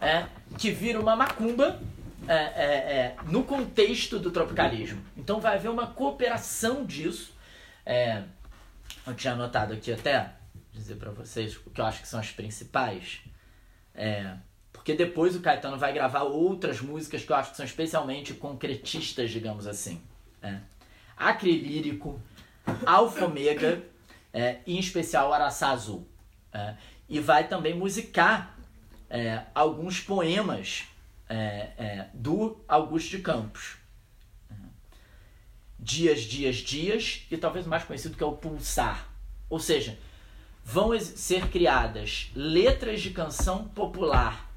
é, 0.00 0.26
que 0.58 0.70
vira 0.70 1.00
uma 1.00 1.16
macumba 1.16 1.80
é, 2.28 2.34
é, 2.34 2.74
é, 2.74 3.16
no 3.24 3.42
contexto 3.42 4.18
do 4.18 4.30
tropicalismo. 4.30 5.02
Então 5.16 5.40
vai 5.40 5.56
haver 5.56 5.70
uma 5.70 5.86
cooperação 5.86 6.84
disso. 6.84 7.34
É, 7.86 8.22
eu 9.06 9.14
tinha 9.14 9.32
anotado 9.32 9.72
aqui 9.72 9.90
até 9.90 10.34
dizer 10.72 10.96
para 10.96 11.10
vocês 11.10 11.56
o 11.56 11.70
que 11.70 11.80
eu 11.80 11.86
acho 11.86 12.02
que 12.02 12.08
são 12.08 12.20
as 12.20 12.30
principais. 12.30 13.20
Porque 14.82 14.94
depois 14.94 15.36
o 15.36 15.40
Caetano 15.40 15.78
vai 15.78 15.92
gravar 15.92 16.24
outras 16.24 16.80
músicas 16.80 17.22
que 17.22 17.30
eu 17.30 17.36
acho 17.36 17.52
que 17.52 17.56
são 17.56 17.64
especialmente 17.64 18.34
concretistas, 18.34 19.30
digamos 19.30 19.64
assim. 19.64 20.02
É. 20.42 20.58
Acre 21.16 21.56
Lírico, 21.56 22.20
Alfa 22.84 23.26
Omega 23.26 23.80
é, 24.32 24.58
e 24.66 24.76
em 24.76 24.80
especial 24.80 25.32
Araçá 25.32 25.70
Azul. 25.70 26.04
É, 26.52 26.74
e 27.08 27.20
vai 27.20 27.46
também 27.46 27.74
musicar 27.74 28.58
é, 29.08 29.44
alguns 29.54 30.00
poemas 30.00 30.82
é, 31.28 31.70
é, 31.78 32.06
do 32.12 32.60
Augusto 32.66 33.10
de 33.10 33.18
Campos. 33.20 33.76
Dias, 35.78 36.22
Dias, 36.22 36.56
Dias, 36.56 37.24
e 37.30 37.36
talvez 37.36 37.68
mais 37.68 37.84
conhecido 37.84 38.16
que 38.16 38.22
é 38.22 38.26
o 38.26 38.32
Pulsar. 38.32 39.08
Ou 39.48 39.60
seja, 39.60 39.96
vão 40.64 40.98
ser 40.98 41.50
criadas 41.50 42.32
letras 42.34 43.00
de 43.00 43.10
canção 43.10 43.68
popular 43.68 44.50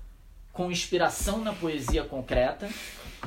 com 0.56 0.72
inspiração 0.72 1.44
na 1.44 1.54
poesia 1.54 2.06
concreta 2.06 2.70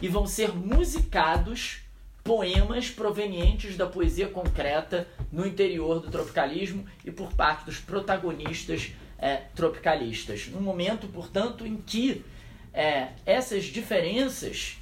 e 0.00 0.08
vão 0.08 0.26
ser 0.26 0.52
musicados 0.54 1.82
poemas 2.24 2.90
provenientes 2.90 3.76
da 3.76 3.86
poesia 3.86 4.28
concreta 4.28 5.06
no 5.30 5.46
interior 5.46 6.00
do 6.00 6.10
tropicalismo 6.10 6.86
e 7.04 7.10
por 7.10 7.34
parte 7.34 7.66
dos 7.66 7.78
protagonistas 7.78 8.92
é, 9.18 9.42
tropicalistas. 9.54 10.48
Num 10.48 10.60
momento, 10.60 11.06
portanto, 11.08 11.66
em 11.66 11.76
que 11.76 12.24
é, 12.72 13.08
essas 13.26 13.64
diferenças 13.64 14.78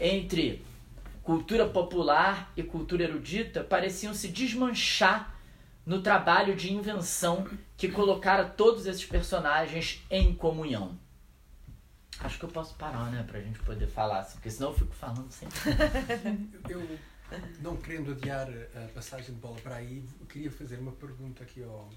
entre 0.00 0.62
cultura 1.24 1.66
popular 1.66 2.52
e 2.56 2.62
cultura 2.62 3.02
erudita 3.02 3.64
pareciam 3.64 4.14
se 4.14 4.28
desmanchar 4.28 5.36
no 5.84 6.00
trabalho 6.00 6.54
de 6.54 6.72
invenção 6.72 7.48
que 7.76 7.88
colocara 7.88 8.44
todos 8.44 8.86
esses 8.86 9.04
personagens 9.04 10.00
em 10.08 10.32
comunhão. 10.32 10.96
Acho 12.20 12.38
que 12.38 12.44
eu 12.44 12.48
posso 12.48 12.74
parar, 12.74 13.10
né, 13.10 13.24
pra 13.26 13.40
gente 13.40 13.58
poder 13.60 13.86
falar, 13.86 14.20
assim, 14.20 14.34
porque 14.34 14.50
senão 14.50 14.70
eu 14.70 14.74
fico 14.74 14.94
falando 14.94 15.30
sempre. 15.30 15.56
eu, 16.68 16.98
não 17.60 17.76
querendo 17.76 18.12
adiar 18.12 18.48
a 18.74 18.88
passagem 18.88 19.34
de 19.34 19.40
bola 19.40 19.56
para 19.62 19.76
aí, 19.76 20.04
queria 20.28 20.50
fazer 20.50 20.78
uma 20.78 20.92
pergunta 20.92 21.44
aqui 21.44 21.62
ao, 21.62 21.88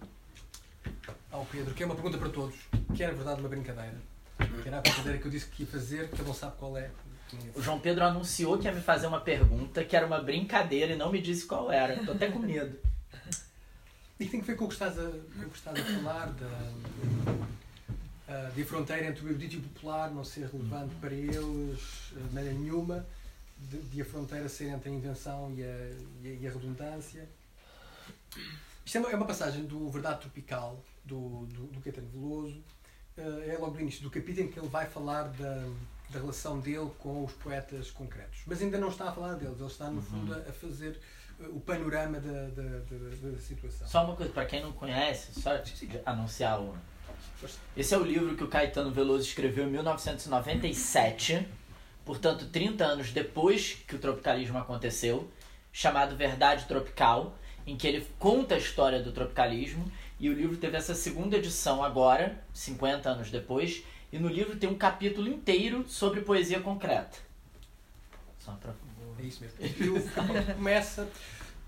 ao 1.31 1.45
Pedro, 1.45 1.73
que 1.73 1.83
é 1.83 1.85
uma 1.85 1.95
pergunta 1.95 2.17
para 2.17 2.29
todos, 2.29 2.55
que 2.95 3.01
era, 3.01 3.13
na 3.13 3.17
verdade, 3.17 3.39
uma 3.39 3.49
brincadeira. 3.49 3.97
Que 4.61 4.67
era 4.67 4.77
a 4.77 4.81
brincadeira 4.81 5.17
que 5.17 5.25
eu 5.25 5.31
disse 5.31 5.47
que 5.47 5.63
ia 5.63 5.69
fazer, 5.69 6.09
que 6.09 6.15
ele 6.15 6.27
não 6.27 6.33
sabe 6.33 6.57
qual 6.57 6.77
é. 6.77 6.91
O 7.55 7.61
João 7.61 7.79
Pedro 7.79 8.03
anunciou 8.03 8.57
que 8.57 8.65
ia 8.65 8.73
me 8.73 8.81
fazer 8.81 9.07
uma 9.07 9.21
pergunta 9.21 9.85
que 9.85 9.95
era 9.95 10.05
uma 10.05 10.21
brincadeira 10.21 10.93
e 10.93 10.97
não 10.97 11.11
me 11.11 11.21
disse 11.21 11.45
qual 11.45 11.71
era. 11.71 11.95
Estou 11.95 12.13
até 12.13 12.29
com 12.29 12.39
medo. 12.39 12.77
E 14.19 14.25
que 14.25 14.31
tem 14.31 14.41
a 14.41 14.43
ver 14.43 14.55
com 14.55 14.65
o 14.65 14.67
que 14.67 14.73
estás 14.73 14.99
a, 14.99 15.03
com 15.03 15.45
o 15.45 15.49
que 15.49 15.57
estás 15.57 15.79
a 15.79 15.83
falar 15.83 16.27
da, 16.33 16.73
uh, 18.31 18.51
de 18.53 18.63
fronteira 18.63 19.07
entre 19.07 19.25
o 19.25 19.29
erudito 19.29 19.55
e 19.55 19.57
o 19.59 19.61
popular 19.61 20.09
não 20.11 20.23
ser 20.23 20.47
relevante 20.47 20.95
para 20.95 21.13
eles 21.13 21.79
de 22.11 22.33
maneira 22.33 22.57
nenhuma, 22.57 23.05
de, 23.57 23.77
de, 23.77 24.01
a 24.01 24.05
fronteira 24.05 24.47
ser 24.47 24.69
entre 24.69 24.89
a 24.89 24.93
invenção 24.93 25.53
e 25.55 25.63
a, 25.63 25.91
e 26.23 26.27
a, 26.27 26.33
e 26.41 26.47
a 26.47 26.51
redundância. 26.51 27.27
Isto 28.85 28.97
é 28.97 29.01
uma, 29.01 29.11
é 29.11 29.15
uma, 29.15 29.27
passagem 29.27 29.65
do 29.65 29.89
Verdade 29.89 30.21
Tropical, 30.21 30.83
do, 31.03 31.45
do, 31.47 31.67
do 31.67 31.81
Caetano 31.81 32.07
Veloso. 32.07 32.63
Uh, 33.17 33.49
é 33.49 33.57
logo 33.57 33.73
no 33.75 33.81
início 33.81 34.01
do 34.01 34.09
capítulo 34.09 34.47
em 34.47 34.51
que 34.51 34.59
ele 34.59 34.69
vai 34.69 34.85
falar 34.85 35.23
da, 35.23 35.67
da 36.09 36.19
relação 36.19 36.59
dele 36.59 36.89
com 36.97 37.23
os 37.23 37.33
poetas 37.33 37.91
concretos. 37.91 38.39
Mas 38.47 38.61
ainda 38.61 38.77
não 38.77 38.89
está 38.89 39.09
a 39.09 39.11
falar 39.11 39.35
deles, 39.35 39.59
ele 39.59 39.67
está, 39.67 39.89
no 39.89 39.97
uhum. 39.97 40.01
fundo, 40.01 40.33
a 40.33 40.53
fazer 40.53 40.99
o 41.49 41.59
panorama 41.59 42.19
da, 42.19 42.47
da, 42.49 42.61
da, 42.79 43.31
da, 43.31 43.39
situação. 43.39 43.87
Só 43.87 44.05
uma 44.05 44.15
coisa, 44.15 44.31
para 44.31 44.45
quem 44.45 44.61
não 44.61 44.71
conhece, 44.71 45.39
só 45.39 45.51
anunciar 46.05 46.59
o. 46.61 46.75
Esse 47.75 47.93
é 47.93 47.97
o 47.97 48.03
livro 48.03 48.35
que 48.35 48.43
o 48.43 48.47
Caetano 48.47 48.91
Veloso 48.91 49.23
escreveu 49.23 49.65
em 49.67 49.71
1997, 49.71 51.47
portanto, 52.05 52.47
30 52.47 52.83
anos 52.83 53.11
depois 53.11 53.77
que 53.87 53.95
o 53.95 53.99
tropicalismo 53.99 54.57
aconteceu, 54.57 55.29
chamado 55.71 56.15
Verdade 56.15 56.65
Tropical, 56.65 57.37
em 57.65 57.77
que 57.77 57.87
ele 57.87 58.07
conta 58.19 58.55
a 58.55 58.57
história 58.57 59.01
do 59.01 59.11
tropicalismo. 59.11 59.91
E 60.19 60.29
o 60.29 60.33
livro 60.33 60.57
teve 60.57 60.77
essa 60.77 60.93
segunda 60.93 61.37
edição 61.37 61.83
agora, 61.83 62.43
50 62.53 63.09
anos 63.09 63.31
depois, 63.31 63.83
e 64.11 64.19
no 64.19 64.27
livro 64.27 64.55
tem 64.55 64.69
um 64.69 64.77
capítulo 64.77 65.27
inteiro 65.27 65.85
sobre 65.87 66.21
poesia 66.21 66.59
concreta. 66.59 67.17
Só 68.37 68.51
para 68.53 68.73
é 69.19 69.23
isso 69.23 69.43
mesmo. 69.43 69.57
E 69.59 69.89
o 69.89 70.11
capítulo 70.11 70.55
começa, 70.55 71.07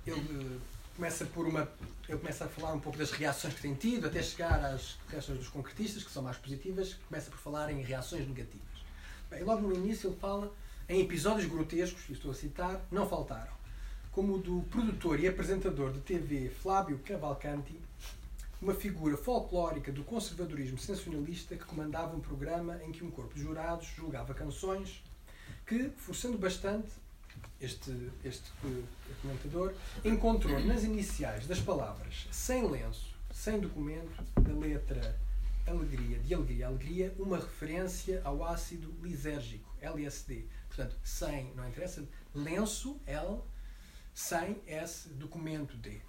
ele 0.06 0.60
começa 1.04 1.26
por 1.26 1.46
uma. 1.46 1.70
Ele 2.08 2.18
começa 2.18 2.46
a 2.46 2.48
falar 2.48 2.72
um 2.72 2.80
pouco 2.80 2.98
das 2.98 3.12
reações 3.12 3.54
que 3.54 3.62
tem 3.62 3.74
tido, 3.74 4.08
até 4.08 4.24
chegar 4.24 4.64
às 4.64 4.98
reações 5.10 5.38
dos 5.38 5.50
concretistas, 5.50 6.02
que 6.02 6.10
são 6.10 6.24
mais 6.24 6.38
positivas, 6.38 6.94
começa 7.10 7.30
por 7.30 7.40
falar 7.40 7.70
em 7.74 7.82
reações 7.82 8.26
negativas. 8.26 8.86
Bem, 9.30 9.44
logo 9.44 9.68
no 9.68 9.76
início 9.76 10.10
ele 10.10 10.16
fala 10.16 10.50
em 10.88 11.02
episódios 11.02 11.46
grotescos, 11.46 12.10
estou 12.10 12.32
a 12.32 12.34
citar, 12.34 12.82
não 12.90 13.06
faltaram, 13.06 13.52
como 14.14 14.36
o 14.36 14.38
do 14.38 14.62
produtor 14.70 15.20
e 15.20 15.28
apresentador 15.28 15.92
de 15.92 16.00
TV 16.00 16.50
Flávio 16.50 16.98
Cavalcanti, 17.00 17.78
uma 18.62 18.74
figura 18.74 19.18
folclórica 19.18 19.92
do 19.92 20.06
conservadorismo 20.06 20.78
sensacionalista 20.78 21.58
que 21.58 21.66
comandava 21.66 22.16
um 22.16 22.22
programa 22.22 22.80
em 22.82 22.94
que 22.94 23.04
um 23.04 23.12
corpo 23.12 23.36
de 23.36 23.42
jurados 23.42 23.88
julgava 23.88 24.34
canções 24.34 25.04
que, 25.68 25.90
forçando 25.98 26.38
bastante, 26.38 27.03
este, 27.60 28.12
este 28.24 28.52
comentador, 29.22 29.74
encontrou 30.04 30.60
nas 30.60 30.84
iniciais 30.84 31.48
das 31.48 31.60
palavras 31.60 32.28
sem 32.32 32.70
lenço, 32.70 33.16
sem 33.32 33.60
documento, 33.60 34.24
da 34.40 34.54
letra 34.54 35.20
alegria, 35.66 36.20
de 36.20 36.34
alegria, 36.34 36.68
alegria, 36.68 37.16
uma 37.18 37.38
referência 37.38 38.22
ao 38.24 38.44
ácido 38.44 38.94
lisérgico, 39.02 39.70
LSD. 39.82 40.46
Portanto, 40.68 40.98
sem, 41.04 41.54
não 41.56 41.68
interessa, 41.68 42.04
lenço, 42.36 43.00
L, 43.06 43.40
sem 44.14 44.62
S, 44.68 45.10
documento 45.10 45.78
D. 45.78 46.02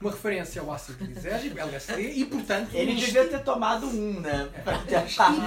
Uma 0.00 0.10
referência 0.10 0.60
ao 0.60 0.70
ácido 0.72 1.04
lisérgico, 1.04 1.58
LSD, 1.58 2.02
e 2.02 2.26
portanto. 2.26 2.74
Ele 2.74 2.92
uma 2.92 3.00
devia 3.00 3.28
ter 3.28 3.42
tomado 3.42 3.86
um, 3.86 4.20
né? 4.20 4.46
Para 4.62 4.78
ter 4.84 4.96
achado 4.96 5.40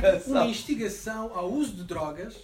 canção. 0.00 0.32
Uma 0.32 0.46
instigação 0.46 1.36
ao 1.36 1.50
uso 1.50 1.74
de 1.74 1.84
drogas 1.84 2.36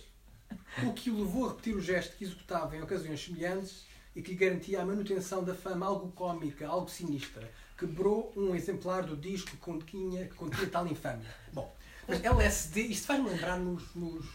o 0.84 0.92
que 0.92 1.10
o 1.10 1.18
levou 1.18 1.46
a 1.46 1.48
repetir 1.50 1.76
o 1.76 1.80
gesto 1.80 2.16
que 2.16 2.24
executava 2.24 2.76
em 2.76 2.82
ocasiões 2.82 3.22
semelhantes 3.22 3.86
e 4.14 4.22
que 4.22 4.32
lhe 4.32 4.36
garantia 4.36 4.82
a 4.82 4.84
manutenção 4.84 5.44
da 5.44 5.54
fama 5.54 5.86
algo 5.86 6.10
cômica, 6.12 6.66
algo 6.66 6.88
sinistra. 6.88 7.50
Quebrou 7.76 8.32
um 8.36 8.54
exemplar 8.54 9.04
do 9.04 9.16
disco 9.16 9.50
que 9.50 9.56
continha, 9.56 10.26
que 10.26 10.34
continha 10.34 10.68
tal 10.68 10.86
infâmia. 10.86 11.34
Bom, 11.52 11.74
mas 12.06 12.22
LSD, 12.22 12.82
isto 12.82 13.06
faz-me 13.06 13.28
lembrar 13.30 13.58
nos, 13.58 13.94
nos, 13.94 14.26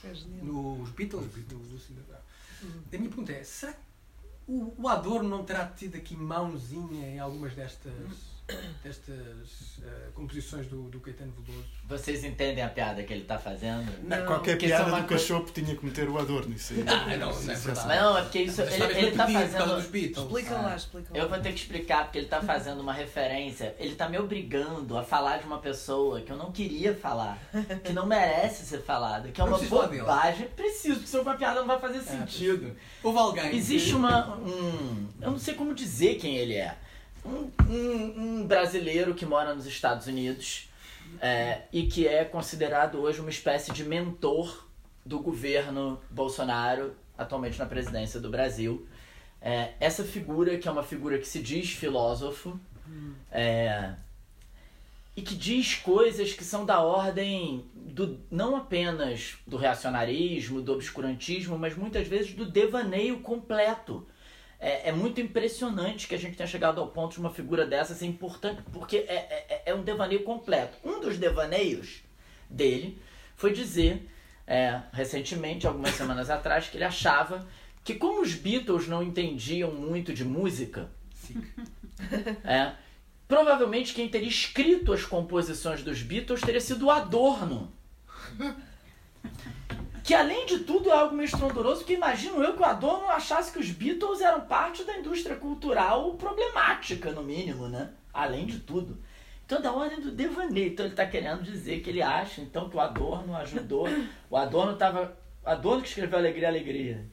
nos 0.42 0.90
Beatles, 0.92 1.28
do, 1.28 1.42
do, 1.42 1.78
do, 1.78 2.14
A 2.14 2.98
minha 2.98 3.10
pergunta 3.10 3.32
é, 3.32 3.44
será 3.44 3.74
que 3.74 3.80
o, 4.48 4.74
o 4.78 4.88
Adorno 4.88 5.30
não 5.30 5.44
terá 5.44 5.68
tido 5.68 5.96
aqui 5.96 6.16
mãozinha 6.16 7.08
em 7.08 7.20
algumas 7.20 7.54
destas 7.54 7.94
destas 8.84 9.80
uh, 9.80 10.12
composições 10.14 10.68
do, 10.68 10.84
do 10.84 11.00
Caetano 11.00 11.34
Veloso. 11.42 11.66
Vocês 11.88 12.24
entendem 12.24 12.64
a 12.64 12.70
piada 12.70 13.02
que 13.02 13.12
ele 13.12 13.24
está 13.24 13.40
fazendo? 13.40 13.92
Não, 14.04 14.26
Qualquer 14.26 14.58
piada 14.58 15.02
do 15.02 15.08
cachorro 15.08 15.46
tinha 15.52 15.76
que 15.76 15.84
meter 15.84 16.08
o 16.08 16.18
adorno. 16.20 16.54
Isso 16.54 16.74
aí. 16.74 16.86
Ah, 16.88 17.18
não, 17.18 17.32
não, 17.32 17.42
não 17.42 17.54
é 17.54 17.56
verdade. 17.56 17.88
Não, 17.88 18.18
é 18.18 18.22
porque 18.22 18.42
isso, 18.42 18.62
ele, 18.62 18.84
ele 18.98 19.08
está 19.08 19.28
fazendo... 19.28 19.76
Dos 19.76 19.86
Beatles. 19.88 20.26
Explica 20.26 20.54
lá, 20.54 20.76
explica 20.76 21.10
lá. 21.12 21.20
Eu 21.20 21.30
vou 21.30 21.40
ter 21.40 21.54
que 21.54 21.60
explicar, 21.60 22.04
porque 22.04 22.20
ele 22.20 22.26
está 22.26 22.42
fazendo 22.42 22.82
uma 22.82 22.94
referência. 22.94 23.76
Ele 23.80 23.94
está 23.94 24.08
me 24.08 24.20
obrigando 24.20 24.96
a 24.96 25.04
falar 25.04 25.38
de 25.38 25.46
uma 25.46 25.58
pessoa 25.58 26.22
que 26.22 26.32
eu 26.32 26.38
não 26.38 26.52
queria 26.52 26.94
falar, 26.94 27.40
que 27.84 27.94
não 27.94 28.06
merece 28.06 28.66
ser 28.66 28.82
falada, 28.82 29.30
que 29.30 29.42
é 29.42 29.44
uma 29.44 29.58
bobagem. 29.58 30.48
Preciso, 30.50 30.96
porque 30.96 31.10
se 31.10 31.18
uma 31.18 31.36
piada 31.36 31.62
não 31.62 31.68
vai 31.68 31.80
fazer 31.80 31.98
é, 31.98 32.02
sentido. 32.02 32.76
Houve 33.02 33.18
alguém. 33.18 33.56
Existe 33.56 33.96
uma... 33.96 34.38
Um, 34.38 35.08
eu 35.20 35.32
não 35.32 35.40
sei 35.40 35.56
como 35.56 35.74
dizer 35.74 36.16
quem 36.16 36.38
ele 36.38 36.54
é 36.54 36.78
um, 37.26 37.52
um, 37.70 38.48
brasileiro 38.48 39.14
que 39.14 39.26
mora 39.26 39.54
nos 39.54 39.66
Estados 39.66 40.08
Unidos 40.08 40.70
é, 41.22 41.64
e 41.72 41.88
que 41.88 42.08
é 42.08 42.24
considerado 42.24 43.00
hoje 43.00 43.20
uma 43.20 43.30
espécie 43.30 43.72
de 43.72 43.84
mentor 43.84 44.68
do 45.06 45.20
governo 45.20 46.02
Bolsonaro, 46.10 46.96
atualmente 47.18 47.60
na 47.60 47.66
presidência 47.66 48.20
do 48.20 48.30
Brasil. 48.30 48.88
É, 49.42 49.74
essa 49.80 50.04
figura, 50.04 50.58
que 50.58 50.68
é 50.68 50.72
uma 50.72 50.84
figura 50.84 51.18
que 51.18 51.28
se 51.28 51.42
diz 51.42 51.72
filósofo, 51.72 52.60
é, 53.32 53.94
e 55.16 55.22
que 55.22 55.36
diz 55.36 55.76
coisas 55.76 56.34
que 56.34 56.44
são 56.44 56.66
da 56.66 56.82
ordem 56.82 57.66
do, 57.74 58.20
não 58.30 58.56
apenas 58.56 59.38
do 59.48 59.56
reacionarismo, 59.56 60.62
do 60.62 60.74
obscurantismo, 60.74 61.58
mas 61.58 61.76
muitas 61.76 62.08
vezes 62.08 62.34
do 62.34 62.46
devaneio 62.46 63.20
completo 63.22 64.06
é, 64.60 64.90
é, 64.90 64.92
muito 64.92 65.20
impressionante 65.20 66.08
que 66.08 66.16
a 66.16 66.18
gente 66.18 66.38
tenha 66.38 66.48
chegado 66.48 66.80
ao 66.80 66.88
ponto 66.88 67.14
de 67.14 67.20
uma 67.20 67.30
figura 67.30 67.66
dessa 67.66 67.94
ser 67.94 68.06
importante, 68.06 68.62
porque 68.72 68.98
é, 68.98 69.16
é, 69.50 69.64
é 69.68 69.74
um 69.74 69.84
devaneio 69.84 70.24
completo. 70.24 70.78
Um 70.84 71.00
dos 71.00 71.18
devaneios 71.18 72.02
dele 72.50 73.00
foi 73.36 73.52
dizer, 73.52 74.10
é, 74.48 74.82
recentemente, 74.94 75.68
algumas 75.68 75.94
semanas 75.94 76.30
atrás, 76.30 76.68
que 76.68 76.78
ele 76.78 76.84
achava 76.84 77.46
que 77.84 77.96
como 77.96 78.22
os 78.22 78.34
Beatles 78.34 78.88
não 78.88 79.04
entendiam 79.04 79.72
muito 79.72 80.14
de 80.14 80.24
música, 80.24 80.90
é, 82.44 82.74
provavelmente 83.28 83.94
quem 83.94 84.10
teria 84.10 84.28
escrito 84.28 84.94
as 84.94 85.06
composições 85.06 85.84
dos 85.84 86.02
Beatles 86.02 86.42
teria 86.42 86.62
sido 86.62 86.86
o 86.86 86.92
Adorno. 86.92 87.72
Que 90.06 90.14
além 90.14 90.46
de 90.46 90.60
tudo 90.60 90.90
é 90.90 90.94
algo 90.94 91.16
meio 91.16 91.26
estrondoso, 91.26 91.80
porque 91.80 91.94
imagino 91.94 92.44
eu 92.44 92.54
que 92.54 92.62
o 92.62 92.66
Adorno 92.66 93.10
achasse 93.10 93.52
que 93.52 93.58
os 93.58 93.72
Beatles 93.72 94.22
eram 94.22 94.42
parte 94.42 94.84
da 94.84 94.96
indústria 94.96 95.36
cultural 95.36 96.14
problemática, 96.14 97.12
no 97.12 97.24
mínimo, 97.24 97.68
né? 97.68 97.90
Além 98.14 98.46
de 98.46 98.60
tudo. 98.60 99.00
Então, 99.46 99.60
da 99.62 99.72
ordem 99.74 100.00
do 100.00 100.12
devaneio. 100.12 100.68
Então, 100.68 100.86
ele 100.86 100.94
está 100.94 101.08
querendo 101.08 101.42
dizer 101.42 101.82
que 101.82 101.90
ele 101.90 102.04
acha, 102.04 102.40
então, 102.42 102.70
que 102.70 102.76
o 102.78 102.80
Adorno 102.80 103.36
ajudou. 103.36 103.88
O 104.30 104.38
Adorno 104.38 104.74
estava. 104.74 105.18
Adorno 105.44 105.82
que 105.82 105.88
escreveu 105.90 106.20
Alegria, 106.20 106.48
Alegria. 106.50 107.06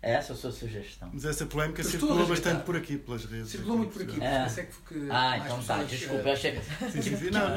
Essa 0.00 0.32
é 0.32 0.34
a 0.34 0.38
sua 0.38 0.52
sugestão. 0.52 1.10
Mas 1.12 1.24
essa 1.24 1.38
circulou 1.38 1.82
estou 1.82 2.22
a 2.22 2.24
bastante 2.26 2.62
por 2.64 2.76
aqui, 2.76 2.96
pelas 2.98 3.24
redes. 3.24 3.48
Circulou 3.48 3.78
muito 3.78 3.92
por 3.92 4.02
aqui, 4.02 4.22
É. 4.22 4.40
por 4.40 4.46
isso 4.46 4.60
é 4.60 4.62
que, 4.62 4.94
que 4.94 5.10
Ah, 5.10 5.38
então 5.38 5.60
tá, 5.62 5.82
desculpa. 5.82 6.28
Eu 6.28 6.32
achei. 6.32 6.60
Sim, 6.92 7.02
sim, 7.02 7.16
sim. 7.16 7.30
Não, 7.30 7.48
não, 7.50 7.56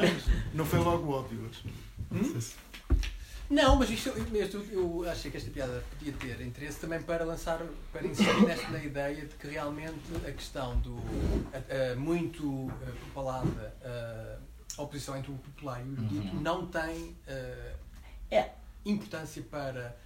não 0.55 0.65
foi 0.65 0.79
logo 0.79 1.11
óbvio. 1.11 1.47
acho. 1.51 1.67
Não 2.09 2.23
sei 2.23 2.41
se- 2.41 2.68
Não, 3.49 3.75
mas 3.75 3.89
isto, 3.89 4.09
isto 4.09 4.57
eu 4.71 5.09
achei 5.09 5.31
que 5.31 5.37
esta 5.37 5.49
piada 5.49 5.83
podia 5.97 6.13
ter 6.13 6.39
interesse 6.41 6.79
também 6.79 7.01
para 7.01 7.25
lançar, 7.25 7.59
para 7.91 8.05
insistir 8.05 8.45
nesta 8.45 8.69
na 8.69 8.83
ideia 8.83 9.25
de 9.25 9.33
que 9.35 9.47
realmente 9.47 9.99
a 10.27 10.31
questão 10.31 10.77
do 10.81 10.95
a, 11.51 11.93
a 11.93 11.95
muito 11.95 12.71
propalada 12.99 13.75
eh, 13.81 14.37
oposição 14.77 15.17
entre 15.17 15.31
o 15.31 15.35
popular 15.35 15.81
e 15.83 15.89
o 15.89 15.93
erudito 15.93 16.35
Uhum. 16.35 16.41
não 16.41 16.67
tem 16.67 17.15
eh, 17.27 17.73
É. 18.29 18.51
importância 18.85 19.41
para 19.49 19.97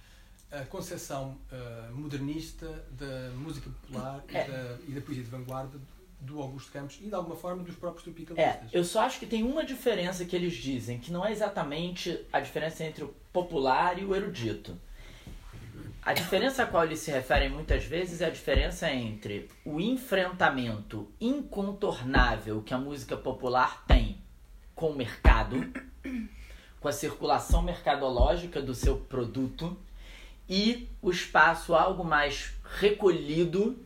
a 0.50 0.64
concepção 0.64 1.36
eh, 1.52 1.90
modernista 1.92 2.66
da 2.92 3.30
música 3.36 3.68
popular 3.68 4.24
e, 4.30 4.36
É. 4.36 4.48
da, 4.48 4.78
e 4.88 4.92
da 4.92 5.00
poesia 5.02 5.22
de 5.24 5.28
vanguarda 5.30 5.78
do 6.24 6.40
Augusto 6.40 6.72
Campos 6.72 6.98
e 7.00 7.06
de 7.06 7.14
alguma 7.14 7.36
forma 7.36 7.62
dos 7.62 7.76
próprios 7.76 8.06
É, 8.06 8.10
tropicalistas. 8.10 8.70
eu 8.72 8.84
só 8.84 9.02
acho 9.02 9.18
que 9.18 9.26
tem 9.26 9.42
uma 9.42 9.64
diferença 9.64 10.24
que 10.24 10.34
eles 10.34 10.54
dizem, 10.54 10.98
que 10.98 11.12
não 11.12 11.24
é 11.24 11.30
exatamente 11.30 12.18
a 12.32 12.40
diferença 12.40 12.82
entre 12.84 13.04
o 13.04 13.14
popular 13.32 13.98
e 13.98 14.04
o 14.04 14.14
erudito. 14.14 14.76
A 16.02 16.12
diferença 16.12 16.62
a 16.62 16.66
qual 16.66 16.84
eles 16.84 16.98
se 17.00 17.10
referem 17.10 17.48
muitas 17.48 17.84
vezes 17.84 18.20
é 18.20 18.26
a 18.26 18.30
diferença 18.30 18.90
entre 18.90 19.48
o 19.64 19.80
enfrentamento 19.80 21.08
incontornável 21.20 22.62
que 22.62 22.74
a 22.74 22.78
música 22.78 23.16
popular 23.16 23.84
tem 23.86 24.18
com 24.74 24.90
o 24.90 24.96
mercado, 24.96 25.56
com 26.80 26.88
a 26.88 26.92
circulação 26.92 27.62
mercadológica 27.62 28.60
do 28.60 28.74
seu 28.74 28.98
produto, 28.98 29.76
e 30.46 30.88
o 31.00 31.10
espaço 31.10 31.74
algo 31.74 32.04
mais 32.04 32.52
recolhido 32.78 33.78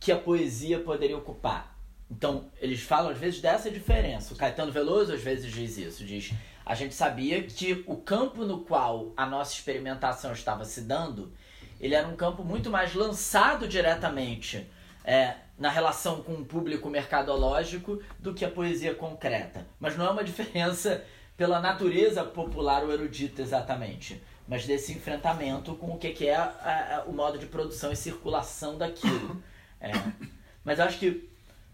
que 0.00 0.10
a 0.10 0.16
poesia 0.18 0.80
poderia 0.80 1.16
ocupar. 1.16 1.76
Então, 2.10 2.50
eles 2.60 2.80
falam 2.80 3.10
às 3.12 3.18
vezes 3.18 3.40
dessa 3.40 3.70
diferença. 3.70 4.34
O 4.34 4.36
Caetano 4.36 4.72
Veloso 4.72 5.12
às 5.12 5.20
vezes 5.22 5.52
diz 5.52 5.76
isso, 5.78 6.04
diz: 6.04 6.32
"A 6.66 6.74
gente 6.74 6.94
sabia 6.94 7.42
que 7.44 7.84
o 7.86 7.96
campo 7.96 8.44
no 8.44 8.60
qual 8.64 9.12
a 9.16 9.24
nossa 9.26 9.52
experimentação 9.52 10.32
estava 10.32 10.64
se 10.64 10.80
dando, 10.80 11.32
ele 11.78 11.94
era 11.94 12.08
um 12.08 12.16
campo 12.16 12.42
muito 12.42 12.68
mais 12.70 12.94
lançado 12.94 13.68
diretamente 13.68 14.66
é, 15.04 15.34
na 15.58 15.70
relação 15.70 16.22
com 16.22 16.32
o 16.34 16.44
público 16.44 16.88
mercadológico 16.90 18.02
do 18.18 18.34
que 18.34 18.44
a 18.44 18.50
poesia 18.50 18.94
concreta. 18.94 19.66
Mas 19.78 19.96
não 19.96 20.06
é 20.06 20.10
uma 20.10 20.24
diferença 20.24 21.04
pela 21.36 21.60
natureza 21.60 22.24
popular 22.24 22.82
ou 22.84 22.92
erudita 22.92 23.40
exatamente, 23.40 24.20
mas 24.48 24.66
desse 24.66 24.92
enfrentamento 24.92 25.74
com 25.76 25.92
o 25.92 25.98
que 25.98 26.10
que 26.10 26.26
é 26.26 26.34
a- 26.36 27.02
a- 27.06 27.08
o 27.08 27.12
modo 27.14 27.38
de 27.38 27.46
produção 27.46 27.92
e 27.92 27.96
circulação 27.96 28.76
daquilo. 28.76 29.42
É. 29.80 29.92
Mas 30.64 30.78
acho 30.78 30.98
que 30.98 31.28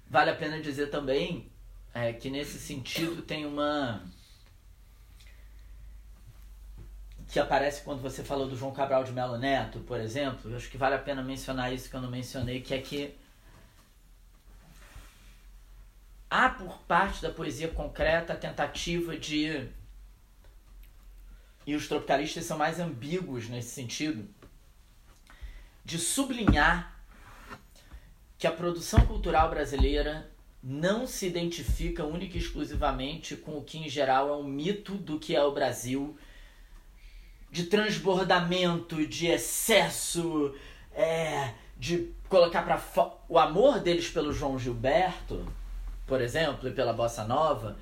vale 0.08 0.30
a 0.30 0.36
pena 0.36 0.60
dizer 0.60 0.88
também 0.88 1.50
é, 1.92 2.12
que 2.12 2.30
nesse 2.30 2.58
sentido 2.58 3.22
tem 3.22 3.44
uma. 3.44 4.02
que 7.28 7.40
aparece 7.40 7.82
quando 7.82 8.00
você 8.00 8.22
falou 8.22 8.48
do 8.48 8.56
João 8.56 8.72
Cabral 8.72 9.02
de 9.02 9.12
Melo 9.12 9.36
Neto, 9.36 9.80
por 9.80 9.98
exemplo. 9.98 10.50
Eu 10.50 10.56
acho 10.56 10.70
que 10.70 10.78
vale 10.78 10.94
a 10.94 10.98
pena 10.98 11.22
mencionar 11.22 11.72
isso 11.72 11.90
que 11.90 11.96
eu 11.96 12.00
não 12.00 12.10
mencionei, 12.10 12.60
que 12.60 12.72
é 12.72 12.80
que 12.80 13.16
há 16.30 16.48
por 16.48 16.78
parte 16.82 17.22
da 17.22 17.30
poesia 17.30 17.68
concreta 17.68 18.34
a 18.34 18.36
tentativa 18.36 19.16
de. 19.16 19.68
E 21.66 21.74
os 21.74 21.88
tropicalistas 21.88 22.44
são 22.44 22.56
mais 22.56 22.78
ambíguos 22.78 23.48
nesse 23.48 23.70
sentido, 23.70 24.28
de 25.84 25.98
sublinhar 25.98 26.95
que 28.38 28.46
a 28.46 28.52
produção 28.52 29.00
cultural 29.06 29.48
brasileira 29.50 30.30
não 30.62 31.06
se 31.06 31.26
identifica 31.26 32.04
única 32.04 32.36
e 32.36 32.40
exclusivamente 32.40 33.36
com 33.36 33.56
o 33.56 33.62
que 33.62 33.78
em 33.78 33.88
geral 33.88 34.28
é 34.28 34.32
um 34.32 34.42
mito 34.42 34.94
do 34.94 35.18
que 35.18 35.34
é 35.36 35.42
o 35.42 35.52
Brasil, 35.52 36.16
de 37.50 37.64
transbordamento, 37.64 39.06
de 39.06 39.28
excesso, 39.28 40.54
é, 40.92 41.52
de 41.78 42.12
colocar 42.28 42.62
para. 42.62 42.82
O 43.28 43.38
amor 43.38 43.80
deles 43.80 44.08
pelo 44.08 44.32
João 44.32 44.58
Gilberto, 44.58 45.46
por 46.06 46.20
exemplo, 46.20 46.68
e 46.68 46.72
pela 46.72 46.92
Bossa 46.92 47.24
Nova, 47.24 47.76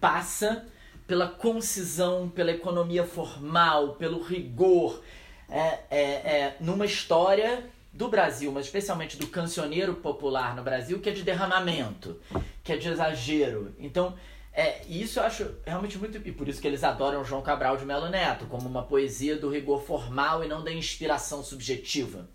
passa 0.00 0.66
pela 1.06 1.26
concisão, 1.26 2.28
pela 2.28 2.52
economia 2.52 3.04
formal, 3.04 3.94
pelo 3.94 4.22
rigor, 4.22 5.02
é, 5.48 5.80
é, 5.90 6.00
é, 6.00 6.56
numa 6.60 6.84
história 6.84 7.68
do 7.98 8.08
Brasil, 8.08 8.52
mas 8.52 8.66
especialmente 8.66 9.16
do 9.16 9.26
cancioneiro 9.26 9.96
popular 9.96 10.54
no 10.54 10.62
Brasil, 10.62 11.00
que 11.00 11.10
é 11.10 11.12
de 11.12 11.24
derramamento, 11.24 12.16
que 12.62 12.72
é 12.72 12.76
de 12.76 12.88
exagero. 12.88 13.74
Então, 13.76 14.14
é, 14.52 14.82
isso 14.86 15.18
eu 15.18 15.24
acho 15.24 15.50
realmente 15.66 15.98
muito. 15.98 16.16
E 16.16 16.30
por 16.30 16.48
isso 16.48 16.60
que 16.60 16.68
eles 16.68 16.84
adoram 16.84 17.24
João 17.24 17.42
Cabral 17.42 17.76
de 17.76 17.84
Melo 17.84 18.08
Neto, 18.08 18.46
como 18.46 18.68
uma 18.68 18.84
poesia 18.84 19.36
do 19.36 19.50
rigor 19.50 19.82
formal 19.82 20.44
e 20.44 20.48
não 20.48 20.62
da 20.62 20.72
inspiração 20.72 21.42
subjetiva. 21.42 22.28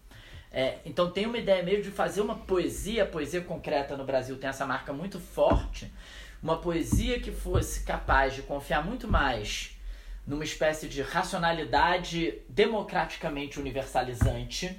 É, 0.52 0.80
então 0.86 1.10
tem 1.10 1.26
uma 1.26 1.38
ideia 1.38 1.64
mesmo 1.64 1.84
de 1.84 1.92
fazer 1.92 2.20
uma 2.20 2.36
poesia, 2.36 3.06
poesia 3.06 3.42
concreta 3.42 3.96
no 3.96 4.04
Brasil 4.04 4.38
tem 4.38 4.50
essa 4.50 4.68
marca 4.68 4.92
muito 4.92 5.18
forte, 5.18 5.92
uma 6.44 6.58
poesia 6.58 7.22
que 7.22 7.32
fosse 7.32 7.84
capaz 7.84 8.36
de 8.36 8.42
confiar 8.42 8.86
muito 8.86 9.08
mais 9.08 9.72
numa 10.28 10.44
espécie 10.44 10.90
de 10.90 11.02
racionalidade 11.02 12.40
democraticamente 12.50 13.60
universalizante 13.60 14.78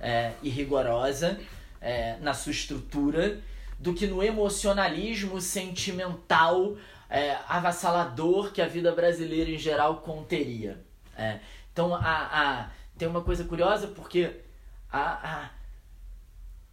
é, 0.00 0.32
e 0.42 0.48
rigorosa 0.48 1.38
é, 1.80 2.16
na 2.20 2.34
sua 2.34 2.52
estrutura, 2.52 3.40
do 3.78 3.92
que 3.92 4.06
no 4.06 4.22
emocionalismo 4.22 5.40
sentimental 5.40 6.76
é, 7.08 7.36
avassalador 7.48 8.52
que 8.52 8.62
a 8.62 8.66
vida 8.66 8.92
brasileira 8.92 9.50
em 9.50 9.58
geral 9.58 9.98
conteria. 9.98 10.82
É, 11.16 11.40
então 11.72 11.94
a, 11.94 12.00
a, 12.00 12.70
tem 12.96 13.06
uma 13.06 13.22
coisa 13.22 13.44
curiosa 13.44 13.88
porque 13.88 14.40
a, 14.90 15.00
a, 15.02 15.50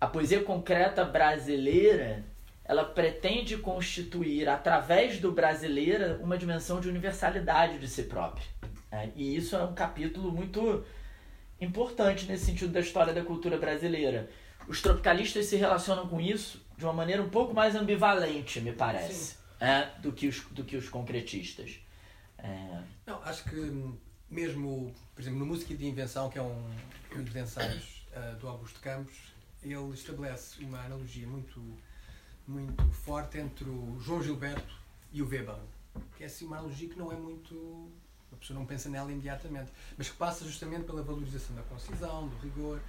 a 0.01 0.07
poesia 0.07 0.41
concreta 0.43 1.03
brasileira 1.03 2.23
ela 2.65 2.85
pretende 2.85 3.57
constituir, 3.57 4.47
através 4.47 5.19
do 5.19 5.31
brasileira, 5.31 6.17
uma 6.23 6.37
dimensão 6.37 6.79
de 6.79 6.87
universalidade 6.87 7.77
de 7.77 7.87
si 7.87 8.03
própria. 8.03 8.45
É, 8.89 9.09
e 9.15 9.35
isso 9.35 9.55
é 9.55 9.63
um 9.63 9.73
capítulo 9.73 10.31
muito 10.31 10.85
importante 11.63 12.25
nesse 12.25 12.45
sentido 12.45 12.71
da 12.71 12.79
história 12.79 13.13
da 13.13 13.23
cultura 13.23 13.57
brasileira. 13.57 14.29
Os 14.67 14.81
tropicalistas 14.81 15.45
se 15.47 15.55
relacionam 15.55 16.07
com 16.07 16.21
isso 16.21 16.63
de 16.77 16.85
uma 16.85 16.93
maneira 16.93 17.21
um 17.21 17.29
pouco 17.29 17.53
mais 17.53 17.75
ambivalente, 17.75 18.61
me 18.61 18.71
parece, 18.71 19.37
é, 19.59 19.89
do, 19.99 20.11
que 20.11 20.27
os, 20.27 20.41
do 20.51 20.63
que 20.63 20.75
os 20.75 20.89
concretistas. 20.89 21.79
É, 22.37 22.81
Não, 23.05 23.21
acho 23.23 23.43
que 23.45 23.95
mesmo, 24.29 24.93
por 25.13 25.21
exemplo, 25.21 25.39
no 25.39 25.45
Música 25.45 25.75
de 25.75 25.85
Invenção, 25.85 26.29
que 26.29 26.39
é 26.39 26.41
um, 26.41 26.65
um 27.15 27.23
dos 27.23 27.35
ensaios 27.35 28.05
ah, 28.15 28.35
do 28.39 28.47
Augusto 28.47 28.79
Campos, 28.79 29.15
ele 29.61 29.75
estabelece 29.93 30.63
uma 30.63 30.79
analogia 30.83 31.27
muito, 31.27 31.61
muito 32.47 32.83
forte 32.91 33.37
entre 33.37 33.63
o 33.65 33.97
João 33.99 34.21
Gilberto 34.21 34.75
e 35.11 35.21
o 35.21 35.27
Weber. 35.27 35.55
Que 36.17 36.23
é 36.23 36.25
assim 36.25 36.45
uma 36.45 36.57
analogia 36.57 36.89
que 36.89 36.97
não 36.97 37.11
é 37.11 37.15
muito. 37.15 37.91
A 38.33 38.37
pessoa 38.39 38.57
não 38.59 38.65
pensa 38.65 38.89
nela 38.89 39.11
imediatamente, 39.11 39.71
mas 39.97 40.09
que 40.09 40.15
passa 40.17 40.43
justamente 40.45 40.83
pela 40.85 41.01
valorização 41.01 41.55
da 41.55 41.61
concisão, 41.63 42.27
do 42.27 42.35
rigor. 42.37 42.79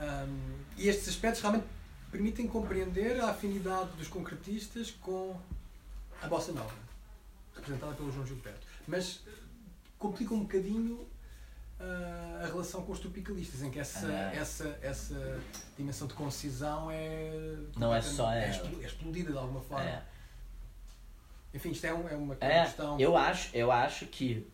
Hum, 0.00 0.56
e 0.76 0.88
estes 0.88 1.08
aspectos 1.08 1.40
realmente 1.40 1.66
permitem 2.10 2.46
compreender 2.46 3.20
a 3.20 3.30
afinidade 3.30 3.90
dos 3.96 4.08
concretistas 4.08 4.90
com 4.90 5.36
a 6.22 6.26
bossa 6.26 6.52
nova, 6.52 6.74
representada 7.54 7.94
pelo 7.94 8.10
João 8.12 8.26
Gilberto. 8.26 8.66
Mas 8.86 9.20
complica 9.98 10.34
um 10.34 10.40
bocadinho 10.40 11.06
ah, 11.80 12.40
a 12.44 12.46
relação 12.46 12.82
com 12.82 12.92
os 12.92 13.00
tropicalistas, 13.00 13.62
em 13.62 13.70
que 13.70 13.78
essa, 13.80 14.06
Ah. 14.06 14.34
essa, 14.34 14.78
essa 14.82 15.40
dimensão 15.76 16.06
de 16.06 16.14
concisão 16.14 16.88
é. 16.90 17.56
Não 17.76 17.92
é 17.94 18.00
só 18.00 18.32
é, 18.32 18.46
é 18.46 18.86
explodida 18.86 19.32
de 19.32 19.38
alguma 19.38 19.60
forma. 19.60 19.84
é, 19.84 20.02
Enfim, 21.52 21.70
isto 21.70 21.84
é, 21.86 21.92
um, 21.94 22.08
é 22.08 22.14
uma 22.16 22.36
É, 22.40 22.64
questão. 22.64 22.98
eu 23.00 23.16
acho, 23.16 23.50
eu 23.56 23.70
acho 23.72 24.06
que 24.06 24.46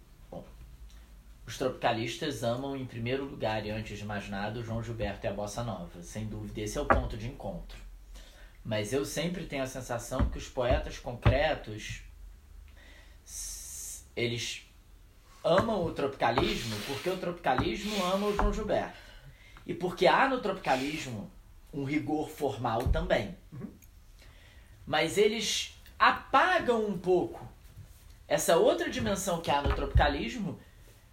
os 1.51 1.59
tropicalistas 1.59 2.45
amam 2.45 2.77
em 2.77 2.87
primeiro 2.87 3.25
lugar 3.25 3.67
e 3.67 3.71
antes 3.71 3.99
de 3.99 4.05
mais 4.05 4.29
nada 4.29 4.61
o 4.61 4.63
João 4.63 4.81
Gilberto 4.81 5.27
e 5.27 5.29
a 5.29 5.33
bossa 5.33 5.65
nova, 5.65 6.01
sem 6.01 6.27
dúvida. 6.27 6.61
Esse 6.61 6.79
é 6.79 6.81
o 6.81 6.87
ponto 6.87 7.17
de 7.17 7.27
encontro. 7.27 7.77
Mas 8.65 8.93
eu 8.93 9.05
sempre 9.05 9.45
tenho 9.47 9.65
a 9.65 9.67
sensação 9.67 10.31
que 10.31 10.39
os 10.39 10.49
poetas 10.49 11.01
concretos 11.01 12.03
eles 14.15 14.65
amam 15.43 15.85
o 15.85 15.93
tropicalismo 15.93 16.77
porque 16.87 17.11
o 17.11 17.17
tropicalismo 17.17 18.01
ama 18.05 18.29
o 18.29 18.37
João 18.37 18.53
Gilberto. 18.53 18.97
E 19.67 19.75
porque 19.75 20.07
há 20.07 20.29
no 20.29 20.41
tropicalismo 20.41 21.29
um 21.73 21.83
rigor 21.83 22.29
formal 22.29 22.87
também. 22.91 23.37
Mas 24.87 25.19
eles 25.19 25.77
apagam 25.99 26.87
um 26.87 26.97
pouco 26.97 27.45
essa 28.29 28.57
outra 28.57 28.89
dimensão 28.89 29.41
que 29.41 29.51
há 29.51 29.61
no 29.61 29.75
tropicalismo, 29.75 30.61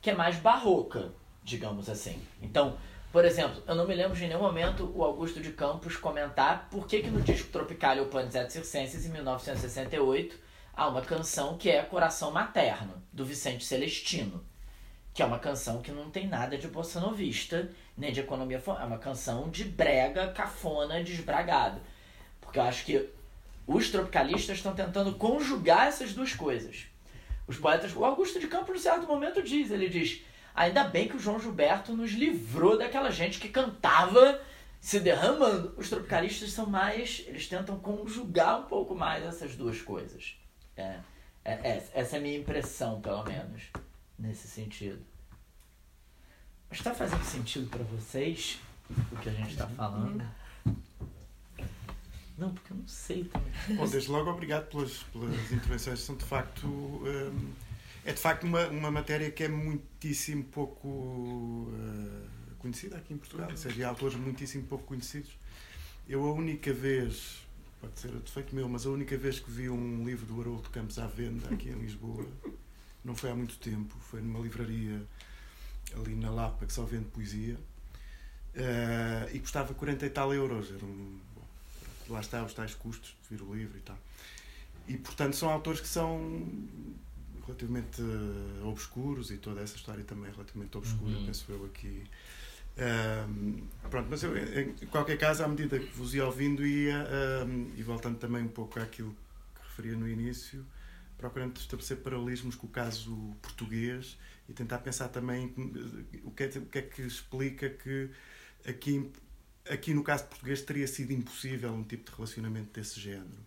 que 0.07 0.11
é 0.11 0.15
mais 0.15 0.37
barroca, 0.37 1.11
digamos 1.43 1.89
assim. 1.89 2.17
Então, 2.41 2.77
por 3.11 3.25
exemplo, 3.25 3.61
eu 3.67 3.75
não 3.75 3.85
me 3.85 3.93
lembro 3.93 4.15
de 4.15 4.25
nenhum 4.25 4.39
momento 4.39 4.89
o 4.95 5.03
Augusto 5.03 5.41
de 5.41 5.51
Campos 5.51 5.97
comentar 5.97 6.69
por 6.71 6.87
que, 6.87 7.01
que 7.01 7.09
no 7.09 7.19
disco 7.19 7.51
Tropical 7.51 8.05
Panizete 8.05 8.53
Circenses, 8.53 9.05
em 9.05 9.09
1968, 9.09 10.39
há 10.73 10.87
uma 10.87 11.01
canção 11.01 11.57
que 11.57 11.69
é 11.69 11.83
Coração 11.83 12.31
Materno, 12.31 12.93
do 13.11 13.25
Vicente 13.25 13.65
Celestino, 13.65 14.45
que 15.13 15.21
é 15.21 15.25
uma 15.25 15.39
canção 15.39 15.81
que 15.81 15.91
não 15.91 16.09
tem 16.09 16.25
nada 16.25 16.57
de 16.57 16.69
bossa 16.69 17.01
novista, 17.01 17.69
nem 17.97 18.13
de 18.13 18.21
economia, 18.21 18.63
é 18.65 18.85
uma 18.85 18.99
canção 18.99 19.49
de 19.49 19.65
brega, 19.65 20.31
cafona, 20.31 21.03
desbragado. 21.03 21.81
Porque 22.39 22.59
eu 22.59 22.63
acho 22.63 22.85
que 22.85 23.09
os 23.67 23.89
tropicalistas 23.91 24.55
estão 24.55 24.73
tentando 24.73 25.15
conjugar 25.15 25.87
essas 25.87 26.13
duas 26.13 26.33
coisas. 26.33 26.85
Os 27.47 27.57
poetas, 27.57 27.95
o 27.95 28.03
Augusto 28.03 28.39
de 28.39 28.47
Campos, 28.47 28.75
em 28.75 28.79
certo 28.79 29.07
momento, 29.07 29.41
diz: 29.41 29.71
ele 29.71 29.87
diz, 29.87 30.21
ainda 30.53 30.83
bem 30.83 31.07
que 31.07 31.15
o 31.15 31.19
João 31.19 31.39
Gilberto 31.39 31.93
nos 31.93 32.11
livrou 32.11 32.77
daquela 32.77 33.09
gente 33.09 33.39
que 33.39 33.49
cantava 33.49 34.41
se 34.81 34.99
derramando. 34.99 35.73
Os 35.77 35.89
tropicalistas 35.89 36.51
são 36.51 36.65
mais, 36.65 37.23
eles 37.27 37.47
tentam 37.47 37.79
conjugar 37.79 38.59
um 38.59 38.63
pouco 38.63 38.93
mais 38.93 39.23
essas 39.23 39.55
duas 39.55 39.81
coisas. 39.81 40.37
É, 40.75 40.99
é, 41.43 41.53
é 41.53 41.89
essa 41.93 42.17
é 42.17 42.19
a 42.19 42.21
minha 42.21 42.37
impressão, 42.37 42.99
pelo 43.01 43.23
menos, 43.23 43.63
nesse 44.19 44.47
sentido. 44.47 45.03
Está 46.69 46.93
fazendo 46.93 47.23
sentido 47.23 47.69
para 47.69 47.83
vocês 47.83 48.59
o 49.11 49.17
que 49.17 49.29
a 49.29 49.33
gente 49.33 49.51
está 49.51 49.67
falando? 49.67 50.25
Não, 52.37 52.53
porque 52.53 52.71
eu 52.71 52.77
não 52.77 52.87
sei 52.87 53.23
também. 53.23 53.51
Bom, 53.75 53.87
desde 53.87 54.11
logo, 54.11 54.29
obrigado 54.29 54.69
pelas, 54.69 55.03
pelas 55.03 55.51
intervenções. 55.51 55.99
São 55.99 56.15
de 56.15 56.25
facto. 56.25 56.67
Um, 56.67 57.53
é 58.05 58.13
de 58.13 58.19
facto 58.19 58.43
uma, 58.43 58.67
uma 58.67 58.91
matéria 58.91 59.29
que 59.31 59.43
é 59.43 59.47
muitíssimo 59.47 60.43
pouco 60.45 60.87
uh, 60.87 62.55
conhecida 62.59 62.97
aqui 62.97 63.13
em 63.13 63.17
Portugal. 63.17 63.49
Ou 63.49 63.57
seja, 63.57 63.85
há 63.85 63.89
autores 63.89 64.15
muitíssimo 64.15 64.63
pouco 64.65 64.85
conhecidos. 64.85 65.31
Eu, 66.07 66.23
a 66.25 66.31
única 66.31 66.71
vez. 66.71 67.45
Pode 67.79 67.99
ser 67.99 68.11
defeito 68.11 68.55
meu, 68.55 68.67
mas 68.67 68.87
a 68.87 68.89
única 68.89 69.15
vez 69.17 69.39
que 69.39 69.51
vi 69.51 69.69
um 69.69 70.03
livro 70.03 70.25
do 70.25 70.41
Haroldo 70.41 70.67
Campos 70.71 70.97
à 70.97 71.05
venda 71.05 71.47
aqui 71.53 71.69
em 71.69 71.75
Lisboa, 71.75 72.25
não 73.05 73.15
foi 73.15 73.29
há 73.29 73.35
muito 73.35 73.55
tempo, 73.59 73.95
foi 73.99 74.19
numa 74.19 74.39
livraria 74.39 74.99
ali 75.95 76.15
na 76.15 76.31
Lapa 76.31 76.65
que 76.65 76.73
só 76.73 76.83
vende 76.85 77.05
poesia. 77.05 77.55
Uh, 78.55 79.29
e 79.31 79.39
custava 79.39 79.75
40 79.75 80.05
e 80.05 80.09
tal 80.09 80.33
euros. 80.33 80.71
Era 80.71 80.83
um, 80.83 81.19
lá 82.11 82.19
está 82.19 82.43
os 82.43 82.53
tais 82.53 82.73
custos 82.73 83.15
de 83.23 83.35
vir 83.35 83.43
o 83.43 83.53
livro 83.53 83.77
e 83.77 83.81
tal. 83.81 83.97
E, 84.87 84.97
portanto, 84.97 85.35
são 85.35 85.49
autores 85.49 85.81
que 85.81 85.87
são 85.87 86.19
relativamente 87.45 88.01
uh, 88.01 88.67
obscuros 88.67 89.31
e 89.31 89.37
toda 89.37 89.61
essa 89.61 89.75
história 89.75 90.03
também 90.03 90.29
é 90.29 90.31
relativamente 90.31 90.77
obscura, 90.77 91.17
uhum. 91.17 91.25
penso 91.25 91.45
eu 91.49 91.65
aqui. 91.65 92.03
Um, 92.77 93.63
pronto, 93.89 94.07
mas 94.09 94.21
eu, 94.21 94.37
em 94.37 94.73
qualquer 94.91 95.17
caso, 95.17 95.43
à 95.43 95.47
medida 95.47 95.79
que 95.79 95.97
vos 95.97 96.13
ia 96.13 96.25
ouvindo, 96.25 96.65
ia, 96.65 97.07
um, 97.45 97.71
e 97.75 97.81
voltando 97.81 98.19
também 98.19 98.43
um 98.43 98.49
pouco 98.49 98.79
àquilo 98.79 99.15
que 99.55 99.61
referia 99.69 99.97
no 99.97 100.07
início, 100.07 100.63
procurando 101.17 101.57
estabelecer 101.57 101.97
paralelismos 101.97 102.55
com 102.55 102.67
o 102.67 102.69
caso 102.69 103.35
português 103.41 104.17
e 104.47 104.53
tentar 104.53 104.77
pensar 104.79 105.07
também 105.09 105.53
o 106.23 106.31
que 106.31 106.43
é, 106.43 106.47
o 106.47 106.65
que, 106.65 106.77
é 106.77 106.81
que 106.83 107.01
explica 107.01 107.69
que 107.69 108.09
aqui 108.67 109.11
aqui 109.69 109.93
no 109.93 110.03
caso 110.03 110.25
português 110.25 110.61
teria 110.61 110.87
sido 110.87 111.11
impossível 111.11 111.71
um 111.73 111.83
tipo 111.83 112.09
de 112.09 112.15
relacionamento 112.15 112.71
desse 112.73 112.99
género. 112.99 113.45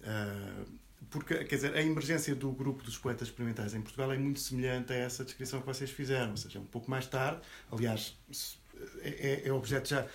Uh, 0.00 0.66
porque, 1.10 1.44
quer 1.44 1.56
dizer, 1.56 1.74
a 1.74 1.82
emergência 1.82 2.34
do 2.34 2.50
grupo 2.52 2.82
dos 2.82 2.96
poetas 2.96 3.28
experimentais 3.28 3.74
em 3.74 3.82
Portugal 3.82 4.12
é 4.12 4.18
muito 4.18 4.40
semelhante 4.40 4.92
a 4.92 4.96
essa 4.96 5.24
descrição 5.24 5.60
que 5.60 5.66
vocês 5.66 5.90
fizeram, 5.90 6.30
ou 6.30 6.36
seja, 6.36 6.58
um 6.58 6.64
pouco 6.64 6.90
mais 6.90 7.06
tarde, 7.06 7.40
aliás, 7.70 8.16
é, 9.00 9.42
é, 9.44 9.48
é 9.48 9.52
objeto 9.52 9.88
já, 9.88 10.06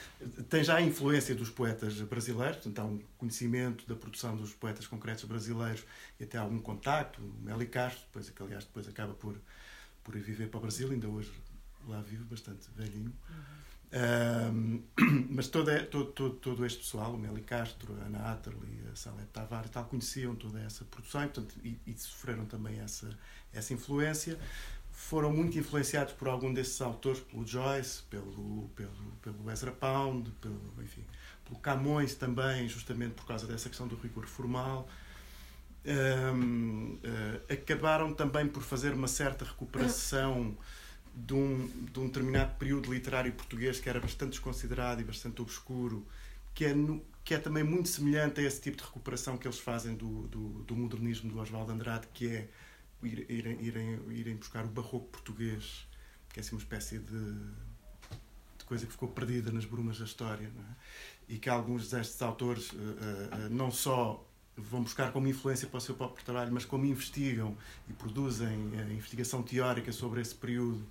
tem 0.50 0.64
já 0.64 0.76
a 0.76 0.82
influência 0.82 1.36
dos 1.36 1.50
poetas 1.50 2.02
brasileiros, 2.02 2.58
portanto 2.58 2.80
há 2.80 2.86
um 2.86 3.00
conhecimento 3.18 3.88
da 3.88 3.96
produção 3.96 4.36
dos 4.36 4.54
poetas 4.54 4.88
concretos 4.88 5.24
brasileiros 5.26 5.86
e 6.20 6.24
até 6.24 6.38
algum 6.38 6.60
contacto, 6.60 7.22
o 7.22 7.44
Meli 7.44 7.68
Castro, 7.68 8.02
depois, 8.06 8.30
que 8.30 8.42
aliás 8.42 8.66
depois 8.66 8.88
acaba 8.88 9.14
por, 9.14 9.36
por 10.04 10.16
ir 10.16 10.22
viver 10.22 10.50
para 10.50 10.58
o 10.58 10.62
Brasil, 10.62 10.90
ainda 10.92 11.08
hoje 11.08 11.32
lá 11.88 12.02
vive, 12.02 12.24
bastante 12.24 12.68
velhinho. 12.76 13.14
Uhum. 13.30 13.67
Um, 13.94 14.84
mas 15.30 15.48
todo, 15.48 15.72
todo, 15.86 16.06
todo, 16.12 16.36
todo, 16.36 16.66
este 16.66 16.80
pessoal, 16.80 17.14
o 17.14 17.18
Meli 17.18 17.42
Castro, 17.42 17.96
a 18.02 18.06
Ana 18.06 18.32
Atterley, 18.32 18.82
a 18.92 18.96
Salete 18.96 19.30
Tavares, 19.32 19.72
tal, 19.72 19.86
conheciam 19.86 20.36
toda 20.36 20.60
essa 20.62 20.84
produção 20.86 21.24
e, 21.24 21.28
portanto, 21.28 21.56
e, 21.64 21.80
e, 21.88 21.98
sofreram 21.98 22.46
também 22.46 22.80
essa, 22.80 23.10
essa 23.54 23.74
influência. 23.74 24.38
Foram 24.92 25.32
muito 25.32 25.58
influenciados 25.58 26.14
por 26.14 26.28
algum 26.28 26.54
desses 26.54 26.82
autores, 26.82 27.22
pelo 27.22 27.46
Joyce, 27.46 28.04
pelo, 28.10 28.70
pelo, 28.76 29.12
pelo 29.22 29.52
Ezra 29.52 29.72
Pound, 29.72 30.32
pelo, 30.42 30.74
enfim, 30.84 31.06
pelo 31.46 31.60
Camões 31.60 32.16
também, 32.16 32.68
justamente 32.68 33.14
por 33.14 33.26
causa 33.26 33.48
dessa 33.48 33.70
questão 33.70 33.88
do 33.88 33.96
rigor 33.96 34.26
formal. 34.26 34.90
Um, 35.86 36.96
uh, 36.96 37.00
ah, 37.50 37.54
acabaram 37.54 38.14
também 38.14 38.46
por 38.48 38.62
fazer 38.62 38.92
uma 38.92 39.08
certa 39.08 39.46
recuperação 39.46 40.58
de 41.26 41.34
um, 41.34 41.68
de 41.92 42.00
um 42.00 42.06
determinado 42.06 42.56
período 42.58 42.94
literário 42.94 43.32
português 43.34 43.80
que 43.80 43.90
era 43.90 44.00
bastante 44.00 44.32
desconsiderado 44.32 45.02
e 45.02 45.04
bastante 45.04 45.42
obscuro, 45.42 46.06
que 46.54 46.66
é, 46.66 46.74
no, 46.74 47.04
que 47.24 47.34
é 47.34 47.40
também 47.40 47.64
muito 47.64 47.90
semelhante 47.90 48.40
a 48.40 48.44
esse 48.44 48.62
tipo 48.62 48.78
de 48.78 48.84
recuperação 48.84 49.38
que 49.38 49.48
eles 49.48 49.58
fazem 49.58 49.96
do, 49.96 50.28
do, 50.28 50.50
do 50.64 50.76
modernismo 50.76 51.32
do 51.32 51.40
Oswaldo 51.40 51.72
Andrade, 51.72 52.08
que 52.14 52.28
é 52.28 52.48
ir, 53.02 53.26
irem, 53.30 53.60
irem, 53.62 54.00
irem 54.12 54.36
buscar 54.36 54.64
o 54.64 54.68
barroco 54.68 55.08
português, 55.08 55.88
que 56.30 56.40
é 56.40 56.42
assim 56.42 56.56
uma 56.56 56.62
espécie 56.62 57.00
de, 57.00 57.34
de 58.58 58.66
coisa 58.66 58.86
que 58.86 58.92
ficou 58.92 59.10
perdida 59.10 59.52
nas 59.52 59.66
brumas 59.66 59.98
da 59.98 60.06
história. 60.06 60.46
É? 60.46 61.34
E 61.34 61.38
que 61.40 61.50
alguns 61.50 61.90
destes 61.90 62.22
autores 62.22 62.72
uh, 62.72 62.76
uh, 62.76 63.50
não 63.50 63.72
só 63.72 64.27
vão 64.58 64.82
buscar 64.82 65.12
como 65.12 65.28
influência 65.28 65.68
para 65.68 65.78
o 65.78 65.82
seu 65.82 65.96
próprio 65.96 66.26
trabalho, 66.26 66.52
mas 66.52 66.66
como 66.66 66.86
investigam 66.86 67.56
e 67.88 67.94
produzem 67.94 68.48
uh, 68.48 68.92
investigação 68.92 69.44
teórica 69.44 69.92
sobre 69.92 70.22
esse 70.22 70.36
período, 70.36 70.86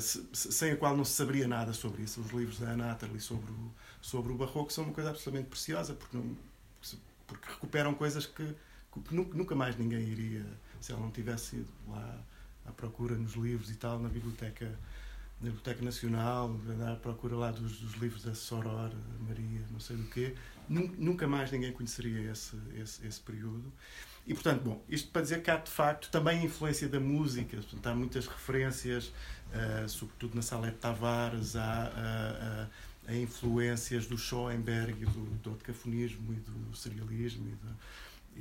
se, 0.00 0.26
sem 0.32 0.72
a 0.72 0.76
qual 0.76 0.96
não 0.96 1.04
se 1.04 1.12
saberia 1.12 1.46
nada 1.46 1.74
sobre 1.74 2.02
isso. 2.02 2.20
Os 2.20 2.30
livros 2.30 2.58
da 2.58 2.70
Anna 2.70 2.92
Atterley 2.92 3.20
sobre 3.20 3.52
o, 3.52 3.70
sobre 4.00 4.32
o 4.32 4.34
Barroco 4.34 4.72
são 4.72 4.84
uma 4.84 4.92
coisa 4.94 5.10
absolutamente 5.10 5.50
preciosa, 5.50 5.92
porque, 5.92 6.16
não, 6.16 6.34
porque 7.26 7.46
recuperam 7.46 7.92
coisas 7.92 8.24
que, 8.24 8.54
que 8.90 9.14
nunca 9.14 9.54
mais 9.54 9.76
ninguém 9.76 10.00
iria, 10.00 10.46
se 10.80 10.92
ela 10.92 11.00
não 11.02 11.10
tivesse 11.10 11.56
ido 11.56 11.68
lá 11.88 12.18
à 12.64 12.72
procura 12.72 13.14
nos 13.16 13.34
livros 13.34 13.70
e 13.70 13.74
tal, 13.74 13.98
na 13.98 14.08
biblioteca 14.08 14.66
na 15.40 15.50
Biblioteca 15.50 15.84
Nacional, 15.84 16.48
andar 16.68 16.92
à 16.92 16.96
procura 16.96 17.36
lá 17.36 17.50
dos, 17.50 17.78
dos 17.78 17.94
livros 17.96 18.22
da 18.22 18.34
Soror, 18.34 18.90
Maria, 19.20 19.60
não 19.70 19.78
sei 19.78 19.96
do 19.96 20.04
quê. 20.04 20.34
Nunca 20.68 21.26
mais 21.26 21.50
ninguém 21.50 21.72
conheceria 21.72 22.30
esse, 22.30 22.56
esse, 22.80 23.06
esse 23.06 23.20
período. 23.20 23.72
E, 24.26 24.34
portanto, 24.34 24.62
bom, 24.62 24.82
isto 24.88 25.08
para 25.10 25.22
dizer 25.22 25.40
que 25.40 25.50
há, 25.50 25.56
de 25.56 25.70
facto, 25.70 26.10
também 26.10 26.40
a 26.40 26.42
influência 26.42 26.88
da 26.88 26.98
música. 26.98 27.56
Portanto, 27.58 27.86
há 27.86 27.94
muitas 27.94 28.26
referências, 28.26 29.12
uh, 29.52 29.88
sobretudo 29.88 30.34
na 30.34 30.42
Salete 30.42 30.78
Tavares, 30.78 31.54
há 31.54 32.68
uh, 33.06 33.12
uh, 33.12 33.14
influências 33.14 34.06
do 34.06 34.18
Schoenberg, 34.18 35.04
do, 35.06 35.24
do 35.36 35.50
decafonismo 35.50 36.32
e 36.32 36.36
do 36.36 36.76
serialismo 36.76 37.48
e 37.48 37.54
do, 37.54 37.76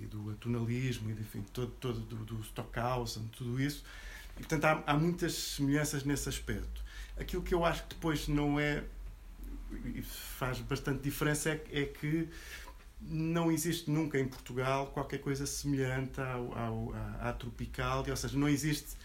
e 0.03 0.07
do 0.07 0.31
atonalismo, 0.31 1.11
e, 1.11 1.13
enfim, 1.13 1.45
todo, 1.53 1.71
todo 1.79 1.99
do, 1.99 2.25
do 2.25 2.43
Stockhausen, 2.43 3.29
tudo 3.37 3.61
isso. 3.61 3.83
E, 4.37 4.39
portanto, 4.39 4.65
há, 4.65 4.83
há 4.87 4.97
muitas 4.97 5.33
semelhanças 5.33 6.03
nesse 6.03 6.27
aspecto. 6.27 6.83
Aquilo 7.15 7.43
que 7.43 7.53
eu 7.53 7.63
acho 7.63 7.83
que 7.83 7.89
depois 7.89 8.27
não 8.27 8.59
é. 8.59 8.83
E 9.95 10.01
faz 10.01 10.59
bastante 10.59 11.01
diferença 11.01 11.49
é, 11.49 11.63
é 11.71 11.85
que 11.85 12.27
não 13.01 13.51
existe 13.51 13.89
nunca 13.89 14.19
em 14.19 14.27
Portugal 14.27 14.87
qualquer 14.87 15.19
coisa 15.19 15.45
semelhante 15.45 16.19
ao, 16.19 16.57
ao, 16.57 16.93
à, 16.93 17.29
à 17.29 17.33
tropical, 17.33 18.05
ou 18.07 18.15
seja, 18.15 18.37
não 18.37 18.49
existe 18.49 18.95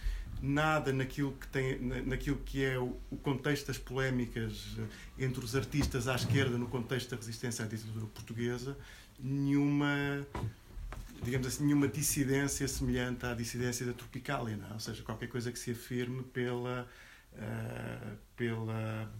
nada 0.43 0.93
naquilo 0.93 1.33
que, 1.33 1.47
tem, 1.49 1.79
naquilo 2.07 2.39
que 2.39 2.65
é 2.65 2.79
o, 2.79 2.97
o 3.11 3.17
contexto 3.17 3.67
das 3.67 3.79
polémicas 3.79 4.77
entre 5.19 5.45
os 5.45 5.55
artistas 5.55 6.09
à 6.09 6.15
esquerda 6.15 6.57
no 6.57 6.69
contexto 6.69 7.11
da 7.11 7.17
resistência 7.17 7.65
à 7.65 7.69
ditadura 7.69 8.07
portuguesa, 8.07 8.77
nenhuma 9.19 10.27
digamos 11.23 11.47
assim, 11.47 11.65
nenhuma 11.65 11.87
dissidência 11.87 12.67
semelhante 12.67 13.27
à 13.27 13.35
dissidência 13.35 13.85
da 13.85 13.93
Tropicália, 13.93 14.57
não? 14.57 14.71
É? 14.71 14.73
ou 14.73 14.81
seja, 14.81 15.03
qualquer 15.03 15.29
coisa 15.29 15.53
que 15.53 15.59
se 15.59 15.73
afirme 15.73 16.23
pela, 16.23 16.89
uh, 17.35 18.17
pela, 18.37 19.13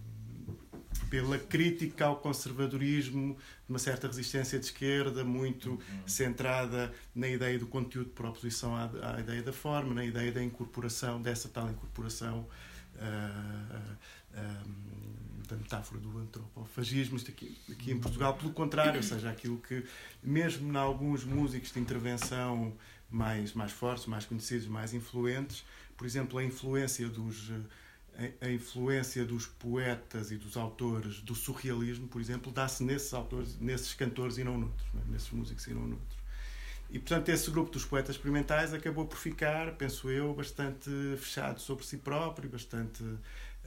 pela 1.09 1.37
crítica 1.37 2.05
ao 2.05 2.17
conservadorismo, 2.17 3.37
uma 3.67 3.79
certa 3.79 4.07
resistência 4.07 4.59
de 4.59 4.65
esquerda, 4.65 5.23
muito 5.23 5.71
uhum. 5.71 5.79
centrada 6.07 6.93
na 7.13 7.27
ideia 7.27 7.57
do 7.59 7.67
conteúdo 7.67 8.09
por 8.11 8.25
oposição 8.25 8.75
à, 8.75 9.15
à, 9.15 9.19
ideia 9.19 9.41
da 9.41 9.53
forma, 9.53 9.93
na 9.93 10.05
ideia 10.05 10.31
da 10.31 10.43
incorporação, 10.43 11.21
dessa 11.21 11.49
tal 11.49 11.69
incorporação 11.69 12.47
uh, 12.95 13.77
uh, 14.37 14.67
um, 14.67 15.11
esta 15.51 15.55
metáfora 15.55 15.99
do 15.99 16.17
antropofagismo, 16.17 17.17
isto 17.17 17.31
aqui, 17.31 17.57
aqui 17.69 17.91
em 17.91 17.99
Portugal, 17.99 18.35
pelo 18.35 18.53
contrário, 18.53 18.97
ou 18.97 19.03
seja, 19.03 19.29
aquilo 19.29 19.57
que, 19.57 19.83
mesmo 20.23 20.71
em 20.71 20.77
alguns 20.77 21.23
músicos 21.23 21.73
de 21.73 21.79
intervenção 21.79 22.73
mais, 23.09 23.53
mais 23.53 23.71
fortes, 23.71 24.05
mais 24.05 24.25
conhecidos, 24.25 24.67
mais 24.67 24.93
influentes, 24.93 25.65
por 25.97 26.05
exemplo, 26.05 26.39
a 26.39 26.43
influência 26.43 27.07
dos 27.09 27.51
a, 28.41 28.49
influência 28.49 29.25
dos 29.25 29.45
poetas 29.47 30.31
e 30.31 30.37
dos 30.37 30.57
autores 30.57 31.21
do 31.21 31.33
surrealismo, 31.33 32.07
por 32.07 32.21
exemplo, 32.21 32.51
dá-se 32.51 32.83
nesses 32.83 33.13
autores, 33.13 33.57
nesses 33.59 33.93
cantores 33.93 34.37
e 34.37 34.43
não 34.43 34.57
noutros, 34.57 34.87
é? 34.95 35.11
nesses 35.11 35.29
músicos 35.31 35.65
e 35.67 35.73
não 35.73 35.87
noutros. 35.87 36.21
E, 36.89 36.99
portanto, 36.99 37.29
esse 37.29 37.49
grupo 37.49 37.71
dos 37.71 37.85
poetas 37.85 38.15
experimentais 38.15 38.73
acabou 38.73 39.05
por 39.05 39.17
ficar, 39.17 39.75
penso 39.77 40.09
eu, 40.09 40.33
bastante 40.33 40.89
fechado 41.17 41.61
sobre 41.61 41.85
si 41.85 41.97
próprio, 41.97 42.49
bastante 42.49 43.01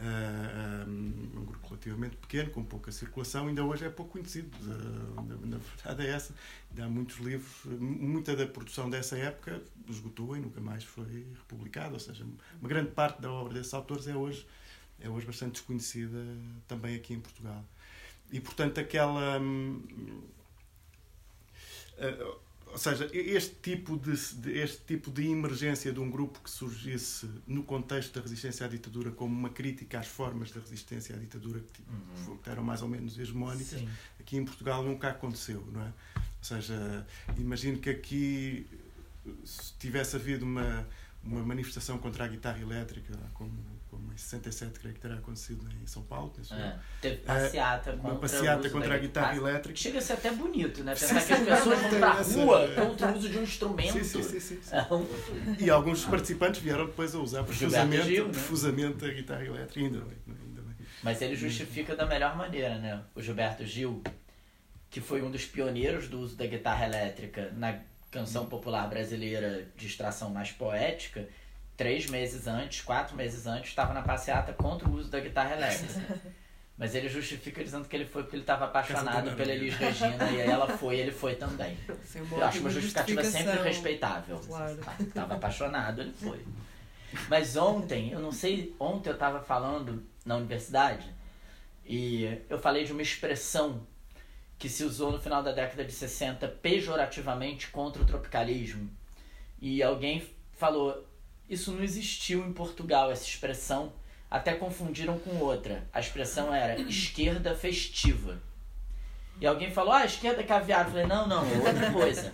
um, 0.01 1.39
um 1.39 1.45
grupo 1.45 1.69
relativamente 1.69 2.17
pequeno, 2.17 2.51
com 2.51 2.65
pouca 2.65 2.91
circulação, 2.91 3.47
ainda 3.47 3.65
hoje 3.65 3.85
é 3.85 3.91
pouco 3.91 4.13
conhecido. 4.13 4.51
Uh, 4.63 5.47
na, 5.47 5.59
verdade 5.59 6.07
é 6.07 6.11
essa. 6.11 6.35
Ainda 6.71 6.85
há 6.85 6.89
muitos 6.89 7.17
livros, 7.19 7.81
muita 7.81 8.35
da 8.35 8.47
produção 8.47 8.91
dessa 8.91 9.17
época 9.17 9.63
esgotou 9.89 10.37
e 10.37 10.41
nunca 10.41 10.61
mais 10.61 10.85
foi 10.85 11.27
republicada, 11.39 11.95
ou 11.95 12.01
seja, 12.01 12.27
uma 12.61 12.69
grande 12.69 12.91
parte 12.91 13.21
da 13.21 13.31
obra 13.31 13.55
desses 13.55 13.73
autores 13.73 14.07
é 14.09 14.17
hoje, 14.17 14.47
é 15.01 15.09
hoje 15.09 15.27
bastante 15.27 15.53
desconhecida 15.53 16.19
também 16.67 16.97
aqui 16.97 17.15
em 17.15 17.21
Portugal. 17.21 17.65
E, 18.33 18.41
portanto, 18.41 18.81
aquela. 18.81 19.39
Uh, 21.99 22.44
ou 22.75 22.79
seja, 22.79 23.09
este 23.13 23.55
tipo 23.63 23.97
de, 23.97 24.11
este 24.51 24.79
tipo 24.85 25.09
de 25.09 25.29
emergência 25.29 25.93
de 25.93 26.01
um 26.01 26.11
grupo 26.11 26.41
que 26.41 26.51
surgisse 26.51 27.31
no 27.47 27.63
contexto 27.63 28.13
da 28.15 28.21
resistência 28.21 28.67
à 28.67 28.69
ditadura 28.69 29.13
como 29.13 29.33
uma 29.33 29.49
crítica 29.49 30.01
às 30.01 30.09
formas 30.09 30.51
da 30.51 30.61
resistência 30.61 31.15
à 31.15 31.19
ditadura 31.19 31.61
que, 31.61 31.83
uhum. 32.29 32.37
que 32.37 32.51
eram 32.51 32.65
mais 32.65 32.83
ou 32.83 32.89
menos 32.89 33.17
hegemónicas, 33.17 33.79
Sim. 33.79 33.89
aqui 34.19 34.37
em 34.37 34.45
Portugal 34.45 34.83
nunca 34.83 35.09
aconteceu, 35.09 35.65
não 35.73 35.83
é? 35.83 35.93
Ou 36.17 36.23
seja, 36.43 37.07
imagino 37.39 37.79
que 37.79 37.91
aqui 37.91 38.67
se 39.45 39.73
tivesse 39.79 40.17
havido 40.17 40.45
uma, 40.45 40.85
uma 41.23 41.45
manifestação 41.45 41.97
contra 41.97 42.25
a 42.25 42.29
guitarra 42.29 42.61
elétrica, 42.61 43.17
como 43.35 43.53
em 44.13 44.17
67, 44.17 44.79
creio 44.79 44.95
que 44.95 45.01
terá 45.01 45.15
acontecido 45.15 45.67
em 45.83 45.87
São 45.87 46.03
Paulo. 46.03 46.33
É, 46.51 46.77
teve 47.01 47.17
passeata 47.19 47.91
é, 47.91 47.95
uma 47.95 48.17
passeata 48.17 48.71
contra 48.71 48.95
a 48.95 48.99
guitarra 48.99 49.37
elétrica. 49.37 49.79
Chega 49.79 49.99
a 49.99 50.03
ser 50.03 50.15
até 50.15 50.31
bonito, 50.31 50.83
né? 50.83 50.95
Pensar 50.95 51.25
que 51.25 51.33
as 51.33 51.41
pessoas 51.41 51.81
vão 51.81 51.91
para 51.91 52.07
a 52.07 52.23
rua 52.23 52.69
contra 52.75 53.13
o 53.13 53.17
uso 53.17 53.29
de 53.29 53.39
um 53.39 53.43
instrumento. 53.43 53.93
Sim, 53.93 54.05
sim, 54.05 54.23
sim, 54.23 54.41
sim, 54.41 54.61
sim. 54.63 55.57
E 55.59 55.71
alguns 55.71 56.05
participantes 56.05 56.61
vieram 56.61 56.87
depois 56.87 57.15
a 57.15 57.19
usar 57.19 57.45
profusamente, 57.45 58.07
Gil, 58.07 58.27
né? 58.27 58.33
profusamente 58.33 59.05
a 59.05 59.13
guitarra 59.13 59.45
elétrica. 59.45 59.81
Ainda 59.81 60.01
bem, 60.01 60.19
ainda 60.27 60.63
bem. 60.63 60.75
Mas 61.03 61.23
ele 61.23 61.37
justifica 61.37 61.95
da 61.95 62.07
melhor 62.07 62.37
maneira, 62.37 62.79
né? 62.79 63.03
O 63.15 63.23
Gilberto 63.23 63.65
Gil, 63.65 64.03
que 64.91 65.01
foi 65.01 65.23
um 65.23 65.31
dos 65.31 65.45
pioneiros 65.45 66.09
do 66.09 66.21
uso 66.21 66.37
da 66.37 66.47
guitarra 66.47 66.87
elétrica 66.87 67.53
na 67.57 67.79
canção 68.11 68.47
popular 68.47 68.89
brasileira 68.89 69.67
de 69.77 69.87
extração 69.87 70.31
mais 70.31 70.53
poética 70.53 71.29
três 71.77 72.07
meses 72.07 72.47
antes, 72.47 72.83
quatro 72.83 73.17
meses 73.17 73.47
antes, 73.47 73.71
estava 73.71 73.93
na 73.93 74.03
passeata 74.03 74.53
contra 74.53 74.89
o 74.89 74.95
uso 74.95 75.11
da 75.11 75.21
guitarra 75.21 75.57
elétrica. 75.57 76.21
Mas 76.77 76.93
ele 76.93 77.09
justifica 77.09 77.63
dizendo 77.63 77.89
que 77.89 77.95
ele 77.95 78.05
foi 78.05 78.23
porque 78.25 78.35
ele 78.35 78.43
estava 78.43 78.65
apaixonado 78.65 79.37
pela 79.37 79.53
Elis 79.53 79.77
Regina 79.77 80.29
e 80.33 80.43
aí 80.43 80.51
ela 80.51 80.67
foi 80.77 80.97
e 80.97 81.01
ele 81.01 81.13
foi 81.13 81.37
também. 81.37 81.79
Eu 82.33 82.45
acho 82.45 82.59
uma 82.59 82.71
justificativa 82.71 83.23
sempre 83.23 83.63
respeitável. 83.63 84.41
Claro. 84.41 84.81
Estava 85.01 85.35
apaixonado, 85.35 86.01
ele 86.01 86.13
foi. 86.13 86.45
Mas 87.29 87.57
ontem, 87.57 88.11
eu 88.11 88.19
não 88.19 88.33
sei, 88.33 88.75
ontem 88.81 89.11
eu 89.11 89.15
estava 89.15 89.41
falando 89.41 90.05
na 90.27 90.35
universidade 90.35 91.07
e 91.87 92.41
eu 92.49 92.59
falei 92.59 92.85
de 92.85 92.91
uma 92.91 93.03
expressão 93.03 93.87
que 94.59 94.69
se 94.69 94.83
usou 94.83 95.13
no 95.13 95.21
final 95.21 95.43
da 95.45 95.53
década 95.53 95.85
de 95.85 95.93
60 95.93 96.49
pejorativamente 96.49 97.69
contra 97.69 98.03
o 98.03 98.05
tropicalismo. 98.05 98.91
E 99.61 99.83
alguém 99.83 100.27
falou, 100.55 101.07
isso 101.49 101.73
não 101.73 101.83
existiu 101.83 102.45
em 102.47 102.53
Portugal, 102.53 103.11
essa 103.11 103.25
expressão. 103.25 103.93
Até 104.31 104.55
confundiram 104.55 105.19
com 105.19 105.37
outra. 105.39 105.87
A 105.93 106.01
expressão 106.01 106.53
era 106.53 106.81
esquerda 106.81 107.55
festiva. 107.55 108.41
E 109.41 109.47
alguém 109.47 109.71
falou, 109.71 109.93
ah, 109.93 110.05
esquerda 110.05 110.43
caviar. 110.43 110.85
Eu 110.85 110.91
falei, 110.91 111.07
não, 111.07 111.27
não, 111.27 111.45
é 111.45 111.57
outra 111.59 111.93
coisa. 111.93 112.33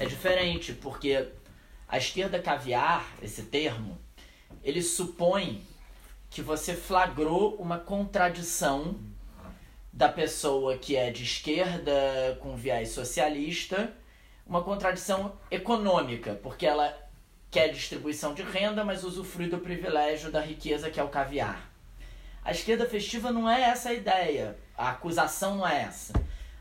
É 0.00 0.06
diferente, 0.06 0.72
porque 0.72 1.28
a 1.88 1.98
esquerda 1.98 2.38
caviar, 2.38 3.06
esse 3.22 3.44
termo, 3.44 3.98
ele 4.62 4.82
supõe 4.82 5.62
que 6.30 6.42
você 6.42 6.74
flagrou 6.74 7.56
uma 7.56 7.78
contradição 7.78 8.96
da 9.92 10.08
pessoa 10.08 10.76
que 10.78 10.94
é 10.94 11.10
de 11.10 11.24
esquerda 11.24 12.38
com 12.40 12.54
viés 12.54 12.90
socialista, 12.90 13.92
uma 14.46 14.62
contradição 14.62 15.36
econômica, 15.50 16.34
porque 16.42 16.66
ela 16.66 16.96
quer 17.50 17.68
distribuição 17.68 18.34
de 18.34 18.42
renda, 18.42 18.84
mas 18.84 19.04
usufrui 19.04 19.48
do 19.48 19.58
privilégio 19.58 20.30
da 20.30 20.40
riqueza 20.40 20.90
que 20.90 21.00
é 21.00 21.02
o 21.02 21.08
caviar. 21.08 21.70
A 22.44 22.50
esquerda 22.50 22.86
festiva 22.86 23.30
não 23.30 23.48
é 23.48 23.62
essa 23.62 23.90
a 23.90 23.94
ideia, 23.94 24.56
a 24.76 24.90
acusação 24.90 25.56
não 25.56 25.66
é 25.66 25.82
essa. 25.82 26.12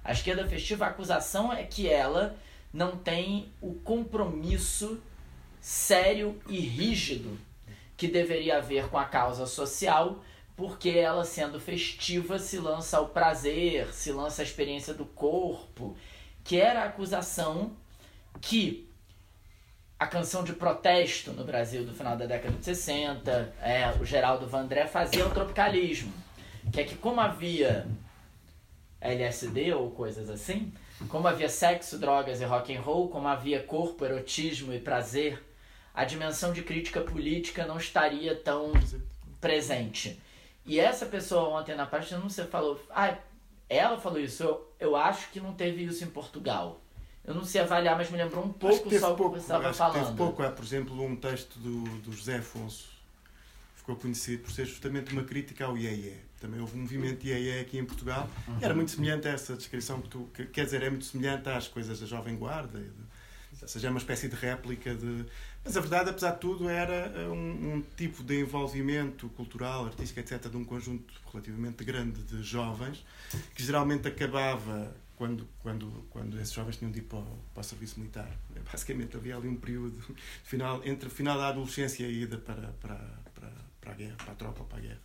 A 0.04 0.12
esquerda 0.12 0.48
festiva, 0.48 0.86
a 0.86 0.90
acusação 0.90 1.52
é 1.52 1.64
que 1.64 1.90
ela 1.90 2.38
não 2.74 2.98
tem 2.98 3.52
o 3.62 3.74
compromisso 3.74 5.02
sério 5.62 6.40
e 6.48 6.60
rígido 6.60 7.38
que 7.98 8.08
deveria 8.08 8.58
haver 8.58 8.88
com 8.90 8.98
a 8.98 9.06
causa 9.06 9.46
social, 9.46 10.24
porque 10.56 10.90
ela, 10.90 11.26
sendo 11.26 11.60
festiva, 11.60 12.40
se 12.40 12.58
lança 12.58 12.98
ao 12.98 13.10
prazer, 13.10 13.94
se 13.94 14.12
lança 14.12 14.42
à 14.42 14.46
experiência 14.46 14.94
do 14.94 15.06
corpo, 15.06 15.98
que 16.44 16.60
era 16.60 16.84
a 16.84 16.86
acusação 16.86 17.76
que 18.40 18.87
a 20.00 20.06
canção 20.06 20.44
de 20.44 20.54
protesto 20.54 21.32
no 21.32 21.44
Brasil 21.44 21.84
do 21.84 21.94
final 21.94 22.16
da 22.16 22.26
década 22.26 22.56
de 22.56 22.64
60, 22.64 23.54
é, 23.62 23.92
o 24.00 24.06
Geraldo 24.06 24.48
Vandré 24.48 24.86
fazia 24.86 25.26
o 25.26 25.32
tropicalismo, 25.32 26.14
que 26.72 26.82
é 26.82 26.84
que 26.84 26.96
como 26.96 27.20
havia 27.20 27.88
LSD 29.02 29.74
ou 29.74 29.90
coisas 29.92 30.30
assim, 30.30 30.72
como 31.10 31.28
havia 31.28 31.50
sexo, 31.50 31.98
drogas 31.98 32.42
e 32.42 32.46
rock 32.46 32.76
and 32.76 32.82
roll, 32.82 33.10
como 33.10 33.28
havia 33.28 33.62
corpo, 33.62 34.06
erotismo 34.06 34.74
e 34.74 34.80
prazer, 34.80 35.44
a 35.94 36.04
dimensão 36.04 36.54
de 36.54 36.62
crítica 36.62 37.02
política 37.02 37.66
não 37.66 37.78
estaria 37.78 38.36
tão 38.36 38.72
presente. 39.42 40.22
E 40.64 40.80
essa 40.80 41.06
pessoa 41.06 41.60
ontem 41.60 41.76
na 41.76 41.86
parte 41.86 42.14
não 42.14 42.30
você 42.30 42.44
falou, 42.46 42.80
ah, 42.92 43.18
ela 43.70 43.98
falou 44.00 44.20
isso, 44.20 44.44
eu, 44.44 44.74
eu 44.80 44.96
acho 44.96 45.30
que 45.32 45.40
não 45.40 45.54
teve 45.54 45.84
isso 45.84 46.04
em 46.04 46.10
Portugal. 46.10 46.82
Eu 47.28 47.36
não 47.36 47.44
sei 47.44 47.60
avaliar, 47.60 47.98
mas 47.98 48.10
me 48.10 48.18
lembrou 48.18 48.46
um 48.46 48.54
pouco 48.54 48.90
só 48.98 49.14
o 49.14 49.16
que 49.16 49.22
você 49.22 49.40
estava 49.40 49.74
falando. 49.74 50.06
Teve 50.06 50.18
pouco. 50.18 50.42
Há, 50.42 50.50
por 50.50 50.64
exemplo, 50.64 51.04
um 51.04 51.14
texto 51.14 51.60
do, 51.60 51.84
do 52.00 52.14
José 52.14 52.38
Afonso, 52.38 52.88
ficou 53.76 53.98
conhecido 53.98 54.44
por 54.44 54.52
ser 54.52 54.66
justamente 54.66 55.12
uma 55.12 55.26
crítica 55.26 55.66
ao 55.66 55.78
IEE. 55.78 56.16
Também 56.40 56.62
houve 56.62 56.78
um 56.78 56.82
movimento 56.84 57.20
de 57.20 57.30
IEE 57.30 57.60
aqui 57.60 57.78
em 57.78 57.84
Portugal. 57.84 58.30
Uhum. 58.48 58.58
Era 58.62 58.74
muito 58.74 58.92
semelhante 58.92 59.28
a 59.28 59.32
essa 59.32 59.58
descrição 59.58 60.02
que 60.02 60.08
tu... 60.08 60.30
Que, 60.34 60.46
quer 60.46 60.64
dizer, 60.64 60.82
é 60.84 60.90
muito 60.90 61.04
semelhante 61.04 61.50
às 61.50 61.68
coisas 61.68 62.00
da 62.00 62.06
Jovem 62.06 62.38
Guarda. 62.38 62.80
De, 62.80 63.62
ou 63.62 63.68
seja, 63.68 63.88
é 63.88 63.90
uma 63.90 64.00
espécie 64.00 64.30
de 64.30 64.36
réplica 64.36 64.96
de... 64.96 65.26
Mas 65.66 65.76
a 65.76 65.82
verdade, 65.82 66.10
apesar 66.12 66.32
de 66.32 66.40
tudo, 66.40 66.70
era 66.70 67.12
um, 67.30 67.74
um 67.74 67.84
tipo 67.98 68.24
de 68.24 68.40
envolvimento 68.40 69.28
cultural, 69.30 69.86
artístico, 69.88 70.22
etc., 70.22 70.48
de 70.50 70.56
um 70.56 70.64
conjunto 70.64 71.14
relativamente 71.30 71.84
grande 71.84 72.22
de 72.24 72.42
jovens, 72.42 73.04
que 73.54 73.62
geralmente 73.62 74.08
acabava 74.08 74.96
quando, 75.18 75.50
quando, 75.60 76.06
quando 76.12 76.40
esses 76.40 76.54
jovens 76.54 76.78
tinham 76.78 76.92
de 76.92 77.00
ir 77.00 77.04
para 77.04 77.18
o, 77.18 77.40
para 77.54 77.62
o 77.62 77.64
serviço 77.64 78.00
militar. 78.00 78.32
Basicamente 78.72 79.18
havia 79.18 79.36
ali 79.36 79.50
um 79.50 79.58
período 79.58 80.00
final, 80.46 80.82
entre 80.86 81.08
o 81.08 81.12
final 81.12 81.38
da 81.38 81.50
adolescência 81.50 82.04
e 82.04 82.06
a 82.06 82.10
ida 82.10 82.38
para, 82.38 82.68
para, 82.80 82.96
para, 83.34 83.52
para 83.82 83.92
a 83.92 83.96
guerra, 83.96 84.16
para 84.16 84.32
a 84.32 84.36
tropa, 84.36 84.64
para 84.64 84.78
a 84.78 84.82
guerra. 84.82 85.02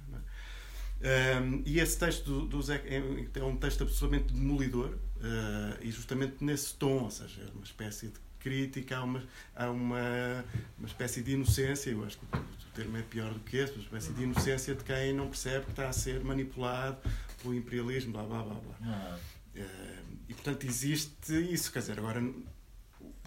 É? 1.01 1.41
Um, 1.41 1.63
e 1.67 1.81
esse 1.81 1.99
texto 1.99 2.25
do, 2.27 2.47
do 2.47 2.63
Zé 2.63 2.77
é, 2.85 3.03
é 3.35 3.45
um 3.45 3.57
texto 3.57 3.83
absolutamente 3.83 4.33
demolidor 4.33 4.91
uh, 4.91 5.79
e 5.81 5.91
justamente 5.91 6.45
nesse 6.45 6.75
tom, 6.75 7.05
ou 7.05 7.11
seja, 7.11 7.43
é 7.43 7.51
uma 7.55 7.65
espécie 7.65 8.09
de 8.09 8.21
crítica 8.39 8.99
a 8.99 9.03
uma, 9.03 9.25
a 9.57 9.71
uma, 9.71 10.45
uma 10.79 10.87
espécie 10.87 11.23
de 11.23 11.33
inocência, 11.33 11.91
eu 11.91 12.05
acho 12.05 12.19
que 12.19 12.25
o, 12.25 12.39
o 12.39 12.73
termo 12.75 12.97
é 12.99 13.03
pior 13.03 13.33
do 13.33 13.41
que 13.41 13.57
esse, 13.57 13.73
uma 13.73 13.83
espécie 13.83 14.13
de 14.13 14.23
inocência 14.23 14.75
de 14.75 14.85
quem 14.85 15.13
não 15.13 15.27
percebe 15.27 15.65
que 15.65 15.71
está 15.73 15.89
a 15.89 15.93
ser 15.93 16.23
manipulado 16.23 16.99
pelo 17.43 17.55
imperialismo, 17.55 18.13
blá 18.13 18.23
blá 18.23 18.43
blá 18.43 18.55
blá. 18.55 18.77
Ah. 18.83 19.19
Uh, 19.57 20.02
e 20.29 20.35
portanto 20.35 20.65
existe 20.65 21.33
isso, 21.53 21.73
quer 21.73 21.81
dizer, 21.81 21.99
agora 21.99 22.23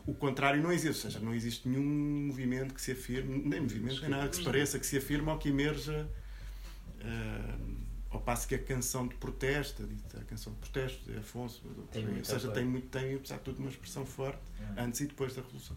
o 0.05 0.13
contrário 0.13 0.61
não 0.61 0.72
existe, 0.72 1.05
ou 1.05 1.11
seja, 1.11 1.19
não 1.19 1.34
existe 1.34 1.67
nenhum 1.67 2.27
movimento 2.27 2.73
que 2.73 2.81
se 2.81 2.91
afirme, 2.91 3.41
nem 3.43 3.61
movimento, 3.61 4.01
nem 4.01 4.09
nada 4.09 4.30
que 4.30 4.35
se 4.35 4.43
pareça, 4.43 4.80
que 4.80 4.85
se 4.85 4.97
afirme 4.97 5.30
ou 5.30 5.38
que 5.38 5.49
emerja 5.49 6.07
uh, 7.01 7.85
ao 8.11 8.22
passo 8.22 8.47
que 8.47 8.55
a 8.55 8.59
canção 8.59 9.07
de 9.07 9.15
protesto, 9.15 9.88
a, 10.13 10.23
canção 10.26 10.53
de 10.53 10.59
protesto 10.59 11.11
de 11.11 11.17
Afonso, 11.17 11.61
tem 11.91 12.07
ou 12.07 12.23
seja, 12.23 12.51
tem, 12.51 12.65
muito, 12.65 12.88
tem, 12.88 13.15
apesar 13.15 13.38
de 13.38 13.43
tudo, 13.43 13.59
uma 13.59 13.69
expressão 13.69 14.05
forte 14.05 14.39
é. 14.77 14.81
antes 14.81 15.01
e 15.01 15.07
depois 15.07 15.34
da 15.35 15.41
Revolução. 15.41 15.76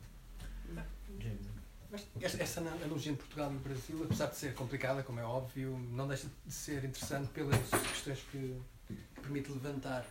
Esta, 2.20 2.42
essa 2.42 2.60
analogia 2.60 3.12
entre 3.12 3.22
Portugal 3.22 3.50
e 3.50 3.56
o 3.56 3.60
Brasil, 3.60 4.04
apesar 4.04 4.26
de 4.26 4.36
ser 4.36 4.52
complicada, 4.52 5.02
como 5.02 5.18
é 5.20 5.24
óbvio, 5.24 5.78
não 5.90 6.06
deixa 6.06 6.28
de 6.46 6.52
ser 6.52 6.84
interessante 6.84 7.28
pelas 7.28 7.58
questões 7.70 8.18
que, 8.30 8.60
que 8.86 9.20
permite 9.22 9.50
levantar. 9.50 10.06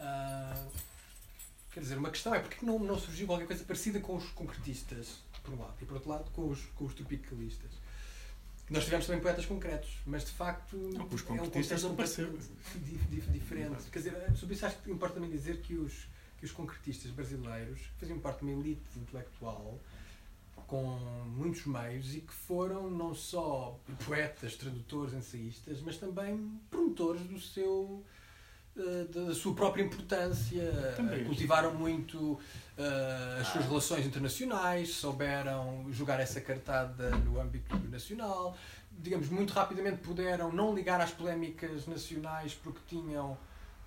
Uh, 0.00 0.70
quer 1.70 1.80
dizer, 1.80 1.98
uma 1.98 2.10
questão 2.10 2.34
é 2.34 2.40
porque 2.40 2.64
não, 2.64 2.78
não 2.78 2.98
surgiu 2.98 3.26
qualquer 3.26 3.46
coisa 3.46 3.64
parecida 3.64 4.00
com 4.00 4.16
os 4.16 4.24
concretistas, 4.30 5.18
por 5.44 5.54
um 5.54 5.60
lado, 5.60 5.74
e 5.80 5.84
por 5.84 5.94
outro 5.94 6.10
lado 6.10 6.30
com 6.30 6.48
os, 6.48 6.64
com 6.74 6.86
os 6.86 6.94
tropicalistas. 6.94 7.70
Nós 8.70 8.84
tivemos 8.84 9.06
também 9.06 9.20
poetas 9.20 9.46
concretos, 9.46 9.90
mas 10.06 10.24
de 10.24 10.30
facto 10.30 10.76
não, 10.76 11.06
os 11.06 11.28
é 11.28 11.32
um 11.32 11.36
contexto 11.38 11.74
diferente. 13.32 13.90
Quer 13.90 13.98
dizer, 13.98 14.36
sobre 14.36 14.54
isso 14.54 14.64
acho 14.64 14.76
que 14.78 14.90
importa 14.90 15.16
também 15.16 15.28
dizer 15.28 15.60
que 15.60 15.74
os, 15.74 16.06
que 16.38 16.44
os 16.44 16.52
concretistas 16.52 17.10
brasileiros 17.10 17.80
faziam 17.98 18.18
parte 18.20 18.38
de 18.38 18.44
uma 18.44 18.60
elite 18.60 18.96
intelectual 18.96 19.78
com 20.68 20.96
muitos 21.26 21.66
meios 21.66 22.14
e 22.14 22.20
que 22.20 22.32
foram 22.32 22.88
não 22.88 23.12
só 23.12 23.76
poetas, 24.06 24.54
tradutores, 24.54 25.14
ensaístas, 25.14 25.80
mas 25.80 25.96
também 25.96 26.60
promotores 26.70 27.22
do 27.22 27.40
seu 27.40 28.04
da 29.12 29.34
sua 29.34 29.54
própria 29.54 29.82
importância, 29.82 30.94
também. 30.96 31.24
cultivaram 31.24 31.74
muito 31.74 32.18
uh, 32.18 33.40
as 33.40 33.48
suas 33.48 33.64
relações 33.66 34.06
internacionais, 34.06 34.90
souberam 34.90 35.86
jogar 35.90 36.20
essa 36.20 36.40
cartada 36.40 37.10
no 37.10 37.40
âmbito 37.40 37.76
nacional, 37.88 38.56
digamos, 38.90 39.28
muito 39.28 39.52
rapidamente 39.52 39.98
puderam 39.98 40.52
não 40.52 40.74
ligar 40.74 41.00
às 41.00 41.10
polémicas 41.10 41.86
nacionais 41.86 42.54
porque 42.54 42.80
tinham 42.86 43.32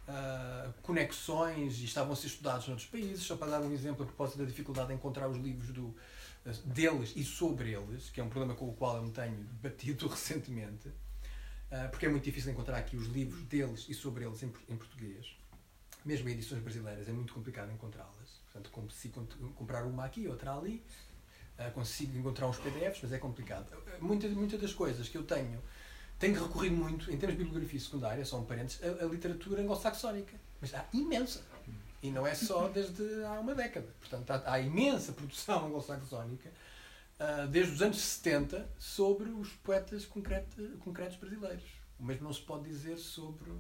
uh, 0.08 0.74
conexões 0.82 1.80
e 1.80 1.86
estavam 1.86 2.14
a 2.14 2.16
ser 2.16 2.28
estudados 2.28 2.68
noutros 2.68 2.88
países. 2.88 3.24
Só 3.24 3.36
para 3.36 3.52
dar 3.52 3.62
um 3.62 3.72
exemplo 3.72 4.04
a 4.04 4.06
propósito 4.06 4.40
da 4.40 4.46
dificuldade 4.46 4.90
de 4.90 4.94
encontrar 4.96 5.28
os 5.28 5.38
livros 5.38 5.70
do, 5.72 5.96
deles 6.66 7.14
e 7.16 7.24
sobre 7.24 7.74
eles, 7.74 8.10
que 8.10 8.20
é 8.20 8.24
um 8.24 8.30
problema 8.30 8.56
com 8.56 8.68
o 8.68 8.74
qual 8.74 8.98
eu 8.98 9.04
me 9.04 9.12
tenho 9.12 9.36
debatido 9.62 10.08
recentemente, 10.10 10.90
porque 11.90 12.06
é 12.06 12.10
muito 12.10 12.24
difícil 12.24 12.52
encontrar 12.52 12.78
aqui 12.78 12.96
os 12.96 13.08
livros 13.08 13.44
deles 13.46 13.86
e 13.90 13.94
sobre 13.94 14.26
eles 14.26 14.44
em, 14.44 14.50
português. 14.50 15.36
Mesmo 16.06 16.30
em 16.30 16.34
edições 16.34 16.62
brasileiras 16.62 17.08
é 17.08 17.12
muito 17.12 17.34
complicado 17.34 17.72
encontrá-las. 17.72 18.42
Portanto, 18.52 18.70
consigo 18.70 19.26
comprar 19.56 19.84
uma 19.86 20.06
aqui, 20.06 20.28
outra 20.28 20.56
ali, 20.56 20.84
uh, 21.58 21.72
consigo 21.72 22.18
encontrar 22.18 22.48
uns 22.48 22.58
PDFs, 22.58 23.00
mas 23.02 23.12
é 23.12 23.18
complicado. 23.18 23.66
Muitas 24.00 24.32
muita 24.32 24.58
das 24.58 24.74
coisas 24.74 25.10
que 25.10 25.18
eu 25.18 25.24
tenho, 25.24 25.60
tenho 26.20 26.42
recorrido 26.42 26.76
muito, 26.76 27.12
em 27.12 27.18
termos 27.18 27.38
de 27.38 27.44
bibliografia 27.44 27.80
secundária, 27.80 28.24
só 28.24 28.40
um 28.40 28.46
parênteses, 28.46 28.82
a, 28.84 29.06
a 29.06 29.08
literatura 29.08 29.62
anglo-saxónica. 29.62 30.40
Mas 30.62 30.74
há 30.74 30.86
imensa. 30.94 31.42
E 32.02 32.12
não 32.12 32.28
é 32.28 32.36
só 32.36 32.68
desde 32.68 33.24
há 33.24 33.40
uma 33.40 33.56
década. 33.56 33.88
Portanto, 34.00 34.30
há, 34.30 34.54
há 34.54 34.60
imensa 34.60 35.14
produção 35.14 35.66
anglo-saxónica, 35.68 36.52
uh, 37.20 37.48
desde 37.48 37.74
os 37.74 37.82
anos 37.82 38.00
70, 38.00 38.70
sobre 38.78 39.30
os 39.30 39.50
poetas 39.50 40.06
concreto, 40.06 40.62
concretos 40.80 41.18
brasileiros. 41.18 41.64
O 42.00 42.04
mesmo 42.04 42.24
não 42.24 42.34
se 42.34 42.42
pode 42.42 42.64
dizer 42.64 42.98
sobre 42.98 43.52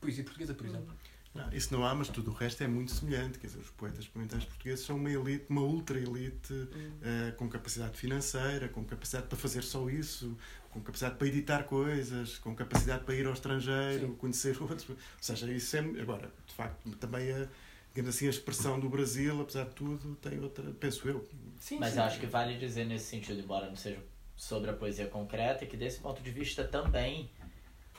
poesia 0.00 0.24
portuguesa, 0.24 0.54
por 0.54 0.66
exemplo. 0.66 0.94
Não, 1.34 1.50
isso 1.50 1.72
não 1.72 1.84
há, 1.84 1.94
mas 1.94 2.08
tudo 2.08 2.30
o 2.30 2.34
resto 2.34 2.62
é 2.62 2.68
muito 2.68 2.92
semelhante. 2.92 3.38
Quer 3.38 3.46
dizer, 3.46 3.60
os 3.60 3.70
poetas 3.70 4.00
experimentais 4.00 4.44
portugueses 4.44 4.84
são 4.84 4.96
uma 4.96 5.10
elite, 5.10 5.46
uma 5.48 5.62
ultra-elite, 5.62 6.52
uh, 6.52 7.34
com 7.36 7.48
capacidade 7.48 7.96
financeira, 7.96 8.68
com 8.68 8.84
capacidade 8.84 9.28
para 9.28 9.38
fazer 9.38 9.62
só 9.62 9.88
isso, 9.88 10.36
com 10.70 10.80
capacidade 10.82 11.16
para 11.16 11.26
editar 11.26 11.62
coisas, 11.64 12.36
com 12.38 12.54
capacidade 12.54 13.04
para 13.04 13.14
ir 13.14 13.26
ao 13.26 13.32
estrangeiro, 13.32 14.08
Sim. 14.08 14.14
conhecer 14.16 14.56
outros. 14.62 14.88
Ou 14.90 14.96
seja, 15.20 15.50
isso 15.50 15.74
é. 15.74 15.80
Agora, 16.02 16.30
de 16.46 16.54
facto, 16.54 16.90
também 16.96 17.32
a, 17.32 17.48
digamos 17.94 18.16
assim, 18.16 18.26
a 18.26 18.30
expressão 18.30 18.80
do 18.80 18.88
Brasil, 18.88 19.40
apesar 19.40 19.64
de 19.64 19.70
tudo, 19.70 20.14
tem 20.16 20.40
outra, 20.40 20.64
penso 20.80 21.06
eu. 21.06 21.28
Sim, 21.58 21.78
Mas 21.78 21.92
sim. 21.92 22.00
acho 22.00 22.18
que 22.18 22.26
vale 22.26 22.56
dizer 22.56 22.86
nesse 22.86 23.04
sentido, 23.04 23.38
embora 23.38 23.66
não 23.66 23.76
seja 23.76 23.98
sobre 24.34 24.70
a 24.70 24.72
poesia 24.72 25.06
concreta, 25.06 25.66
que 25.66 25.76
desse 25.76 26.00
ponto 26.00 26.22
de 26.22 26.30
vista 26.30 26.64
também 26.64 27.30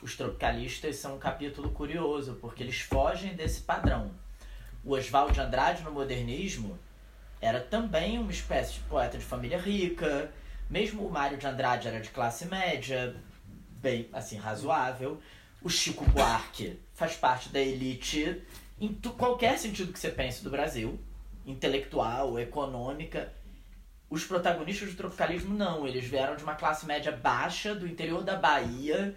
os 0.02 0.16
tropicalistas 0.16 0.96
são 0.96 1.14
um 1.14 1.18
capítulo 1.18 1.70
curioso, 1.70 2.36
porque 2.40 2.62
eles 2.62 2.80
fogem 2.80 3.34
desse 3.34 3.60
padrão. 3.60 4.10
O 4.84 4.92
Oswald 4.94 5.32
de 5.32 5.40
Andrade, 5.40 5.82
no 5.82 5.92
modernismo, 5.92 6.78
era 7.40 7.60
também 7.60 8.18
uma 8.18 8.32
espécie 8.32 8.74
de 8.74 8.80
poeta 8.80 9.16
de 9.16 9.24
família 9.24 9.58
rica. 9.58 10.30
Mesmo 10.68 11.06
o 11.06 11.10
Mário 11.10 11.38
de 11.38 11.46
Andrade 11.46 11.88
era 11.88 12.00
de 12.00 12.10
classe 12.10 12.46
média, 12.46 13.16
bem, 13.80 14.08
assim, 14.12 14.36
razoável. 14.36 15.20
O 15.62 15.70
Chico 15.70 16.04
Buarque 16.10 16.78
faz 16.92 17.16
parte 17.16 17.48
da 17.48 17.60
elite 17.60 18.42
em 18.80 18.92
qualquer 19.16 19.58
sentido 19.58 19.92
que 19.92 19.98
você 19.98 20.10
pense 20.10 20.42
do 20.42 20.50
Brasil. 20.50 20.98
Intelectual, 21.46 22.38
econômica. 22.38 23.32
Os 24.08 24.24
protagonistas 24.24 24.90
do 24.90 24.96
tropicalismo 24.96 25.54
não, 25.54 25.86
eles 25.86 26.04
vieram 26.04 26.36
de 26.36 26.42
uma 26.42 26.54
classe 26.54 26.86
média 26.86 27.12
baixa 27.12 27.74
do 27.74 27.86
interior 27.86 28.22
da 28.22 28.36
Bahia 28.36 29.14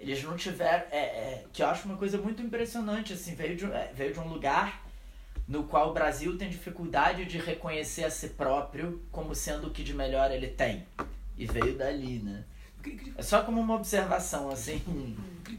eles 0.00 0.22
não 0.24 0.34
tiveram. 0.34 0.86
É, 0.90 0.98
é, 0.98 1.44
que 1.52 1.62
eu 1.62 1.66
acho 1.66 1.86
uma 1.86 1.96
coisa 1.96 2.16
muito 2.16 2.42
impressionante, 2.42 3.12
assim, 3.12 3.34
veio 3.34 3.54
de, 3.54 3.66
é, 3.66 3.92
veio 3.94 4.14
de 4.14 4.18
um 4.18 4.28
lugar 4.28 4.86
no 5.46 5.64
qual 5.64 5.90
o 5.90 5.92
Brasil 5.92 6.38
tem 6.38 6.48
dificuldade 6.48 7.26
de 7.26 7.36
reconhecer 7.36 8.04
a 8.04 8.10
si 8.10 8.30
próprio 8.30 9.02
como 9.12 9.34
sendo 9.34 9.66
o 9.66 9.70
que 9.70 9.84
de 9.84 9.92
melhor 9.92 10.30
ele 10.30 10.48
tem. 10.48 10.86
E 11.36 11.46
veio 11.46 11.76
dali, 11.76 12.18
né? 12.18 12.44
É 13.16 13.22
só 13.22 13.42
como 13.42 13.60
uma 13.60 13.74
observação, 13.74 14.48
assim. 14.48 14.82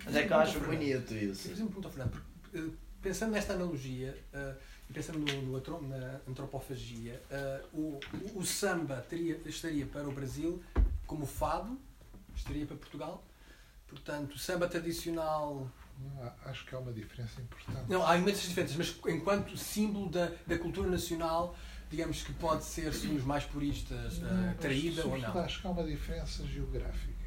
Mas 0.06 0.16
é 0.16 0.26
que 0.26 0.34
eu 0.34 0.38
acho 0.38 0.60
bonito 0.60 1.14
isso. 1.14 1.50
Queria 1.50 1.66
fazer 1.66 1.80
uma 1.80 1.90
Fernando. 1.90 2.22
Eh, 3.02 3.08
pensando 3.10 3.32
nesta 3.32 3.54
analogia 3.54 4.18
uh, 4.34 4.56
e 4.90 4.94
pensando 4.94 5.20
no, 5.20 5.42
no, 5.42 5.88
na 5.88 6.22
antropofagia, 6.28 7.22
uh, 7.32 7.78
o, 7.78 8.00
o, 8.36 8.40
o, 8.40 8.46
samba 8.46 9.06
teria, 9.10 9.40
estaria 9.46 9.86
para 9.86 10.08
o 10.08 10.12
Brasil 10.12 10.62
como 11.08 11.24
o 11.24 11.28
fado, 11.28 11.78
estaria 12.36 12.66
para 12.66 12.78
Portugal 12.78 13.24
Portanto, 13.92 14.40
samba 14.40 14.70
tradicional. 14.70 15.70
Não, 16.00 16.32
acho 16.46 16.66
que 16.66 16.74
há 16.74 16.80
uma 16.80 16.94
diferença 16.94 17.42
importante. 17.42 17.90
Não, 17.90 18.08
há 18.08 18.18
imensas 18.18 18.44
diferenças, 18.44 18.78
mas 18.78 19.14
enquanto 19.14 19.58
símbolo 19.58 20.10
da, 20.10 20.32
da 20.48 20.58
cultura 20.58 20.90
nacional, 20.90 21.56
digamos 21.90 22.24
que 22.24 22.32
pode 22.34 22.64
ser, 22.64 22.94
segundo 22.94 23.20
os 23.20 23.26
mais 23.26 23.44
puristas, 23.44 24.20
não, 24.20 24.52
uh, 24.52 24.56
traída 24.56 25.06
ou 25.06 25.18
não. 25.18 25.40
Acho 25.40 25.60
que 25.60 25.68
há 25.68 25.70
uma 25.70 25.84
diferença 25.84 26.46
geográfica. 26.46 27.21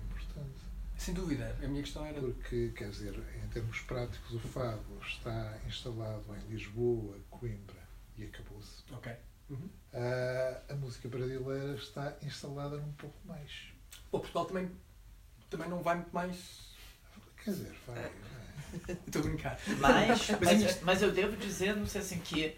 Sem 0.97 1.13
dúvida, 1.13 1.57
a 1.63 1.67
minha 1.67 1.83
questão 1.83 2.05
era. 2.07 2.21
Porque, 2.21 2.73
quer 2.77 2.91
dizer, 2.91 3.15
em 3.45 3.49
termos 3.49 3.81
práticos, 3.81 4.33
o 4.33 4.39
Fado 4.39 4.99
está 5.07 5.59
instalado 5.67 6.25
em 6.37 6.53
Lisboa, 6.53 7.19
Coimbra 7.31 7.83
e 8.17 8.25
acabou-se. 8.25 8.83
Ok. 8.93 9.13
Uhum. 9.51 9.69
Uh, 9.93 10.73
a 10.73 10.75
música 10.75 11.09
brasileira 11.09 11.75
está 11.75 12.17
instalada 12.23 12.77
num 12.79 12.93
pouco 12.93 13.17
mais. 13.27 13.73
O 14.11 14.19
Portugal 14.19 14.47
também 14.47 14.71
também 15.51 15.69
não 15.69 15.83
vai 15.83 15.97
muito 15.97 16.13
mais. 16.13 16.75
Quer 17.43 17.51
dizer, 17.51 17.75
vai. 17.87 18.11
Estou 19.07 19.23
a 19.23 19.25
brincar. 19.25 19.59
Mas, 19.79 20.31
mas, 20.41 20.83
mas 20.83 21.03
eu 21.03 21.13
devo 21.13 21.37
dizer, 21.37 21.77
não 21.77 21.87
sei 21.87 22.01
assim, 22.01 22.19
que 22.19 22.57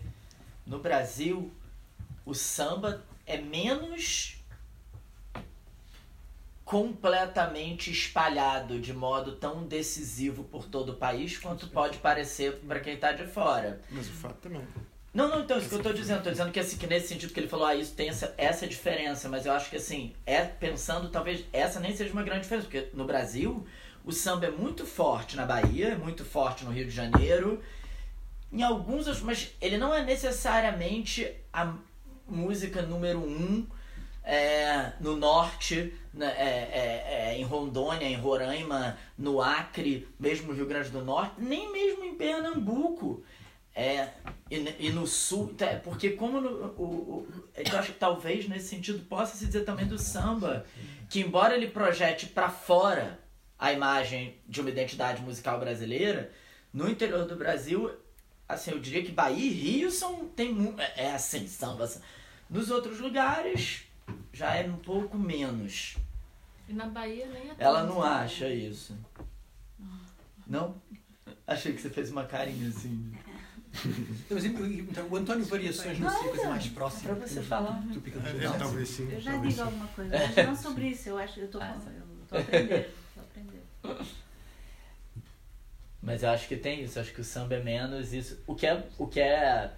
no 0.64 0.78
Brasil 0.78 1.52
o 2.24 2.34
samba 2.34 3.04
é 3.26 3.38
menos 3.38 4.35
completamente 6.66 7.92
espalhado 7.92 8.80
de 8.80 8.92
modo 8.92 9.36
tão 9.36 9.62
decisivo 9.62 10.42
por 10.42 10.66
todo 10.66 10.90
o 10.90 10.94
país 10.96 11.38
quanto 11.38 11.68
pode 11.68 11.98
parecer 11.98 12.56
para 12.66 12.80
quem 12.80 12.94
está 12.94 13.12
de 13.12 13.24
fora. 13.24 13.80
Mas 13.88 14.08
o 14.08 14.12
fato 14.12 14.34
também. 14.40 14.60
Não, 15.14 15.28
não, 15.28 15.42
então, 15.42 15.56
isso 15.56 15.68
que 15.68 15.76
eu 15.76 15.78
estou 15.78 15.92
dizendo, 15.92 16.18
estou 16.18 16.32
dizendo 16.32 16.50
que 16.50 16.58
assim, 16.58 16.76
que 16.76 16.88
nesse 16.88 17.06
sentido 17.06 17.32
que 17.32 17.38
ele 17.38 17.48
falou, 17.48 17.66
ah, 17.66 17.74
isso 17.76 17.94
tem 17.94 18.08
essa, 18.08 18.34
essa 18.36 18.66
diferença, 18.66 19.28
mas 19.28 19.46
eu 19.46 19.52
acho 19.52 19.70
que 19.70 19.76
assim, 19.76 20.12
é 20.26 20.42
pensando, 20.42 21.08
talvez 21.08 21.44
essa 21.52 21.78
nem 21.78 21.96
seja 21.96 22.12
uma 22.12 22.24
grande 22.24 22.42
diferença, 22.42 22.66
porque 22.66 22.88
no 22.92 23.04
Brasil 23.04 23.64
o 24.04 24.10
samba 24.10 24.46
é 24.46 24.50
muito 24.50 24.84
forte 24.84 25.36
na 25.36 25.46
Bahia, 25.46 25.90
é 25.90 25.96
muito 25.96 26.24
forte 26.24 26.64
no 26.64 26.72
Rio 26.72 26.84
de 26.84 26.90
Janeiro, 26.90 27.62
em 28.52 28.64
alguns, 28.64 29.22
mas 29.22 29.52
ele 29.60 29.78
não 29.78 29.94
é 29.94 30.04
necessariamente 30.04 31.32
a 31.52 31.74
música 32.28 32.82
número 32.82 33.20
um 33.20 33.64
é, 34.26 34.92
no 34.98 35.16
norte, 35.16 35.94
né, 36.12 36.34
é, 36.36 36.42
é, 36.42 37.30
é, 37.30 37.38
em 37.38 37.44
Rondônia, 37.44 38.06
em 38.06 38.16
Roraima, 38.16 38.98
no 39.16 39.40
Acre, 39.40 40.08
mesmo 40.18 40.48
no 40.48 40.54
Rio 40.54 40.66
Grande 40.66 40.90
do 40.90 41.04
Norte, 41.04 41.36
nem 41.38 41.70
mesmo 41.70 42.04
em 42.04 42.16
Pernambuco. 42.16 43.22
É, 43.72 44.08
e, 44.50 44.86
e, 44.86 44.90
no 44.90 45.06
sul, 45.06 45.54
tá, 45.54 45.80
porque 45.84 46.10
como 46.10 46.40
no, 46.40 46.74
o, 46.78 46.82
o, 46.82 47.28
eu 47.54 47.78
acho 47.78 47.92
que 47.92 47.98
talvez 47.98 48.48
nesse 48.48 48.68
sentido 48.68 49.04
possa 49.04 49.36
se 49.36 49.46
dizer 49.46 49.64
também 49.64 49.86
do 49.86 49.98
samba, 49.98 50.64
que 51.08 51.20
embora 51.20 51.54
ele 51.54 51.68
projete 51.68 52.26
para 52.26 52.48
fora 52.48 53.20
a 53.58 53.72
imagem 53.72 54.38
de 54.48 54.60
uma 54.60 54.70
identidade 54.70 55.22
musical 55.22 55.60
brasileira, 55.60 56.32
no 56.72 56.88
interior 56.88 57.26
do 57.26 57.36
Brasil, 57.36 57.92
assim, 58.48 58.70
eu 58.70 58.80
diria 58.80 59.04
que 59.04 59.12
Bahia 59.12 59.44
e 59.44 59.50
Rio 59.50 59.90
são 59.90 60.26
tem 60.28 60.74
é, 60.78 61.04
é 61.04 61.12
assim, 61.12 61.46
samba. 61.46 61.84
Assim. 61.84 62.00
Nos 62.48 62.70
outros 62.70 62.98
lugares 62.98 63.85
já 64.32 64.54
é 64.56 64.68
um 64.68 64.76
pouco 64.76 65.16
menos. 65.18 65.96
E 66.68 66.72
na 66.72 66.86
Bahia 66.86 67.26
nem 67.28 67.50
é 67.50 67.54
Ela 67.58 67.84
não 67.84 68.02
acha 68.02 68.48
isso. 68.48 68.96
Não? 70.46 70.74
Achei 71.46 71.72
que 71.72 71.80
você 71.80 71.90
fez 71.90 72.10
uma 72.10 72.24
carinha 72.24 72.68
assim. 72.68 73.12
Mas, 74.30 74.44
então, 74.44 75.06
o 75.08 75.16
António 75.16 75.44
Variações 75.44 75.98
não 75.98 76.08
seria 76.08 76.30
a 76.30 76.34
coisa 76.34 76.48
mais 76.50 76.66
próxima. 76.68 77.14
Para 77.14 77.26
você 77.26 77.42
falar. 77.42 77.80
do 77.82 78.00
Pica 78.00 78.18
do 78.18 78.26
É, 78.28 78.40
Gil. 78.40 78.52
talvez 78.58 78.88
sim. 78.88 79.12
Eu 79.12 79.20
já 79.20 79.32
talvez 79.32 79.54
digo 79.54 79.66
sim. 79.66 79.72
alguma 79.74 79.88
coisa, 79.92 80.16
mas 80.18 80.46
não 80.46 80.56
sobre 80.56 80.88
isso. 80.88 81.08
Eu 81.10 81.18
acho 81.18 81.34
que 81.34 81.40
eu 81.40 81.46
estou 81.46 81.60
Ah, 81.60 81.66
a 81.66 82.38
aprender. 82.40 82.90
Estou 83.12 83.22
a 83.22 83.22
aprender. 83.22 83.66
Mas 86.02 86.22
eu 86.22 86.30
acho 86.30 86.46
que 86.48 86.56
tem 86.56 86.82
isso, 86.84 86.98
eu 86.98 87.02
acho 87.02 87.12
que 87.12 87.20
o 87.20 87.24
samba 87.24 87.54
é 87.56 87.62
menos 87.62 88.12
isso. 88.12 88.38
O 88.46 88.54
que 88.54 88.66
é, 88.66 88.86
o 88.98 89.06
que 89.06 89.20
é 89.20 89.72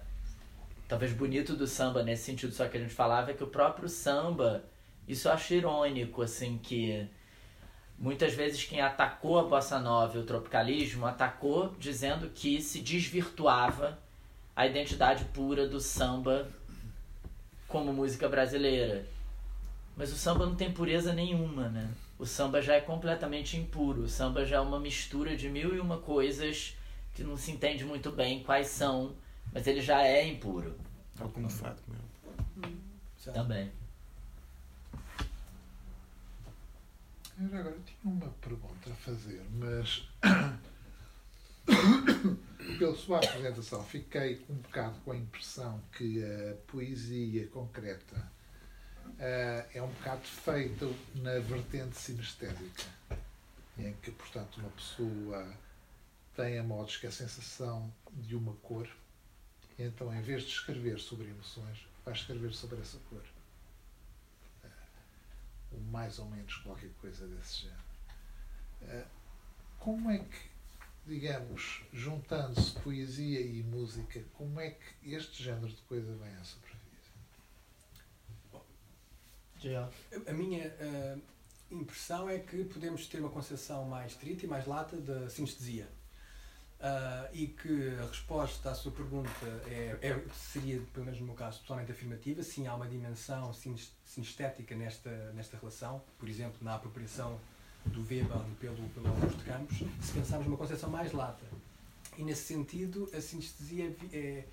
talvez 0.89 1.13
bonito 1.13 1.55
do 1.55 1.67
samba 1.67 2.01
nesse 2.01 2.23
sentido 2.23 2.51
só 2.51 2.67
que 2.67 2.75
a 2.75 2.79
gente 2.79 2.93
falava 2.93 3.29
é 3.29 3.33
que 3.35 3.43
o 3.43 3.47
próprio 3.47 3.87
samba, 3.87 4.65
isso 5.07 5.27
eu 5.27 5.31
acho 5.31 5.53
irônico, 5.53 6.23
assim, 6.23 6.57
que 6.57 7.07
muitas 7.97 8.33
vezes 8.33 8.65
quem 8.65 8.81
atacou 8.81 9.37
a 9.37 9.43
bossa 9.43 9.79
nova 9.79 10.17
e 10.17 10.19
o 10.19 10.25
tropicalismo 10.25 11.05
atacou 11.05 11.75
dizendo 11.79 12.29
que 12.31 12.59
se 12.59 12.81
desvirtuava 12.81 13.99
a 14.55 14.65
identidade 14.65 15.25
pura 15.25 15.67
do 15.67 15.79
samba 15.79 16.49
como 17.67 17.93
música 17.93 18.27
brasileira. 18.27 19.05
Mas 19.95 20.11
o 20.11 20.15
samba 20.15 20.45
não 20.45 20.55
tem 20.55 20.71
pureza 20.71 21.13
nenhuma, 21.13 21.69
né? 21.69 21.87
O 22.17 22.25
samba 22.25 22.61
já 22.61 22.73
é 22.73 22.81
completamente 22.81 23.57
impuro. 23.57 24.03
O 24.03 24.09
samba 24.09 24.43
já 24.43 24.57
é 24.57 24.59
uma 24.59 24.79
mistura 24.79 25.37
de 25.37 25.49
mil 25.49 25.75
e 25.75 25.79
uma 25.79 25.97
coisas 25.97 26.75
que 27.13 27.23
não 27.23 27.37
se 27.37 27.51
entende 27.51 27.85
muito 27.85 28.11
bem 28.11 28.41
quais 28.43 28.67
são, 28.67 29.13
mas 29.53 29.67
ele 29.67 29.81
já 29.81 30.03
é 30.03 30.27
impuro 30.27 30.75
Tal 31.17 31.29
como 31.29 31.47
meu. 31.47 31.59
Certo. 33.17 33.35
também. 33.35 33.71
Eu 37.37 37.45
agora 37.45 37.77
tinha 37.85 38.13
uma 38.13 38.29
pergunta 38.41 38.91
a 38.91 38.95
fazer, 38.95 39.45
mas 39.51 40.07
pela 42.77 42.95
sua 42.95 43.17
apresentação 43.17 43.83
fiquei 43.83 44.45
um 44.49 44.55
bocado 44.55 44.99
com 45.01 45.11
a 45.11 45.17
impressão 45.17 45.81
que 45.91 46.23
a 46.23 46.55
poesia 46.67 47.47
concreta 47.47 48.31
eh, 49.17 49.65
é 49.73 49.81
um 49.81 49.87
bocado 49.87 50.21
feita 50.21 50.87
na 51.15 51.39
vertente 51.39 51.97
sinestésica, 51.97 52.83
em 53.77 53.93
que, 54.01 54.11
portanto, 54.11 54.57
uma 54.57 54.69
pessoa 54.69 55.47
tem 56.35 56.59
a 56.59 56.63
modos 56.63 56.97
que 56.97 57.07
a 57.07 57.11
sensação 57.11 57.91
de 58.13 58.35
uma 58.35 58.53
cor, 58.55 58.87
então, 59.85 60.13
em 60.13 60.21
vez 60.21 60.43
de 60.43 60.49
escrever 60.49 60.99
sobre 60.99 61.27
emoções, 61.29 61.87
vai 62.05 62.13
escrever 62.13 62.53
sobre 62.53 62.79
essa 62.81 62.97
cor 63.09 63.23
ou 65.71 65.79
mais 65.81 66.19
ou 66.19 66.25
menos 66.29 66.55
qualquer 66.57 66.89
coisa 67.01 67.27
desse 67.27 67.61
género. 67.63 67.83
Eh, 68.81 69.05
Como 69.79 70.09
é 70.11 70.19
que, 70.19 70.49
digamos, 71.05 71.83
juntando-se 71.93 72.73
poesia 72.81 73.39
e 73.41 73.63
música, 73.63 74.23
como 74.33 74.59
é 74.59 74.71
que 74.71 75.13
este 75.13 75.41
género 75.43 75.69
de 75.69 75.81
coisa 75.83 76.13
vem 76.15 76.35
à 76.35 76.43
superfície? 76.43 76.79
A 80.27 80.33
minha 80.33 80.63
eh, 80.63 81.17
impressão 81.71 82.29
é 82.29 82.39
que 82.39 82.63
podemos 82.65 83.07
ter 83.07 83.19
uma 83.19 83.29
concepção 83.29 83.85
mais 83.85 84.11
estrita 84.13 84.45
e 84.45 84.47
mais 84.49 84.65
lata 84.65 84.97
da 84.97 85.29
sinestesia. 85.29 85.89
Ah, 86.81 87.27
e 87.33 87.47
que 87.47 87.97
a 88.01 88.05
resposta 88.05 88.71
à 88.71 88.73
sua 88.73 88.91
pergunta 88.93 89.29
é, 89.67 89.97
é- 90.01 90.23
seria, 90.33 90.79
pelo 90.93 91.05
menos 91.05 91.19
no 91.19 91.25
meu 91.27 91.35
caso, 91.35 91.59
totalmente 91.59 91.91
afirmativa. 91.91 92.41
Sim, 92.41 92.67
há 92.67 92.75
uma 92.75 92.87
dimensão 92.87 93.53
sines- 93.53 93.91
sinestética 94.05 94.75
nesta, 94.75 95.09
nesta 95.33 95.57
relação. 95.57 96.01
Por 96.17 96.29
exemplo, 96.29 96.57
na 96.61 96.75
apropriação 96.75 97.37
do 97.85 98.01
Weber 98.01 98.37
pelo, 98.61 98.89
pelo 98.89 99.07
Augusto 99.09 99.43
Campos, 99.43 99.77
se 100.01 100.13
pensarmos 100.13 100.47
numa 100.47 100.57
concepção 100.57 100.89
mais 100.89 101.11
lata. 101.11 101.45
E 102.17 102.23
nesse 102.23 102.43
sentido, 102.43 103.09
a 103.13 103.19
sinestesia 103.19 103.93
é, 104.13 104.17
é, 104.17 104.47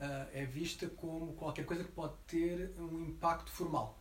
ah, 0.00 0.26
é 0.34 0.44
vista 0.44 0.86
como 0.86 1.32
qualquer 1.32 1.64
coisa 1.64 1.82
que 1.82 1.92
pode 1.92 2.12
ter 2.26 2.74
um 2.78 3.06
impacto 3.06 3.50
formal. 3.50 3.98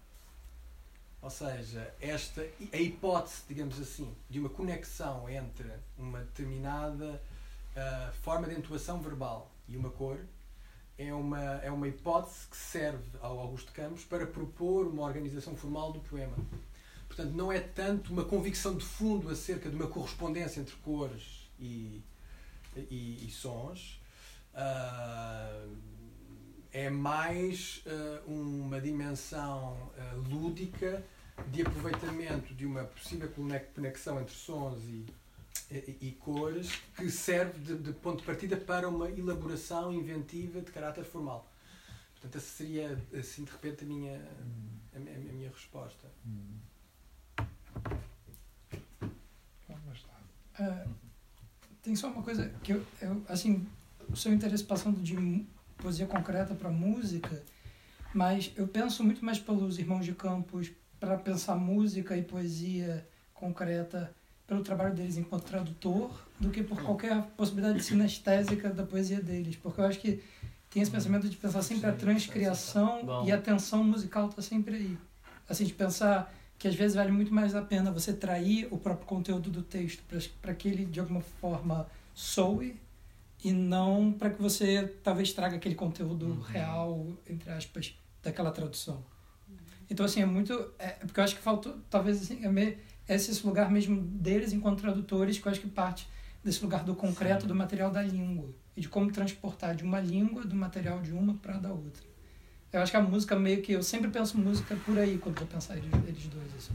Ou 1.21 1.29
seja, 1.29 1.93
esta, 2.01 2.45
a 2.73 2.77
hipótese, 2.77 3.43
digamos 3.47 3.79
assim, 3.79 4.13
de 4.29 4.39
uma 4.39 4.49
conexão 4.49 5.29
entre 5.29 5.69
uma 5.97 6.19
determinada 6.19 7.21
ah, 7.75 8.11
forma 8.21 8.47
de 8.47 8.55
entoação 8.55 9.01
verbal 9.01 9.51
e 9.67 9.77
uma 9.77 9.89
cor 9.89 10.19
é 10.97 11.13
uma, 11.13 11.41
é 11.63 11.71
uma 11.71 11.87
hipótese 11.87 12.47
que 12.47 12.57
serve 12.57 13.09
ao 13.21 13.39
Augusto 13.39 13.71
Campos 13.71 14.03
para 14.03 14.27
propor 14.27 14.85
uma 14.85 15.03
organização 15.03 15.55
formal 15.55 15.93
do 15.93 15.99
poema. 16.01 16.35
Portanto, 17.07 17.31
não 17.31 17.51
é 17.51 17.59
tanto 17.59 18.11
uma 18.11 18.25
convicção 18.25 18.75
de 18.75 18.85
fundo 18.85 19.29
acerca 19.29 19.69
de 19.69 19.75
uma 19.75 19.87
correspondência 19.87 20.59
entre 20.59 20.75
cores 20.77 21.49
e, 21.57 22.03
e, 22.75 23.25
e 23.27 23.31
sons, 23.31 24.01
ah, 24.53 25.65
é 26.71 26.89
mais 26.89 27.81
ah, 27.87 28.21
uma 28.27 28.79
dimensão 28.81 29.91
ah, 29.97 30.13
lúdica 30.29 31.03
de 31.47 31.61
aproveitamento 31.61 32.53
de 32.53 32.65
uma 32.65 32.83
possível 32.83 33.29
cone- 33.29 33.59
conexão 33.73 34.19
entre 34.19 34.35
sons 34.35 34.83
e, 34.83 35.05
e, 35.71 36.11
cores 36.19 36.71
que 36.95 37.09
serve 37.09 37.59
de, 37.59 37.75
de 37.77 37.93
ponto 37.93 38.19
de 38.19 38.25
partida 38.25 38.57
para 38.57 38.87
uma 38.89 39.09
elaboração 39.09 39.93
inventiva 39.93 40.61
de 40.61 40.71
caráter 40.71 41.03
formal. 41.03 41.49
Portanto, 42.13 42.35
essa 42.37 42.57
seria, 42.57 43.01
assim, 43.17 43.43
de 43.43 43.51
repente, 43.51 43.83
a 43.83 43.87
minha, 43.87 44.21
a, 44.93 44.97
a 44.97 45.33
minha 45.33 45.49
resposta. 45.49 46.07
Ah, 50.59 50.85
tem 51.81 51.95
só 51.95 52.11
uma 52.11 52.21
coisa 52.21 52.49
que 52.61 52.73
eu, 52.73 52.85
eu 53.01 53.23
assim, 53.29 53.65
o 54.09 54.15
seu 54.15 54.33
interesse 54.33 54.63
passando 54.63 55.01
de 55.01 55.45
poesia 55.77 56.05
concreta 56.05 56.53
para 56.53 56.69
música, 56.69 57.41
mas 58.13 58.51
eu 58.57 58.67
penso 58.67 59.03
muito 59.03 59.23
mais 59.23 59.39
pelos 59.39 59.79
irmãos 59.79 60.03
de 60.03 60.13
Campos 60.13 60.69
para 60.99 61.17
pensar 61.17 61.55
música 61.55 62.17
e 62.17 62.23
poesia 62.23 63.07
concreta 63.33 64.13
pelo 64.49 64.63
trabalho 64.63 64.93
deles 64.95 65.15
enquanto 65.17 65.43
tradutor 65.43 66.11
do 66.39 66.49
que 66.49 66.63
por 66.63 66.81
qualquer 66.81 67.21
possibilidade 67.37 67.83
sinestésica 67.83 68.69
da 68.71 68.83
poesia 68.83 69.21
deles, 69.21 69.55
porque 69.55 69.79
eu 69.79 69.85
acho 69.85 69.99
que 69.99 70.21
tem 70.71 70.81
esse 70.81 70.91
pensamento 70.91 71.29
de 71.29 71.37
pensar 71.37 71.61
sempre 71.61 71.87
a 71.89 71.93
transcriação 71.93 73.05
Bom. 73.05 73.25
e 73.25 73.31
a 73.31 73.39
tensão 73.39 73.83
musical 73.83 74.27
está 74.29 74.41
sempre 74.41 74.75
aí. 74.75 74.97
Assim, 75.47 75.65
de 75.65 75.73
pensar 75.73 76.33
que 76.57 76.67
às 76.67 76.75
vezes 76.75 76.95
vale 76.95 77.11
muito 77.11 77.33
mais 77.33 77.55
a 77.55 77.61
pena 77.61 77.91
você 77.91 78.11
trair 78.11 78.67
o 78.71 78.77
próprio 78.77 79.05
conteúdo 79.07 79.49
do 79.49 79.61
texto 79.61 80.03
para 80.41 80.53
que 80.53 80.67
ele 80.67 80.85
de 80.85 80.99
alguma 80.99 81.21
forma 81.21 81.87
soe 82.13 82.75
e 83.43 83.51
não 83.51 84.11
para 84.11 84.29
que 84.31 84.41
você 84.41 84.93
talvez 85.03 85.31
traga 85.31 85.55
aquele 85.57 85.75
conteúdo 85.75 86.25
Uhum. 86.25 86.41
real, 86.41 87.07
entre 87.29 87.49
aspas, 87.51 87.95
daquela 88.21 88.51
tradução. 88.51 89.03
Então, 89.89 90.05
assim, 90.05 90.21
é 90.21 90.25
muito. 90.25 90.53
É, 90.77 90.89
porque 90.89 91.19
eu 91.19 91.23
acho 91.23 91.35
que 91.35 91.41
faltou, 91.41 91.77
talvez, 91.89 92.21
assim, 92.21 92.45
é 92.45 92.49
meio, 92.49 92.77
esse, 93.15 93.45
lugar 93.45 93.71
mesmo 93.71 94.01
deles 94.01 94.53
enquanto 94.53 94.81
tradutores, 94.81 95.39
que 95.39 95.47
eu 95.47 95.51
acho 95.51 95.61
que 95.61 95.67
parte 95.67 96.07
desse 96.43 96.61
lugar 96.61 96.83
do 96.83 96.95
concreto, 96.95 97.41
Sim. 97.41 97.47
do 97.47 97.55
material 97.55 97.91
da 97.91 98.01
língua. 98.01 98.49
E 98.77 98.81
de 98.81 98.87
como 98.87 99.11
transportar 99.11 99.75
de 99.75 99.83
uma 99.83 99.99
língua, 99.99 100.45
do 100.45 100.55
material 100.55 101.01
de 101.01 101.11
uma 101.11 101.33
para 101.33 101.57
da 101.57 101.69
outra. 101.69 102.03
Eu 102.71 102.81
acho 102.81 102.91
que 102.91 102.97
a 102.97 103.01
música 103.01 103.35
meio 103.35 103.61
que. 103.61 103.71
Eu 103.71 103.81
sempre 103.81 104.09
penso 104.09 104.37
música 104.37 104.75
por 104.85 104.97
aí 104.97 105.17
quando 105.17 105.39
vou 105.39 105.47
pensar 105.47 105.75
eles, 105.75 105.91
eles 106.07 106.27
dois. 106.27 106.55
Assim. 106.55 106.73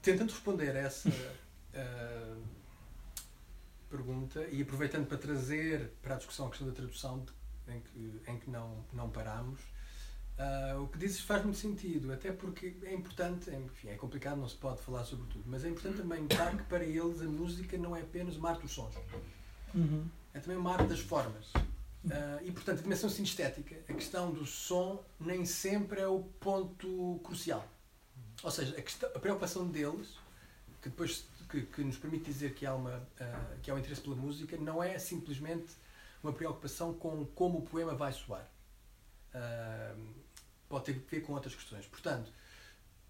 Tentando 0.00 0.30
responder 0.30 0.76
a 0.76 0.80
essa 0.80 1.10
ah, 1.74 2.36
pergunta 3.90 4.46
e 4.50 4.62
aproveitando 4.62 5.06
para 5.06 5.18
trazer 5.18 5.92
para 6.00 6.14
a 6.14 6.18
discussão 6.18 6.46
a 6.46 6.50
questão 6.50 6.68
da 6.68 6.72
tradução, 6.72 7.24
em 7.68 7.80
que, 7.80 8.30
em 8.30 8.38
que 8.38 8.50
não, 8.50 8.84
não 8.92 9.10
paramos, 9.10 9.60
ah, 10.38 10.78
o 10.80 10.88
que 10.88 10.98
dizes 10.98 11.20
faz 11.20 11.42
muito 11.44 11.58
sentido, 11.58 12.12
até 12.12 12.32
porque 12.32 12.74
é 12.82 12.94
importante, 12.94 13.50
enfim, 13.50 13.88
é 13.88 13.94
complicado, 13.96 14.38
não 14.38 14.48
se 14.48 14.56
pode 14.56 14.80
falar 14.80 15.04
sobre 15.04 15.26
tudo, 15.26 15.44
mas 15.46 15.64
é 15.64 15.68
importante 15.68 15.98
também 15.98 16.22
notar 16.22 16.56
que 16.56 16.62
para 16.64 16.84
eles 16.84 17.20
a 17.20 17.24
música 17.24 17.76
não 17.78 17.94
é 17.94 18.00
apenas 18.00 18.36
uma 18.36 18.50
arte 18.50 18.62
dos 18.62 18.72
sons, 18.72 18.94
Uhum. 19.74 20.06
é 20.34 20.40
também 20.40 20.56
uma 20.58 20.72
arte 20.72 20.88
das 20.88 21.00
formas. 21.00 21.50
Ah, 22.10 22.40
e 22.42 22.50
portanto, 22.50 22.80
a 22.80 22.82
dimensão 22.82 23.08
sinestética, 23.08 23.76
a 23.88 23.92
questão 23.94 24.32
do 24.32 24.44
som, 24.44 25.02
nem 25.20 25.44
sempre 25.46 26.00
é 26.00 26.06
o 26.08 26.20
ponto 26.40 27.20
crucial. 27.22 27.66
Ou 28.42 28.50
seja, 28.50 28.76
a, 28.76 28.82
questão- 28.82 29.08
a 29.14 29.18
preocupação 29.20 29.66
deles, 29.68 30.08
que 30.82 30.88
depois 30.88 31.24
que, 31.48 31.62
que 31.62 31.84
nos 31.84 31.96
permite 31.96 32.24
dizer 32.24 32.54
que 32.54 32.66
há, 32.66 32.74
uma, 32.74 33.06
ah, 33.20 33.54
que 33.62 33.70
há 33.70 33.74
um 33.74 33.78
interesse 33.78 34.00
pela 34.00 34.16
música, 34.16 34.56
não 34.56 34.82
é 34.82 34.98
simplesmente 34.98 35.74
uma 36.22 36.32
preocupação 36.32 36.92
com 36.94 37.24
como 37.26 37.58
o 37.58 37.62
poema 37.62 37.94
vai 37.94 38.12
soar. 38.12 38.48
Ah, 39.34 39.94
pode 40.68 40.84
ter 40.86 40.92
a 41.06 41.10
ver 41.10 41.20
com 41.22 41.32
outras 41.32 41.54
questões. 41.54 41.86
Portanto, 41.86 42.32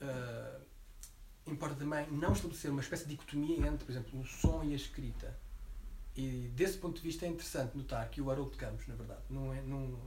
ah, 0.01 0.61
importa 1.47 1.74
também 1.74 2.07
não 2.11 2.32
estabelecer 2.32 2.70
uma 2.70 2.81
espécie 2.81 3.05
de 3.05 3.11
dicotomia 3.11 3.66
entre, 3.66 3.85
por 3.85 3.90
exemplo, 3.90 4.20
o 4.20 4.24
som 4.27 4.62
e 4.65 4.73
a 4.73 4.77
escrita. 4.77 5.36
E 6.16 6.51
desse 6.55 6.77
ponto 6.78 6.97
de 6.97 7.03
vista 7.03 7.24
é 7.24 7.28
interessante 7.28 7.77
notar 7.77 8.09
que 8.11 8.20
o 8.20 8.31
Haroldo 8.31 8.53
de 8.53 8.59
Campos, 8.59 8.86
na 8.86 8.94
verdade, 8.94 9.23
num, 9.31 9.55
num, 9.62 9.99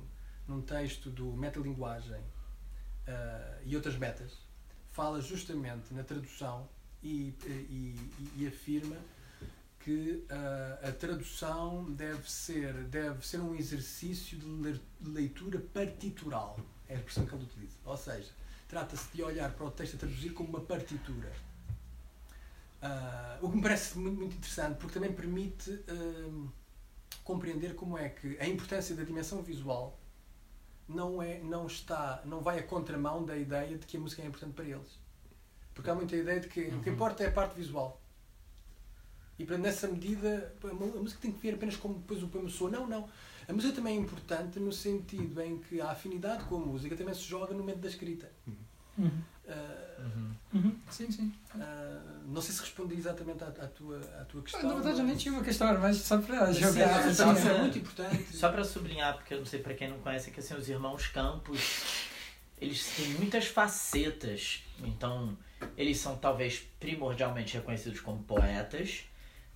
num 0.47 0.61
texto 0.61 1.09
do 1.09 1.33
Metalinguagem 1.33 2.21
ah, 3.07 3.59
e 3.65 3.75
outras 3.75 3.97
metas, 3.97 4.33
fala 4.91 5.19
justamente 5.21 5.93
na 5.93 6.03
tradução 6.03 6.69
e, 7.03 7.33
e- 7.45 8.31
e 8.37 8.47
afirma 8.47 8.95
que 9.85 10.25
ah, 10.31 10.79
a 10.89 10.91
tradução 10.91 11.85
deve 11.91 12.29
ser, 12.29 12.73
deve 12.85 13.25
ser 13.25 13.39
um 13.39 13.53
exercício 13.53 14.35
de 14.37 14.45
le- 14.47 14.81
de 14.99 15.09
leitura 15.11 15.59
partitural. 15.59 16.59
É 16.89 16.95
a 16.95 16.97
expressão 16.97 17.25
que 17.27 17.35
ele 17.35 17.43
utiliza. 17.43 17.77
Ou 17.85 17.95
seja, 17.95 18.31
trata-se 18.67 19.07
de 19.13 19.21
olhar 19.21 19.51
para 19.53 19.65
o 19.67 19.69
texto 19.71 19.95
a 19.95 19.99
traduzir 19.99 20.31
como 20.31 20.49
uma 20.49 20.61
partitura. 20.61 21.31
Ah, 22.81 23.37
o 23.41 23.49
que 23.49 23.55
me 23.57 23.61
parece 23.61 23.97
muito, 23.97 24.17
muito 24.17 24.35
interessante, 24.35 24.77
porque 24.77 24.93
também 24.95 25.13
permite 25.13 25.79
ah, 25.87 26.49
compreender 27.23 27.75
como 27.75 27.95
é 27.97 28.09
que 28.09 28.37
a 28.39 28.47
importância 28.47 28.95
da 28.95 29.03
dimensão 29.03 29.41
visual 29.43 29.99
não, 30.87 31.21
é, 31.21 31.39
não, 31.39 31.65
está, 31.67 32.21
não 32.25 32.41
vai 32.41 32.59
a 32.59 32.63
contramão 32.63 33.23
da 33.23 33.37
ideia 33.37 33.77
de 33.77 33.85
que 33.85 33.97
a 33.97 33.99
música 33.99 34.21
é 34.23 34.25
importante 34.25 34.53
para 34.53 34.65
eles. 34.65 34.99
Porque 35.75 35.89
há 35.89 35.95
muita 35.95 36.15
ideia 36.15 36.39
de 36.39 36.47
que 36.47 36.61
o 36.69 36.81
que 36.81 36.89
importa 36.89 37.23
é 37.23 37.27
a 37.27 37.31
parte 37.31 37.55
visual. 37.55 37.99
E 39.37 39.43
portanto, 39.45 39.63
nessa 39.65 39.87
medida, 39.87 40.53
a 40.63 40.73
música 40.99 41.19
tem 41.21 41.31
que 41.31 41.39
ver 41.39 41.55
apenas 41.55 41.75
como 41.75 41.95
depois 41.95 42.23
o 42.23 42.27
poema 42.27 42.49
soa. 42.49 42.69
Não, 42.69 42.87
não. 42.87 43.09
A 43.47 43.53
música 43.53 43.73
também 43.75 43.97
é 43.97 43.99
importante 43.99 44.59
no 44.59 44.71
sentido 44.71 45.41
em 45.41 45.57
que 45.59 45.79
a 45.81 45.91
afinidade 45.91 46.45
com 46.45 46.55
a 46.55 46.59
música 46.59 46.95
também 46.95 47.13
se 47.13 47.21
joga 47.23 47.53
no 47.53 47.59
momento 47.59 47.79
da 47.79 47.87
escrita. 47.89 48.31
Uhum. 48.97 49.11
Uhum. 49.47 50.35
Uhum. 50.53 50.75
Sim, 50.89 51.11
sim. 51.11 51.33
ah, 51.59 52.01
não 52.25 52.41
sei 52.41 52.55
se 52.55 52.61
respondi 52.61 52.95
exatamente 52.95 53.43
à, 53.43 53.47
à 53.47 53.67
tua, 53.67 53.99
à 54.21 54.23
tua 54.25 54.41
questão. 54.41 54.63
Na 54.63 54.73
verdade, 54.75 54.99
eu 54.99 55.03
nem 55.03 55.13
mas- 55.13 55.21
tinha 55.21 55.33
uma 55.33 55.43
questão, 55.43 55.79
mais 55.79 55.97
só 55.97 56.17
para 56.19 56.53
Sim, 56.53 56.61
jogar. 56.61 57.05
mas 57.05 57.17
só 57.17 57.31
é 57.31 57.59
muito 57.59 57.77
importante. 57.79 58.35
Só 58.37 58.49
pra 58.51 58.63
sublinhar, 58.63 59.15
porque 59.17 59.33
eu 59.33 59.39
não 59.39 59.45
sei 59.45 59.59
pra 59.59 59.73
quem 59.73 59.89
não 59.89 59.99
conhece, 59.99 60.29
é 60.29 60.33
que 60.33 60.39
assim, 60.39 60.55
os 60.55 60.69
irmãos 60.69 61.07
Campos, 61.07 61.59
eles 62.59 62.95
têm 62.95 63.09
muitas 63.15 63.45
facetas. 63.47 64.63
Então, 64.81 65.37
eles 65.77 65.97
são 65.97 66.15
talvez 66.17 66.65
primordialmente 66.79 67.55
reconhecidos 67.55 67.99
como 67.99 68.23
poetas, 68.23 69.03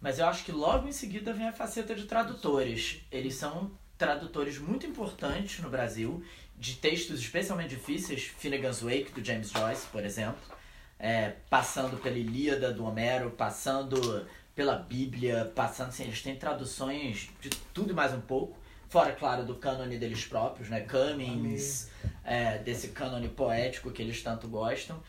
mas 0.02 0.20
eu 0.20 0.26
acho 0.28 0.46
que 0.46 0.52
logo 0.52 0.88
em 0.88 0.92
seguida 0.92 1.34
vem 1.34 1.48
a 1.48 1.54
faceta 1.54 1.94
de 1.94 2.06
tradutores. 2.06 3.02
Eles 3.12 3.36
são 3.36 3.72
tradutores 3.98 4.58
muito 4.58 4.86
importantes 4.86 5.60
no 5.60 5.70
Brasil, 5.70 6.24
de 6.58 6.76
textos 6.76 7.20
especialmente 7.20 7.70
difíceis, 7.70 8.24
Finnegan's 8.24 8.82
Wake, 8.82 9.12
do 9.12 9.24
James 9.24 9.50
Joyce, 9.50 9.88
por 9.88 10.06
exemplo, 10.06 10.42
é, 10.98 11.34
passando 11.50 11.98
pela 11.98 12.18
Ilíada 12.18 12.72
do 12.72 12.86
Homero, 12.86 13.32
passando 13.32 14.26
pela 14.56 14.76
Bíblia, 14.76 15.52
passando 15.56 15.90
assim, 15.90 16.04
eles 16.04 16.22
têm 16.22 16.36
traduções 16.36 17.30
de 17.40 17.50
tudo 17.74 17.92
e 17.92 17.94
mais 17.94 18.14
um 18.14 18.20
pouco, 18.20 18.58
fora, 18.90 19.14
claro, 19.14 19.46
do 19.46 19.56
cânone 19.56 19.98
deles 19.98 20.26
próprios, 20.26 20.68
né, 20.68 20.82
Cummings, 20.82 21.90
é, 22.26 22.58
desse 22.58 22.90
cânone 22.90 23.30
poético 23.30 23.92
que 23.92 24.02
eles 24.02 24.22
tanto 24.22 24.48
gostam, 24.48 25.02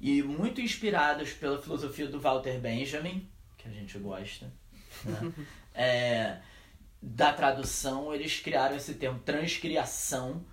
e 0.00 0.22
muito 0.22 0.60
inspirados 0.60 1.32
pela 1.32 1.60
filosofia 1.60 2.06
do 2.06 2.20
Walter 2.20 2.60
Benjamin, 2.60 3.28
que 3.62 3.68
a 3.68 3.72
gente 3.72 3.98
gosta, 3.98 4.52
né? 5.04 5.32
É, 5.74 6.36
da 7.00 7.32
tradução, 7.32 8.14
eles 8.14 8.38
criaram 8.40 8.76
esse 8.76 8.92
termo 8.92 9.18
transcriação 9.20 10.44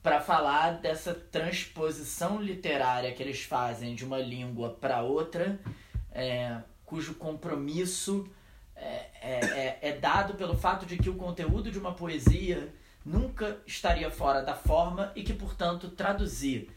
para 0.00 0.20
falar 0.20 0.80
dessa 0.80 1.12
transposição 1.12 2.40
literária 2.40 3.12
que 3.12 3.20
eles 3.20 3.42
fazem 3.42 3.96
de 3.96 4.04
uma 4.04 4.18
língua 4.18 4.70
para 4.74 5.02
outra, 5.02 5.58
é, 6.12 6.62
cujo 6.84 7.14
compromisso 7.16 8.30
é, 8.76 9.10
é, 9.20 9.40
é, 9.44 9.78
é 9.88 9.92
dado 9.98 10.34
pelo 10.34 10.56
fato 10.56 10.86
de 10.86 10.96
que 10.96 11.10
o 11.10 11.16
conteúdo 11.16 11.70
de 11.72 11.80
uma 11.80 11.92
poesia 11.92 12.72
nunca 13.04 13.60
estaria 13.66 14.08
fora 14.08 14.40
da 14.40 14.54
forma 14.54 15.12
e 15.16 15.24
que, 15.24 15.34
portanto, 15.34 15.90
traduzir 15.90 16.70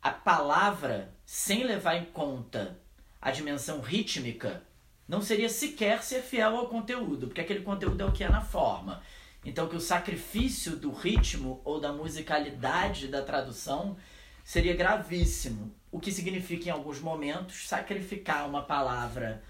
a 0.00 0.10
palavra 0.10 1.12
sem 1.26 1.64
levar 1.64 1.96
em 1.96 2.06
conta 2.06 2.78
a 3.20 3.30
dimensão 3.30 3.80
rítmica 3.80 4.62
não 5.08 5.22
seria 5.22 5.48
sequer 5.48 6.02
ser 6.02 6.22
fiel 6.22 6.56
ao 6.56 6.68
conteúdo, 6.68 7.26
porque 7.26 7.40
aquele 7.40 7.62
conteúdo 7.62 8.02
é 8.02 8.04
o 8.04 8.12
que 8.12 8.22
é 8.22 8.28
na 8.28 8.42
forma. 8.42 9.02
Então 9.44 9.68
que 9.68 9.76
o 9.76 9.80
sacrifício 9.80 10.76
do 10.76 10.92
ritmo 10.92 11.60
ou 11.64 11.80
da 11.80 11.92
musicalidade 11.92 13.08
da 13.08 13.22
tradução 13.22 13.96
seria 14.44 14.76
gravíssimo, 14.76 15.74
o 15.90 15.98
que 15.98 16.12
significa 16.12 16.68
em 16.68 16.72
alguns 16.72 17.00
momentos 17.00 17.66
sacrificar 17.68 18.48
uma 18.48 18.62
palavra 18.62 19.42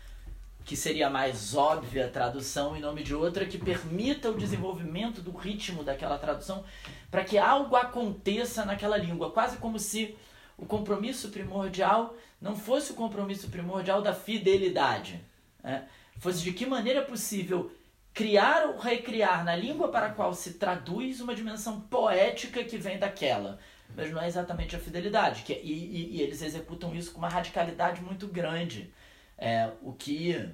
que 0.65 0.77
seria 0.77 1.09
mais 1.09 1.55
óbvia 1.55 2.07
a 2.07 2.11
tradução 2.11 2.77
em 2.77 2.81
nome 2.81 3.03
de 3.03 3.15
outra 3.15 3.47
que 3.47 3.57
permita 3.57 4.31
o 4.31 4.37
desenvolvimento 4.37 5.23
do 5.23 5.31
ritmo 5.31 5.83
daquela 5.83 6.19
tradução 6.19 6.63
para 7.11 7.25
que 7.25 7.39
algo 7.39 7.75
aconteça 7.75 8.67
naquela 8.67 8.99
língua, 8.99 9.31
quase 9.31 9.57
como 9.57 9.79
se 9.79 10.15
o 10.59 10.67
compromisso 10.67 11.31
primordial 11.31 12.15
não 12.41 12.57
fosse 12.57 12.93
o 12.93 12.95
compromisso 12.95 13.49
primordial 13.49 14.03
da 14.03 14.13
fidelidade, 14.13 15.25
né? 15.63 15.89
fosse 16.19 16.43
de 16.43 16.53
que 16.53 16.67
maneira 16.67 17.01
é 17.01 17.05
possível 17.05 17.71
criar 18.13 18.67
ou 18.67 18.77
recriar 18.77 19.45
na 19.45 19.55
língua 19.55 19.89
para 19.89 20.07
a 20.07 20.11
qual 20.11 20.35
se 20.35 20.55
traduz 20.55 21.21
uma 21.21 21.35
dimensão 21.35 21.81
poética 21.83 22.65
que 22.65 22.77
vem 22.77 22.99
daquela. 22.99 23.61
Mas 23.95 24.11
não 24.11 24.21
é 24.21 24.27
exatamente 24.27 24.75
a 24.75 24.79
fidelidade. 24.81 25.45
Que, 25.45 25.53
e, 25.53 25.73
e, 25.73 26.17
e 26.17 26.23
eles 26.23 26.43
executam 26.43 26.95
isso 26.95 27.13
com 27.13 27.19
uma 27.19 27.29
radicalidade 27.29 28.03
muito 28.03 28.27
grande. 28.27 28.93
É, 29.37 29.71
o 29.81 29.93
que, 29.93 30.49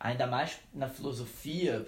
ainda 0.00 0.26
mais 0.26 0.58
na 0.72 0.88
filosofia, 0.88 1.86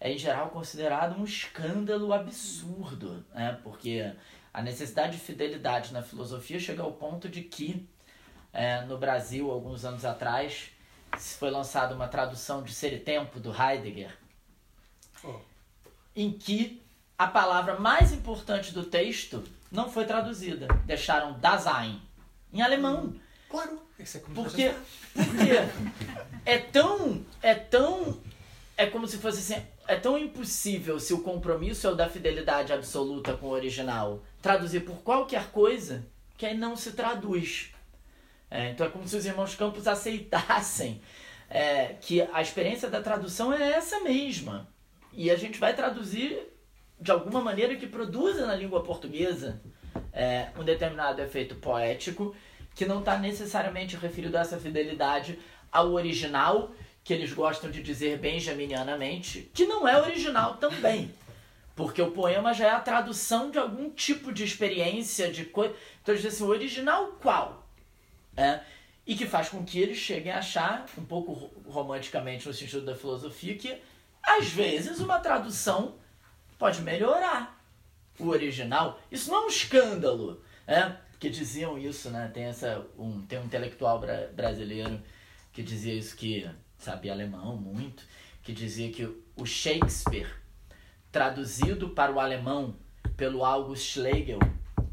é 0.00 0.10
em 0.10 0.18
geral 0.18 0.48
considerado 0.48 1.20
um 1.20 1.24
escândalo 1.24 2.14
absurdo. 2.14 3.24
Né? 3.34 3.58
Porque 3.62 4.10
a 4.52 4.62
necessidade 4.62 5.12
de 5.12 5.18
fidelidade 5.18 5.92
na 5.92 6.02
filosofia 6.02 6.58
chega 6.60 6.82
ao 6.82 6.92
ponto 6.92 7.28
de 7.28 7.42
que, 7.42 7.88
é, 8.52 8.82
no 8.82 8.98
Brasil, 8.98 9.50
alguns 9.50 9.84
anos 9.84 10.04
atrás, 10.04 10.70
foi 11.38 11.50
lançada 11.50 11.94
uma 11.94 12.08
tradução 12.08 12.62
de 12.62 12.72
Ser 12.74 12.92
e 12.92 12.98
Tempo, 12.98 13.40
do 13.40 13.50
Heidegger, 13.50 14.16
Oh. 15.24 15.38
em 16.16 16.32
que 16.32 16.82
a 17.16 17.28
palavra 17.28 17.78
mais 17.78 18.12
importante 18.12 18.72
do 18.72 18.82
texto 18.84 19.44
não 19.70 19.88
foi 19.88 20.04
traduzida. 20.04 20.66
Deixaram 20.84 21.38
Dasein, 21.38 22.02
em 22.52 22.60
alemão. 22.60 23.14
Claro, 23.48 23.80
isso 23.98 24.16
é 24.16 24.20
como 24.20 24.34
Porque, 24.34 24.74
porque 25.14 25.52
é 26.44 26.58
tão. 26.58 27.24
É 27.40 27.54
tão. 27.54 28.18
É 28.76 28.86
como 28.86 29.06
se 29.06 29.18
fosse 29.18 29.38
assim. 29.54 29.64
É 29.86 29.94
tão 29.94 30.18
impossível 30.18 30.98
se 30.98 31.14
o 31.14 31.22
compromisso 31.22 31.86
é 31.86 31.90
o 31.90 31.94
da 31.94 32.08
fidelidade 32.08 32.72
absoluta 32.72 33.36
com 33.36 33.46
o 33.46 33.50
original 33.50 34.22
traduzir 34.42 34.80
por 34.80 34.96
qualquer 35.02 35.50
coisa 35.50 36.04
que 36.36 36.52
não 36.52 36.76
se 36.76 36.92
traduz. 36.92 37.70
É, 38.50 38.70
então 38.70 38.86
é 38.86 38.90
como 38.90 39.06
se 39.08 39.16
os 39.16 39.24
irmãos 39.24 39.54
Campos 39.54 39.88
aceitassem 39.88 41.00
é, 41.48 41.94
que 42.00 42.20
a 42.20 42.42
experiência 42.42 42.90
da 42.90 43.00
tradução 43.00 43.52
é 43.52 43.72
essa 43.72 44.00
mesma. 44.00 44.68
E 45.12 45.30
a 45.30 45.36
gente 45.36 45.58
vai 45.58 45.74
traduzir 45.74 46.38
de 47.00 47.10
alguma 47.10 47.40
maneira 47.40 47.76
que 47.76 47.86
produza 47.86 48.46
na 48.46 48.54
língua 48.54 48.82
portuguesa 48.82 49.60
é, 50.12 50.48
um 50.58 50.64
determinado 50.64 51.22
efeito 51.22 51.54
poético 51.56 52.34
que 52.74 52.86
não 52.86 53.00
está 53.00 53.18
necessariamente 53.18 53.96
referido 53.96 54.36
a 54.36 54.40
essa 54.40 54.58
fidelidade 54.58 55.38
ao 55.70 55.92
original, 55.92 56.72
que 57.04 57.12
eles 57.12 57.32
gostam 57.32 57.70
de 57.70 57.82
dizer 57.82 58.18
benjaminianamente, 58.18 59.50
que 59.52 59.66
não 59.66 59.86
é 59.86 60.00
original 60.00 60.56
também. 60.56 61.12
Porque 61.82 62.00
o 62.02 62.10
poema 62.12 62.52
já 62.54 62.66
é 62.66 62.70
a 62.70 62.80
tradução 62.80 63.50
de 63.50 63.58
algum 63.58 63.90
tipo 63.90 64.32
de 64.32 64.44
experiência, 64.44 65.30
de 65.32 65.44
coisa. 65.44 65.74
Então 66.02 66.14
eles 66.14 66.22
dizem 66.22 66.36
assim, 66.36 66.44
o 66.44 66.54
original 66.54 67.06
qual? 67.20 67.66
É, 68.36 68.60
e 69.06 69.14
que 69.14 69.26
faz 69.26 69.48
com 69.48 69.64
que 69.64 69.78
eles 69.80 69.98
cheguem 69.98 70.32
a 70.32 70.38
achar, 70.38 70.86
um 70.96 71.04
pouco 71.04 71.32
ro- 71.32 71.50
romanticamente 71.66 72.46
no 72.46 72.54
sentido 72.54 72.84
da 72.84 72.94
filosofia, 72.94 73.56
que 73.56 73.76
às 74.22 74.48
vezes 74.48 75.00
uma 75.00 75.18
tradução 75.18 75.96
pode 76.58 76.80
melhorar 76.82 77.60
o 78.18 78.28
original. 78.28 79.00
Isso 79.10 79.30
não 79.30 79.42
é 79.42 79.44
um 79.46 79.48
escândalo, 79.48 80.40
é? 80.66 80.82
Porque 81.10 81.28
diziam 81.28 81.76
isso, 81.78 82.10
né? 82.10 82.30
Tem, 82.32 82.44
essa, 82.44 82.86
um, 82.98 83.20
tem 83.26 83.38
um 83.38 83.44
intelectual 83.44 83.98
bra- 83.98 84.28
brasileiro 84.34 85.00
que 85.52 85.62
dizia 85.62 85.94
isso, 85.94 86.16
que 86.16 86.48
sabia 86.78 87.12
alemão 87.12 87.56
muito, 87.56 88.04
que 88.42 88.52
dizia 88.52 88.90
que 88.90 89.04
o 89.36 89.44
Shakespeare, 89.44 90.30
traduzido 91.12 91.90
para 91.90 92.10
o 92.10 92.18
alemão 92.18 92.74
pelo 93.16 93.44
August 93.44 93.92
Schlegel, 93.92 94.38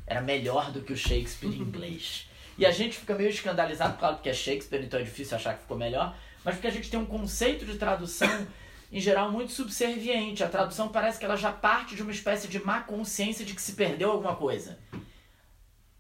era 0.06 0.22
melhor 0.22 0.72
do 0.72 0.82
que 0.82 0.92
o 0.92 0.98
Shakespeare 0.98 1.56
em 1.56 1.62
inglês. 1.62 2.30
E 2.58 2.66
a 2.66 2.72
gente 2.72 2.98
fica 2.98 3.16
meio 3.16 3.30
escandalizado, 3.30 3.98
claro, 3.98 4.16
porque 4.16 4.30
é 4.30 4.34
Shakespeare, 4.34 4.84
então 4.84 5.00
é 5.00 5.04
difícil 5.04 5.38
achar 5.38 5.56
que 5.56 5.62
ficou 5.62 5.78
melhor, 5.78 6.16
mas 6.44 6.56
porque 6.56 6.68
a 6.68 6.72
gente 6.72 6.92
tem 6.92 7.00
um 7.00 7.06
conceito 7.06 7.66
de 7.66 7.78
tradução, 7.78 8.48
em 8.92 9.00
geral, 9.00 9.32
muito 9.32 9.54
subserviente. 9.54 10.44
A 10.44 10.50
tradução 10.50 10.90
parece 10.90 11.18
que 11.18 11.24
ela 11.24 11.38
já 11.38 11.54
parte 11.54 11.96
de 11.96 12.02
uma 12.02 12.12
espécie 12.12 12.50
de 12.50 12.64
má 12.64 12.82
consciência 12.82 13.46
de 13.46 13.54
que 13.54 13.62
se 13.62 13.74
perdeu 13.74 14.12
alguma 14.12 14.36
coisa. 14.36 14.78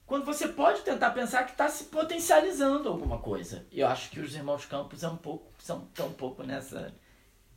Quando 0.05 0.25
você 0.25 0.47
pode 0.47 0.81
tentar 0.81 1.11
pensar 1.11 1.43
que 1.43 1.51
está 1.51 1.69
se 1.69 1.85
potencializando 1.85 2.89
alguma 2.89 3.19
coisa. 3.19 3.65
E 3.71 3.79
eu 3.79 3.87
acho 3.87 4.09
que 4.09 4.19
os 4.19 4.35
irmãos 4.35 4.65
Campos 4.65 5.03
é 5.03 5.07
um 5.07 5.17
pouco, 5.17 5.53
são 5.59 5.81
tão 5.93 6.07
um 6.07 6.13
pouco 6.13 6.43
nessa 6.43 6.93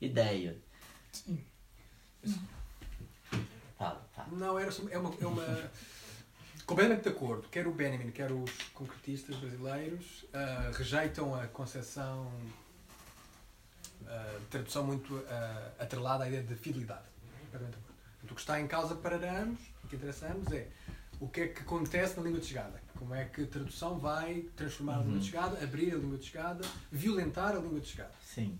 ideia. 0.00 0.58
Sim. 1.10 1.42
Fala, 3.78 4.06
fala. 4.14 4.28
Não, 4.32 4.58
era 4.58 4.70
é 4.90 4.98
uma, 4.98 5.14
é 5.20 5.26
uma. 5.26 5.70
Completamente 6.66 7.02
de 7.02 7.08
acordo. 7.08 7.48
Quer 7.48 7.66
o 7.66 7.72
Benjamin, 7.72 8.10
quer 8.12 8.30
os 8.30 8.50
concretistas 8.72 9.36
brasileiros 9.36 10.24
ah, 10.32 10.70
rejeitam 10.74 11.34
a 11.34 11.46
concepção 11.48 12.30
ah, 14.06 14.38
tradução 14.50 14.84
muito 14.84 15.22
ah, 15.28 15.72
atrelada 15.78 16.24
à 16.24 16.28
ideia 16.28 16.42
de 16.42 16.54
fidelidade. 16.54 17.02
Permanente 17.50 17.76
acordo. 17.78 17.94
Portanto, 18.20 18.30
O 18.30 18.34
que 18.34 18.40
está 18.40 18.60
em 18.60 18.66
causa 18.68 18.94
para 18.94 19.16
ambos, 19.42 19.60
o 19.84 19.88
que 19.88 19.96
interessa 19.96 20.26
a 20.26 20.32
ambos 20.32 20.52
é 20.52 20.68
o 21.20 21.28
que 21.28 21.40
é 21.40 21.48
que 21.48 21.60
acontece 21.62 22.16
na 22.16 22.22
língua 22.22 22.40
de 22.40 22.46
chegada. 22.46 22.80
Como 22.98 23.14
é 23.14 23.24
que 23.24 23.42
a 23.42 23.46
tradução 23.46 23.98
vai 23.98 24.42
transformar 24.56 24.94
a 24.94 24.98
língua 24.98 25.14
Uhum. 25.14 25.18
de 25.18 25.26
chegada, 25.26 25.62
abrir 25.62 25.92
a 25.92 25.96
língua 25.96 26.18
de 26.18 26.26
chegada, 26.26 26.64
violentar 26.90 27.56
a 27.56 27.58
língua 27.58 27.80
de 27.80 27.88
chegada. 27.88 28.12
Sim. 28.24 28.58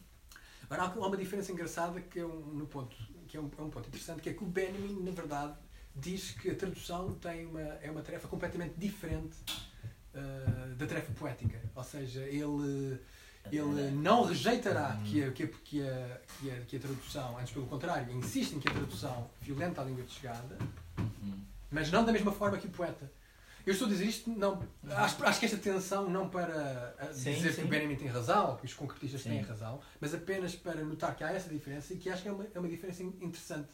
Agora, 0.69 0.83
há 0.83 1.07
uma 1.07 1.17
diferença 1.17 1.53
engraçada 1.53 2.01
que 2.01 2.19
é 2.19 2.25
um, 2.27 2.41
no 2.55 2.67
ponto, 2.67 2.97
que 3.33 3.39
é 3.39 3.41
um, 3.41 3.51
é 3.59 3.63
um 3.63 3.71
ponto 3.71 3.89
interessante, 3.89 4.21
que 4.21 4.29
é 4.29 4.35
que 4.35 4.45
o 4.45 4.47
Benjamin, 4.47 5.03
na 5.03 5.11
verdade, 5.11 5.55
diz 5.97 6.33
que 6.33 6.51
a 6.51 6.55
tradução 6.55 7.15
tem 7.15 7.47
uma, 7.47 7.63
é 7.63 7.91
uma 7.91 8.03
tarefa 8.03 8.29
completamente 8.29 8.75
diferente 8.77 9.39
ah, 10.15 10.75
da 10.77 10.87
tarefa 10.87 11.11
poética. 11.15 11.59
Ou 11.75 11.83
seja, 11.83 12.21
ele, 12.25 13.01
ele 13.51 13.91
não 13.93 14.25
rejeitará 14.25 15.01
que 15.07 15.25
a, 15.25 15.33
que, 15.33 15.45
a, 15.45 15.49
que, 15.49 15.81
a, 15.81 16.21
que, 16.39 16.51
a, 16.51 16.57
que 16.61 16.77
a 16.77 16.81
tradução, 16.81 17.39
antes 17.39 17.55
pelo 17.55 17.67
contrário, 17.67 18.13
insiste 18.13 18.53
em 18.53 18.61
que 18.61 18.69
a 18.69 18.73
tradução 18.73 19.31
violenta 19.41 19.81
a 19.81 19.85
língua 19.85 20.05
de 20.05 20.13
chegada, 20.13 20.59
Uhum. 20.99 21.41
mas 21.71 21.91
não 21.91 22.05
da 22.05 22.13
mesma 22.13 22.33
forma 22.33 22.59
que 22.59 22.67
o 22.67 22.71
poeta. 22.71 23.11
Eu 23.67 23.73
estou 23.73 23.87
a 23.87 23.91
dizer 23.91 24.05
isto, 24.07 24.29
não, 24.31 24.63
acho, 24.91 25.25
acho 25.25 25.39
que 25.41 25.47
esta 25.47 25.57
tensão 25.59 26.09
não 26.11 26.29
para 26.29 26.95
ah, 26.99 27.13
Sim, 27.13 27.35
dizer 27.35 27.51
que 27.51 27.55
sim. 27.57 27.65
o 27.65 27.69
Benjamin 27.69 27.97
tem 27.97 28.09
razão, 28.09 28.57
que 28.57 28.65
os 28.67 28.75
concretistas 28.75 29.23
Sim. 29.23 29.31
têm 29.31 29.41
razão, 29.43 29.81
mas 30.01 30.13
apenas 30.15 30.55
para 30.57 30.83
notar 30.85 31.15
que 31.15 31.23
há 31.23 31.33
essa 31.33 31.49
diferença 31.49 31.95
e 31.95 31.97
que 31.97 32.11
acho 32.11 32.23
que 32.23 32.29
é 32.29 32.33
uma, 32.33 32.47
é 32.55 32.59
uma 32.59 32.69
diferença 32.69 33.03
in- 33.03 33.17
interessante. 33.21 33.71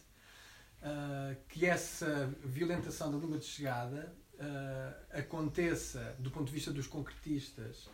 Ah, 0.82 1.35
que 1.48 1.66
essa 1.66 2.32
violentação 2.44 3.10
da 3.10 3.19
língua 3.19 3.39
de 3.39 3.44
chegada 3.47 4.15
ah, 4.39 4.93
aconteça, 5.19 6.15
do 6.19 6.31
ponto 6.31 6.47
de 6.47 6.52
vista 6.52 6.70
dos 6.70 6.86
concretistas, 6.86 7.89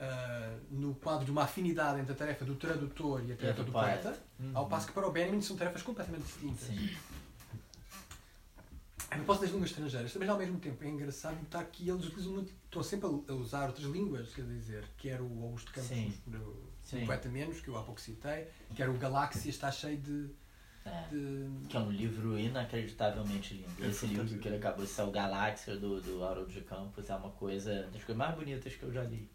ah, 0.00 0.56
no 0.70 0.94
quadro 0.96 1.24
de 1.24 1.30
uma 1.30 1.44
afinidade 1.44 2.00
entre 2.00 2.12
a 2.12 2.16
tarefa 2.16 2.44
do 2.44 2.54
tradutor 2.56 3.22
e 3.24 3.32
a 3.32 3.36
tarefa 3.36 3.62
do 3.62 3.66
do 3.66 3.72
poeta. 3.72 4.02
poeta, 4.02 4.28
Uhum. 4.40 4.52
ao 4.54 4.68
passo 4.68 4.86
que 4.86 4.92
para 4.92 5.06
o 5.06 5.10
Benjamin 5.10 5.40
são 5.42 5.56
tarefas 5.56 5.82
completamente 5.82 6.22
distintas. 6.24 6.68
A 9.10 9.14
propósito 9.16 9.42
das 9.44 9.50
línguas 9.52 9.70
estrangeiras, 9.70 10.14
mas 10.16 10.28
ao 10.28 10.36
mesmo 10.38 10.58
tempo 10.60 10.84
é 10.84 10.88
engraçado 10.88 11.36
notar 11.36 11.64
que 11.66 11.88
eles 11.88 12.04
utilizam 12.06 12.32
muito, 12.34 12.52
estão 12.64 12.82
sempre 12.82 13.08
a 13.28 13.32
usar 13.32 13.66
outras 13.68 13.86
línguas, 13.86 14.34
quer 14.34 14.44
dizer, 14.44 14.84
quer 14.98 15.20
o 15.20 15.42
Augusto 15.42 15.72
Campos, 15.72 15.88
Sim. 15.88 16.12
no, 16.26 16.56
Sim. 16.82 17.00
no 17.00 17.06
Poeta 17.06 17.28
Menos, 17.30 17.60
que 17.60 17.68
eu 17.68 17.78
há 17.78 17.82
pouco 17.82 18.00
citei, 18.00 18.46
quer 18.74 18.88
o 18.88 18.94
Galáxia, 18.94 19.48
está 19.48 19.70
cheio 19.72 19.96
de. 19.98 20.28
É. 20.84 21.06
de- 21.10 21.66
Que 21.68 21.76
é 21.76 21.80
um 21.80 21.90
livro 21.90 22.38
inacreditavelmente 22.38 23.54
lindo. 23.54 23.84
É 23.84 23.88
Esse 23.88 24.06
livro 24.06 24.38
que 24.38 24.48
ele 24.48 24.56
acabou 24.56 24.84
de 24.84 24.90
ser, 24.90 25.02
o 25.02 25.10
Galáxia, 25.10 25.76
do, 25.76 26.00
do 26.00 26.22
Haroldo 26.24 26.50
de 26.52 26.60
Campos, 26.62 27.08
é 27.08 27.14
uma 27.16 27.30
coisa 27.30 27.82
das 27.84 28.04
coisas 28.04 28.16
mais 28.16 28.34
bonitas 28.34 28.74
que 28.74 28.82
eu 28.82 28.92
já 28.92 29.02
li. 29.04 29.28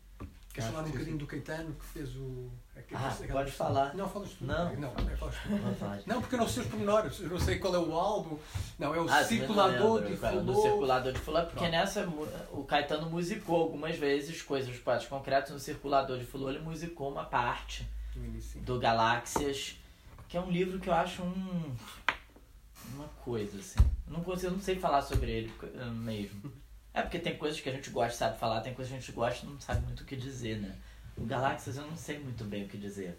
Queres 0.54 0.70
falar 0.70 0.84
um 0.84 0.86
sim, 0.86 0.92
bocadinho 0.92 1.14
sim. 1.14 1.18
do 1.18 1.26
Caetano 1.28 1.74
que 1.74 1.86
fez 1.86 2.16
o. 2.16 2.52
aquele- 2.78 3.02
Ah, 3.04 3.08
aquela 3.08 3.28
pode 3.40 3.46
versão? 3.50 3.66
falar. 3.68 3.96
Não, 3.96 4.08
falas 4.08 4.30
tu. 4.34 4.46
Não. 4.46 4.76
não, 4.76 4.90
é, 4.90 5.16
falas 5.18 5.36
tu. 5.42 5.50
De- 5.50 6.08
Não, 6.10 6.22
porque 6.22 6.36
eu 6.36 6.40
não 6.40 6.48
sei 6.48 6.64
os 6.64 6.70
pormenores, 6.70 7.20
eu 7.22 7.30
não 7.30 7.40
sei 7.40 7.58
qual 7.58 7.74
é 7.74 7.80
o 7.80 7.92
álbum. 7.94 8.38
Não, 8.78 8.94
é 8.94 9.00
o 9.00 9.10
Ah, 9.10 9.20
não 9.22 9.28
circulador 9.28 9.94
lembro, 9.96 10.12
de 10.16 10.18
cara, 10.22 10.36
No 10.42 10.54
Fulô. 10.54 10.62
circulador 10.62 11.12
de 11.12 11.20
Fulô, 11.20 11.40
porque 11.42 11.56
Pronto. 11.58 11.72
nessa 11.72 12.08
o 12.52 12.64
Caetano 12.66 13.10
musicou 13.10 13.62
algumas 13.62 13.96
vezes 13.98 14.44
coisas 14.44 14.70
dos 14.70 14.80
poetas 14.80 15.08
concretos. 15.08 15.52
No 15.52 15.58
circulador 15.60 16.20
de 16.20 16.26
Fulô 16.26 16.50
ele 16.52 16.60
musicou 16.60 17.12
uma 17.12 17.26
parte 17.26 17.88
início. 18.16 18.62
do 18.62 18.78
Galáxias, 18.80 19.76
que 20.30 20.38
é 20.38 20.40
um 20.42 20.52
livro 20.52 20.78
que 20.80 20.88
eu 20.88 20.94
acho 20.94 21.24
um 21.24 21.76
uma 22.94 23.08
coisa 23.26 23.58
assim. 23.58 23.80
Eu 24.06 24.14
não 24.14 24.24
consigo, 24.24 24.48
eu 24.52 24.52
não 24.52 24.62
sei 24.62 24.76
falar 24.76 25.02
sobre 25.02 25.32
ele 25.32 25.52
mesmo. 25.94 26.52
É 26.94 27.02
porque 27.02 27.18
tem 27.18 27.36
coisas 27.38 27.60
que 27.60 27.68
a 27.68 27.72
gente 27.72 27.90
gosta, 27.90 28.16
sabe 28.16 28.38
falar, 28.38 28.62
tem 28.62 28.74
coisas 28.74 28.92
que 28.92 28.98
a 28.98 29.00
gente 29.00 29.12
gosta 29.12 29.46
e 29.46 29.50
não 29.50 29.60
sabe 29.60 29.84
muito 29.86 30.02
o 30.02 30.06
que 30.06 30.16
dizer, 30.16 30.60
né? 30.60 30.76
O 31.18 31.26
Galáxias 31.26 31.78
eu 31.78 31.88
não 31.88 31.98
sei 31.98 32.20
muito 32.20 32.44
bem 32.46 32.66
o 32.66 32.68
que 32.68 32.78
dizer. 32.78 33.18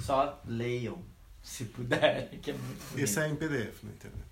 Só 0.00 0.40
leiam, 0.46 1.04
se 1.42 1.66
puder, 1.66 2.30
que 2.40 2.50
é 2.50 2.54
muito 2.54 2.90
bonito. 2.90 3.04
Esse 3.04 3.20
é 3.20 3.28
em 3.28 3.36
PDF 3.36 3.82
na 3.82 3.90
internet. 3.90 4.24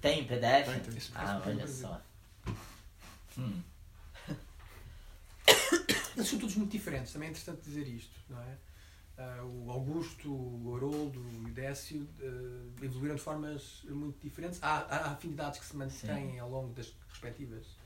Tem 0.00 0.20
em 0.20 0.26
PDF? 0.26 0.66
Tem, 0.66 0.80
tem. 0.80 1.02
Ah, 1.14 1.40
parece 1.42 1.48
olha 1.48 1.68
só. 1.68 2.02
Hum. 3.38 3.62
Eles 6.14 6.28
são 6.28 6.38
todos 6.38 6.56
muito 6.56 6.70
diferentes, 6.70 7.14
também 7.14 7.28
é 7.28 7.30
interessante 7.30 7.62
dizer 7.62 7.88
isto, 7.88 8.14
não 8.28 8.40
é? 8.42 8.56
Ah, 9.16 9.42
o 9.44 9.70
Augusto, 9.70 10.30
o 10.30 10.76
Haroldo 10.76 11.24
e 11.46 11.50
o 11.50 11.54
Décio 11.54 12.06
ah, 12.20 12.84
evoluíram 12.84 13.16
de 13.16 13.22
formas 13.22 13.82
muito 13.88 14.20
diferentes. 14.20 14.62
Há, 14.62 14.80
há 14.80 15.12
afinidades 15.12 15.60
que 15.60 15.64
se 15.64 15.74
mantêm 15.74 16.38
ao 16.38 16.50
longo 16.50 16.74
das 16.74 16.92
respectivas 17.08 17.80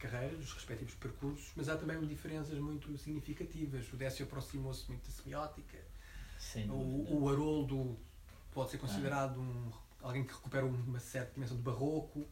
carreiras, 0.00 0.38
dos 0.38 0.52
respectivos 0.52 0.94
percursos, 0.94 1.50
mas 1.54 1.68
há 1.68 1.76
também 1.76 2.00
diferenças 2.06 2.58
muito 2.58 2.96
significativas. 2.98 3.92
O 3.92 3.96
Décio 3.96 4.24
aproximou-se 4.24 4.88
muito 4.88 5.04
da 5.06 5.12
semiótica, 5.12 5.78
o, 6.74 7.22
o 7.24 7.28
Haroldo 7.28 7.98
pode 8.52 8.70
ser 8.70 8.78
considerado 8.78 9.38
um, 9.40 9.70
alguém 10.02 10.24
que 10.24 10.32
recupera 10.32 10.64
uma 10.66 10.98
certa 10.98 11.34
dimensão 11.34 11.56
do 11.56 11.62
barroco. 11.62 12.26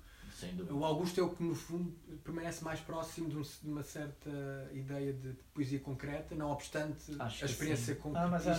O 0.75 0.85
Augusto 0.85 1.19
é 1.21 1.23
o 1.23 1.31
que, 1.31 1.43
no 1.43 1.55
fundo, 1.55 1.91
permanece 2.25 2.63
mais 2.65 2.81
próximo 2.81 3.29
de, 3.29 3.37
um- 3.37 3.43
de 3.43 3.69
uma 3.69 3.83
certa 3.83 4.31
ideia 4.73 5.13
de 5.13 5.33
poesia 5.55 5.79
concreta, 5.81 6.35
não 6.35 6.51
obstante 6.51 7.17
Acho 7.19 7.45
a 7.45 7.47
experiência 7.47 7.95
sim. 7.95 8.01
Ah, 8.17 8.27
é 8.27 8.53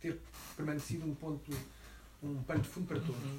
ter, 0.00 0.12
ter 0.14 0.20
permanecido 0.56 1.04
um 1.06 1.14
ponto, 1.14 1.50
um 2.22 2.42
pano 2.42 2.60
de 2.62 2.68
fundo 2.68 2.86
para 2.86 3.00
todos. 3.00 3.22
Uhum. 3.22 3.38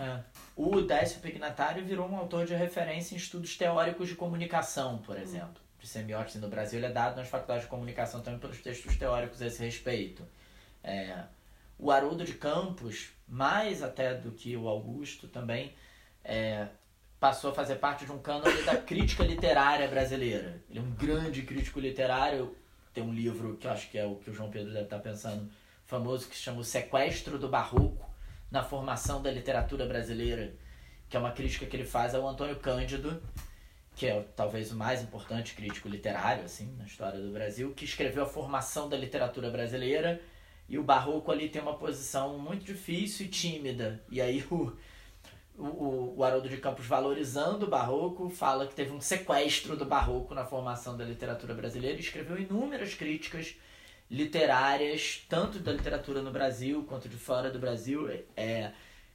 É. 0.00 0.20
O 0.56 0.80
Décio 0.80 1.20
Pignatário 1.20 1.84
virou 1.84 2.08
um 2.08 2.16
autor 2.16 2.46
de 2.46 2.54
referência 2.54 3.14
em 3.14 3.18
estudos 3.18 3.56
teóricos 3.56 4.08
de 4.08 4.14
comunicação, 4.14 4.98
por 4.98 5.18
exemplo. 5.18 5.60
De 5.78 5.86
semiótica 5.86 6.38
no 6.38 6.48
Brasil, 6.48 6.78
ele 6.78 6.86
é 6.86 6.92
dado 6.92 7.16
nas 7.16 7.28
faculdades 7.28 7.64
de 7.64 7.70
comunicação 7.70 8.22
também 8.22 8.40
pelos 8.40 8.58
textos 8.60 8.96
teóricos 8.96 9.42
a 9.42 9.46
esse 9.46 9.62
respeito. 9.62 10.26
É, 10.82 11.24
o 11.78 11.90
Haroldo 11.90 12.24
de 12.24 12.34
Campos, 12.34 13.10
mais 13.28 13.82
até 13.82 14.14
do 14.14 14.32
que 14.32 14.56
o 14.56 14.68
Augusto 14.68 15.28
também, 15.28 15.74
é, 16.24 16.68
passou 17.18 17.50
a 17.50 17.54
fazer 17.54 17.76
parte 17.76 18.06
de 18.06 18.12
um 18.12 18.18
cânone 18.18 18.62
da 18.62 18.76
crítica 18.76 19.22
literária 19.22 19.86
brasileira. 19.86 20.62
Ele 20.70 20.78
é 20.78 20.82
um 20.82 20.92
grande 20.92 21.42
crítico 21.42 21.78
literário. 21.78 22.56
Tem 22.92 23.04
um 23.04 23.12
livro 23.12 23.56
que 23.56 23.66
eu 23.66 23.70
acho 23.70 23.90
que 23.90 23.98
é 23.98 24.06
o 24.06 24.16
que 24.16 24.30
o 24.30 24.34
João 24.34 24.50
Pedro 24.50 24.72
deve 24.72 24.84
estar 24.84 24.98
pensando, 24.98 25.50
famoso, 25.84 26.26
que 26.28 26.36
se 26.36 26.42
chama 26.42 26.60
O 26.60 26.64
Sequestro 26.64 27.38
do 27.38 27.48
Barroco 27.48 28.09
na 28.50 28.62
formação 28.62 29.22
da 29.22 29.30
literatura 29.30 29.86
brasileira, 29.86 30.52
que 31.08 31.16
é 31.16 31.20
uma 31.20 31.32
crítica 31.32 31.66
que 31.66 31.76
ele 31.76 31.84
faz 31.84 32.14
ao 32.14 32.26
Antônio 32.26 32.56
Cândido, 32.56 33.22
que 33.94 34.06
é 34.06 34.24
talvez 34.34 34.72
o 34.72 34.76
mais 34.76 35.02
importante 35.02 35.54
crítico 35.54 35.88
literário 35.88 36.44
assim 36.44 36.74
na 36.76 36.84
história 36.84 37.20
do 37.20 37.32
Brasil, 37.32 37.72
que 37.74 37.84
escreveu 37.84 38.22
a 38.22 38.26
formação 38.26 38.88
da 38.88 38.96
literatura 38.96 39.50
brasileira 39.50 40.20
e 40.68 40.78
o 40.78 40.84
barroco 40.84 41.32
ali 41.32 41.48
tem 41.48 41.60
uma 41.60 41.76
posição 41.76 42.38
muito 42.38 42.64
difícil 42.64 43.26
e 43.26 43.28
tímida. 43.28 44.00
E 44.08 44.20
aí 44.20 44.44
o, 44.50 44.72
o, 45.58 46.14
o 46.16 46.24
Haroldo 46.24 46.48
de 46.48 46.56
Campos, 46.58 46.86
valorizando 46.86 47.66
o 47.66 47.68
barroco, 47.68 48.30
fala 48.30 48.66
que 48.66 48.74
teve 48.74 48.92
um 48.92 49.00
sequestro 49.00 49.76
do 49.76 49.84
barroco 49.84 50.32
na 50.32 50.44
formação 50.44 50.96
da 50.96 51.04
literatura 51.04 51.54
brasileira 51.54 51.96
e 51.96 52.00
escreveu 52.00 52.38
inúmeras 52.38 52.94
críticas 52.94 53.56
literárias, 54.10 55.24
tanto 55.28 55.58
da 55.60 55.72
literatura 55.72 56.20
no 56.20 56.32
Brasil 56.32 56.84
quanto 56.88 57.08
de 57.08 57.16
fora 57.16 57.50
do 57.50 57.58
Brasil, 57.58 58.08
é, 58.36 58.72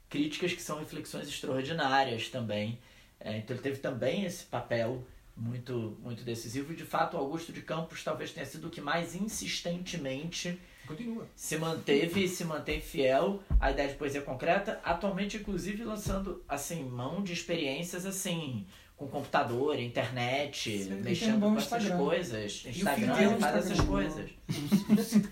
críticas 0.10 0.54
que 0.54 0.62
são 0.62 0.80
reflexões 0.80 1.28
extraordinárias 1.28 2.30
também. 2.30 2.80
É, 3.20 3.38
então 3.38 3.56
ele 3.56 3.64
teve 3.64 3.80
também 3.80 4.24
esse 4.24 4.46
papel 4.46 5.06
muito, 5.36 5.98
muito 6.02 6.24
decisivo 6.24 6.72
e 6.72 6.76
de 6.76 6.86
fato 6.86 7.18
Augusto 7.18 7.52
de 7.52 7.62
Campos 7.62 8.04
talvez 8.04 8.32
tenha 8.32 8.46
sido 8.46 8.68
o 8.68 8.70
que 8.70 8.80
mais 8.80 9.16
insistentemente 9.16 10.58
Continua. 10.88 11.28
se 11.36 11.58
manteve 11.58 12.24
e 12.24 12.28
se 12.28 12.46
mantém 12.46 12.80
fiel 12.80 13.44
à 13.60 13.72
ideia 13.72 13.90
de 13.90 13.96
poesia 13.96 14.22
concreta, 14.22 14.80
atualmente 14.84 15.36
inclusive 15.36 15.84
lançando 15.84 16.42
assim 16.48 16.84
mão 16.86 17.22
de 17.22 17.34
experiências 17.34 18.06
assim 18.06 18.66
com 18.98 19.08
computador, 19.08 19.78
internet, 19.78 20.84
Sim, 20.84 21.02
mexendo 21.02 21.46
um 21.46 21.54
com 21.54 21.58
essas 21.60 21.90
coisas, 21.90 22.66
Instagram, 22.66 23.20
ele 23.20 23.40
faz 23.40 23.66
essas 23.66 23.80
coisas. 23.82 24.32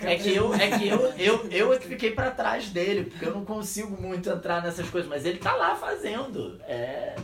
É 0.01 0.13
É 0.13 0.17
que 0.17 0.35
eu, 0.35 0.53
é 0.53 0.77
que 0.77 0.87
eu, 0.87 0.99
eu, 1.13 1.47
eu 1.49 1.73
é 1.73 1.79
que 1.79 1.87
fiquei 1.87 2.11
pra 2.11 2.31
trás 2.31 2.69
dele, 2.69 3.05
porque 3.05 3.25
eu 3.25 3.33
não 3.33 3.45
consigo 3.45 3.99
muito 4.01 4.29
entrar 4.29 4.61
nessas 4.61 4.89
coisas, 4.89 5.09
mas 5.09 5.25
ele 5.25 5.39
tá 5.39 5.55
lá 5.55 5.75
fazendo. 5.75 6.59
É, 6.63 7.15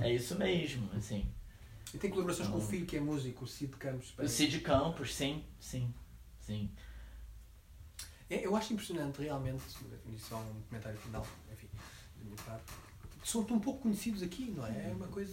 é 0.00 0.12
isso 0.12 0.38
mesmo, 0.38 0.88
assim. 0.96 1.26
E 1.92 1.98
tem 1.98 2.10
colaborações 2.10 2.48
com 2.48 2.58
o 2.58 2.60
filho 2.62 2.86
que 2.86 2.96
é 2.96 3.00
músico, 3.00 3.44
o 3.44 3.46
Cid 3.46 3.76
Campos. 3.76 4.14
O 4.18 4.26
Cid 4.26 4.60
Campos, 4.60 5.14
sim, 5.14 5.44
sim, 5.60 5.92
sim. 6.40 6.70
É, 8.30 8.46
eu 8.46 8.56
acho 8.56 8.72
impressionante 8.72 9.20
realmente, 9.20 9.62
enfim, 10.06 10.18
só 10.18 10.36
um 10.36 10.62
comentário 10.68 10.98
final, 10.98 11.26
enfim, 11.52 11.68
da 12.16 12.24
minha 12.24 12.36
parte. 12.46 12.83
São 13.24 13.42
tão 13.42 13.58
pouco 13.58 13.80
conhecidos 13.80 14.22
aqui, 14.22 14.52
não 14.54 14.66
é? 14.66 14.90
É 14.90 14.92
uma 14.94 15.08
coisa 15.08 15.32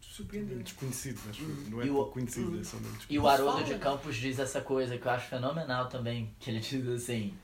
surpreendente. 0.00 0.62
Desconhecido, 0.64 1.20
acho. 1.28 1.42
Não 1.70 1.82
é 1.82 1.86
E 1.86 1.90
o- 1.90 1.94
pouco 1.94 2.12
conhecido, 2.12 2.58
é 2.58 2.64
só 2.64 2.76
mesmo 2.78 2.98
E 3.08 3.18
o. 3.18 3.28
Haroldo 3.28 3.62
de? 3.64 3.78
Campos 3.78 4.16
diz 4.16 4.38
essa 4.38 4.60
coisa 4.60 4.96
que 4.96 5.06
eu 5.06 5.10
acho 5.12 5.28
fenomenal 5.28 5.88
também, 5.88 6.34
que 6.40 6.50
ele 6.50 6.60
diz 6.60 6.88
assim, 6.88 7.34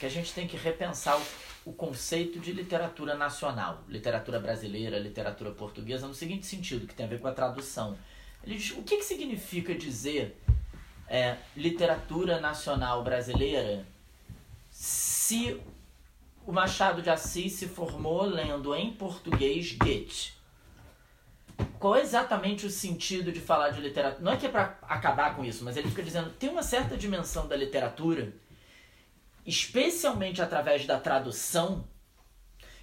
que 0.00 0.06
a 0.06 0.08
gente 0.08 0.32
tem 0.34 0.46
que 0.48 0.56
repensar 0.56 1.16
o, 1.16 1.70
o 1.70 1.72
conceito 1.72 2.40
de 2.40 2.52
literatura 2.52 3.16
nacional, 3.16 3.84
literatura 3.88 4.40
brasileira, 4.40 4.98
literatura 4.98 5.52
portuguesa, 5.52 6.06
no 6.08 6.14
seguinte 6.14 6.44
sentido, 6.46 6.86
que 6.86 6.94
tem 6.94 7.06
a 7.06 7.08
ver 7.08 7.20
com 7.20 7.28
a 7.28 7.32
tradução. 7.32 7.96
Ele 8.42 8.56
diz, 8.56 8.72
o 8.72 8.82
que, 8.82 8.96
que 8.98 9.04
significa 9.04 9.74
dizer 9.74 10.36
é, 11.08 11.38
literatura 11.56 12.40
nacional 12.40 13.02
brasileira 13.04 13.86
se 14.70 15.58
o 16.46 16.52
Machado 16.52 17.02
de 17.02 17.10
Assis 17.10 17.52
se 17.52 17.66
formou 17.66 18.22
lendo 18.22 18.74
em 18.74 18.92
português 18.92 19.72
Goethe? 19.72 20.34
Qual 21.78 21.96
é 21.96 22.00
exatamente 22.00 22.66
o 22.66 22.70
sentido 22.70 23.30
de 23.30 23.40
falar 23.40 23.70
de 23.70 23.80
literatura? 23.80 24.24
Não 24.24 24.32
é 24.32 24.36
que 24.36 24.46
é 24.46 24.48
para 24.48 24.78
acabar 24.82 25.36
com 25.36 25.44
isso, 25.44 25.64
mas 25.64 25.76
ele 25.76 25.88
fica 25.88 26.02
dizendo 26.02 26.30
tem 26.30 26.50
uma 26.50 26.62
certa 26.62 26.96
dimensão 26.96 27.46
da 27.46 27.56
literatura, 27.56 28.34
especialmente 29.46 30.42
através 30.42 30.84
da 30.86 30.98
tradução, 30.98 31.86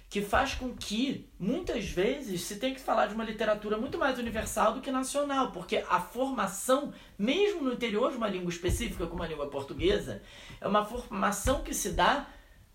que 0.08 0.20
faz 0.20 0.54
com 0.54 0.74
que, 0.74 1.30
muitas 1.38 1.86
vezes, 1.86 2.42
se 2.42 2.56
tem 2.56 2.74
que 2.74 2.80
falar 2.80 3.06
de 3.06 3.14
uma 3.14 3.24
literatura 3.24 3.78
muito 3.78 3.96
mais 3.96 4.18
universal 4.18 4.74
do 4.74 4.82
que 4.82 4.90
nacional, 4.90 5.52
porque 5.52 5.82
a 5.88 6.00
formação, 6.00 6.92
mesmo 7.18 7.62
no 7.62 7.72
interior 7.72 8.10
de 8.10 8.18
uma 8.18 8.28
língua 8.28 8.50
específica, 8.50 9.06
como 9.06 9.22
a 9.22 9.26
língua 9.26 9.48
portuguesa, 9.48 10.22
é 10.60 10.68
uma 10.68 10.84
formação 10.84 11.62
que 11.62 11.72
se 11.72 11.92
dá 11.92 12.26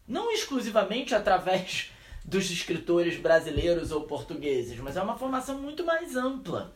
não 0.08 0.32
exclusivamente 0.32 1.14
através 1.14 1.92
dos 2.24 2.50
escritores 2.52 3.20
brasileiros 3.20 3.92
ou 3.92 4.02
portugueses, 4.02 4.78
mas 4.80 4.98
é 4.98 5.02
uma 5.02 5.18
formação 5.18 5.60
muito 5.60 5.86
mais 5.86 6.16
ampla. 6.16 6.76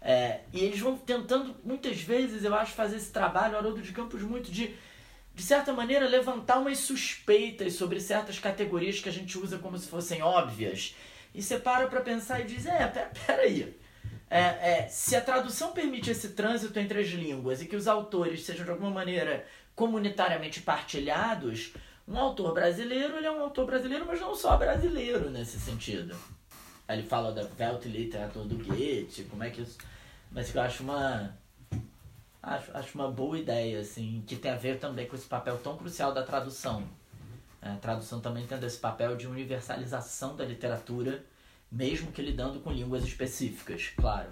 É, 0.00 0.40
e 0.52 0.60
eles 0.60 0.80
vão 0.80 0.96
tentando, 0.96 1.54
muitas 1.62 2.00
vezes, 2.00 2.44
eu 2.44 2.54
acho, 2.54 2.72
fazer 2.72 2.96
esse 2.96 3.12
trabalho, 3.12 3.56
Haroldo 3.56 3.80
de 3.80 3.92
Campos, 3.92 4.20
muito 4.22 4.50
de 4.50 4.74
de 5.34 5.42
certa 5.42 5.72
maneira, 5.72 6.08
levantar 6.08 6.58
umas 6.58 6.78
suspeitas 6.78 7.74
sobre 7.74 8.00
certas 8.00 8.38
categorias 8.38 9.00
que 9.00 9.08
a 9.08 9.12
gente 9.12 9.38
usa 9.38 9.58
como 9.58 9.78
se 9.78 9.88
fossem 9.88 10.22
óbvias. 10.22 10.94
E 11.34 11.42
você 11.42 11.58
para 11.58 11.86
para 11.86 12.00
pensar 12.00 12.40
e 12.40 12.44
diz: 12.44 12.66
é, 12.66 12.86
peraí. 13.26 13.80
É, 14.28 14.40
é, 14.40 14.88
se 14.88 15.14
a 15.14 15.20
tradução 15.20 15.72
permite 15.72 16.10
esse 16.10 16.30
trânsito 16.30 16.78
entre 16.78 17.00
as 17.00 17.08
línguas 17.08 17.60
e 17.60 17.66
que 17.66 17.76
os 17.76 17.86
autores 17.86 18.44
sejam 18.44 18.64
de 18.64 18.70
alguma 18.70 18.90
maneira 18.90 19.46
comunitariamente 19.74 20.62
partilhados, 20.62 21.74
um 22.06 22.18
autor 22.18 22.54
brasileiro 22.54 23.16
ele 23.16 23.26
é 23.26 23.30
um 23.30 23.40
autor 23.40 23.66
brasileiro, 23.66 24.04
mas 24.06 24.20
não 24.20 24.34
só 24.34 24.56
brasileiro 24.56 25.30
nesse 25.30 25.58
sentido. 25.58 26.16
Ele 26.88 27.02
fala 27.02 27.32
da 27.32 27.48
Weltliteratur 27.58 28.44
do 28.44 28.56
Goethe, 28.56 29.24
como 29.24 29.44
é 29.44 29.50
que 29.50 29.62
isso. 29.62 29.78
Mas 30.30 30.54
eu 30.54 30.60
acho 30.60 30.82
uma 30.82 31.34
Acho, 32.42 32.76
acho 32.76 32.98
uma 32.98 33.08
boa 33.08 33.38
ideia, 33.38 33.78
assim, 33.78 34.24
que 34.26 34.34
tem 34.34 34.50
a 34.50 34.56
ver 34.56 34.80
também 34.80 35.06
com 35.06 35.14
esse 35.14 35.26
papel 35.26 35.56
tão 35.58 35.76
crucial 35.76 36.12
da 36.12 36.24
tradução. 36.24 36.82
A 37.60 37.76
tradução 37.76 38.20
também 38.20 38.44
tendo 38.48 38.66
esse 38.66 38.78
papel 38.78 39.16
de 39.16 39.28
universalização 39.28 40.34
da 40.34 40.44
literatura, 40.44 41.24
mesmo 41.70 42.10
que 42.10 42.20
lidando 42.20 42.58
com 42.58 42.72
línguas 42.72 43.04
específicas, 43.04 43.92
claro. 43.96 44.28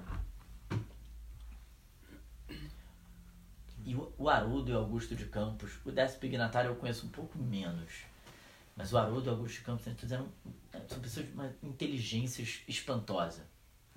E 3.85 3.95
o, 3.95 4.13
o 4.19 4.29
Haroldo 4.29 4.71
e 4.71 4.75
o 4.75 4.79
Augusto 4.79 5.15
de 5.15 5.27
Campos, 5.27 5.73
o 5.85 5.91
Décio 5.91 6.19
Pignatário 6.19 6.71
eu 6.71 6.77
conheço 6.77 7.07
um 7.07 7.11
pouco 7.11 7.39
menos. 7.39 8.05
Mas 8.77 8.93
o 8.93 8.99
Haroldo 8.99 9.27
e 9.27 9.29
o 9.29 9.33
Augusto 9.33 9.57
de 9.57 9.63
Campos 9.63 9.87
fizeram, 9.99 10.29
são 10.89 11.01
pessoas 11.01 11.27
de 11.27 11.33
uma 11.33 11.53
inteligência 11.63 12.43
espantosa 12.69 13.51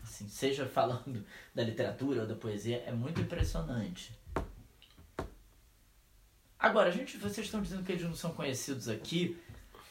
assim, 0.03 0.27
seja 0.27 0.65
falando 0.65 1.25
da 1.55 1.63
literatura 1.63 2.21
ou 2.21 2.27
da 2.27 2.35
poesia, 2.35 2.83
é 2.85 2.91
muito 2.91 3.21
impressionante. 3.21 4.11
Agora, 6.59 6.89
a 6.89 6.91
gente, 6.91 7.17
vocês 7.17 7.47
estão 7.47 7.61
dizendo 7.61 7.83
que 7.83 7.91
eles 7.91 8.03
não 8.03 8.15
são 8.15 8.31
conhecidos 8.33 8.87
aqui, 8.87 9.37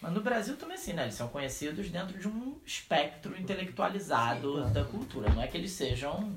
mas 0.00 0.12
no 0.12 0.22
Brasil 0.22 0.56
também 0.56 0.76
assim, 0.76 0.94
né? 0.94 1.02
Eles 1.02 1.14
são 1.14 1.28
conhecidos 1.28 1.90
dentro 1.90 2.18
de 2.18 2.26
um 2.26 2.58
espectro 2.64 3.38
intelectualizado 3.38 4.48
Sim, 4.48 4.58
claro. 4.58 4.74
da 4.74 4.84
cultura. 4.84 5.30
Não 5.30 5.42
é 5.42 5.46
que 5.46 5.56
eles 5.56 5.72
sejam. 5.72 6.34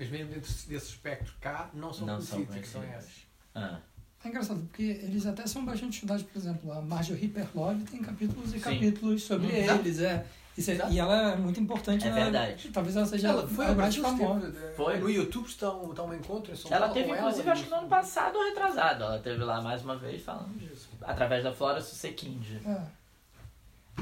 Mas 0.00 0.08
mesmo 0.08 0.32
dentro 0.32 0.50
desse 0.50 0.88
espectro 0.88 1.34
cá, 1.38 1.68
não 1.74 1.92
são 1.92 2.06
não 2.06 2.14
conhecidos, 2.14 2.68
são 2.68 2.80
conhecidos. 2.80 3.26
São 3.52 3.62
ah. 3.62 3.80
É 4.24 4.28
engraçado, 4.28 4.60
porque 4.60 4.82
eles 4.82 5.26
até 5.26 5.46
são 5.46 5.62
bastante 5.62 5.92
estudados, 5.92 6.22
por 6.22 6.38
exemplo, 6.38 6.72
a 6.72 6.80
Marjorie 6.80 7.28
Perlove 7.28 7.84
tem 7.84 8.00
capítulos 8.00 8.48
e 8.48 8.52
Sim. 8.52 8.60
capítulos 8.60 9.22
sobre 9.22 9.48
hum, 9.48 9.50
eles. 9.50 10.00
É. 10.00 10.24
É, 10.58 10.90
e 10.90 10.98
ela 10.98 11.32
é 11.32 11.36
muito 11.36 11.60
importante. 11.60 12.06
É 12.06 12.10
verdade. 12.10 12.70
talvez 12.70 12.96
ela 12.96 13.06
seja 13.06 13.28
ela 13.28 13.46
foi 13.46 13.66
a 13.66 13.72
mais 13.72 13.96
famosa. 13.96 14.48
Né? 14.48 14.72
Foi. 14.76 14.98
No 14.98 15.08
YouTube 15.08 15.46
está 15.46 15.72
um, 15.74 15.90
está 15.90 16.02
um 16.02 16.12
encontro 16.12 16.52
em 16.52 16.56
São 16.56 16.70
Ela 16.70 16.88
teve, 16.90 17.10
inclusive, 17.10 17.42
ela, 17.42 17.52
acho 17.52 17.64
que 17.64 17.70
no 17.70 17.76
ano 17.76 17.88
passado 17.88 18.36
ou 18.36 18.44
retrasado. 18.44 19.04
Ela 19.04 19.18
teve 19.20 19.42
lá 19.42 19.62
mais 19.62 19.82
uma 19.82 19.96
vez 19.96 20.22
falando 20.22 20.58
disso. 20.58 20.88
Através 21.00 21.44
da 21.44 21.52
Flora 21.52 21.80
Susequinde. 21.80 22.60
É. 22.66 22.82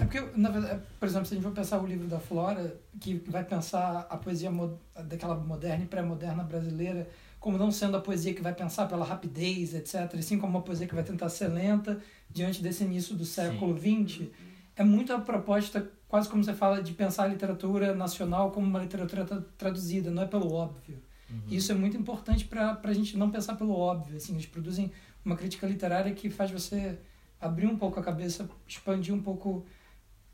É 0.01 0.05
porque, 0.05 0.21
na 0.37 0.51
verdade, 0.51 0.83
por 0.99 1.07
exemplo, 1.07 1.27
se 1.27 1.35
a 1.35 1.37
gente 1.37 1.45
for 1.45 1.53
pensar 1.53 1.81
o 1.81 1.87
livro 1.87 2.07
da 2.07 2.21
Flora, 2.21 2.79
que 3.01 3.15
vai 3.29 3.45
pensar 3.45 4.07
a 4.09 4.17
poesia 4.17 4.51
daquela 5.05 5.35
moderna 5.35 5.85
e 5.85 5.87
pré-moderna 5.87 6.43
brasileira 6.45 7.09
como 7.41 7.57
não 7.57 7.71
sendo 7.71 7.97
a 7.97 8.01
poesia 8.01 8.35
que 8.35 8.43
vai 8.43 8.53
pensar 8.53 8.87
pela 8.87 9.05
rapidez, 9.05 9.73
etc., 9.75 10.13
e 10.15 10.23
sim 10.23 10.39
como 10.39 10.57
uma 10.57 10.63
poesia 10.63 10.87
que 10.87 10.95
vai 10.95 11.05
tentar 11.05 11.29
ser 11.29 11.49
lenta 11.49 12.01
diante 12.29 12.63
desse 12.63 12.85
início 12.85 13.15
do 13.15 13.25
século 13.25 13.79
XX, 13.79 14.27
é 14.77 14.83
muito 14.83 15.13
a 15.13 15.21
proposta 15.21 15.89
quase 16.09 16.29
como 16.29 16.43
você 16.43 16.55
fala 16.55 16.83
de 16.83 16.93
pensar 16.93 17.25
a 17.25 17.29
literatura 17.29 17.95
nacional 17.95 18.51
como 18.51 18.67
uma 18.67 18.81
literatura 18.81 19.25
traduzida, 19.57 20.11
não 20.11 20.23
é 20.23 20.27
pelo 20.27 20.53
óbvio. 20.53 20.99
Uhum. 21.31 21.43
Isso 21.49 21.71
é 21.71 21.75
muito 21.75 21.97
importante 21.97 22.45
para 22.45 22.81
a 22.83 22.93
gente 22.93 23.17
não 23.17 23.31
pensar 23.31 23.55
pelo 23.57 23.73
óbvio. 23.73 24.17
Assim, 24.17 24.33
eles 24.33 24.47
produzem 24.47 24.91
uma 25.25 25.37
crítica 25.37 25.67
literária 25.67 26.13
que 26.15 26.31
faz 26.31 26.51
você 26.51 26.99
abrir 27.41 27.67
um 27.67 27.77
pouco 27.77 28.01
a 28.01 28.03
cabeça, 28.03 28.49
expandir 28.67 29.15
um 29.15 29.21
pouco 29.21 29.67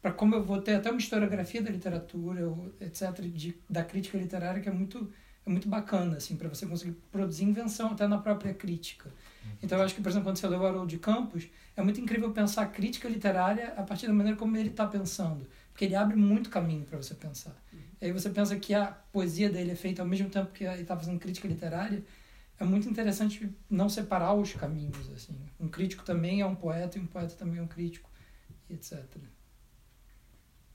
para 0.04 0.12
como 0.12 0.34
eu 0.34 0.44
vou 0.44 0.60
ter 0.60 0.74
até 0.74 0.90
uma 0.90 0.98
historiografia 0.98 1.62
da 1.62 1.70
literatura, 1.70 2.42
etc, 2.78 3.22
de, 3.22 3.56
da 3.70 3.82
crítica 3.82 4.18
literária 4.18 4.60
que 4.60 4.68
é 4.68 4.72
muito 4.72 5.10
é 5.46 5.48
muito 5.50 5.66
bacana 5.66 6.18
assim 6.18 6.36
para 6.36 6.46
você 6.46 6.66
conseguir 6.66 6.94
produzir 7.10 7.44
invenção 7.44 7.92
até 7.92 8.06
na 8.06 8.18
própria 8.18 8.52
crítica. 8.52 9.08
Uhum. 9.08 9.50
Então 9.62 9.78
eu 9.78 9.84
acho 9.84 9.94
que 9.94 10.02
por 10.02 10.10
exemplo 10.10 10.26
quando 10.26 10.36
você 10.36 10.46
lê 10.46 10.56
o 10.56 10.66
Haroldo 10.66 10.88
de 10.88 10.98
Campos 10.98 11.48
é 11.74 11.82
muito 11.82 12.02
incrível 12.02 12.30
pensar 12.32 12.64
a 12.64 12.66
crítica 12.66 13.08
literária 13.08 13.72
a 13.78 13.82
partir 13.82 14.06
da 14.06 14.12
maneira 14.12 14.36
como 14.36 14.54
ele 14.58 14.68
está 14.68 14.86
pensando 14.86 15.46
porque 15.72 15.86
ele 15.86 15.94
abre 15.94 16.16
muito 16.16 16.50
caminho 16.50 16.84
para 16.84 16.98
você 16.98 17.14
pensar. 17.14 17.56
Uhum. 17.72 17.78
E 18.02 18.04
aí 18.04 18.12
você 18.12 18.28
pensa 18.28 18.54
que 18.56 18.74
a 18.74 18.88
poesia 19.10 19.48
dele 19.48 19.70
é 19.70 19.74
feita 19.74 20.02
ao 20.02 20.08
mesmo 20.08 20.28
tempo 20.28 20.52
que 20.52 20.64
ele 20.64 20.82
está 20.82 20.94
fazendo 20.94 21.18
crítica 21.18 21.48
literária. 21.48 22.04
É 22.60 22.64
muito 22.64 22.86
interessante 22.90 23.50
não 23.70 23.88
separar 23.88 24.34
os 24.34 24.52
caminhos. 24.52 25.10
assim. 25.16 25.34
Um 25.58 25.66
crítico 25.66 26.04
também 26.04 26.42
é 26.42 26.46
um 26.46 26.54
poeta 26.54 26.98
e 26.98 27.00
um 27.00 27.06
poeta 27.06 27.34
também 27.36 27.58
é 27.58 27.62
um 27.62 27.66
crítico, 27.66 28.10
etc. 28.68 29.02